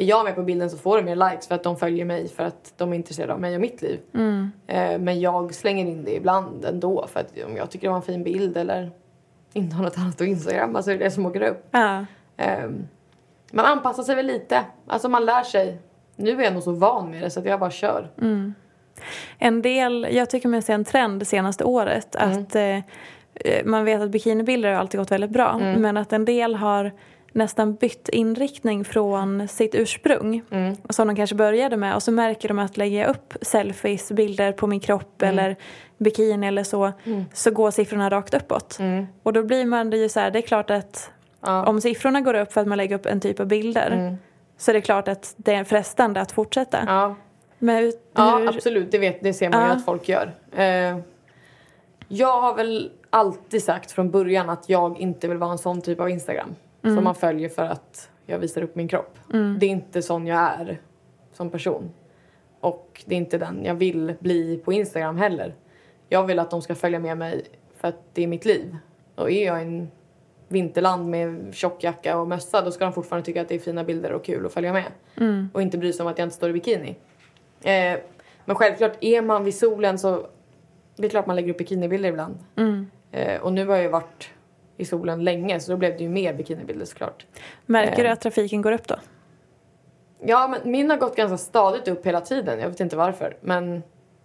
är 0.00 0.04
jag 0.04 0.24
med 0.24 0.34
på 0.34 0.42
bilden 0.42 0.70
så 0.70 0.76
får 0.78 0.96
det 0.96 1.02
mer 1.02 1.30
likes 1.30 1.48
för 1.48 1.54
att 1.54 1.62
de 1.62 1.76
följer 1.76 2.04
mig 2.04 2.28
för 2.28 2.44
att 2.44 2.72
de 2.76 2.92
är 2.92 2.96
intresserade 2.96 3.32
av 3.32 3.40
mig 3.40 3.54
och 3.54 3.60
mitt 3.60 3.82
liv. 3.82 4.00
Eh, 4.66 4.98
men 4.98 5.20
jag 5.20 5.54
slänger 5.54 5.86
in 5.86 6.04
det 6.04 6.14
ibland 6.16 6.64
ändå 6.64 7.06
för 7.06 7.20
att 7.20 7.32
om 7.46 7.56
jag 7.56 7.70
tycker 7.70 7.86
det 7.86 7.90
var 7.90 7.96
en 7.96 8.02
fin 8.02 8.22
bild 8.24 8.56
eller 8.56 8.90
inte 9.52 9.76
har 9.76 9.84
något 9.84 9.98
annat 9.98 10.20
att 10.20 10.26
instagramma 10.26 10.82
så 10.82 10.90
är 10.90 10.98
det 10.98 11.04
det 11.04 11.10
som 11.10 11.26
åker 11.26 11.42
upp. 11.42 11.68
ja. 11.70 12.06
Ehm, 12.36 12.88
man 13.52 13.64
anpassar 13.64 14.02
sig 14.02 14.14
väl 14.14 14.26
lite. 14.26 14.64
Alltså 14.86 15.08
man 15.08 15.24
lär 15.24 15.42
sig. 15.42 15.78
Nu 16.16 16.40
är 16.40 16.44
jag 16.44 16.52
nog 16.52 16.62
så 16.62 16.72
van 16.72 17.10
med 17.10 17.22
det 17.22 17.30
så 17.30 17.40
att 17.40 17.46
jag 17.46 17.60
bara 17.60 17.70
kör. 17.70 18.08
En 19.38 19.62
del, 19.62 20.08
jag 20.10 20.30
tycker 20.30 20.48
mig 20.48 20.62
se 20.62 20.72
en 20.72 20.84
trend 20.84 21.20
det 21.20 21.24
senaste 21.24 21.64
året 21.64 22.16
att 22.16 22.54
eh, 22.54 22.78
man 23.64 23.84
vet 23.84 24.00
att 24.02 24.10
bikinibilder 24.10 24.72
har 24.72 24.80
alltid 24.80 25.00
gått 25.00 25.10
väldigt 25.10 25.30
bra 25.30 25.58
men 25.58 25.96
att 25.96 26.12
en 26.12 26.24
del 26.24 26.54
har 26.54 26.92
nästan 27.32 27.74
bytt 27.74 28.08
inriktning 28.08 28.84
från 28.84 29.48
sitt 29.48 29.74
ursprung 29.74 30.42
som 30.90 31.06
de 31.06 31.16
kanske 31.16 31.36
började 31.36 31.76
med 31.76 31.94
och 31.94 32.02
så 32.02 32.12
märker 32.12 32.48
de 32.48 32.58
att 32.58 32.76
lägger 32.76 33.00
jag 33.00 33.10
upp 33.10 33.34
selfies, 33.42 34.12
bilder 34.12 34.52
på 34.52 34.66
min 34.66 34.80
kropp 34.80 35.22
eller 35.22 35.56
bikini 35.98 36.46
eller 36.46 36.64
så 36.64 36.92
så 37.32 37.50
går 37.50 37.70
siffrorna 37.70 38.10
rakt 38.10 38.34
uppåt. 38.34 38.78
Och 39.22 39.32
då 39.32 39.42
blir 39.42 39.64
man 39.64 39.90
det 39.90 39.96
ju 39.96 40.08
så 40.08 40.20
här, 40.20 40.30
det 40.30 40.38
är 40.38 40.42
klart 40.42 40.70
att 40.70 41.10
Ja. 41.40 41.66
om 41.66 41.80
siffrorna 41.80 42.20
går 42.20 42.34
upp 42.34 42.52
för 42.52 42.60
att 42.60 42.66
man 42.66 42.78
lägger 42.78 42.94
upp 42.96 43.06
en 43.06 43.20
typ 43.20 43.40
av 43.40 43.46
bilder 43.46 44.16
så 44.56 44.70
är 44.70 44.72
det 44.72 44.80
klart 44.80 45.08
att 45.08 45.34
det 45.36 45.54
är 45.54 45.64
frestande 45.64 46.20
att 46.20 46.32
fortsätta. 46.32 46.78
Ja, 46.86 47.16
hur, 47.58 47.92
ja 48.14 48.48
absolut. 48.48 48.90
Det, 48.90 48.98
vet, 48.98 49.22
det 49.22 49.32
ser 49.32 49.50
man 49.50 49.60
ju 49.62 49.66
Ja. 49.68 49.72
att 49.74 49.84
folk 49.84 50.08
gör. 50.08 50.34
Eh, 50.52 50.98
jag 52.08 52.40
har 52.40 52.54
väl 52.54 52.90
alltid 53.10 53.62
sagt 53.62 53.90
från 53.90 54.10
början 54.10 54.50
att 54.50 54.68
jag 54.68 55.00
inte 55.00 55.28
vill 55.28 55.38
vara 55.38 55.52
en 55.52 55.58
sån 55.58 55.80
typ 55.80 56.00
av 56.00 56.10
Instagram. 56.10 56.54
Som 56.82 57.04
man 57.04 57.14
följer 57.14 57.48
för 57.48 57.62
att 57.62 58.10
jag 58.26 58.38
visar 58.38 58.62
upp 58.62 58.74
min 58.74 58.88
kropp. 58.88 59.18
Det 59.60 59.66
är 59.66 59.70
inte 59.70 60.02
sån 60.02 60.26
jag 60.26 60.38
är 60.38 60.80
som 61.32 61.50
person. 61.50 61.90
Och 62.60 63.02
det 63.06 63.14
är 63.14 63.18
inte 63.18 63.38
den 63.38 63.64
jag 63.64 63.74
vill 63.74 64.14
bli 64.20 64.56
på 64.64 64.72
Instagram 64.72 65.16
heller. 65.16 65.54
Jag 66.08 66.24
vill 66.26 66.38
att 66.38 66.50
de 66.50 66.62
ska 66.62 66.74
följa 66.74 66.98
med 66.98 67.18
mig 67.18 67.44
för 67.76 67.88
att 67.88 68.02
det 68.12 68.22
är 68.22 68.26
mitt 68.26 68.44
liv. 68.44 68.76
Och 69.14 69.30
är 69.30 69.46
jag 69.46 69.62
en 69.62 69.90
vinterland 70.48 71.10
med 71.10 71.54
tjockjacka 71.54 72.18
och 72.18 72.28
mössa 72.28 72.62
då 72.62 72.70
ska 72.70 72.84
de 72.84 72.92
fortfarande 72.92 73.26
tycka 73.26 73.42
att 73.42 73.48
det 73.48 73.54
är 73.54 73.58
fina 73.58 73.84
bilder 73.84 74.12
och 74.12 74.24
kul 74.24 74.46
att 74.46 74.52
följa 74.52 74.72
med. 74.72 74.92
Och 75.52 75.62
inte 75.62 75.78
bry 75.78 75.92
sig 75.92 76.02
om 76.02 76.08
att 76.08 76.18
jag 76.18 76.26
inte 76.26 76.36
står 76.36 76.50
i 76.50 76.52
bikini. 76.52 76.96
Eh, 77.62 77.98
men 78.44 78.56
självklart, 78.56 78.92
är 79.00 79.22
man 79.22 79.44
vid 79.44 79.54
solen 79.54 79.98
så 79.98 80.26
det 80.96 81.06
är 81.06 81.10
klart 81.10 81.26
man 81.26 81.36
lägger 81.36 81.50
upp 81.50 81.58
bikinibilder 81.58 82.08
ibland. 82.08 82.38
Eh, 83.12 83.40
och 83.40 83.52
nu 83.52 83.66
har 83.66 83.74
jag 83.74 83.82
ju 83.82 83.90
varit 83.90 84.30
i 84.76 84.84
solen 84.84 85.24
länge 85.24 85.60
så 85.60 85.72
då 85.72 85.76
blev 85.76 85.96
det 85.96 86.02
ju 86.02 86.08
mer 86.08 86.34
bikinibilder 86.34 86.86
såklart. 86.86 87.26
märker 87.66 88.02
du 88.02 88.08
eh. 88.08 88.12
att 88.12 88.20
trafiken 88.20 88.62
går 88.62 88.72
upp 88.72 88.88
då? 88.88 88.96
Ja, 90.20 90.48
men 90.48 90.72
min 90.72 90.90
har 90.90 90.96
gått 90.96 91.16
ganska 91.16 91.36
stadigt 91.36 91.88
upp 91.88 92.06
hela 92.06 92.20
tiden. 92.20 92.60
Jag 92.60 92.68
vet 92.68 92.80
inte 92.80 92.96
varför. 92.96 93.36
Men 93.40 93.82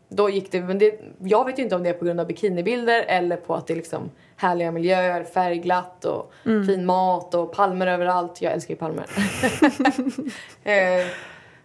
då 0.09 0.29
gick 0.29 0.51
det, 0.51 0.61
men 0.61 0.77
det... 0.77 0.99
Jag 1.19 1.45
vet 1.45 1.59
ju 1.59 1.63
inte 1.63 1.75
om 1.75 1.83
det 1.83 1.89
är 1.89 1.93
på 1.93 2.05
grund 2.05 2.19
av 2.19 2.27
bikinibilder 2.27 3.05
eller 3.07 3.37
på 3.37 3.55
att 3.55 3.67
det 3.67 3.73
är 3.73 3.75
liksom 3.75 4.11
härliga 4.35 4.71
miljöer, 4.71 5.23
färgglatt 5.23 6.05
och 6.05 6.33
fin 6.43 6.85
mat 6.85 7.33
och 7.33 7.53
palmer 7.53 7.87
överallt. 7.87 8.41
Jag 8.41 8.53
älskar 8.53 8.73
ju 8.73 8.77
palmer. 8.77 9.03
eh, 10.63 11.07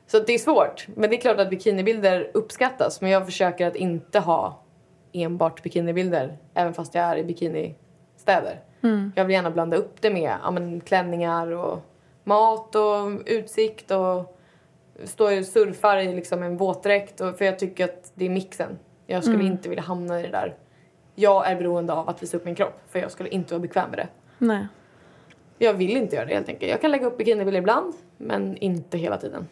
så 0.07 0.19
det 0.19 0.33
är 0.33 0.39
svårt. 0.39 0.87
Men 0.95 1.11
det 1.11 1.17
är 1.17 1.21
klart 1.21 1.39
att 1.39 1.51
bikinibilder 1.51 2.31
uppskattas. 2.35 3.01
Men 3.01 3.11
jag 3.11 3.27
försöker 3.27 3.67
att 3.67 3.77
inte 3.77 4.19
ha 4.19 4.63
enbart 5.13 5.63
bikinibilder. 5.63 6.39
Även 6.55 6.75
fast 6.75 6.95
jag 6.95 7.05
är 7.05 7.17
i 7.17 7.25
bikinistäder. 7.25 8.61
Jag 9.15 9.25
vill 9.25 9.35
gärna 9.35 9.51
blanda 9.51 9.77
upp 9.77 10.01
det 10.01 10.11
med 10.11 10.37
ja, 10.43 10.51
men, 10.51 10.81
klänningar 10.81 11.51
och 11.51 11.79
mat 12.25 12.75
och 12.75 13.21
utsikt 13.27 13.91
och 13.91 14.38
står 15.05 15.39
och 15.39 15.45
surfar 15.47 15.97
i 15.99 16.15
liksom 16.15 16.43
en 16.43 16.57
våtdräkt. 16.57 17.21
Och, 17.21 17.39
för 17.39 17.45
jag 17.45 17.59
tycker 17.59 17.85
att 17.85 18.13
det 18.15 18.25
är 18.25 18.31
mixen. 18.31 18.79
Jag 19.07 19.25
skulle 19.25 19.45
inte 19.45 19.69
vilja 19.69 19.83
hamna 19.85 20.21
i 20.21 20.23
det 20.23 20.29
där. 20.31 20.55
Jag 21.15 21.51
är 21.51 21.57
beroende 21.57 21.93
av 21.93 22.09
att 22.09 22.23
visa 22.23 22.37
upp 22.37 22.45
min 22.45 22.55
kropp. 22.55 22.81
För 22.89 22.99
jag 22.99 23.11
skulle 23.11 23.29
inte 23.29 23.55
vara 23.55 23.61
bekväm 23.63 23.91
med 23.91 23.99
det. 23.99 24.09
Nej. 24.39 24.67
Jag 25.59 25.75
vill 25.75 25.97
inte 25.97 26.17
göra 26.17 26.27
det 26.27 26.35
helt 26.35 26.49
enkelt. 26.49 26.71
Jag 26.71 26.81
kan 26.81 26.91
lägga 26.91 27.07
upp 27.07 27.19
bikinibilder 27.19 27.59
ibland. 27.61 27.95
Men 28.17 28.57
inte 28.57 28.99
hela 28.99 29.17
tiden. 29.17 29.47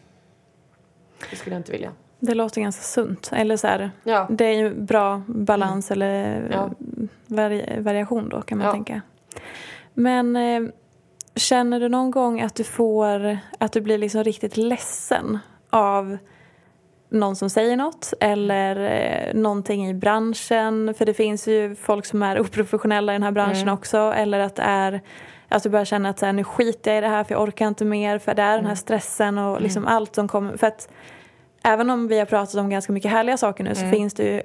Det 1.29 1.35
skulle 1.35 1.55
jag 1.55 1.59
inte 1.59 1.71
vilja. 1.71 1.91
Det 2.19 2.33
låter 2.33 2.61
ganska 2.61 2.81
sunt. 2.83 3.29
Eller 3.33 3.57
så 3.57 3.67
här, 3.67 3.91
Ja. 4.03 4.27
det 4.29 4.45
är 4.45 4.53
ju 4.53 4.73
bra 4.73 5.21
balans 5.27 5.91
eller 5.91 6.37
Mm. 6.37 6.51
Ja. 6.51 6.69
vari- 7.27 7.79
variation 7.81 8.29
då 8.29 8.41
kan 8.41 8.57
man 8.57 8.67
Ja. 8.67 8.73
tänka. 8.73 9.01
Men 9.93 10.35
eh, 10.35 10.69
känner 11.37 11.79
du 11.79 11.89
någon 11.89 12.11
gång 12.11 12.41
att 12.41 12.55
du 12.55 12.63
får, 12.63 13.37
att 13.57 13.71
du 13.71 13.81
blir 13.81 13.97
liksom 13.97 14.23
riktigt 14.23 14.57
ledsen 14.57 15.39
av 15.69 16.17
någon 17.09 17.35
som 17.35 17.49
säger 17.49 17.77
något 17.77 18.13
eller 18.19 18.75
eh, 18.79 19.33
någonting 19.33 19.87
i 19.87 19.93
branschen? 19.93 20.93
För 20.97 21.05
det 21.05 21.13
finns 21.13 21.47
ju 21.47 21.75
folk 21.75 22.05
som 22.05 22.23
är 22.23 22.39
oprofessionella 22.39 23.11
i 23.13 23.15
den 23.15 23.23
här 23.23 23.31
branschen 23.31 23.61
Mm. 23.61 23.73
också. 23.73 23.97
Eller 23.97 24.39
att 24.39 24.55
det 24.55 24.63
är 24.63 25.01
att 25.49 25.63
du 25.63 25.69
börjar 25.69 25.85
känna 25.85 26.09
att 26.09 26.19
så 26.19 26.25
här, 26.25 26.33
nu 26.33 26.43
skiter 26.43 26.91
jag 26.91 26.97
i 26.97 27.01
det 27.01 27.07
här 27.07 27.23
för 27.23 27.33
jag 27.35 27.41
orkar 27.43 27.67
inte 27.67 27.85
mer. 27.85 28.19
För 28.19 28.33
det 28.35 28.41
är 28.41 28.49
den 28.51 28.59
Mm. 28.59 28.67
här 28.69 28.75
stressen 28.75 29.37
och 29.37 29.61
liksom 29.61 29.87
allt 29.87 30.15
som 30.15 30.27
kommer. 30.27 30.57
För 30.57 30.67
att 30.67 30.89
även 31.63 31.89
om 31.89 32.07
vi 32.07 32.19
har 32.19 32.25
pratat 32.25 32.55
om 32.55 32.69
ganska 32.69 32.93
mycket 32.93 33.11
härliga 33.11 33.37
saker 33.37 33.63
nu 33.63 33.75
så 33.75 33.89
finns 33.89 34.13
det 34.13 34.23
ju 34.23 34.41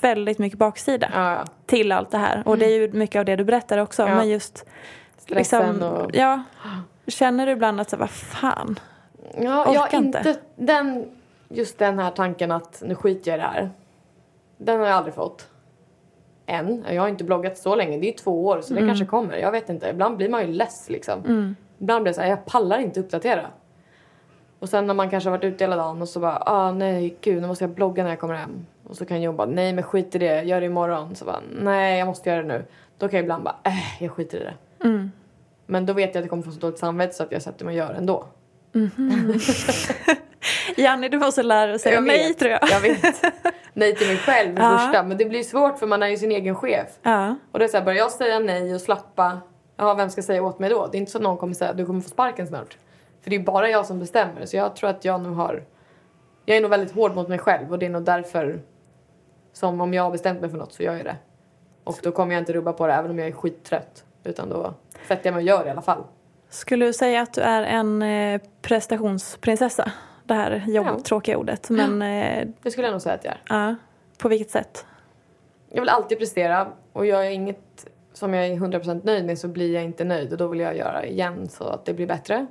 väldigt 0.00 0.38
mycket 0.38 0.58
baksida 0.58 1.06
Mm. 1.06 1.18
Ja, 1.20 1.32
ja. 1.34 1.44
till 1.66 1.92
allt 1.92 2.10
det 2.10 2.18
här. 2.18 2.42
Och 2.46 2.58
det 2.58 2.66
är 2.66 2.80
ju 2.80 2.92
mycket 2.92 3.18
av 3.18 3.24
det 3.24 3.36
du 3.36 3.44
berättar 3.44 3.78
också. 3.78 4.02
Ja. 4.02 4.14
Men 4.14 4.28
just 4.28 4.64
Stressen 5.22 5.72
liksom, 5.72 5.82
och... 5.92 6.10
ja, 6.14 6.42
Känner 7.06 7.46
du 7.46 7.52
ibland 7.52 7.80
att 7.80 7.90
så, 7.90 7.96
vad 7.96 8.10
fan? 8.10 8.80
Ja, 9.36 9.74
jag 9.74 9.94
inte. 9.94 10.18
inte 10.18 10.36
den, 10.56 11.10
just 11.48 11.78
den 11.78 11.98
här 11.98 12.10
tanken 12.10 12.50
att 12.50 12.82
nu 12.86 12.94
skiter 12.94 13.30
jag 13.30 13.38
i 13.38 13.42
det 13.42 13.46
här. 13.48 13.70
Den 14.56 14.80
har 14.80 14.86
jag 14.86 14.96
aldrig 14.96 15.14
fått. 15.14 15.48
Än. 16.46 16.84
Jag 16.90 17.02
har 17.02 17.08
inte 17.08 17.24
bloggat 17.24 17.58
så 17.58 17.74
länge. 17.74 17.98
Det 17.98 18.08
är 18.08 18.18
två 18.18 18.46
år 18.46 18.60
så 18.60 18.74
det 18.74 18.80
kanske 18.80 19.04
kommer. 19.04 19.36
Jag 19.36 19.50
vet 19.50 19.68
inte. 19.68 19.88
Ibland 19.88 20.16
blir 20.16 20.28
man 20.28 20.46
ju 20.46 20.52
less 20.52 20.88
liksom. 20.90 21.54
Ibland 21.78 22.02
blir 22.02 22.10
det 22.10 22.14
så 22.14 22.20
här, 22.20 22.28
jag 22.28 22.44
pallar 22.44 22.78
inte 22.78 23.00
uppdatera. 23.00 23.46
Och 24.58 24.68
sen 24.68 24.86
när 24.86 24.94
man 24.94 25.10
kanske 25.10 25.30
har 25.30 25.36
varit 25.36 25.44
ute 25.44 25.64
hela 25.64 25.76
dagen 25.76 26.02
och 26.02 26.08
så 26.08 26.20
bara, 26.20 26.42
ah 26.46 26.72
nej 26.72 27.16
gud 27.20 27.42
nu 27.42 27.48
måste 27.48 27.64
jag 27.64 27.70
blogga 27.70 28.02
när 28.02 28.10
jag 28.10 28.20
kommer 28.20 28.34
hem. 28.34 28.66
Och 28.88 28.96
så 28.96 29.04
kan 29.04 29.22
jag 29.22 29.34
bara, 29.34 29.46
nej 29.46 29.72
men 29.72 29.84
skit 29.84 30.14
i 30.14 30.18
det, 30.18 30.42
gör 30.42 30.60
det 30.60 30.66
imorgon. 30.66 31.14
Så 31.14 31.24
bara, 31.24 31.40
nej 31.60 31.98
jag 31.98 32.06
måste 32.06 32.30
göra 32.30 32.42
det 32.42 32.48
nu. 32.48 32.64
Då 32.98 33.08
kan 33.08 33.16
jag 33.16 33.24
ibland 33.24 33.44
bara, 33.44 33.56
äh 33.64 34.02
jag 34.02 34.12
skiter 34.12 34.38
i 34.38 34.44
det. 34.44 34.54
Men 35.66 35.86
då 35.86 35.92
vet 35.92 36.14
jag 36.14 36.20
att 36.20 36.24
jag 36.24 36.30
kommer 36.30 36.42
få 36.42 36.50
så 36.50 36.58
dåligt 36.60 36.78
samvete 36.78 37.14
så 37.14 37.22
att 37.22 37.32
jag 37.32 37.42
sätter 37.42 37.64
mig 37.64 37.72
och 37.82 37.88
gör 37.88 37.94
ändå. 37.94 38.24
Janne, 40.76 41.08
du 41.08 41.18
måste 41.18 41.42
lära 41.42 41.66
dig 41.66 41.78
säga 41.78 41.94
Jag 41.94 42.04
nej 42.04 42.28
vet, 42.28 42.38
tror 42.38 42.50
jag. 42.50 42.60
Jag 42.70 42.80
vet. 42.80 43.22
Nej 43.72 43.96
till 43.96 44.06
mig 44.06 44.16
själv 44.16 44.54
Ja. 44.58 44.78
första. 44.78 45.02
Men 45.02 45.16
det 45.16 45.24
blir 45.24 45.42
svårt 45.42 45.78
för 45.78 45.86
man 45.86 46.02
är 46.02 46.08
ju 46.08 46.16
sin 46.16 46.32
egen 46.32 46.54
chef. 46.54 46.86
Ja. 47.02 47.36
Och 47.52 47.58
det 47.58 47.64
är 47.64 47.68
så 47.68 47.76
här, 47.76 47.84
börjar 47.84 47.98
jag 47.98 48.12
säga 48.12 48.38
nej 48.38 48.74
och 48.74 48.80
slappa, 48.80 49.40
ja 49.76 49.94
vem 49.94 50.10
ska 50.10 50.22
säga 50.22 50.42
åt 50.42 50.58
mig 50.58 50.70
då? 50.70 50.86
Det 50.86 50.96
är 50.96 50.98
inte 50.98 51.12
så 51.12 51.18
att 51.18 51.24
någon 51.24 51.36
kommer 51.36 51.54
säga 51.54 51.72
du 51.72 51.86
kommer 51.86 52.00
få 52.00 52.08
sparken 52.08 52.46
snart. 52.46 52.78
För 53.22 53.30
det 53.30 53.36
är 53.36 53.40
bara 53.40 53.68
jag 53.70 53.86
som 53.86 53.98
bestämmer. 53.98 54.46
Så 54.46 54.56
jag 54.56 54.76
tror 54.76 54.90
att 54.90 55.04
jag 55.04 55.20
nu 55.20 55.28
har, 55.28 55.64
jag 56.46 56.56
är 56.56 56.60
nog 56.60 56.70
väldigt 56.70 56.94
hård 56.94 57.14
mot 57.14 57.28
mig 57.28 57.38
själv 57.38 57.72
och 57.72 57.78
det 57.78 57.86
är 57.86 57.90
nog 57.90 58.02
därför 58.02 58.60
som 59.52 59.80
om 59.80 59.94
jag 59.94 60.02
har 60.02 60.10
bestämt 60.10 60.40
mig 60.40 60.50
för 60.50 60.58
något 60.58 60.72
så 60.72 60.82
gör 60.82 60.94
jag 60.96 61.04
det. 61.04 61.16
Och 61.84 61.98
då 62.02 62.12
kommer 62.12 62.34
jag 62.34 62.40
inte 62.42 62.52
rubba 62.52 62.72
på 62.72 62.86
det 62.86 62.92
även 62.92 63.10
om 63.10 63.18
jag 63.18 63.28
är 63.28 63.32
skittrött. 63.32 64.04
Utan 64.24 64.48
då 64.48 64.74
sätter 65.08 65.26
jag 65.26 65.34
mig 65.34 65.42
och 65.42 65.48
gör 65.48 65.62
det 65.62 65.68
i 65.68 65.70
alla 65.70 65.82
fall. 65.82 66.02
Skulle 66.48 66.86
du 66.86 66.92
säga 66.92 67.20
att 67.22 67.32
du 67.32 67.40
är 67.40 67.62
en 67.62 68.02
eh, 68.02 68.40
prestationsprinsessa? 68.62 69.92
Det 70.24 70.34
här 70.34 70.64
jobb, 70.66 70.86
Ja. 71.10 71.36
ordet. 71.36 71.70
Men 71.70 72.02
eh, 72.02 72.48
Det 72.62 72.70
skulle 72.70 72.86
jag 72.86 72.92
nog 72.92 73.02
säga 73.02 73.14
att 73.14 73.24
jag 73.24 73.34
är. 73.34 73.40
ja, 73.48 73.74
på 74.18 74.28
vilket 74.28 74.50
sätt? 74.50 74.86
Jag 75.70 75.80
vill 75.80 75.88
alltid 75.88 76.18
prestera 76.18 76.68
och 76.92 77.06
gör 77.06 77.22
jag 77.22 77.34
inget 77.34 77.86
som 78.12 78.34
jag 78.34 78.46
är 78.46 78.54
100% 78.56 79.00
nöjd 79.04 79.24
med 79.24 79.38
så 79.38 79.48
blir 79.48 79.74
jag 79.74 79.84
inte 79.84 80.04
nöjd 80.04 80.32
och 80.32 80.38
då 80.38 80.46
vill 80.48 80.60
jag 80.60 80.76
göra 80.76 81.04
igen 81.06 81.48
så 81.48 81.64
att 81.64 81.84
det 81.84 81.94
blir 81.94 82.06
bättre. 82.06 82.46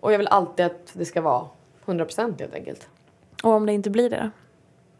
Och 0.00 0.12
jag 0.12 0.18
vill 0.18 0.28
alltid 0.28 0.66
att 0.66 0.90
det 0.92 1.04
ska 1.04 1.20
vara 1.20 1.46
100% 1.86 2.40
helt 2.40 2.54
enkelt. 2.54 2.88
Och 3.42 3.50
om 3.50 3.66
det 3.66 3.72
inte 3.72 3.90
blir 3.90 4.10
det 4.10 4.16
då? 4.22 4.30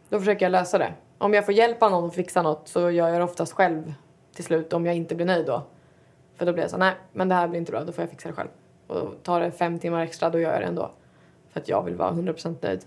Då 0.09 0.19
försöker 0.19 0.45
jag 0.45 0.51
lösa 0.51 0.77
det. 0.77 0.93
Om 1.17 1.33
jag 1.33 1.45
får 1.45 1.53
hjälpa 1.53 1.89
någon 1.89 2.05
att 2.07 2.15
fixa 2.15 2.41
något 2.41 2.67
så 2.67 2.79
gör 2.91 3.07
jag 3.09 3.19
det 3.19 3.23
oftast 3.23 3.53
själv 3.53 3.93
till 4.33 4.43
slut 4.43 4.73
om 4.73 4.85
jag 4.85 4.95
inte 4.95 5.15
blir 5.15 5.25
nöjd 5.25 5.45
då. 5.45 5.63
För 6.35 6.45
då 6.45 6.53
blir 6.53 6.63
jag 6.63 6.71
så 6.71 6.77
nej 6.77 6.93
men 7.11 7.29
det 7.29 7.35
här 7.35 7.47
blir 7.47 7.59
inte 7.59 7.71
bra, 7.71 7.83
då 7.83 7.91
får 7.91 8.01
jag 8.01 8.09
fixa 8.09 8.29
det 8.29 8.35
själv. 8.35 8.49
Och 8.87 9.23
tar 9.23 9.41
det 9.41 9.51
fem 9.51 9.79
timmar 9.79 10.01
extra 10.01 10.29
då 10.29 10.39
gör 10.39 10.51
jag 10.51 10.61
det 10.61 10.65
ändå. 10.65 10.91
För 11.49 11.59
att 11.59 11.69
jag 11.69 11.83
vill 11.83 11.95
vara 11.95 12.11
100% 12.11 12.55
nöjd. 12.61 12.85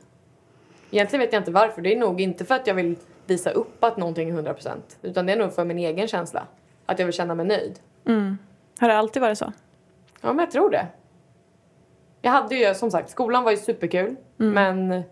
Egentligen 0.90 1.20
vet 1.20 1.32
jag 1.32 1.40
inte 1.40 1.50
varför. 1.50 1.82
Det 1.82 1.94
är 1.94 1.98
nog 1.98 2.20
inte 2.20 2.44
för 2.44 2.54
att 2.54 2.66
jag 2.66 2.74
vill 2.74 2.96
visa 3.26 3.50
upp 3.50 3.84
att 3.84 3.96
någonting 3.96 4.30
är 4.30 4.42
100% 4.42 4.70
utan 5.02 5.26
det 5.26 5.32
är 5.32 5.36
nog 5.36 5.52
för 5.52 5.64
min 5.64 5.78
egen 5.78 6.08
känsla. 6.08 6.46
Att 6.86 6.98
jag 6.98 7.06
vill 7.06 7.14
känna 7.14 7.34
mig 7.34 7.46
nöjd. 7.46 7.78
Har 8.78 8.88
det 8.88 8.96
alltid 8.96 9.22
varit 9.22 9.38
så? 9.38 9.52
Ja, 10.20 10.32
men 10.32 10.38
jag 10.38 10.50
tror 10.50 10.70
det. 10.70 10.86
Jag 12.22 12.30
hade 12.30 12.54
ju 12.54 12.74
som 12.74 12.90
sagt, 12.90 13.10
skolan 13.10 13.44
var 13.44 13.50
ju 13.50 13.56
superkul. 13.56 14.16
Men 14.36 15.02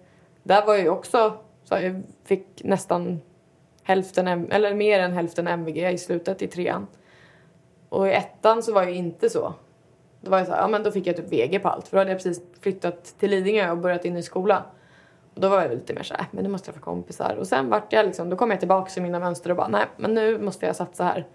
där 0.42 0.66
var 0.66 0.74
jag 0.74 0.82
ju 0.82 0.88
också, 0.88 1.38
så 1.64 1.74
jag 1.74 2.02
fick 2.24 2.64
nästan 2.64 3.20
hälften, 3.82 4.28
eller 4.28 4.74
mer 4.74 5.00
än 5.00 5.12
hälften 5.12 5.46
MVG 5.46 5.92
i 5.92 5.98
slutet 5.98 6.42
i 6.42 6.48
trean. 6.48 6.86
Och 7.88 8.08
i 8.08 8.12
ettan 8.12 8.62
så 8.62 8.72
var 8.72 8.82
jag 8.82 8.92
inte 8.92 9.30
så. 9.30 9.54
Då 10.20 10.30
var 10.30 10.38
jag 10.38 10.46
så 10.46 10.52
här, 10.52 10.60
ja 10.60 10.68
men 10.68 10.82
då 10.82 10.90
fick 10.90 11.06
jag 11.06 11.16
typ 11.16 11.32
VG 11.32 11.58
på 11.58 11.68
allt. 11.68 11.88
För 11.88 11.96
då 11.96 12.00
hade 12.00 12.10
jag 12.10 12.18
precis 12.18 12.42
flyttat 12.60 13.04
till 13.18 13.30
Lidingö 13.30 13.70
och 13.70 13.78
börjat 13.78 14.04
in 14.04 14.16
i 14.16 14.22
skola. 14.22 14.64
Och 15.34 15.40
då 15.40 15.48
var 15.48 15.62
jag 15.62 15.70
lite 15.70 15.94
mer 15.94 16.02
så 16.02 16.14
här, 16.14 16.20
äh, 16.20 16.26
men 16.30 16.44
nu 16.44 16.50
måste 16.50 16.68
jag 16.68 16.74
få 16.74 16.80
kompisar. 16.80 17.36
Och 17.36 17.46
sen 17.46 17.68
vart 17.68 17.92
jag 17.92 18.06
liksom, 18.06 18.30
då 18.30 18.36
kom 18.36 18.50
jag 18.50 18.60
tillbaka 18.60 18.90
till 18.90 19.02
mina 19.02 19.18
mönster 19.18 19.50
och 19.50 19.56
bara, 19.56 19.68
nej 19.68 19.86
men 19.96 20.14
nu 20.14 20.38
måste 20.38 20.66
jag 20.66 20.76
satsa 20.76 21.04
här. 21.04 21.26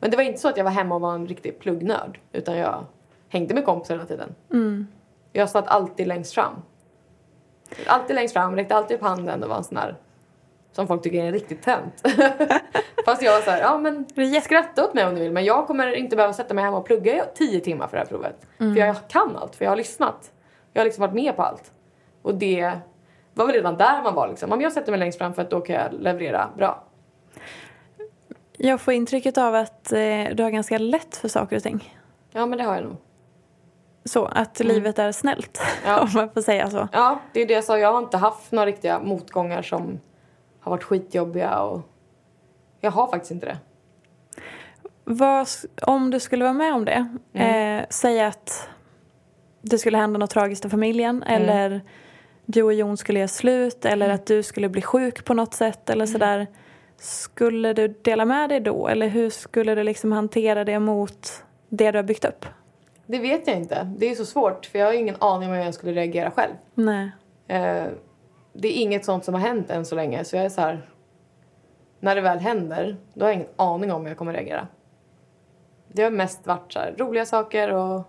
Men 0.00 0.10
det 0.10 0.16
var 0.16 0.24
inte 0.24 0.40
så 0.40 0.48
att 0.48 0.56
jag 0.56 0.64
var 0.64 0.70
hemma 0.70 0.94
och 0.94 1.00
var 1.00 1.14
en 1.14 1.26
riktig 1.26 1.58
pluggnörd. 1.58 2.18
Utan 2.32 2.56
jag 2.56 2.84
hängde 3.28 3.54
med 3.54 3.64
kompisar 3.64 3.94
hela 3.94 4.06
tiden. 4.06 4.34
Jag 5.32 5.50
satt 5.50 5.68
alltid 5.68 6.06
längst 6.06 6.34
fram. 6.34 6.62
Alltid 7.86 8.16
längst 8.16 8.32
fram, 8.32 8.56
räckte 8.56 8.74
alltid 8.74 8.96
upp 8.96 9.02
handen 9.02 9.42
och 9.42 9.48
var 9.48 9.56
en 9.56 9.64
sån 9.64 9.74
där 9.74 9.96
som 10.72 10.86
folk 10.86 11.02
tycker 11.02 11.22
är 11.22 11.26
en 11.26 11.32
riktigt 11.32 11.62
tönt. 11.62 11.94
Fast 13.04 13.22
jag 13.22 13.32
var 13.32 13.40
så 13.40 13.50
här, 13.50 13.60
ja 13.60 13.78
men 13.78 14.06
skratta 14.42 14.84
åt 14.84 14.94
mig 14.94 15.06
om 15.06 15.14
du 15.14 15.20
vill 15.20 15.32
men 15.32 15.44
jag 15.44 15.66
kommer 15.66 15.92
inte 15.96 16.16
behöva 16.16 16.32
sätta 16.32 16.54
mig 16.54 16.64
hemma 16.64 16.76
och 16.76 16.84
plugga 16.84 17.14
i 17.16 17.22
tio 17.34 17.60
timmar 17.60 17.86
för 17.86 17.96
det 17.96 18.02
här 18.02 18.08
provet. 18.08 18.46
För 18.58 18.76
jag 18.76 18.96
kan 19.08 19.36
allt, 19.36 19.56
för 19.56 19.64
jag 19.64 19.72
har 19.72 19.76
lyssnat. 19.76 20.32
Jag 20.72 20.80
har 20.80 20.84
liksom 20.84 21.02
varit 21.02 21.14
med 21.14 21.36
på 21.36 21.42
allt. 21.42 21.72
Och 22.22 22.34
det 22.34 22.72
var 23.34 23.46
väl 23.46 23.54
redan 23.54 23.76
där 23.76 24.02
man 24.02 24.14
var 24.14 24.28
liksom, 24.28 24.52
om 24.52 24.60
jag 24.60 24.72
sätter 24.72 24.92
mig 24.92 24.98
längst 24.98 25.18
fram 25.18 25.34
för 25.34 25.42
att 25.42 25.50
då 25.50 25.60
kan 25.60 25.76
jag 25.76 25.92
leverera 25.92 26.50
bra. 26.56 26.84
Jag 28.56 28.80
får 28.80 28.94
intrycket 28.94 29.38
av 29.38 29.54
att 29.54 29.92
eh, 29.92 29.98
du 30.32 30.42
har 30.42 30.50
ganska 30.50 30.78
lätt 30.78 31.16
för 31.16 31.28
saker 31.28 31.56
och 31.56 31.62
ting. 31.62 31.98
Ja 32.32 32.46
men 32.46 32.58
det 32.58 32.64
har 32.64 32.74
jag 32.74 32.84
nog. 32.84 32.96
så, 34.04 34.24
att 34.24 34.60
livet 34.60 34.98
är 34.98 35.12
snällt. 35.12 35.60
Ja. 35.84 36.00
Om 36.02 36.08
man 36.14 36.30
får 36.30 36.40
säga 36.42 36.70
så. 36.70 36.88
Ja, 36.92 37.20
det 37.32 37.42
är 37.42 37.46
det 37.46 37.54
jag 37.54 37.64
sa. 37.64 37.78
Jag 37.78 37.92
har 37.92 37.98
inte 37.98 38.16
haft 38.16 38.52
några 38.52 38.66
riktiga 38.66 39.00
motgångar 39.00 39.62
som 39.62 40.00
har 40.60 40.70
varit 40.70 40.84
skitjobbiga 40.84 41.60
och 41.62 41.80
jag 42.80 42.90
har 42.90 43.06
faktiskt 43.06 43.30
inte 43.30 43.46
det. 43.46 43.58
Vad, 45.04 45.48
om 45.82 46.10
du 46.10 46.20
skulle 46.20 46.44
vara 46.44 46.54
med 46.54 46.74
om 46.74 46.84
det, 46.84 47.08
eh, 47.32 47.86
säg 47.90 48.20
att 48.20 48.68
det 49.62 49.78
skulle 49.78 49.98
hända 49.98 50.18
något 50.18 50.30
tragiskt 50.30 50.64
i 50.64 50.68
familjen 50.68 51.22
eller 51.22 51.80
du 52.46 52.62
och 52.62 52.72
Jon 52.72 52.96
skulle 52.96 53.18
göra 53.18 53.28
slut 53.28 53.84
eller 53.84 54.08
att 54.08 54.26
du 54.26 54.42
skulle 54.42 54.68
bli 54.68 54.82
sjuk 54.82 55.24
på 55.24 55.34
något 55.34 55.54
sätt 55.54 55.90
eller 55.90 56.06
sådär. 56.06 56.46
Skulle 56.96 57.72
du 57.72 57.88
dela 57.88 58.24
med 58.24 58.48
dig 58.48 58.60
då 58.60 58.88
eller 58.88 59.08
hur 59.08 59.30
skulle 59.30 59.74
du 59.74 59.82
liksom 59.82 60.12
hantera 60.12 60.64
det 60.64 60.78
mot 60.78 61.44
det 61.68 61.90
du 61.90 61.98
har 61.98 62.02
byggt 62.02 62.24
upp? 62.24 62.46
Det 63.06 63.18
vet 63.18 63.46
jag 63.46 63.56
inte. 63.56 63.92
Det 63.98 64.10
är 64.10 64.14
så 64.14 64.24
svårt 64.24 64.66
för 64.66 64.78
jag 64.78 64.86
har 64.86 64.92
ingen 64.92 65.16
aning 65.18 65.48
om 65.48 65.54
hur 65.54 65.64
jag 65.64 65.74
skulle 65.74 65.92
reagera 65.92 66.30
själv. 66.30 66.52
Nej. 66.74 67.10
Eh, 67.48 67.84
det 68.52 68.68
är 68.68 68.82
inget 68.82 69.04
sånt 69.04 69.24
som 69.24 69.34
har 69.34 69.40
hänt 69.40 69.70
än 69.70 69.84
så 69.84 69.94
länge 69.94 70.24
så 70.24 70.36
jag 70.36 70.44
är 70.44 70.48
så 70.48 70.60
här. 70.60 70.86
När 72.00 72.14
det 72.14 72.20
väl 72.20 72.38
händer, 72.38 72.96
då 73.14 73.24
har 73.24 73.30
jag 73.30 73.36
ingen 73.36 73.48
aning 73.56 73.92
om 73.92 74.02
hur 74.02 74.08
jag 74.08 74.18
kommer 74.18 74.32
reagera. 74.32 74.66
Det 75.88 76.02
har 76.02 76.10
mest 76.10 76.46
varit 76.46 76.72
så 76.72 76.78
här, 76.78 76.94
roliga 76.98 77.26
saker 77.26 77.72
och 77.72 78.02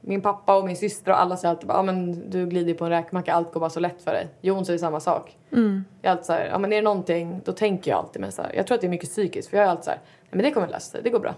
min 0.00 0.20
pappa 0.20 0.56
och 0.56 0.64
min 0.64 0.76
syster 0.76 1.12
och 1.12 1.20
alla 1.20 1.36
säger 1.36 1.50
alltid 1.50 1.68
bara, 1.68 1.78
ah, 1.78 1.82
men 1.82 2.30
du 2.30 2.46
glider 2.46 2.74
på 2.74 2.84
en 2.84 2.90
räkmacka, 2.90 3.34
allt 3.34 3.52
går 3.52 3.60
bara 3.60 3.70
så 3.70 3.80
lätt 3.80 4.02
för 4.02 4.12
dig. 4.12 4.28
Jon 4.40 4.64
säger 4.64 4.78
samma 4.78 5.00
sak. 5.00 5.38
Mm. 5.52 5.84
Jag 6.02 6.08
är 6.08 6.12
alltid 6.12 6.26
så 6.26 6.32
här, 6.32 6.46
ja 6.46 6.58
men 6.58 6.72
är 6.72 6.76
det 6.76 6.82
någonting, 6.82 7.40
då 7.44 7.52
tänker 7.52 7.90
jag 7.90 7.98
alltid 7.98 8.20
men 8.20 8.32
så 8.32 8.42
här, 8.42 8.52
jag 8.54 8.66
tror 8.66 8.74
att 8.74 8.80
det 8.80 8.86
är 8.86 8.90
mycket 8.90 9.08
psykiskt 9.08 9.48
för 9.50 9.56
jag 9.56 9.66
är 9.66 9.70
alltid 9.70 9.84
så 9.84 9.90
här, 9.90 10.00
nej 10.04 10.28
men 10.30 10.42
det 10.42 10.50
kommer 10.50 10.68
lösa 10.68 10.90
sig, 10.90 11.00
det 11.02 11.10
går 11.10 11.20
bra. 11.20 11.34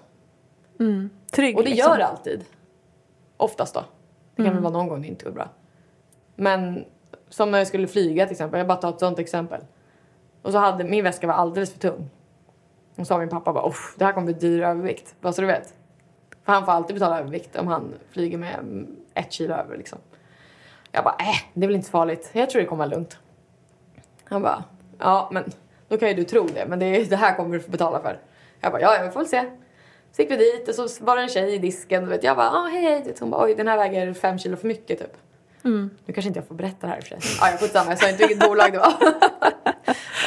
Trygg 1.33 1.57
Och 1.57 1.63
det 1.63 1.71
liksom. 1.71 1.91
gör 1.91 1.99
det 1.99 2.07
alltid. 2.07 2.45
Oftast 3.37 3.75
då. 3.75 3.85
Det 4.37 4.45
kan 4.45 4.55
väl 4.55 4.63
vara 4.63 4.73
någon 4.73 4.89
gång 4.89 5.03
det 5.03 5.09
inte 5.09 5.25
går 5.25 5.33
bra. 5.33 5.49
Men 6.35 6.85
som 7.37 7.51
när 7.51 7.59
jag 7.59 7.67
skulle 7.67 7.87
flyga 7.89 8.27
till 8.27 8.33
exempel. 8.33 8.59
Jag 8.59 8.67
bara 8.67 8.79
tar 8.79 8.89
ett 8.91 9.01
sånt 9.01 9.19
exempel. 9.19 9.61
Och 10.43 10.53
så 10.53 10.59
hade 10.59 10.85
min 10.85 11.05
väska 11.05 11.27
var 11.27 11.35
alldeles 11.35 11.73
för 11.73 11.79
tung. 11.79 12.11
Och 12.91 12.97
så 12.97 13.05
sa 13.05 13.19
min 13.19 13.29
pappa 13.29 13.53
bara 13.53 13.73
det 13.97 14.05
här 14.05 14.13
kommer 14.13 14.25
bli 14.25 14.35
dyr 14.35 14.63
övervikt. 14.63 15.15
Bara 15.21 15.33
så 15.33 15.41
du 15.41 15.47
vet. 15.47 15.75
För 16.45 16.53
han 16.53 16.65
får 16.65 16.73
alltid 16.73 16.97
betala 16.97 17.19
övervikt 17.21 17.57
om 17.57 17.67
han 17.67 17.95
flyger 18.11 18.39
med 18.39 18.87
ett 19.15 19.33
kilo 19.33 19.55
över 19.55 19.77
liksom. 19.77 19.99
Jag 20.93 21.05
bara 21.05 21.15
äh, 21.19 21.37
det 21.55 21.65
är 21.65 21.69
väl 21.69 21.77
inte 21.77 21.87
så 21.87 21.91
farligt. 21.91 22.31
Jag 22.33 22.51
tror 22.51 22.63
det 22.63 22.67
kommer 22.69 22.85
vara 22.85 22.95
lugnt. 22.95 23.19
Han 24.25 24.43
bara 24.43 24.65
ja 24.99 25.29
men 25.33 25.45
då 25.89 25.99
kan 25.99 26.09
ju 26.09 26.15
du 26.15 26.25
tro 26.25 26.47
det. 26.47 26.67
Men 26.69 26.79
det, 26.79 26.87
är- 26.87 27.05
det 27.05 27.17
här 27.17 27.37
kommer 27.37 27.55
du 27.57 27.61
få 27.61 27.71
betala 27.71 28.01
för. 28.01 28.19
Jag 28.61 28.73
bara 28.73 28.83
ja, 28.83 28.97
jag 28.97 29.13
får 29.13 29.21
väl 29.21 29.29
se. 29.29 29.51
Så 30.13 30.23
gick 30.23 30.31
vi 30.31 30.37
dit 30.37 30.69
och 30.69 30.75
så 30.75 31.05
var 31.05 31.17
det 31.17 31.23
en 31.23 31.29
tjej 31.29 31.55
i 31.55 31.59
disken. 31.59 32.05
Och 32.05 32.13
vet, 32.13 32.25
jag 32.25 32.37
bara, 32.37 32.51
ah, 32.51 32.67
hej 32.67 32.83
hej. 32.83 33.15
Hon 33.21 33.31
bara, 33.31 33.45
oj 33.45 33.55
den 33.55 33.69
här 33.69 33.77
väger 33.77 34.13
fem 34.15 34.39
kilo 34.39 34.57
för 34.57 34.67
mycket 34.69 34.99
typ. 34.99 35.17
Nu 35.67 36.13
kanske 36.13 36.29
inte 36.29 36.39
jag 36.39 36.47
får 36.49 36.55
berätta 36.55 36.87
det 36.87 36.93
här 36.93 36.97
i 36.97 37.01
och 37.01 37.05
för 37.05 37.21
sig. 37.21 37.37
Ja, 37.41 37.51
jag 37.51 37.61
skitsamma. 37.61 37.91
Jag 37.91 37.99
sa 37.99 38.09
inte 38.09 38.27
vilket 38.27 38.49
bolag 38.49 38.73
det 38.73 38.79
var. 38.79 38.95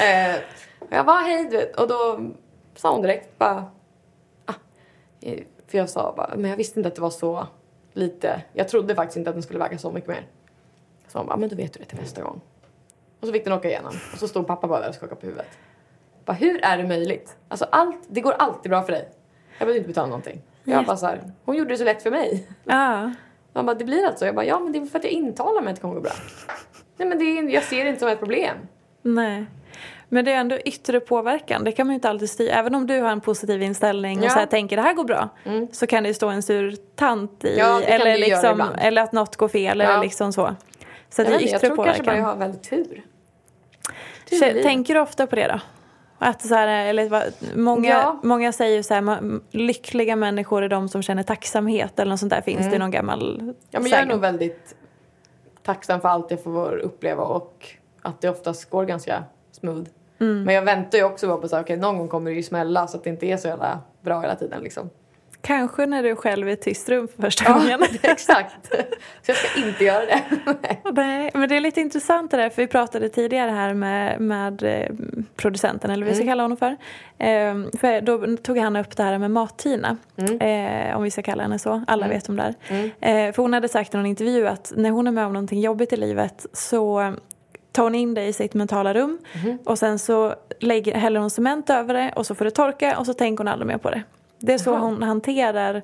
eh, 0.04 0.36
jag 0.90 1.06
bara, 1.06 1.18
hej 1.18 1.48
du 1.52 1.58
vet. 1.58 1.80
Och 1.80 1.88
då 1.88 2.20
sa 2.76 2.92
hon 2.92 3.02
direkt 3.02 3.38
bara, 3.38 3.72
ah. 4.46 4.54
eh, 5.22 5.40
För 5.68 5.78
jag 5.78 5.90
sa 5.90 6.14
bara, 6.18 6.36
men 6.36 6.50
jag 6.50 6.58
visste 6.58 6.80
inte 6.80 6.88
att 6.88 6.96
det 6.96 7.02
var 7.02 7.10
så 7.10 7.48
lite. 7.94 8.42
Jag 8.54 8.68
trodde 8.68 8.96
faktiskt 8.96 9.18
inte 9.18 9.30
att 9.30 9.36
den 9.36 9.44
skulle 9.44 9.60
väga 9.60 9.78
så 9.78 9.92
mycket 9.92 10.10
mer. 10.10 10.28
Så 11.08 11.18
hon 11.18 11.28
bara, 11.28 11.38
men 11.38 11.50
då 11.50 11.56
vet 11.56 11.74
du 11.74 11.80
det 11.80 11.86
till 11.86 12.00
nästa 12.00 12.22
gång. 12.22 12.42
Och 13.20 13.28
så 13.28 13.34
fick 13.34 13.44
den 13.44 13.54
åka 13.54 13.68
igenom. 13.68 13.94
Och 14.14 14.20
så 14.20 14.28
stod 14.28 14.48
pappa 14.48 14.68
bara 14.68 14.82
där 14.82 14.90
och 14.90 14.96
skakade 14.96 15.22
på 15.22 15.26
huvudet. 15.26 15.48
Bara, 16.26 16.34
hur 16.34 16.64
är 16.64 16.78
det 16.78 16.88
möjligt? 16.88 17.38
Alltså 17.48 17.66
allt, 17.72 17.98
det 18.08 18.22
går 18.22 18.32
alltid 18.32 18.70
bra 18.70 18.84
för 18.84 18.92
dig. 18.92 19.10
Jag 19.58 19.66
behöver 19.66 19.78
inte 19.78 19.88
betala 19.88 20.08
någonting. 20.08 20.42
Jag 20.64 20.86
bara 20.86 20.98
så 20.98 21.06
här, 21.06 21.22
hon 21.46 21.56
gjorde 21.56 21.70
det 21.70 21.78
så 21.78 21.84
lätt 21.84 22.04
för 22.04 22.12
mig. 22.12 22.48
Ja. 22.64 23.12
Han 23.54 23.66
bara, 23.66 23.76
det 23.76 23.86
blir 23.86 24.06
alltså? 24.06 24.26
Jag 24.26 24.36
bara, 24.36 24.46
ja 24.46 24.60
men 24.60 24.72
det 24.72 24.80
är 24.80 24.86
för 24.86 24.98
att 25.00 25.04
jag 25.04 25.14
intalar 25.14 25.62
mig 25.62 25.72
att 25.72 25.76
det 25.76 25.82
kommer 25.82 25.96
gå 25.96 26.02
bra. 26.02 26.12
Nej 26.98 27.08
men 27.08 27.20
det 27.20 27.26
är, 27.26 27.44
jag 27.50 27.64
ser 27.64 27.84
det 27.84 27.90
inte 27.90 28.00
som 28.00 28.10
ett 28.10 28.20
problem. 28.20 28.58
Nej. 29.02 29.46
Men 30.10 30.26
det 30.26 30.32
är 30.32 30.36
ändå 30.38 30.58
yttre 30.60 31.00
påverkan. 31.00 31.64
Det 31.64 31.72
kan 31.72 31.88
man 31.88 31.92
ju 31.92 31.96
inte 31.96 32.10
alltid 32.10 32.30
styra. 32.30 32.54
Även 32.54 32.76
om 32.76 32.88
du 32.88 33.02
har 33.02 33.10
en 33.10 33.22
positiv 33.22 33.62
inställning 33.62 34.20
och 34.20 34.26
Ja. 34.26 34.30
så 34.30 34.40
här 34.40 34.46
tänker 34.46 34.76
det 34.76 34.82
här 34.82 34.94
går 34.94 35.04
bra. 35.04 35.30
Så 35.72 35.88
kan 35.88 36.04
det 36.04 36.08
ju 36.10 36.14
stå 36.14 36.28
en 36.30 36.44
sur 36.44 36.76
tant 36.96 37.46
i. 37.46 37.58
Ja, 37.58 37.82
eller, 37.82 38.18
liksom, 38.18 38.64
eller 38.82 39.02
att 39.02 39.12
något 39.12 39.36
går 39.36 39.48
fel. 39.48 39.80
Ja. 39.80 39.86
Eller 39.86 40.02
liksom 40.04 40.34
så. 40.34 40.56
Så 41.10 41.22
det 41.24 41.28
är 41.28 41.32
vet, 41.32 41.42
inte, 41.42 41.52
jag 41.54 41.58
yttre 41.60 41.68
tror 41.68 41.86
kanske 41.86 42.04
bara 42.04 42.12
påverkan. 42.12 42.18
jag 42.18 42.26
har 42.26 42.36
väldigt 42.36 42.70
tur. 42.70 43.04
Tänker 44.64 44.94
du 44.94 45.00
ofta 45.00 45.28
på 45.28 45.36
det 45.36 45.48
då? 45.48 45.60
Att 46.20 46.42
så 46.42 46.56
här, 46.56 46.86
eller, 46.86 47.32
många, 47.58 47.90
Ja. 47.90 48.20
många 48.24 48.52
säger 48.52 48.78
ju 48.78 48.84
så 48.84 48.94
här, 48.94 49.40
lyckliga 49.52 50.16
människor 50.16 50.64
är 50.64 50.70
de 50.70 50.90
som 50.90 51.02
känner 51.02 51.24
tacksamhet 51.24 52.00
eller 52.00 52.10
något 52.10 52.20
sånt 52.20 52.30
där. 52.30 52.42
Finns 52.42 52.72
det 52.72 52.78
någon 52.80 52.92
gammal 52.92 53.40
Mm. 53.40 53.56
Ja, 53.70 53.80
men 53.80 53.92
jag 53.92 54.00
är 54.00 54.06
nog 54.06 54.20
väldigt 54.20 54.76
tacksam 55.64 56.02
för 56.02 56.10
allt 56.10 56.32
jag 56.32 56.44
får 56.44 56.78
uppleva 56.78 57.24
och 57.24 57.68
att 58.02 58.22
det 58.22 58.30
oftast 58.30 58.70
går 58.70 58.86
ganska 58.86 59.24
smooth. 59.52 59.90
Mm. 60.20 60.44
Men 60.44 60.56
jag 60.56 60.62
väntar 60.62 60.98
ju 60.98 61.04
också 61.04 61.28
bara 61.28 61.38
på 61.38 61.46
att 61.46 61.54
okay, 61.54 61.78
någon 61.78 61.98
gång 61.98 62.08
kommer 62.08 62.32
det 62.32 62.38
ju 62.38 62.44
smälla 62.44 62.88
så 62.88 62.98
att 62.98 63.04
det 63.04 63.10
inte 63.10 63.26
är 63.26 63.38
så 63.38 63.48
jävla 63.48 63.80
bra 64.02 64.22
hela 64.22 64.36
tiden 64.36 64.62
liksom. 64.62 64.90
Kanske 65.42 65.86
när 65.86 66.04
du 66.04 66.16
själv 66.16 66.48
är 66.48 66.54
i 66.54 66.56
tyst 66.56 66.90
rum 66.90 67.08
för 67.08 67.22
första 67.22 67.54
gången. 67.54 67.80
Exakt. 68.02 68.56
Så 69.22 69.32
jag 69.32 69.38
ska 69.38 69.68
inte 69.68 69.84
göra 69.84 70.06
det. 70.06 70.24
Nej, 70.94 71.32
men 71.34 71.50
det 71.50 71.56
är 71.56 71.60
lite 71.60 71.82
intressant 71.82 72.32
det 72.32 72.38
där, 72.38 72.50
för 72.50 72.62
vi 72.62 72.68
pratade 72.68 73.10
tidigare 73.10 73.52
här 73.52 73.74
med, 73.74 74.22
med 74.22 74.64
eh, 74.64 74.90
producenten, 75.36 75.92
eller 75.92 76.06
vad 76.06 76.10
vi 76.14 76.16
ska 76.20 76.26
kalla 76.26 76.44
honom 76.44 76.58
för. 76.58 76.72
Eh, 77.18 77.56
för 77.80 78.02
då 78.02 78.38
tog 78.38 78.58
han 78.58 78.76
upp 78.76 78.98
det 78.98 79.04
här 79.04 79.18
med 79.18 79.32
Mat-Tina, 79.32 79.98
eh, 80.40 80.98
om 80.98 81.04
vi 81.04 81.12
ska 81.12 81.22
kalla 81.22 81.44
henne 81.44 81.60
så. 81.60 81.84
Alla 81.88 82.08
vet 82.08 82.30
om 82.30 82.36
det 82.36 82.54
är. 82.70 83.28
Eh, 83.28 83.34
för 83.34 83.42
hon 83.42 83.54
hade 83.54 83.68
sagt 83.68 83.94
i 83.94 83.98
någon 83.98 84.06
intervju 84.06 84.48
att 84.48 84.74
när 84.76 84.90
hon 84.90 85.08
är 85.08 85.12
med 85.12 85.26
om 85.26 85.34
någonting 85.34 85.60
jobbigt 85.62 85.94
i 85.94 85.98
livet 85.98 86.46
så 86.54 87.14
tar 87.72 87.84
hon 87.84 87.96
in 87.96 88.14
det 88.14 88.26
i 88.26 88.34
sitt 88.34 88.54
mentala 88.54 88.94
rum 88.94 89.18
och 89.66 89.80
sen 89.80 90.00
så 90.00 90.36
lägger, 90.60 90.96
häller 90.96 91.20
hon 91.20 91.30
cement 91.30 91.70
över 91.70 91.94
det 91.94 92.14
och 92.16 92.26
så 92.26 92.36
får 92.36 92.46
det 92.46 92.52
torka 92.52 92.98
och 93.00 93.06
så 93.06 93.14
tänker 93.14 93.38
hon 93.44 93.48
aldrig 93.48 93.68
mer 93.68 93.78
på 93.78 93.90
det. 93.90 94.04
Det 94.40 94.54
är 94.54 94.58
så 94.58 94.70
Jaha. 94.70 94.80
hon 94.80 95.04
hanterar 95.04 95.82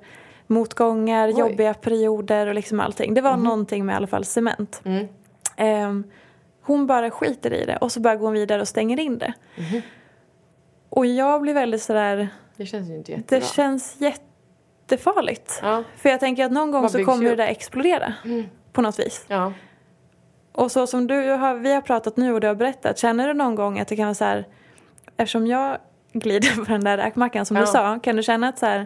motgångar, 0.47 1.27
Oj. 1.27 1.39
jobbiga 1.39 1.73
perioder 1.73 2.47
och 2.47 2.55
liksom 2.55 2.79
allting. 2.79 3.13
Det 3.13 3.21
var 3.21 3.37
någonting 3.37 3.85
med 3.85 3.93
i 3.93 3.95
alla 3.95 4.07
fall 4.07 4.25
cement. 4.25 4.81
Mm. 4.85 5.07
Ehm, 5.57 6.03
hon 6.61 6.87
bara 6.87 7.09
skiter 7.11 7.53
i 7.53 7.65
det 7.65 7.77
och 7.77 7.91
så 7.91 7.99
bara 7.99 8.15
går 8.15 8.25
hon 8.25 8.33
vidare 8.33 8.61
och 8.61 8.67
stänger 8.67 8.99
in 8.99 9.17
det. 9.17 9.33
Mhm. 9.57 9.81
Och 10.89 11.05
jag 11.05 11.41
blir 11.41 11.53
väldigt 11.53 11.81
sådär, 11.81 12.27
Det 12.55 12.65
känns 12.65 12.89
ju 12.89 12.95
inte 12.95 13.11
jättebra. 13.11 13.39
det 13.39 13.45
känns 13.45 13.97
jättefarligt. 14.01 15.59
Ja. 15.61 15.83
För 15.97 16.09
jag 16.09 16.19
tänker 16.19 16.45
att 16.45 16.51
någon 16.51 16.71
gång 16.71 16.81
Vad 16.81 16.91
så 16.91 17.05
kommer 17.05 17.21
det? 17.23 17.27
Mm. 17.27 17.37
där 17.37 17.47
explodera. 17.47 18.13
På 18.73 18.81
något 18.81 18.99
vis. 18.99 19.25
Ja. 19.27 19.53
Och 20.51 20.71
så 20.71 20.87
som 20.87 21.07
du 21.07 21.29
har, 21.31 21.55
vi 21.55 21.73
har 21.73 21.81
pratat 21.81 22.17
nu 22.17 22.33
och 22.33 22.41
du 22.41 22.47
har 22.47 22.55
berättat, 22.55 22.97
känner 22.97 23.27
du 23.27 23.33
någon 23.33 23.55
gång 23.55 23.79
att 23.79 23.87
det 23.87 23.95
kan 23.95 24.05
vara 24.05 24.13
så 24.15 24.23
här, 24.25 24.45
eftersom 25.17 25.47
jag 25.47 25.77
glider 26.19 26.55
på 26.65 26.71
den 26.71 26.83
där 26.83 26.97
räkmackan 26.97 27.45
som 27.45 27.57
Ja. 27.57 27.61
du 27.61 27.67
sa, 27.67 27.99
kan 27.99 28.15
du 28.15 28.23
känna 28.23 28.47
att 28.49 28.59
så 28.59 28.65
här, 28.65 28.85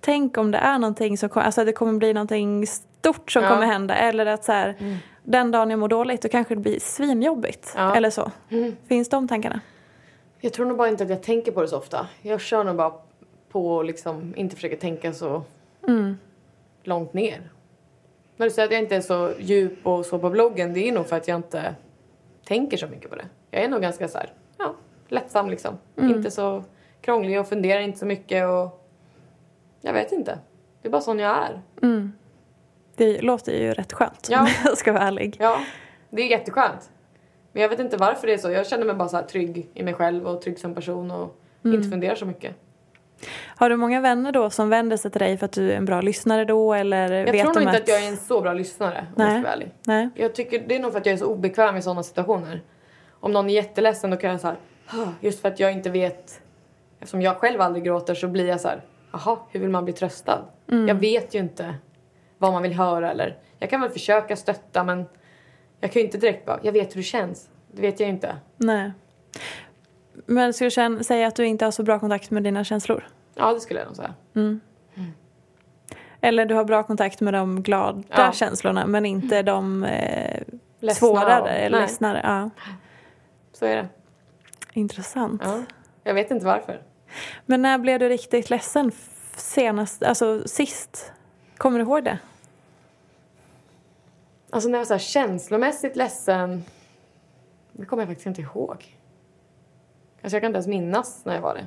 tänk 0.00 0.38
om 0.38 0.50
det 0.50 0.58
är 0.58 0.78
någonting 0.78 1.18
som, 1.18 1.28
kom- 1.28 1.42
alltså 1.42 1.64
det 1.64 1.72
kommer 1.72 1.92
bli 1.92 2.12
någonting 2.14 2.66
stort 2.66 3.30
som 3.32 3.42
Ja. 3.42 3.48
kommer 3.50 3.66
hända 3.66 3.94
eller 3.94 4.26
att 4.26 4.44
så 4.44 4.52
här, 4.52 4.74
den 5.22 5.50
dagen 5.50 5.70
jag 5.70 5.78
mår 5.78 5.88
dåligt 5.88 6.22
då 6.22 6.28
kanske 6.28 6.54
det 6.54 6.60
blir 6.60 6.80
svinjobbigt 6.80 7.72
Ja. 7.76 7.96
eller 7.96 8.10
så. 8.10 8.30
Finns 8.88 9.08
de 9.08 9.28
tankarna? 9.28 9.60
Jag 10.40 10.52
tror 10.52 10.66
nog 10.66 10.76
bara 10.76 10.88
inte 10.88 11.04
att 11.04 11.10
jag 11.10 11.22
tänker 11.22 11.52
på 11.52 11.62
det 11.62 11.68
så 11.68 11.76
ofta. 11.78 12.06
Jag 12.22 12.40
kör 12.40 12.64
nog 12.64 12.76
bara 12.76 12.92
på 13.52 13.68
och 13.76 13.84
liksom 13.84 14.34
inte 14.36 14.56
försöker 14.56 14.76
tänka 14.76 15.12
så 15.12 15.42
långt 16.82 17.12
ner. 17.14 17.40
När 18.36 18.46
du 18.46 18.50
säger 18.52 18.68
att 18.68 18.72
jag 18.72 18.82
inte 18.82 18.96
är 18.96 19.00
så 19.00 19.32
djup 19.38 19.86
och 19.86 20.06
så 20.06 20.18
på 20.18 20.30
bloggen, 20.30 20.74
det 20.74 20.88
är 20.88 20.92
nog 20.92 21.06
för 21.06 21.16
att 21.16 21.28
jag 21.28 21.36
inte 21.36 21.74
tänker 22.44 22.76
så 22.76 22.86
mycket 22.86 23.10
på 23.10 23.16
det. 23.16 23.24
Jag 23.50 23.62
är 23.62 23.68
nog 23.68 23.82
ganska 23.82 24.08
så 24.08 24.18
här, 24.18 24.32
lättsam 25.08 25.50
liksom. 25.50 25.78
Inte 25.96 26.30
så 26.30 26.64
krånglig 27.00 27.40
och 27.40 27.48
funderar 27.48 27.80
inte 27.80 27.98
så 27.98 28.06
mycket 28.06 28.48
och 28.48 28.80
jag 29.80 29.92
vet 29.92 30.12
inte. 30.12 30.38
Det 30.82 30.88
är 30.88 30.92
bara 30.92 31.02
sån 31.02 31.18
jag 31.18 31.36
är. 31.36 31.62
Det 32.96 33.22
låter 33.22 33.52
ju 33.52 33.72
rätt 33.72 33.92
skönt 33.92 34.28
Ja. 34.30 34.40
om 34.40 34.48
jag 34.64 34.78
ska 34.78 34.92
vara 34.92 35.02
ärlig. 35.02 35.36
Ja, 35.40 35.58
det 36.10 36.22
är 36.22 36.26
jätteskönt. 36.26 36.90
Men 37.52 37.62
jag 37.62 37.68
vet 37.68 37.80
inte 37.80 37.96
varför 37.96 38.26
det 38.26 38.32
är 38.32 38.38
så. 38.38 38.50
Jag 38.50 38.66
känner 38.66 38.84
mig 38.84 38.94
bara 38.94 39.08
så 39.08 39.22
trygg 39.22 39.68
i 39.74 39.82
mig 39.82 39.94
själv 39.94 40.26
och 40.26 40.42
trygg 40.42 40.58
som 40.58 40.74
person 40.74 41.10
och 41.10 41.40
inte 41.64 41.88
funderar 41.88 42.14
så 42.14 42.26
mycket. 42.26 42.56
Har 43.56 43.70
du 43.70 43.76
många 43.76 44.00
vänner 44.00 44.32
då 44.32 44.50
som 44.50 44.68
vänder 44.68 44.96
sig 44.96 45.10
till 45.10 45.18
dig 45.20 45.38
för 45.38 45.44
att 45.44 45.52
du 45.52 45.72
är 45.72 45.76
en 45.76 45.84
bra 45.84 46.00
lyssnare 46.00 46.44
då 46.44 46.74
eller 46.74 47.10
Jag 47.10 47.32
vet 47.32 47.42
tror 47.42 47.54
de 47.54 47.60
nog 47.60 47.68
inte 47.68 47.76
att... 47.76 47.82
att 47.82 47.88
jag 47.88 48.04
är 48.04 48.08
en 48.08 48.16
så 48.16 48.40
bra 48.40 48.52
lyssnare 48.52 49.06
om 49.16 49.22
jag 49.22 49.32
ska 49.32 49.40
vara 49.42 49.52
ärlig. 49.52 49.70
Nej. 49.86 50.08
Jag 50.14 50.34
tycker 50.34 50.64
det 50.68 50.76
är 50.76 50.80
nog 50.80 50.92
för 50.92 51.00
att 51.00 51.06
jag 51.06 51.12
är 51.12 51.16
så 51.16 51.26
obekväm 51.26 51.76
i 51.76 51.82
sådana 51.82 52.02
situationer. 52.02 52.62
Om 53.20 53.32
någon 53.32 53.50
är 53.50 53.54
jätteledsen 53.54 54.10
då 54.10 54.16
kan 54.16 54.30
jag 54.30 54.40
så 54.40 54.46
här, 54.46 54.56
just 55.20 55.40
för 55.40 55.48
att 55.48 55.60
jag 55.60 55.72
inte 55.72 55.90
vet, 55.90 56.40
eftersom 56.98 57.22
jag 57.22 57.36
själv 57.36 57.60
aldrig 57.60 57.84
gråter 57.84 58.14
så 58.14 58.28
blir 58.28 58.48
jag 58.48 58.60
så 58.60 58.68
här, 58.68 58.80
jaha, 59.12 59.38
hur 59.50 59.60
vill 59.60 59.68
man 59.70 59.84
bli 59.84 59.92
tröstad? 59.94 60.44
Jag 60.66 60.94
vet 60.94 61.34
ju 61.34 61.38
inte 61.38 61.74
vad 62.38 62.52
man 62.52 62.62
vill 62.62 62.72
höra 62.72 63.10
eller, 63.10 63.38
jag 63.58 63.70
kan 63.70 63.80
väl 63.80 63.90
försöka 63.90 64.36
stötta 64.36 64.84
men 64.84 65.04
jag 65.80 65.92
kan 65.92 66.00
ju 66.00 66.06
inte 66.06 66.18
direkt 66.18 66.46
bara, 66.46 66.60
jag 66.62 66.72
vet 66.72 66.92
hur 66.92 66.96
det 66.96 67.02
känns. 67.02 67.48
Det 67.72 67.82
vet 67.82 68.00
jag 68.00 68.06
ju 68.06 68.12
inte. 68.14 68.36
Nej. 68.56 68.92
Men 70.26 70.52
skulle 70.52 70.70
du 70.98 71.04
säga 71.04 71.26
att 71.26 71.36
du 71.36 71.46
inte 71.46 71.64
har 71.64 71.72
så 71.72 71.82
bra 71.82 71.98
kontakt 71.98 72.30
med 72.30 72.42
dina 72.42 72.64
känslor? 72.64 73.06
Ja, 73.34 73.52
det 73.54 73.60
skulle 73.60 73.80
jag 73.80 73.86
nog 73.86 73.96
säga. 73.96 74.14
Eller 76.20 76.46
du 76.46 76.54
har 76.54 76.64
bra 76.64 76.82
kontakt 76.82 77.20
med 77.20 77.34
de 77.34 77.62
glada 77.62 78.02
Ja. 78.08 78.32
känslorna 78.32 78.86
men 78.86 79.06
inte 79.06 79.42
de 79.42 79.84
eh, 79.84 80.42
svårare 80.94 81.40
och- 81.42 81.48
eller 81.48 81.80
ledsnare. 81.80 82.20
Ja. 82.24 82.50
Så 83.52 83.66
är 83.66 83.76
det. 83.76 83.88
Intressant. 84.76 85.42
Ja. 85.44 85.62
Jag 86.02 86.14
vet 86.14 86.30
inte 86.30 86.46
varför. 86.46 86.82
Men 87.46 87.62
när 87.62 87.78
blev 87.78 87.98
du 87.98 88.08
riktigt 88.08 88.50
ledsen 88.50 88.92
senast, 89.36 90.02
alltså 90.02 90.48
sist? 90.48 91.12
Kommer 91.56 91.78
du 91.78 91.84
ihåg 91.84 92.04
det? 92.04 92.18
Alltså 94.50 94.68
när 94.68 94.78
jag 94.78 94.80
var 94.80 94.86
så 94.86 94.94
här 94.94 94.98
känslomässigt 94.98 95.96
ledsen, 95.96 96.64
det 97.72 97.86
kommer 97.86 98.02
jag 98.02 98.08
faktiskt 98.08 98.26
inte 98.26 98.40
ihåg. 98.40 98.98
Alltså 100.22 100.36
jag 100.36 100.42
kan 100.42 100.48
inte 100.48 100.56
ens 100.56 100.66
minnas 100.66 101.24
när 101.24 101.34
jag 101.34 101.42
var 101.42 101.54
det. 101.54 101.66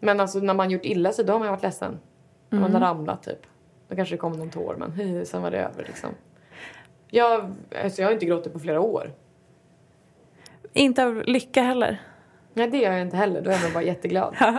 Men 0.00 0.20
alltså 0.20 0.38
när 0.38 0.54
man 0.54 0.70
gjort 0.70 0.84
illa 0.84 1.12
sig, 1.12 1.24
då 1.24 1.32
har 1.32 1.40
man 1.40 1.48
varit 1.48 1.62
ledsen. 1.62 2.00
När 2.48 2.60
man 2.60 2.72
har 2.72 2.80
ramlat 2.80 3.22
typ. 3.22 3.46
Då 3.88 3.96
kanske 3.96 4.14
det 4.14 4.18
kommer 4.18 4.36
någon 4.36 4.50
tår, 4.50 4.76
men 4.78 5.26
sen 5.26 5.42
var 5.42 5.50
det 5.50 5.58
över 5.58 5.84
liksom. 5.84 6.10
Jag, 7.10 7.54
alltså 7.82 8.02
jag 8.02 8.08
har 8.08 8.12
inte 8.12 8.26
gråtit 8.26 8.52
på 8.52 8.58
flera 8.58 8.80
år. 8.80 9.12
Inte 10.72 11.04
av 11.04 11.22
lycka 11.26 11.62
heller. 11.62 12.02
Nej, 12.54 12.68
det 12.70 12.78
gör 12.78 12.92
jag 12.92 13.00
inte 13.00 13.16
heller. 13.16 13.40
Då 13.40 13.50
är 13.50 13.62
man 13.62 13.72
bara 13.72 13.82
jätteglad. 13.82 14.36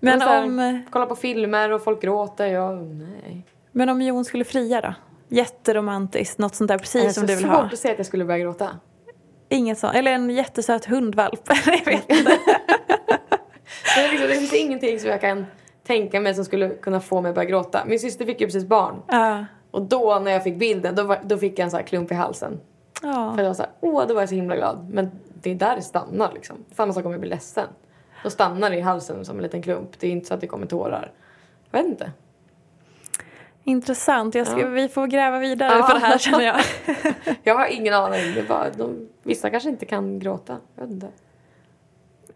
Men 0.00 0.20
här, 0.20 0.44
om, 0.44 0.82
Kolla 0.90 1.06
på 1.06 1.16
filmer 1.16 1.72
och 1.72 1.84
folk 1.84 2.02
gråter. 2.02 2.46
Jag, 2.46 2.82
nej. 2.82 3.46
men 3.72 3.88
om 3.88 4.02
Jon 4.02 4.24
skulle 4.24 4.44
fria 4.44 4.80
då? 4.80 4.94
Jätteromantiskt, 5.28 6.38
något 6.38 6.54
sånt 6.54 6.68
där 6.68 6.78
precis 6.78 7.02
det 7.02 7.08
är 7.08 7.12
som 7.12 7.26
du 7.26 7.34
vill 7.34 7.44
svårt 7.44 7.54
ha. 7.54 7.62
att 7.62 7.78
säga 7.78 7.92
att 7.92 7.98
jag 7.98 8.06
skulle 8.06 8.24
börja 8.24 8.38
gråta. 8.38 8.78
Inget 9.48 9.78
sånt. 9.78 9.94
Eller 9.94 10.12
en 10.12 10.30
jättesöt 10.30 10.84
hundvalp. 10.84 11.40
jag 11.66 11.84
vet 11.84 12.10
inte. 12.10 12.38
Men 13.96 14.10
liksom, 14.10 14.28
det 14.28 14.34
finns 14.34 14.52
ingenting 14.52 15.00
som 15.00 15.10
jag 15.10 15.20
kan 15.20 15.46
tänka 15.86 16.20
mig 16.20 16.34
som 16.34 16.44
skulle 16.44 16.68
kunna 16.68 17.00
få 17.00 17.20
mig 17.20 17.28
att 17.28 17.34
börja 17.34 17.48
gråta. 17.48 17.84
Min 17.86 17.98
syster 17.98 18.24
fick 18.24 18.40
ju 18.40 18.46
precis 18.46 18.64
barn. 18.64 19.02
Ja. 19.08 19.46
Och 19.70 19.82
då 19.82 20.18
när 20.18 20.30
jag 20.32 20.44
fick 20.44 20.56
bilden, 20.56 20.94
då, 20.94 21.02
var, 21.02 21.20
då 21.24 21.38
fick 21.38 21.58
jag 21.58 21.64
en 21.64 21.70
sån 21.70 21.78
här 21.78 21.86
klump 21.86 22.12
i 22.12 22.14
halsen. 22.14 22.60
Ja. 23.02 23.32
För 23.36 23.42
jag 23.42 23.50
var 23.50 23.54
så 23.54 23.62
här, 23.62 23.72
åh, 23.80 24.06
då 24.06 24.14
var 24.14 24.22
jag 24.22 24.28
så 24.28 24.34
himla 24.34 24.56
glad. 24.56 24.88
Men 24.90 25.10
det 25.42 25.50
är 25.50 25.54
där 25.54 25.76
det 25.76 25.82
stannar 25.82 26.32
liksom. 26.34 26.56
Samma 26.72 26.92
sak 26.92 27.04
om 27.06 27.12
jag 27.12 27.20
blir 27.20 27.30
ledsen. 27.30 27.66
Då 28.24 28.30
stannar 28.30 28.70
det 28.70 28.76
i 28.76 28.80
halsen 28.80 29.24
som 29.24 29.36
en 29.36 29.42
liten 29.42 29.62
klump. 29.62 29.88
Det 29.98 30.06
är 30.06 30.10
inte 30.10 30.26
så 30.26 30.34
att 30.34 30.40
det 30.40 30.46
kommer 30.46 30.66
tårar. 30.66 31.12
Jag 31.70 31.78
vet 31.82 31.88
inte. 31.88 32.10
Intressant. 33.64 34.34
Jag 34.34 34.46
ska, 34.46 34.60
Ja. 34.60 34.66
Vi 34.68 34.88
får 34.88 35.06
gräva 35.06 35.38
vidare 35.38 35.78
Ja. 35.78 35.86
på 35.86 35.92
det 35.94 36.00
här 36.00 36.18
känner 36.18 36.44
jag. 36.44 36.56
Jag 37.42 37.54
har 37.54 37.66
ingen 37.66 37.94
aning. 37.94 38.34
Det 38.34 38.40
är 38.40 38.48
bara, 38.48 38.70
de, 38.70 39.08
vissa 39.22 39.50
kanske 39.50 39.68
inte 39.68 39.86
kan 39.86 40.18
gråta. 40.18 40.56
Jag 40.76 40.82
vet 40.82 40.90
inte. 40.92 41.08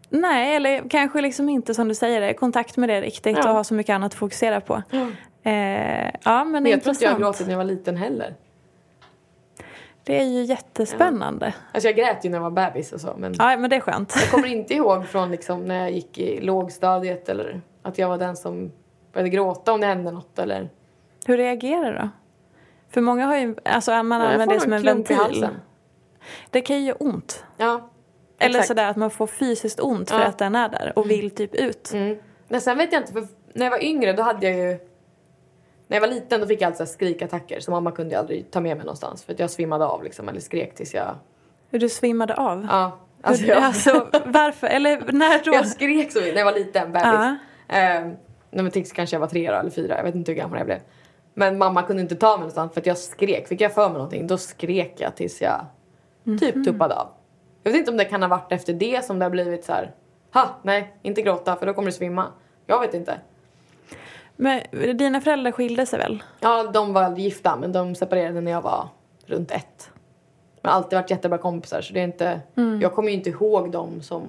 Nej, 0.09 0.55
eller 0.55 0.89
kanske 0.89 1.21
liksom 1.21 1.49
inte 1.49 1.73
som 1.73 1.87
du 1.87 1.95
säger 1.95 2.21
det, 2.21 2.33
kontakt 2.33 2.77
med 2.77 2.89
det 2.89 3.01
riktigt 3.01 3.37
Ja. 3.37 3.49
och 3.49 3.55
ha 3.55 3.63
så 3.63 3.73
mycket 3.73 3.93
annat 3.93 4.11
att 4.11 4.19
fokusera 4.19 4.61
på. 4.61 4.83
Eh, 5.43 6.05
ja, 6.23 6.43
men, 6.43 6.51
Men 6.51 6.65
jag 6.65 6.83
tror 6.83 6.93
inte 6.93 7.05
jag 7.05 7.17
gråtit 7.19 7.47
när 7.47 7.53
jag 7.53 7.57
var 7.57 7.65
liten 7.65 7.97
heller. 7.97 8.35
Det 10.07 10.19
är 10.19 10.25
ju 10.25 10.43
jättespännande. 10.43 11.53
Alltså 11.73 11.87
jag 11.87 11.95
grät 11.95 12.25
ju 12.25 12.29
när 12.29 12.37
jag 12.37 12.43
var 12.43 12.51
bebis 12.51 12.93
och 12.93 13.01
så. 13.01 13.15
Men 13.17 13.33
Ja, 13.37 13.57
men 13.57 13.69
det 13.69 13.75
är 13.75 13.79
skönt. 13.79 14.13
jag 14.15 14.29
kommer 14.31 14.47
inte 14.47 14.73
ihåg 14.73 15.07
från 15.07 15.31
liksom 15.31 15.65
när 15.65 15.79
jag 15.79 15.91
gick 15.91 16.17
i 16.17 16.41
lågstadiet 16.41 17.29
eller 17.29 17.61
att 17.81 17.97
jag 17.97 18.07
var 18.09 18.17
den 18.17 18.35
som 18.35 18.71
började 19.13 19.29
gråta 19.29 19.73
om 19.73 19.81
det 19.81 19.87
hände 19.87 20.11
något 20.11 20.39
eller... 20.39 20.69
Hur 21.25 21.37
reagerar 21.37 21.91
du 21.91 21.97
då? 21.99 22.09
För 22.89 23.01
många 23.01 23.25
har 23.25 23.37
ju, 23.37 23.55
alltså 23.65 24.03
man 24.03 24.21
jag 24.21 24.31
använder 24.31 24.55
det 24.55 24.61
som 24.61 24.73
en 24.73 24.83
ventil. 24.83 25.47
Det 26.49 26.61
kan 26.61 26.77
ju 26.79 26.85
göra 26.85 26.97
ont. 26.99 27.45
Ja. 27.57 27.89
Eller 28.39 28.49
exakt. 28.49 28.67
sådär 28.67 28.89
att 28.89 28.95
man 28.97 29.09
får 29.09 29.27
fysiskt 29.27 29.79
ont 29.79 30.09
för 30.11 30.19
Ja. 30.19 30.25
att 30.25 30.37
den 30.37 30.55
är 30.55 30.69
där 30.69 30.93
och 30.95 31.09
vill 31.09 31.31
typ 31.31 31.55
ut. 31.55 31.91
Mm. 31.93 32.17
Men 32.47 32.61
sen 32.61 32.77
vet 32.77 32.93
jag 32.93 33.01
inte, 33.01 33.13
för 33.13 33.27
när 33.53 33.65
jag 33.65 33.71
var 33.71 33.83
yngre 33.83 34.13
då 34.13 34.23
hade 34.23 34.49
jag 34.49 34.57
ju... 34.71 34.79
När 35.87 35.97
jag 35.97 36.01
var 36.01 36.07
liten 36.07 36.41
då 36.41 36.47
fick 36.47 36.61
jag 36.61 36.67
alltså 36.67 36.85
skrikattacker 36.85 37.59
så 37.59 37.71
mamma 37.71 37.91
kunde 37.91 38.19
aldrig 38.19 38.51
ta 38.51 38.61
med 38.61 38.77
mig 38.77 38.85
någonstans 38.85 39.23
för 39.23 39.33
att 39.33 39.39
jag 39.39 39.49
svimmade 39.49 39.85
av 39.85 40.03
liksom 40.03 40.29
eller 40.29 40.39
skrek 40.39 40.75
tills 40.75 40.93
jag... 40.93 41.15
Hur 41.69 41.79
du 41.79 41.89
svimmade 41.89 42.35
av. 42.35 42.67
Ja. 42.69 42.99
Alltså 43.21 43.45
jag, 43.45 43.63
alltså, 43.63 44.07
varför? 44.25 44.67
Eller 44.67 45.11
när 45.11 45.45
då? 45.45 45.53
jag 45.53 45.67
skrek 45.67 46.11
så 46.11 46.19
mycket 46.19 46.33
när 46.33 46.41
jag 46.41 46.45
var 46.45 46.59
liten, 46.59 46.91
bebis. 46.91 47.03
Ja. 47.03 47.37
Eh, 47.67 48.05
nej, 48.51 48.63
men 48.63 48.71
tills 48.71 48.91
kanske 48.91 49.15
jag 49.15 49.21
var 49.21 49.27
tre 49.27 49.51
då, 49.51 49.57
eller 49.57 49.69
fyra, 49.69 49.97
jag 49.97 50.03
vet 50.03 50.15
inte 50.15 50.31
hur 50.31 50.37
gammal 50.37 50.57
jag 50.57 50.65
blev. 50.65 50.79
Men 51.33 51.57
mamma 51.57 51.83
kunde 51.83 52.01
inte 52.01 52.15
ta 52.15 52.29
mig 52.29 52.37
någonstans 52.37 52.73
för 52.73 52.81
att 52.81 52.85
jag 52.85 52.97
skrek. 52.97 53.47
Fick 53.47 53.61
jag 53.61 53.73
för 53.73 53.89
mig 53.89 53.93
någonting 53.93 54.27
då 54.27 54.37
skrek 54.37 54.93
jag 54.97 55.15
tills 55.15 55.41
jag 55.41 55.65
typ 56.39 56.65
tuppade 56.65 56.95
av. 56.95 57.07
Jag 57.63 57.71
vet 57.71 57.79
inte 57.79 57.91
om 57.91 57.97
det 57.97 58.05
kan 58.05 58.21
ha 58.21 58.29
varit 58.29 58.51
efter 58.51 58.73
det 58.73 59.05
som 59.05 59.19
det 59.19 59.25
har 59.25 59.29
blivit 59.29 59.65
så 59.65 59.73
här. 59.73 59.91
Ha, 60.33 60.59
nej, 60.63 60.97
inte 61.01 61.21
gråta 61.21 61.55
för 61.55 61.65
då 61.65 61.73
kommer 61.73 61.85
du 61.85 61.91
svimma. 61.91 62.27
Jag 62.65 62.79
vet 62.79 62.93
inte. 62.93 63.19
Men 64.39 64.61
dina 64.97 65.21
föräldrar 65.21 65.51
skilde 65.51 65.85
sig 65.85 65.99
väl? 65.99 66.23
Ja, 66.39 66.63
de 66.73 66.93
var 66.93 67.15
gifta 67.17 67.55
men 67.55 67.71
de 67.71 67.95
separerade 67.95 68.41
när 68.41 68.51
jag 68.51 68.61
var 68.61 68.87
runt 69.25 69.51
ett. 69.51 69.89
Men 70.61 70.71
alltid 70.71 70.97
varit 70.99 71.11
jättebra 71.11 71.37
kompisar 71.37 71.81
så 71.81 71.93
det 71.93 71.99
är 71.99 72.03
inte, 72.03 72.41
jag 72.81 72.93
kommer 72.95 73.09
ju 73.09 73.15
inte 73.15 73.29
ihåg 73.29 73.71
dem 73.71 74.01
som 74.01 74.23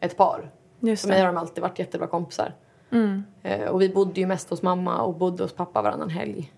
ett 0.00 0.16
par. 0.16 0.50
Just 0.80 1.02
För 1.02 1.08
mig 1.08 1.20
har 1.20 1.26
de 1.26 1.36
alltid 1.36 1.62
varit 1.62 1.78
jättebra 1.78 2.06
kompisar. 2.06 2.52
Mm. 2.90 3.24
Eh, 3.42 3.68
och 3.68 3.82
vi 3.82 3.88
bodde 3.88 4.20
ju 4.20 4.26
mest 4.26 4.50
hos 4.50 4.62
mamma 4.62 5.02
och 5.02 5.14
bodde 5.14 5.42
hos 5.42 5.52
pappa 5.52 5.82
varannan 5.82 6.10
helg. 6.10 6.52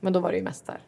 Men 0.00 0.12
då 0.12 0.20
var 0.20 0.30
det 0.30 0.36
ju 0.36 0.42
mest 0.44 0.66
där. 0.66 0.78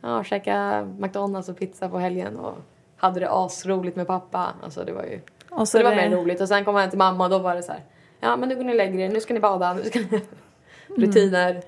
Ja, 0.00 0.24
käka 0.24 0.84
McDonalds 0.98 1.48
och 1.48 1.58
pizza 1.58 1.88
på 1.88 1.98
helgen 1.98 2.36
och 2.36 2.54
hade 2.96 3.20
det 3.20 3.30
asroligt 3.30 3.96
med 3.96 4.06
pappa. 4.06 4.48
Alltså 4.62 4.84
det 4.84 4.92
var 4.92 5.02
ju... 5.02 5.20
Och 5.50 5.58
Så 5.58 5.66
så 5.66 5.78
det 5.78 5.84
var 5.84 5.90
det- 5.90 5.96
mer 5.96 6.16
roligt. 6.16 6.40
Och 6.40 6.48
sen 6.48 6.64
kom 6.64 6.74
jag 6.74 6.80
hem 6.80 6.90
till 6.90 6.98
mamma 6.98 7.24
och 7.24 7.30
då 7.30 7.38
var 7.38 7.54
det 7.54 7.62
så 7.62 7.72
här. 7.72 7.84
Ja 8.20 8.36
men 8.36 8.48
nu 8.48 8.56
går 8.56 8.64
ni 8.64 8.72
och 8.72 8.76
lägger 8.76 8.98
er, 8.98 9.08
nu 9.08 9.20
ska 9.20 9.34
ni 9.34 9.40
bada, 9.40 9.74
nu 9.74 9.82
ska 9.84 9.98
ni... 9.98 10.22
Rutiner. 10.96 11.62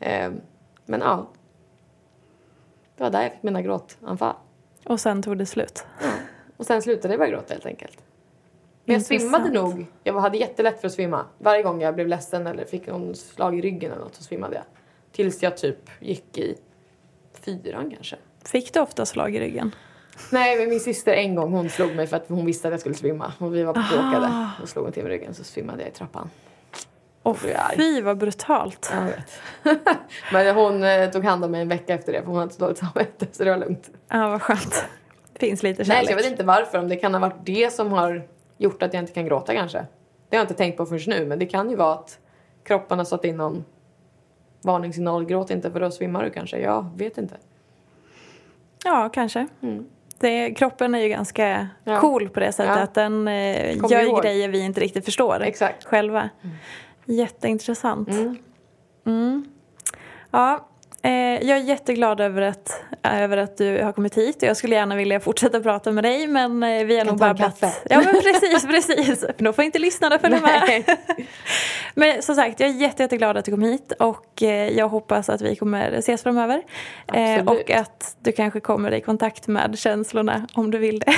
Eh, 0.00 0.30
men 0.84 1.00
ja. 1.00 1.30
Det 2.96 3.02
var 3.02 3.10
där 3.10 3.22
jag 3.22 3.32
fick 3.32 3.42
mina 3.42 3.62
gråtanfall. 3.62 4.34
Och 4.84 5.00
sen 5.00 5.22
tog 5.22 5.38
det 5.38 5.46
slut. 5.46 5.86
Ja. 6.02 6.08
Och 6.56 6.66
sen 6.66 6.82
slutade 6.82 7.14
jag 7.14 7.18
bara 7.18 7.28
gråta 7.28 7.54
helt 7.54 7.66
enkelt. 7.66 7.98
Men 8.84 8.94
jag 8.94 9.00
Intressant. 9.00 9.20
svimmade 9.20 9.50
nog. 9.50 9.86
Jag 10.04 10.20
hade 10.20 10.38
jättelätt 10.38 10.80
för 10.80 10.86
att 10.88 10.94
svimma. 10.94 11.24
Varje 11.38 11.62
gång 11.62 11.80
jag 11.80 11.94
blev 11.94 12.06
ledsen 12.08 12.46
eller 12.46 12.64
fick 12.64 12.86
någon 12.86 13.14
slag 13.14 13.58
i 13.58 13.62
ryggen 13.62 13.92
eller 13.92 14.02
något 14.02 14.14
så 14.14 14.22
svimmade 14.22 14.54
jag. 14.54 14.64
Tills 15.12 15.42
jag 15.42 15.56
typ 15.56 15.90
gick 16.00 16.38
i 16.38 16.54
fyran 17.32 17.90
kanske. 17.90 18.16
Fick 18.44 18.72
du 18.72 18.80
ofta 18.80 19.06
slag 19.06 19.34
i 19.34 19.40
ryggen? 19.40 19.74
Nej, 20.32 20.58
men 20.58 20.68
min 20.68 20.80
syster 20.80 21.12
en 21.12 21.34
gång 21.34 21.52
hon 21.52 21.68
slog 21.70 21.96
mig 21.96 22.06
för 22.06 22.16
att 22.16 22.28
hon 22.28 22.46
visste 22.46 22.68
att 22.68 22.72
jag 22.72 22.80
skulle 22.80 22.94
svimma. 22.94 23.32
Och 23.38 23.54
vi 23.54 23.62
var 23.62 23.72
bråkade. 23.72 24.48
Då 24.60 24.66
slog 24.66 24.84
hon 24.84 24.92
till 24.92 25.02
mig 25.04 25.12
i 25.12 25.16
ryggen 25.18 25.34
så 25.34 25.44
svimmade 25.44 25.82
jag 25.82 25.88
i 25.88 25.92
trappan. 25.92 26.30
Och 27.26 27.36
arg. 27.44 27.76
fy 27.76 28.02
vad 28.02 28.18
brutalt. 28.18 28.92
Jag 28.94 29.04
vet. 29.04 29.40
men 30.32 30.54
hon 30.56 30.82
eh, 30.84 31.10
tog 31.10 31.24
hand 31.24 31.44
om 31.44 31.50
mig 31.50 31.60
en 31.60 31.68
vecka 31.68 31.94
efter 31.94 32.12
det 32.12 32.22
för 32.22 32.26
hon 32.28 32.36
hade 32.38 32.52
så 32.52 32.60
dåligt 32.62 32.78
samvete 32.78 33.26
så 33.32 33.44
det 33.44 33.50
var 33.50 33.56
lugnt. 33.58 33.90
Ja, 34.08 34.28
vad 34.28 34.42
skönt. 34.42 34.84
Finns 35.34 35.62
lite 35.62 35.82
Nej, 35.82 35.86
kärlek. 35.86 36.06
så 36.06 36.12
jag 36.12 36.16
vet 36.16 36.26
inte 36.26 36.44
varför. 36.44 36.78
Om 36.78 36.88
det 36.88 36.96
kan 36.96 37.14
ha 37.14 37.20
varit 37.20 37.36
det 37.46 37.72
som 37.72 37.92
har 37.92 38.22
gjort 38.58 38.82
att 38.82 38.94
jag 38.94 39.02
inte 39.02 39.12
kan 39.12 39.26
gråta 39.26 39.54
kanske. 39.54 39.78
Det 39.78 40.36
har 40.36 40.40
jag 40.40 40.44
inte 40.44 40.54
tänkt 40.54 40.76
på 40.76 40.86
förrän 40.86 41.18
nu. 41.18 41.26
Men 41.26 41.38
det 41.38 41.46
kan 41.46 41.70
ju 41.70 41.76
vara 41.76 41.92
att 41.94 42.18
kroppen 42.64 42.98
har 42.98 43.04
satt 43.04 43.24
in 43.24 43.36
någon 43.36 43.64
varningssignal. 44.62 45.24
Gråt 45.24 45.50
inte 45.50 45.70
för 45.70 45.80
då 45.80 45.90
svimmar 45.90 46.24
du 46.24 46.30
kanske. 46.30 46.58
Jag 46.58 46.90
vet 46.96 47.18
inte. 47.18 47.34
Ja, 48.84 49.10
kanske. 49.12 49.46
Mm. 49.62 49.86
Det, 50.18 50.54
kroppen 50.54 50.94
är 50.94 50.98
ju 50.98 51.08
ganska 51.08 51.68
Ja. 51.84 52.00
cool 52.00 52.28
på 52.28 52.40
det 52.40 52.52
sättet 52.52 52.76
Ja. 52.76 52.82
att 52.82 52.94
den 52.94 53.28
eh, 53.28 53.76
gör 53.90 54.02
ihåg. 54.02 54.22
grejer 54.22 54.48
vi 54.48 54.60
inte 54.60 54.80
riktigt 54.80 55.04
förstår 55.04 55.42
Exakt. 55.42 55.84
själva. 55.84 56.30
Jätteintressant. 57.06 58.08
Mm. 58.08 58.38
Mm. 59.04 59.44
Ja, 60.32 60.68
jag 61.10 61.58
är 61.58 61.62
jätteglad 61.62 62.20
över 62.20 62.42
att, 62.42 62.82
över 63.02 63.36
att 63.36 63.56
du 63.56 63.82
har 63.82 63.92
kommit 63.92 64.18
hit. 64.18 64.42
Jag 64.42 64.56
skulle 64.56 64.74
gärna 64.74 64.96
vilja 64.96 65.20
fortsätta 65.20 65.60
prata 65.60 65.92
med 65.92 66.04
dig 66.04 66.26
men 66.26 66.62
eh, 66.62 66.84
vi 66.84 66.98
har 66.98 67.04
nog 67.04 67.18
babblat. 67.18 67.60
kaffe. 67.60 67.76
Ja 67.90 67.96
men 67.96 68.22
precis, 68.22 68.66
precis. 68.66 69.24
Då 69.38 69.52
får 69.52 69.64
inte 69.64 69.78
lyssnarna 69.78 70.18
följa 70.18 70.40
med. 70.40 70.84
Men 71.94 72.22
som 72.22 72.34
sagt, 72.34 72.60
jag 72.60 72.70
är 72.70 72.74
jätte, 72.74 73.02
jätteglad 73.02 73.36
att 73.36 73.44
du 73.44 73.50
kom 73.50 73.62
hit 73.62 73.92
och 73.98 74.42
eh, 74.42 74.68
jag 74.68 74.88
hoppas 74.88 75.28
att 75.28 75.40
vi 75.40 75.56
kommer 75.56 75.92
ses 75.92 76.22
framöver. 76.22 76.62
Eh, 77.12 77.34
Absolut. 77.34 77.48
och 77.48 77.70
att 77.70 78.16
du 78.20 78.32
kanske 78.32 78.60
kommer 78.60 78.94
i 78.94 79.00
kontakt 79.00 79.46
med 79.46 79.78
känslorna 79.78 80.46
om 80.54 80.70
du 80.70 80.78
vill 80.78 80.98
det. 80.98 81.14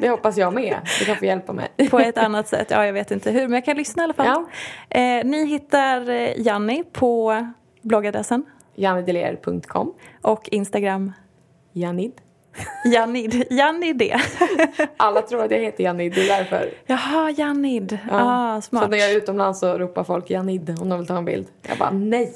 Det 0.00 0.08
hoppas 0.08 0.36
jag 0.36 0.54
med. 0.54 0.76
Du 0.98 1.04
kan 1.04 1.16
få 1.16 1.24
hjälpa 1.24 1.52
mig. 1.52 1.88
på 1.90 1.98
ett 1.98 2.18
annat 2.18 2.48
sätt. 2.48 2.66
Ja, 2.70 2.86
jag 2.86 2.92
vet 2.92 3.10
inte 3.10 3.30
hur, 3.30 3.40
men 3.40 3.52
jag 3.52 3.64
kan 3.64 3.76
lyssna 3.76 4.02
i 4.02 4.04
alla 4.04 4.14
fall. 4.14 4.26
Ja. 4.26 5.00
Eh, 5.00 5.24
ni 5.24 5.46
hittar 5.46 6.10
eh, 6.10 6.40
Janni 6.40 6.84
på 6.92 7.46
bloggadressen 7.82 8.44
Jannideler.com 8.80 9.94
och 10.22 10.48
Instagram 10.52 11.12
Janid. 11.72 12.12
Jannid. 12.92 13.44
Jannid 13.50 13.96
det. 13.98 14.16
Alla 14.96 15.22
tror 15.22 15.44
att 15.44 15.50
jag 15.50 15.58
heter 15.58 15.84
Janid. 15.84 16.12
Det 16.14 16.30
är 16.30 16.38
därför. 16.38 16.70
Jaha, 16.86 17.30
Jannid. 17.30 17.98
Ah, 18.10 18.60
Så 18.60 18.62
smart. 18.68 18.90
när 18.90 18.98
jag 18.98 19.10
är 19.10 19.16
utomlands 19.16 19.60
så 19.60 19.78
ropar 19.78 20.04
folk 20.04 20.30
Janid 20.30 20.76
om 20.80 20.88
de 20.88 20.98
vill 20.98 21.06
ta 21.08 21.16
en 21.18 21.24
bild. 21.24 21.46
Jag 21.68 21.78
bara 21.78 21.90
nej. 21.90 22.34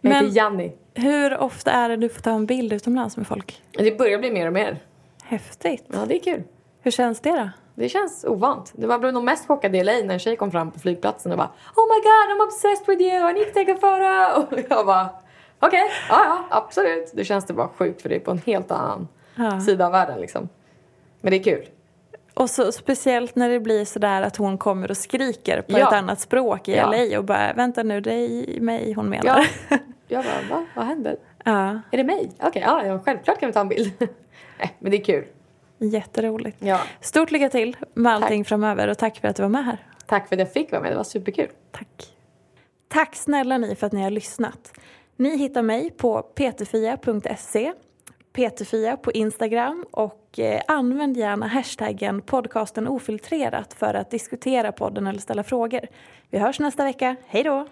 Jag 0.00 0.10
Men- 0.10 0.24
heter 0.24 0.36
Janni. 0.36 0.72
Hur 0.94 1.38
ofta 1.38 1.70
är 1.70 1.88
det 1.88 1.96
du 1.96 2.08
får 2.08 2.20
ta 2.22 2.30
en 2.30 2.46
bild 2.46 2.72
utomlands 2.72 3.16
med 3.16 3.26
folk? 3.26 3.62
Det 3.72 3.98
börjar 3.98 4.18
bli 4.18 4.30
mer 4.32 4.46
och 4.46 4.52
mer. 4.52 4.78
Häftigt. 5.24 5.84
Ja, 5.92 5.98
det 6.06 6.14
är 6.14 6.20
kul. 6.20 6.42
Hur 6.82 6.90
känns 6.90 7.20
det 7.20 7.30
då? 7.30 7.48
det 7.74 7.88
känns 7.88 8.24
ovant. 8.24 8.72
Det 8.74 8.86
var 8.86 8.98
blev 8.98 9.12
nog 9.12 9.24
mest 9.24 9.46
chockad 9.46 9.76
i 9.76 9.84
LA 9.84 9.92
när 9.92 10.12
en 10.14 10.18
tjej 10.18 10.36
kom 10.36 10.50
fram 10.50 10.70
på 10.70 10.78
flygplatsen 10.80 11.32
och 11.32 11.38
bara 11.38 11.50
Oh 11.76 11.86
my 11.88 12.00
god 12.02 12.36
I'm 12.40 12.46
obsessed 12.46 12.86
with 12.88 13.02
you, 13.02 13.30
I 13.30 13.32
need 13.34 13.46
to 13.46 13.52
take 13.54 13.72
a 13.72 13.76
photo! 13.80 14.56
Och 14.56 14.64
jag 14.70 14.86
bara 14.86 15.08
okej, 15.58 15.84
okay, 15.84 15.88
ja 16.08 16.24
ja 16.24 16.46
absolut. 16.50 17.10
Det 17.14 17.24
känns 17.24 17.44
det 17.44 17.52
bara 17.52 17.68
sjukt 17.68 18.02
för 18.02 18.08
det 18.08 18.14
är 18.14 18.20
på 18.20 18.30
en 18.30 18.42
helt 18.46 18.70
annan 18.70 19.08
ja. 19.34 19.60
sida 19.60 19.86
av 19.86 19.92
världen 19.92 20.20
liksom. 20.20 20.48
Men 21.20 21.30
det 21.30 21.36
är 21.36 21.42
kul. 21.42 21.68
Och 22.34 22.50
så 22.50 22.72
speciellt 22.72 23.36
när 23.36 23.48
det 23.50 23.60
blir 23.60 23.84
sådär 23.84 24.22
att 24.22 24.36
hon 24.36 24.58
kommer 24.58 24.90
och 24.90 24.96
skriker 24.96 25.62
på 25.62 25.78
ja. 25.78 25.88
ett 25.88 25.94
annat 25.94 26.20
språk 26.20 26.68
i 26.68 26.76
ja. 26.76 26.90
LA 26.90 27.18
och 27.18 27.24
bara 27.24 27.52
vänta 27.52 27.82
nu 27.82 28.00
det 28.00 28.12
är 28.12 28.60
mig 28.60 28.92
hon 28.92 29.08
menar. 29.08 29.46
Ja. 29.68 29.78
Jag 30.08 30.24
bara 30.24 30.58
va? 30.58 30.66
Vad 30.74 30.84
händer? 30.84 31.16
Ja. 31.44 31.80
Är 31.90 31.96
det 31.96 32.04
mig? 32.04 32.30
Okej, 32.40 32.66
okay, 32.68 32.86
ja, 32.86 32.98
självklart 33.04 33.40
kan 33.40 33.46
vi 33.46 33.52
ta 33.52 33.60
en 33.60 33.68
bild. 33.68 33.92
Nej, 34.58 34.76
men 34.78 34.90
det 34.90 34.96
är 34.96 35.04
kul. 35.04 35.24
Jätteroligt. 35.78 36.56
Ja. 36.60 36.80
Stort 37.00 37.30
lycka 37.30 37.48
till 37.48 37.76
med 37.94 38.12
allting 38.12 38.44
tack. 38.44 38.48
framöver 38.48 38.88
och 38.88 38.98
tack 38.98 39.20
för 39.20 39.28
att 39.28 39.36
du 39.36 39.42
var 39.42 39.48
med 39.48 39.64
här. 39.64 39.78
Tack 40.06 40.28
för 40.28 40.36
att 40.36 40.40
jag 40.40 40.52
fick 40.52 40.72
vara 40.72 40.82
med, 40.82 40.92
det 40.92 40.96
var 40.96 41.04
superkul. 41.04 41.48
Tack. 41.72 42.12
Tack 42.88 43.16
snälla 43.16 43.58
ni 43.58 43.74
för 43.74 43.86
att 43.86 43.92
ni 43.92 44.02
har 44.02 44.10
lyssnat. 44.10 44.72
Ni 45.20 45.36
hittar 45.36 45.62
mig 45.62 45.90
på 45.90 46.22
peterfia.se 46.22 47.72
Peterfia 48.32 48.96
på 48.96 49.12
Instagram 49.12 49.86
och 49.90 50.38
eh, 50.38 50.62
använd 50.66 51.16
gärna 51.16 51.46
hashtaggen 51.46 52.22
podcasten 52.22 52.88
ofiltrerat 52.88 53.74
för 53.74 53.94
att 53.94 54.10
diskutera 54.10 54.72
podden 54.72 55.06
eller 55.06 55.20
ställa 55.20 55.42
frågor. 55.42 55.80
Vi 56.30 56.38
hörs 56.38 56.60
nästa 56.60 56.84
vecka. 56.84 57.16
Hej 57.26 57.42
då! 57.44 57.66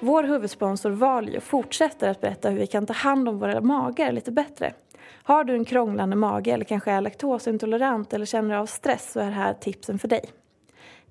Vår 0.00 0.22
huvudsponsor 0.22 0.90
Valio 0.90 1.40
fortsätter 1.40 2.08
att 2.08 2.20
berätta 2.20 2.50
hur 2.50 2.58
vi 2.58 2.66
kan 2.66 2.86
ta 2.86 2.92
hand 2.92 3.28
om 3.28 3.38
våra 3.38 3.60
magar 3.60 4.12
lite 4.12 4.32
bättre. 4.32 4.72
Har 5.22 5.44
du 5.44 5.54
en 5.54 5.64
krånglande 5.64 6.16
mage 6.16 6.50
eller 6.50 6.64
kanske 6.64 6.90
är 6.90 7.00
laktosintolerant 7.00 8.12
eller 8.12 8.26
känner 8.26 8.54
av 8.54 8.66
stress 8.66 9.12
så 9.12 9.20
är 9.20 9.30
här 9.30 9.54
tipsen 9.54 9.98
för 9.98 10.08
dig. 10.08 10.24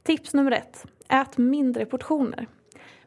Tips 0.04 0.34
nummer 0.34 0.52
ett. 0.52 0.86
Ät 1.10 1.38
mindre 1.38 1.86
portioner. 1.86 2.48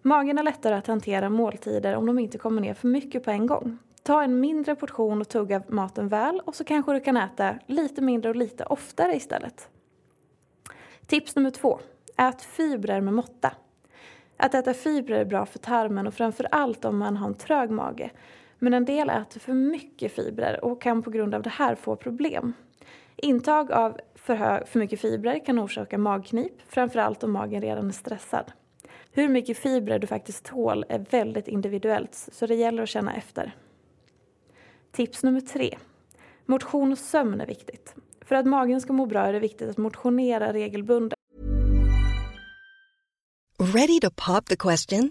Magen 0.02 0.38
är 0.38 0.42
lättare 0.42 0.74
att 0.74 0.86
hantera 0.86 1.28
måltider 1.28 1.96
om 1.96 2.06
de 2.06 2.18
inte 2.18 2.38
kommer 2.38 2.60
ner 2.60 2.74
för 2.74 2.88
mycket 2.88 3.24
på 3.24 3.30
en 3.30 3.46
gång. 3.46 3.78
Ta 4.02 4.22
en 4.22 4.40
mindre 4.40 4.74
portion 4.74 5.20
och 5.20 5.28
tugga 5.28 5.62
maten 5.68 6.08
väl 6.08 6.40
och 6.44 6.54
så 6.54 6.64
kanske 6.64 6.92
du 6.92 7.00
kan 7.00 7.16
äta 7.16 7.58
lite 7.66 8.02
mindre 8.02 8.30
och 8.30 8.36
lite 8.36 8.64
oftare 8.64 9.16
istället. 9.16 9.68
Tips 11.06 11.36
nummer 11.36 11.50
två. 11.50 11.80
Ät 12.16 12.42
fibrer 12.42 13.00
med 13.00 13.14
måtta. 13.14 13.52
Att 14.36 14.54
äta 14.54 14.74
fibrer 14.74 15.20
är 15.20 15.24
bra 15.24 15.46
för 15.46 15.58
tarmen 15.58 16.06
och 16.06 16.14
framför 16.14 16.48
allt 16.50 16.84
om 16.84 16.98
man 16.98 17.16
har 17.16 17.26
en 17.26 17.34
trög 17.34 17.70
mage. 17.70 18.10
Men 18.62 18.74
en 18.74 18.84
del 18.84 19.10
äter 19.10 19.40
för 19.40 19.52
mycket 19.52 20.12
fibrer 20.12 20.64
och 20.64 20.82
kan 20.82 21.02
på 21.02 21.10
grund 21.10 21.34
av 21.34 21.42
det 21.42 21.50
här 21.50 21.74
få 21.74 21.96
problem. 21.96 22.52
Intag 23.16 23.72
av 23.72 24.00
för, 24.14 24.64
för 24.66 24.78
mycket 24.78 25.00
fibrer 25.00 25.44
kan 25.44 25.58
orsaka 25.58 25.98
magknip, 25.98 26.52
framförallt 26.68 27.24
om 27.24 27.32
magen 27.32 27.62
redan 27.62 27.88
är 27.88 27.92
stressad. 27.92 28.52
Hur 29.10 29.28
mycket 29.28 29.58
fibrer 29.58 29.98
du 29.98 30.06
faktiskt 30.06 30.44
tål 30.44 30.84
är 30.88 30.98
väldigt 31.10 31.48
individuellt, 31.48 32.14
så 32.14 32.46
det 32.46 32.54
gäller 32.54 32.82
att 32.82 32.88
känna 32.88 33.14
efter. 33.14 33.56
Tips 34.92 35.22
nummer 35.22 35.40
tre. 35.40 35.78
Motion 36.46 36.92
och 36.92 36.98
sömn 36.98 37.40
är 37.40 37.46
viktigt. 37.46 37.94
För 38.20 38.34
att 38.34 38.46
magen 38.46 38.80
ska 38.80 38.92
må 38.92 39.06
bra 39.06 39.20
är 39.20 39.32
det 39.32 39.40
viktigt 39.40 39.70
att 39.70 39.78
motionera 39.78 40.52
regelbundet. 40.52 41.18
Ready 43.74 44.00
to 44.00 44.10
pop 44.26 44.46
the 44.46 44.56
question? 44.56 45.10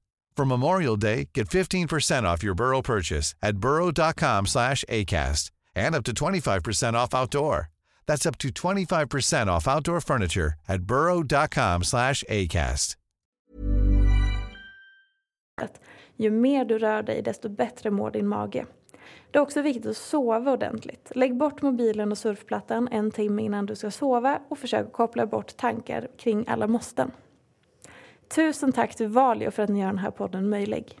For 0.37 0.45
Memorial 0.45 0.95
Day, 0.97 1.29
get 1.33 1.49
15% 1.49 2.23
off 2.23 2.43
your 2.43 2.55
Burrow 2.55 2.81
purchase 2.81 3.35
at 3.41 3.57
burrow.com 3.57 4.47
slash 4.47 4.85
ACAST 4.89 5.51
and 5.75 5.95
up 5.95 6.03
to 6.03 6.13
25% 6.13 6.93
off 6.93 7.13
outdoor. 7.13 7.69
That's 8.07 8.25
up 8.25 8.37
to 8.39 8.49
25% 8.49 9.47
off 9.47 9.67
outdoor 9.67 10.01
furniture 10.01 10.53
at 10.67 10.81
burrow.com 10.81 11.83
slash 11.83 12.23
ACAST. 12.29 12.97
Ju 16.17 16.31
mer 16.31 16.65
du 16.65 16.77
rör 16.77 17.03
dig, 17.03 17.21
desto 17.21 17.49
bättre 17.49 17.91
mår 17.91 18.11
din 18.11 18.27
mage. 18.27 18.65
Det 19.31 19.37
är 19.37 19.41
också 19.41 19.61
viktigt 19.61 19.85
att 19.85 19.97
sova 19.97 20.51
ordentligt. 20.51 21.11
Lägg 21.15 21.37
bort 21.37 21.61
mobilen 21.61 22.11
och 22.11 22.17
surfplattan 22.17 22.87
en 22.91 23.11
timme 23.11 23.41
innan 23.41 23.65
du 23.65 23.75
ska 23.75 23.91
sova 23.91 24.41
och 24.49 24.57
försök 24.57 24.91
koppla 24.91 25.25
bort 25.25 25.57
tankar 25.57 26.07
kring 26.17 26.45
alla 26.47 26.67
måsten. 26.67 27.11
Tusen 28.35 28.71
tack 28.71 28.95
till 28.95 29.07
Valio 29.07 29.51
för 29.51 29.63
att 29.63 29.69
ni 29.69 29.79
gör 29.79 29.87
den 29.87 29.97
här 29.97 30.11
podden 30.11 30.49
möjlig. 30.49 30.99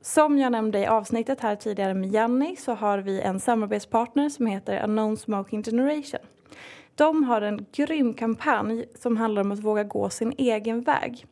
Som 0.00 0.38
jag 0.38 0.52
nämnde 0.52 0.78
i 0.78 0.86
avsnittet 0.86 1.40
här 1.40 1.56
tidigare 1.56 1.94
med 1.94 2.12
Janni 2.12 2.56
så 2.56 2.72
har 2.74 2.98
vi 2.98 3.20
en 3.20 3.40
samarbetspartner 3.40 4.28
som 4.28 4.46
heter 4.46 4.84
A 4.84 4.86
Non 4.86 5.16
Smoking 5.16 5.62
Generation. 5.62 6.20
De 6.94 7.24
har 7.24 7.42
en 7.42 7.66
grym 7.72 8.14
kampanj 8.14 8.84
som 8.94 9.16
handlar 9.16 9.42
om 9.42 9.52
att 9.52 9.58
våga 9.58 9.84
gå 9.84 10.10
sin 10.10 10.32
egen 10.38 10.80
väg. 10.80 11.26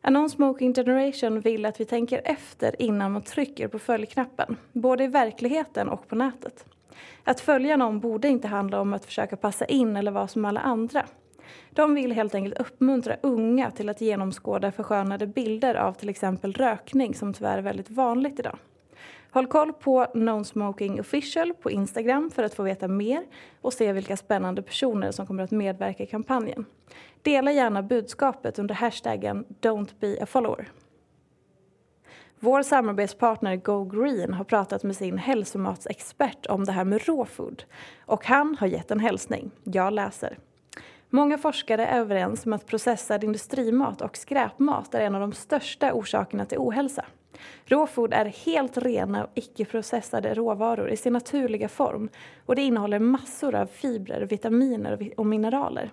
A 0.00 0.10
Non 0.10 0.30
Smoking 0.30 0.74
Generation 0.74 1.40
vill 1.40 1.66
att 1.66 1.80
vi 1.80 1.84
tänker 1.84 2.20
efter 2.24 2.82
innan 2.82 3.12
man 3.12 3.22
trycker 3.22 3.68
på 3.68 3.78
följknappen, 3.78 4.56
både 4.72 5.04
i 5.04 5.08
verkligheten 5.08 5.88
och 5.88 6.08
på 6.08 6.14
nätet. 6.14 6.64
Att 7.24 7.40
följa 7.40 7.76
någon 7.76 8.00
borde 8.00 8.28
inte 8.28 8.48
handla 8.48 8.80
om 8.80 8.92
att 8.92 9.04
försöka 9.04 9.36
passa 9.36 9.64
in 9.64 9.96
eller 9.96 10.10
vara 10.10 10.28
som 10.28 10.44
alla 10.44 10.60
andra. 10.60 11.06
De 11.70 11.94
vill 11.94 12.12
helt 12.12 12.34
enkelt 12.34 12.60
uppmuntra 12.60 13.16
unga 13.22 13.70
till 13.70 13.88
att 13.88 14.00
genomskåda 14.00 14.72
förskönade 14.72 15.26
bilder 15.26 15.74
av 15.74 15.92
till 15.92 16.08
exempel 16.08 16.52
rökning 16.52 17.14
som 17.14 17.34
tyvärr 17.34 17.58
är 17.58 17.62
väldigt 17.62 17.90
vanligt 17.90 18.38
idag. 18.38 18.58
Håll 19.30 19.46
koll 19.46 19.72
på 19.72 20.06
No 20.14 20.44
Smoking 20.44 21.00
Official 21.00 21.54
på 21.54 21.70
Instagram 21.70 22.30
för 22.30 22.42
att 22.42 22.54
få 22.54 22.62
veta 22.62 22.88
mer 22.88 23.24
och 23.60 23.72
se 23.72 23.92
vilka 23.92 24.16
spännande 24.16 24.62
personer 24.62 25.10
som 25.10 25.26
kommer 25.26 25.42
att 25.42 25.50
medverka 25.50 26.02
i 26.02 26.06
kampanjen. 26.06 26.64
Dela 27.22 27.52
gärna 27.52 27.82
budskapet 27.82 28.58
under 28.58 28.74
hashtaggen 28.74 29.44
Don't 29.60 29.90
be 30.00 30.18
a 30.22 30.26
follower. 30.26 30.68
Vår 32.40 32.62
samarbetspartner 32.62 33.56
Go 33.56 33.84
Green 33.84 34.34
har 34.34 34.44
pratat 34.44 34.82
med 34.82 34.96
sin 34.96 35.18
hälsomatsexpert 35.18 36.46
om 36.46 36.64
det 36.64 36.72
här 36.72 36.84
med 36.84 37.08
raw 37.08 37.24
food. 37.24 37.64
Och 38.06 38.26
han 38.26 38.56
har 38.60 38.66
gett 38.66 38.90
en 38.90 39.00
hälsning. 39.00 39.50
Jag 39.62 39.92
läser. 39.92 40.38
Många 41.14 41.38
forskare 41.38 41.86
är 41.86 42.00
överens 42.00 42.46
om 42.46 42.52
att 42.52 42.66
processad 42.66 43.24
industrimat 43.24 44.00
och 44.00 44.16
skräpmat 44.16 44.94
är 44.94 45.00
en 45.00 45.14
av 45.14 45.20
de 45.20 45.32
största 45.32 45.92
orsakerna 45.92 46.44
till 46.44 46.58
ohälsa. 46.58 47.04
Råfod 47.64 48.12
är 48.12 48.24
helt 48.24 48.78
rena 48.78 49.24
och 49.24 49.30
icke-processade 49.34 50.34
råvaror 50.34 50.90
i 50.90 50.96
sin 50.96 51.12
naturliga 51.12 51.68
form 51.68 52.08
och 52.46 52.56
det 52.56 52.62
innehåller 52.62 52.98
massor 52.98 53.54
av 53.54 53.66
fibrer, 53.66 54.26
vitaminer 54.26 55.10
och 55.16 55.26
mineraler. 55.26 55.90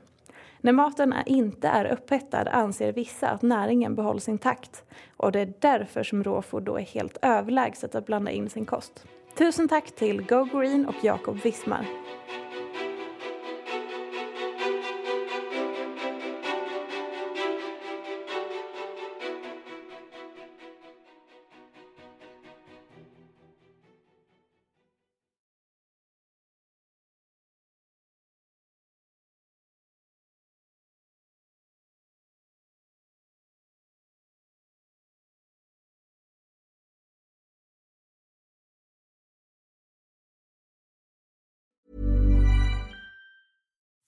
När 0.61 0.72
maten 0.72 1.14
inte 1.26 1.68
är 1.68 1.85
upphettad 1.85 2.48
anser 2.52 2.93
vissa 2.93 3.30
att 3.30 3.41
näringen 3.41 3.95
behålls 3.95 4.30
intakt 4.30 4.84
och 5.18 5.31
det 5.31 5.39
är 5.39 5.53
därför 5.60 6.03
som 6.03 6.23
råfod 6.23 6.64
då 6.64 6.77
är 6.77 6.85
helt 6.85 7.18
överlägset 7.22 7.95
att 7.95 8.06
blanda 8.06 8.31
in 8.31 8.49
sin 8.49 8.65
kost. 8.65 9.06
Tusen 9.38 9.68
tack 9.68 9.91
till 9.91 10.22
Go 10.22 10.43
Green 10.43 10.85
och 10.85 10.95
Jakob 11.03 11.41
Wismar. 11.43 11.85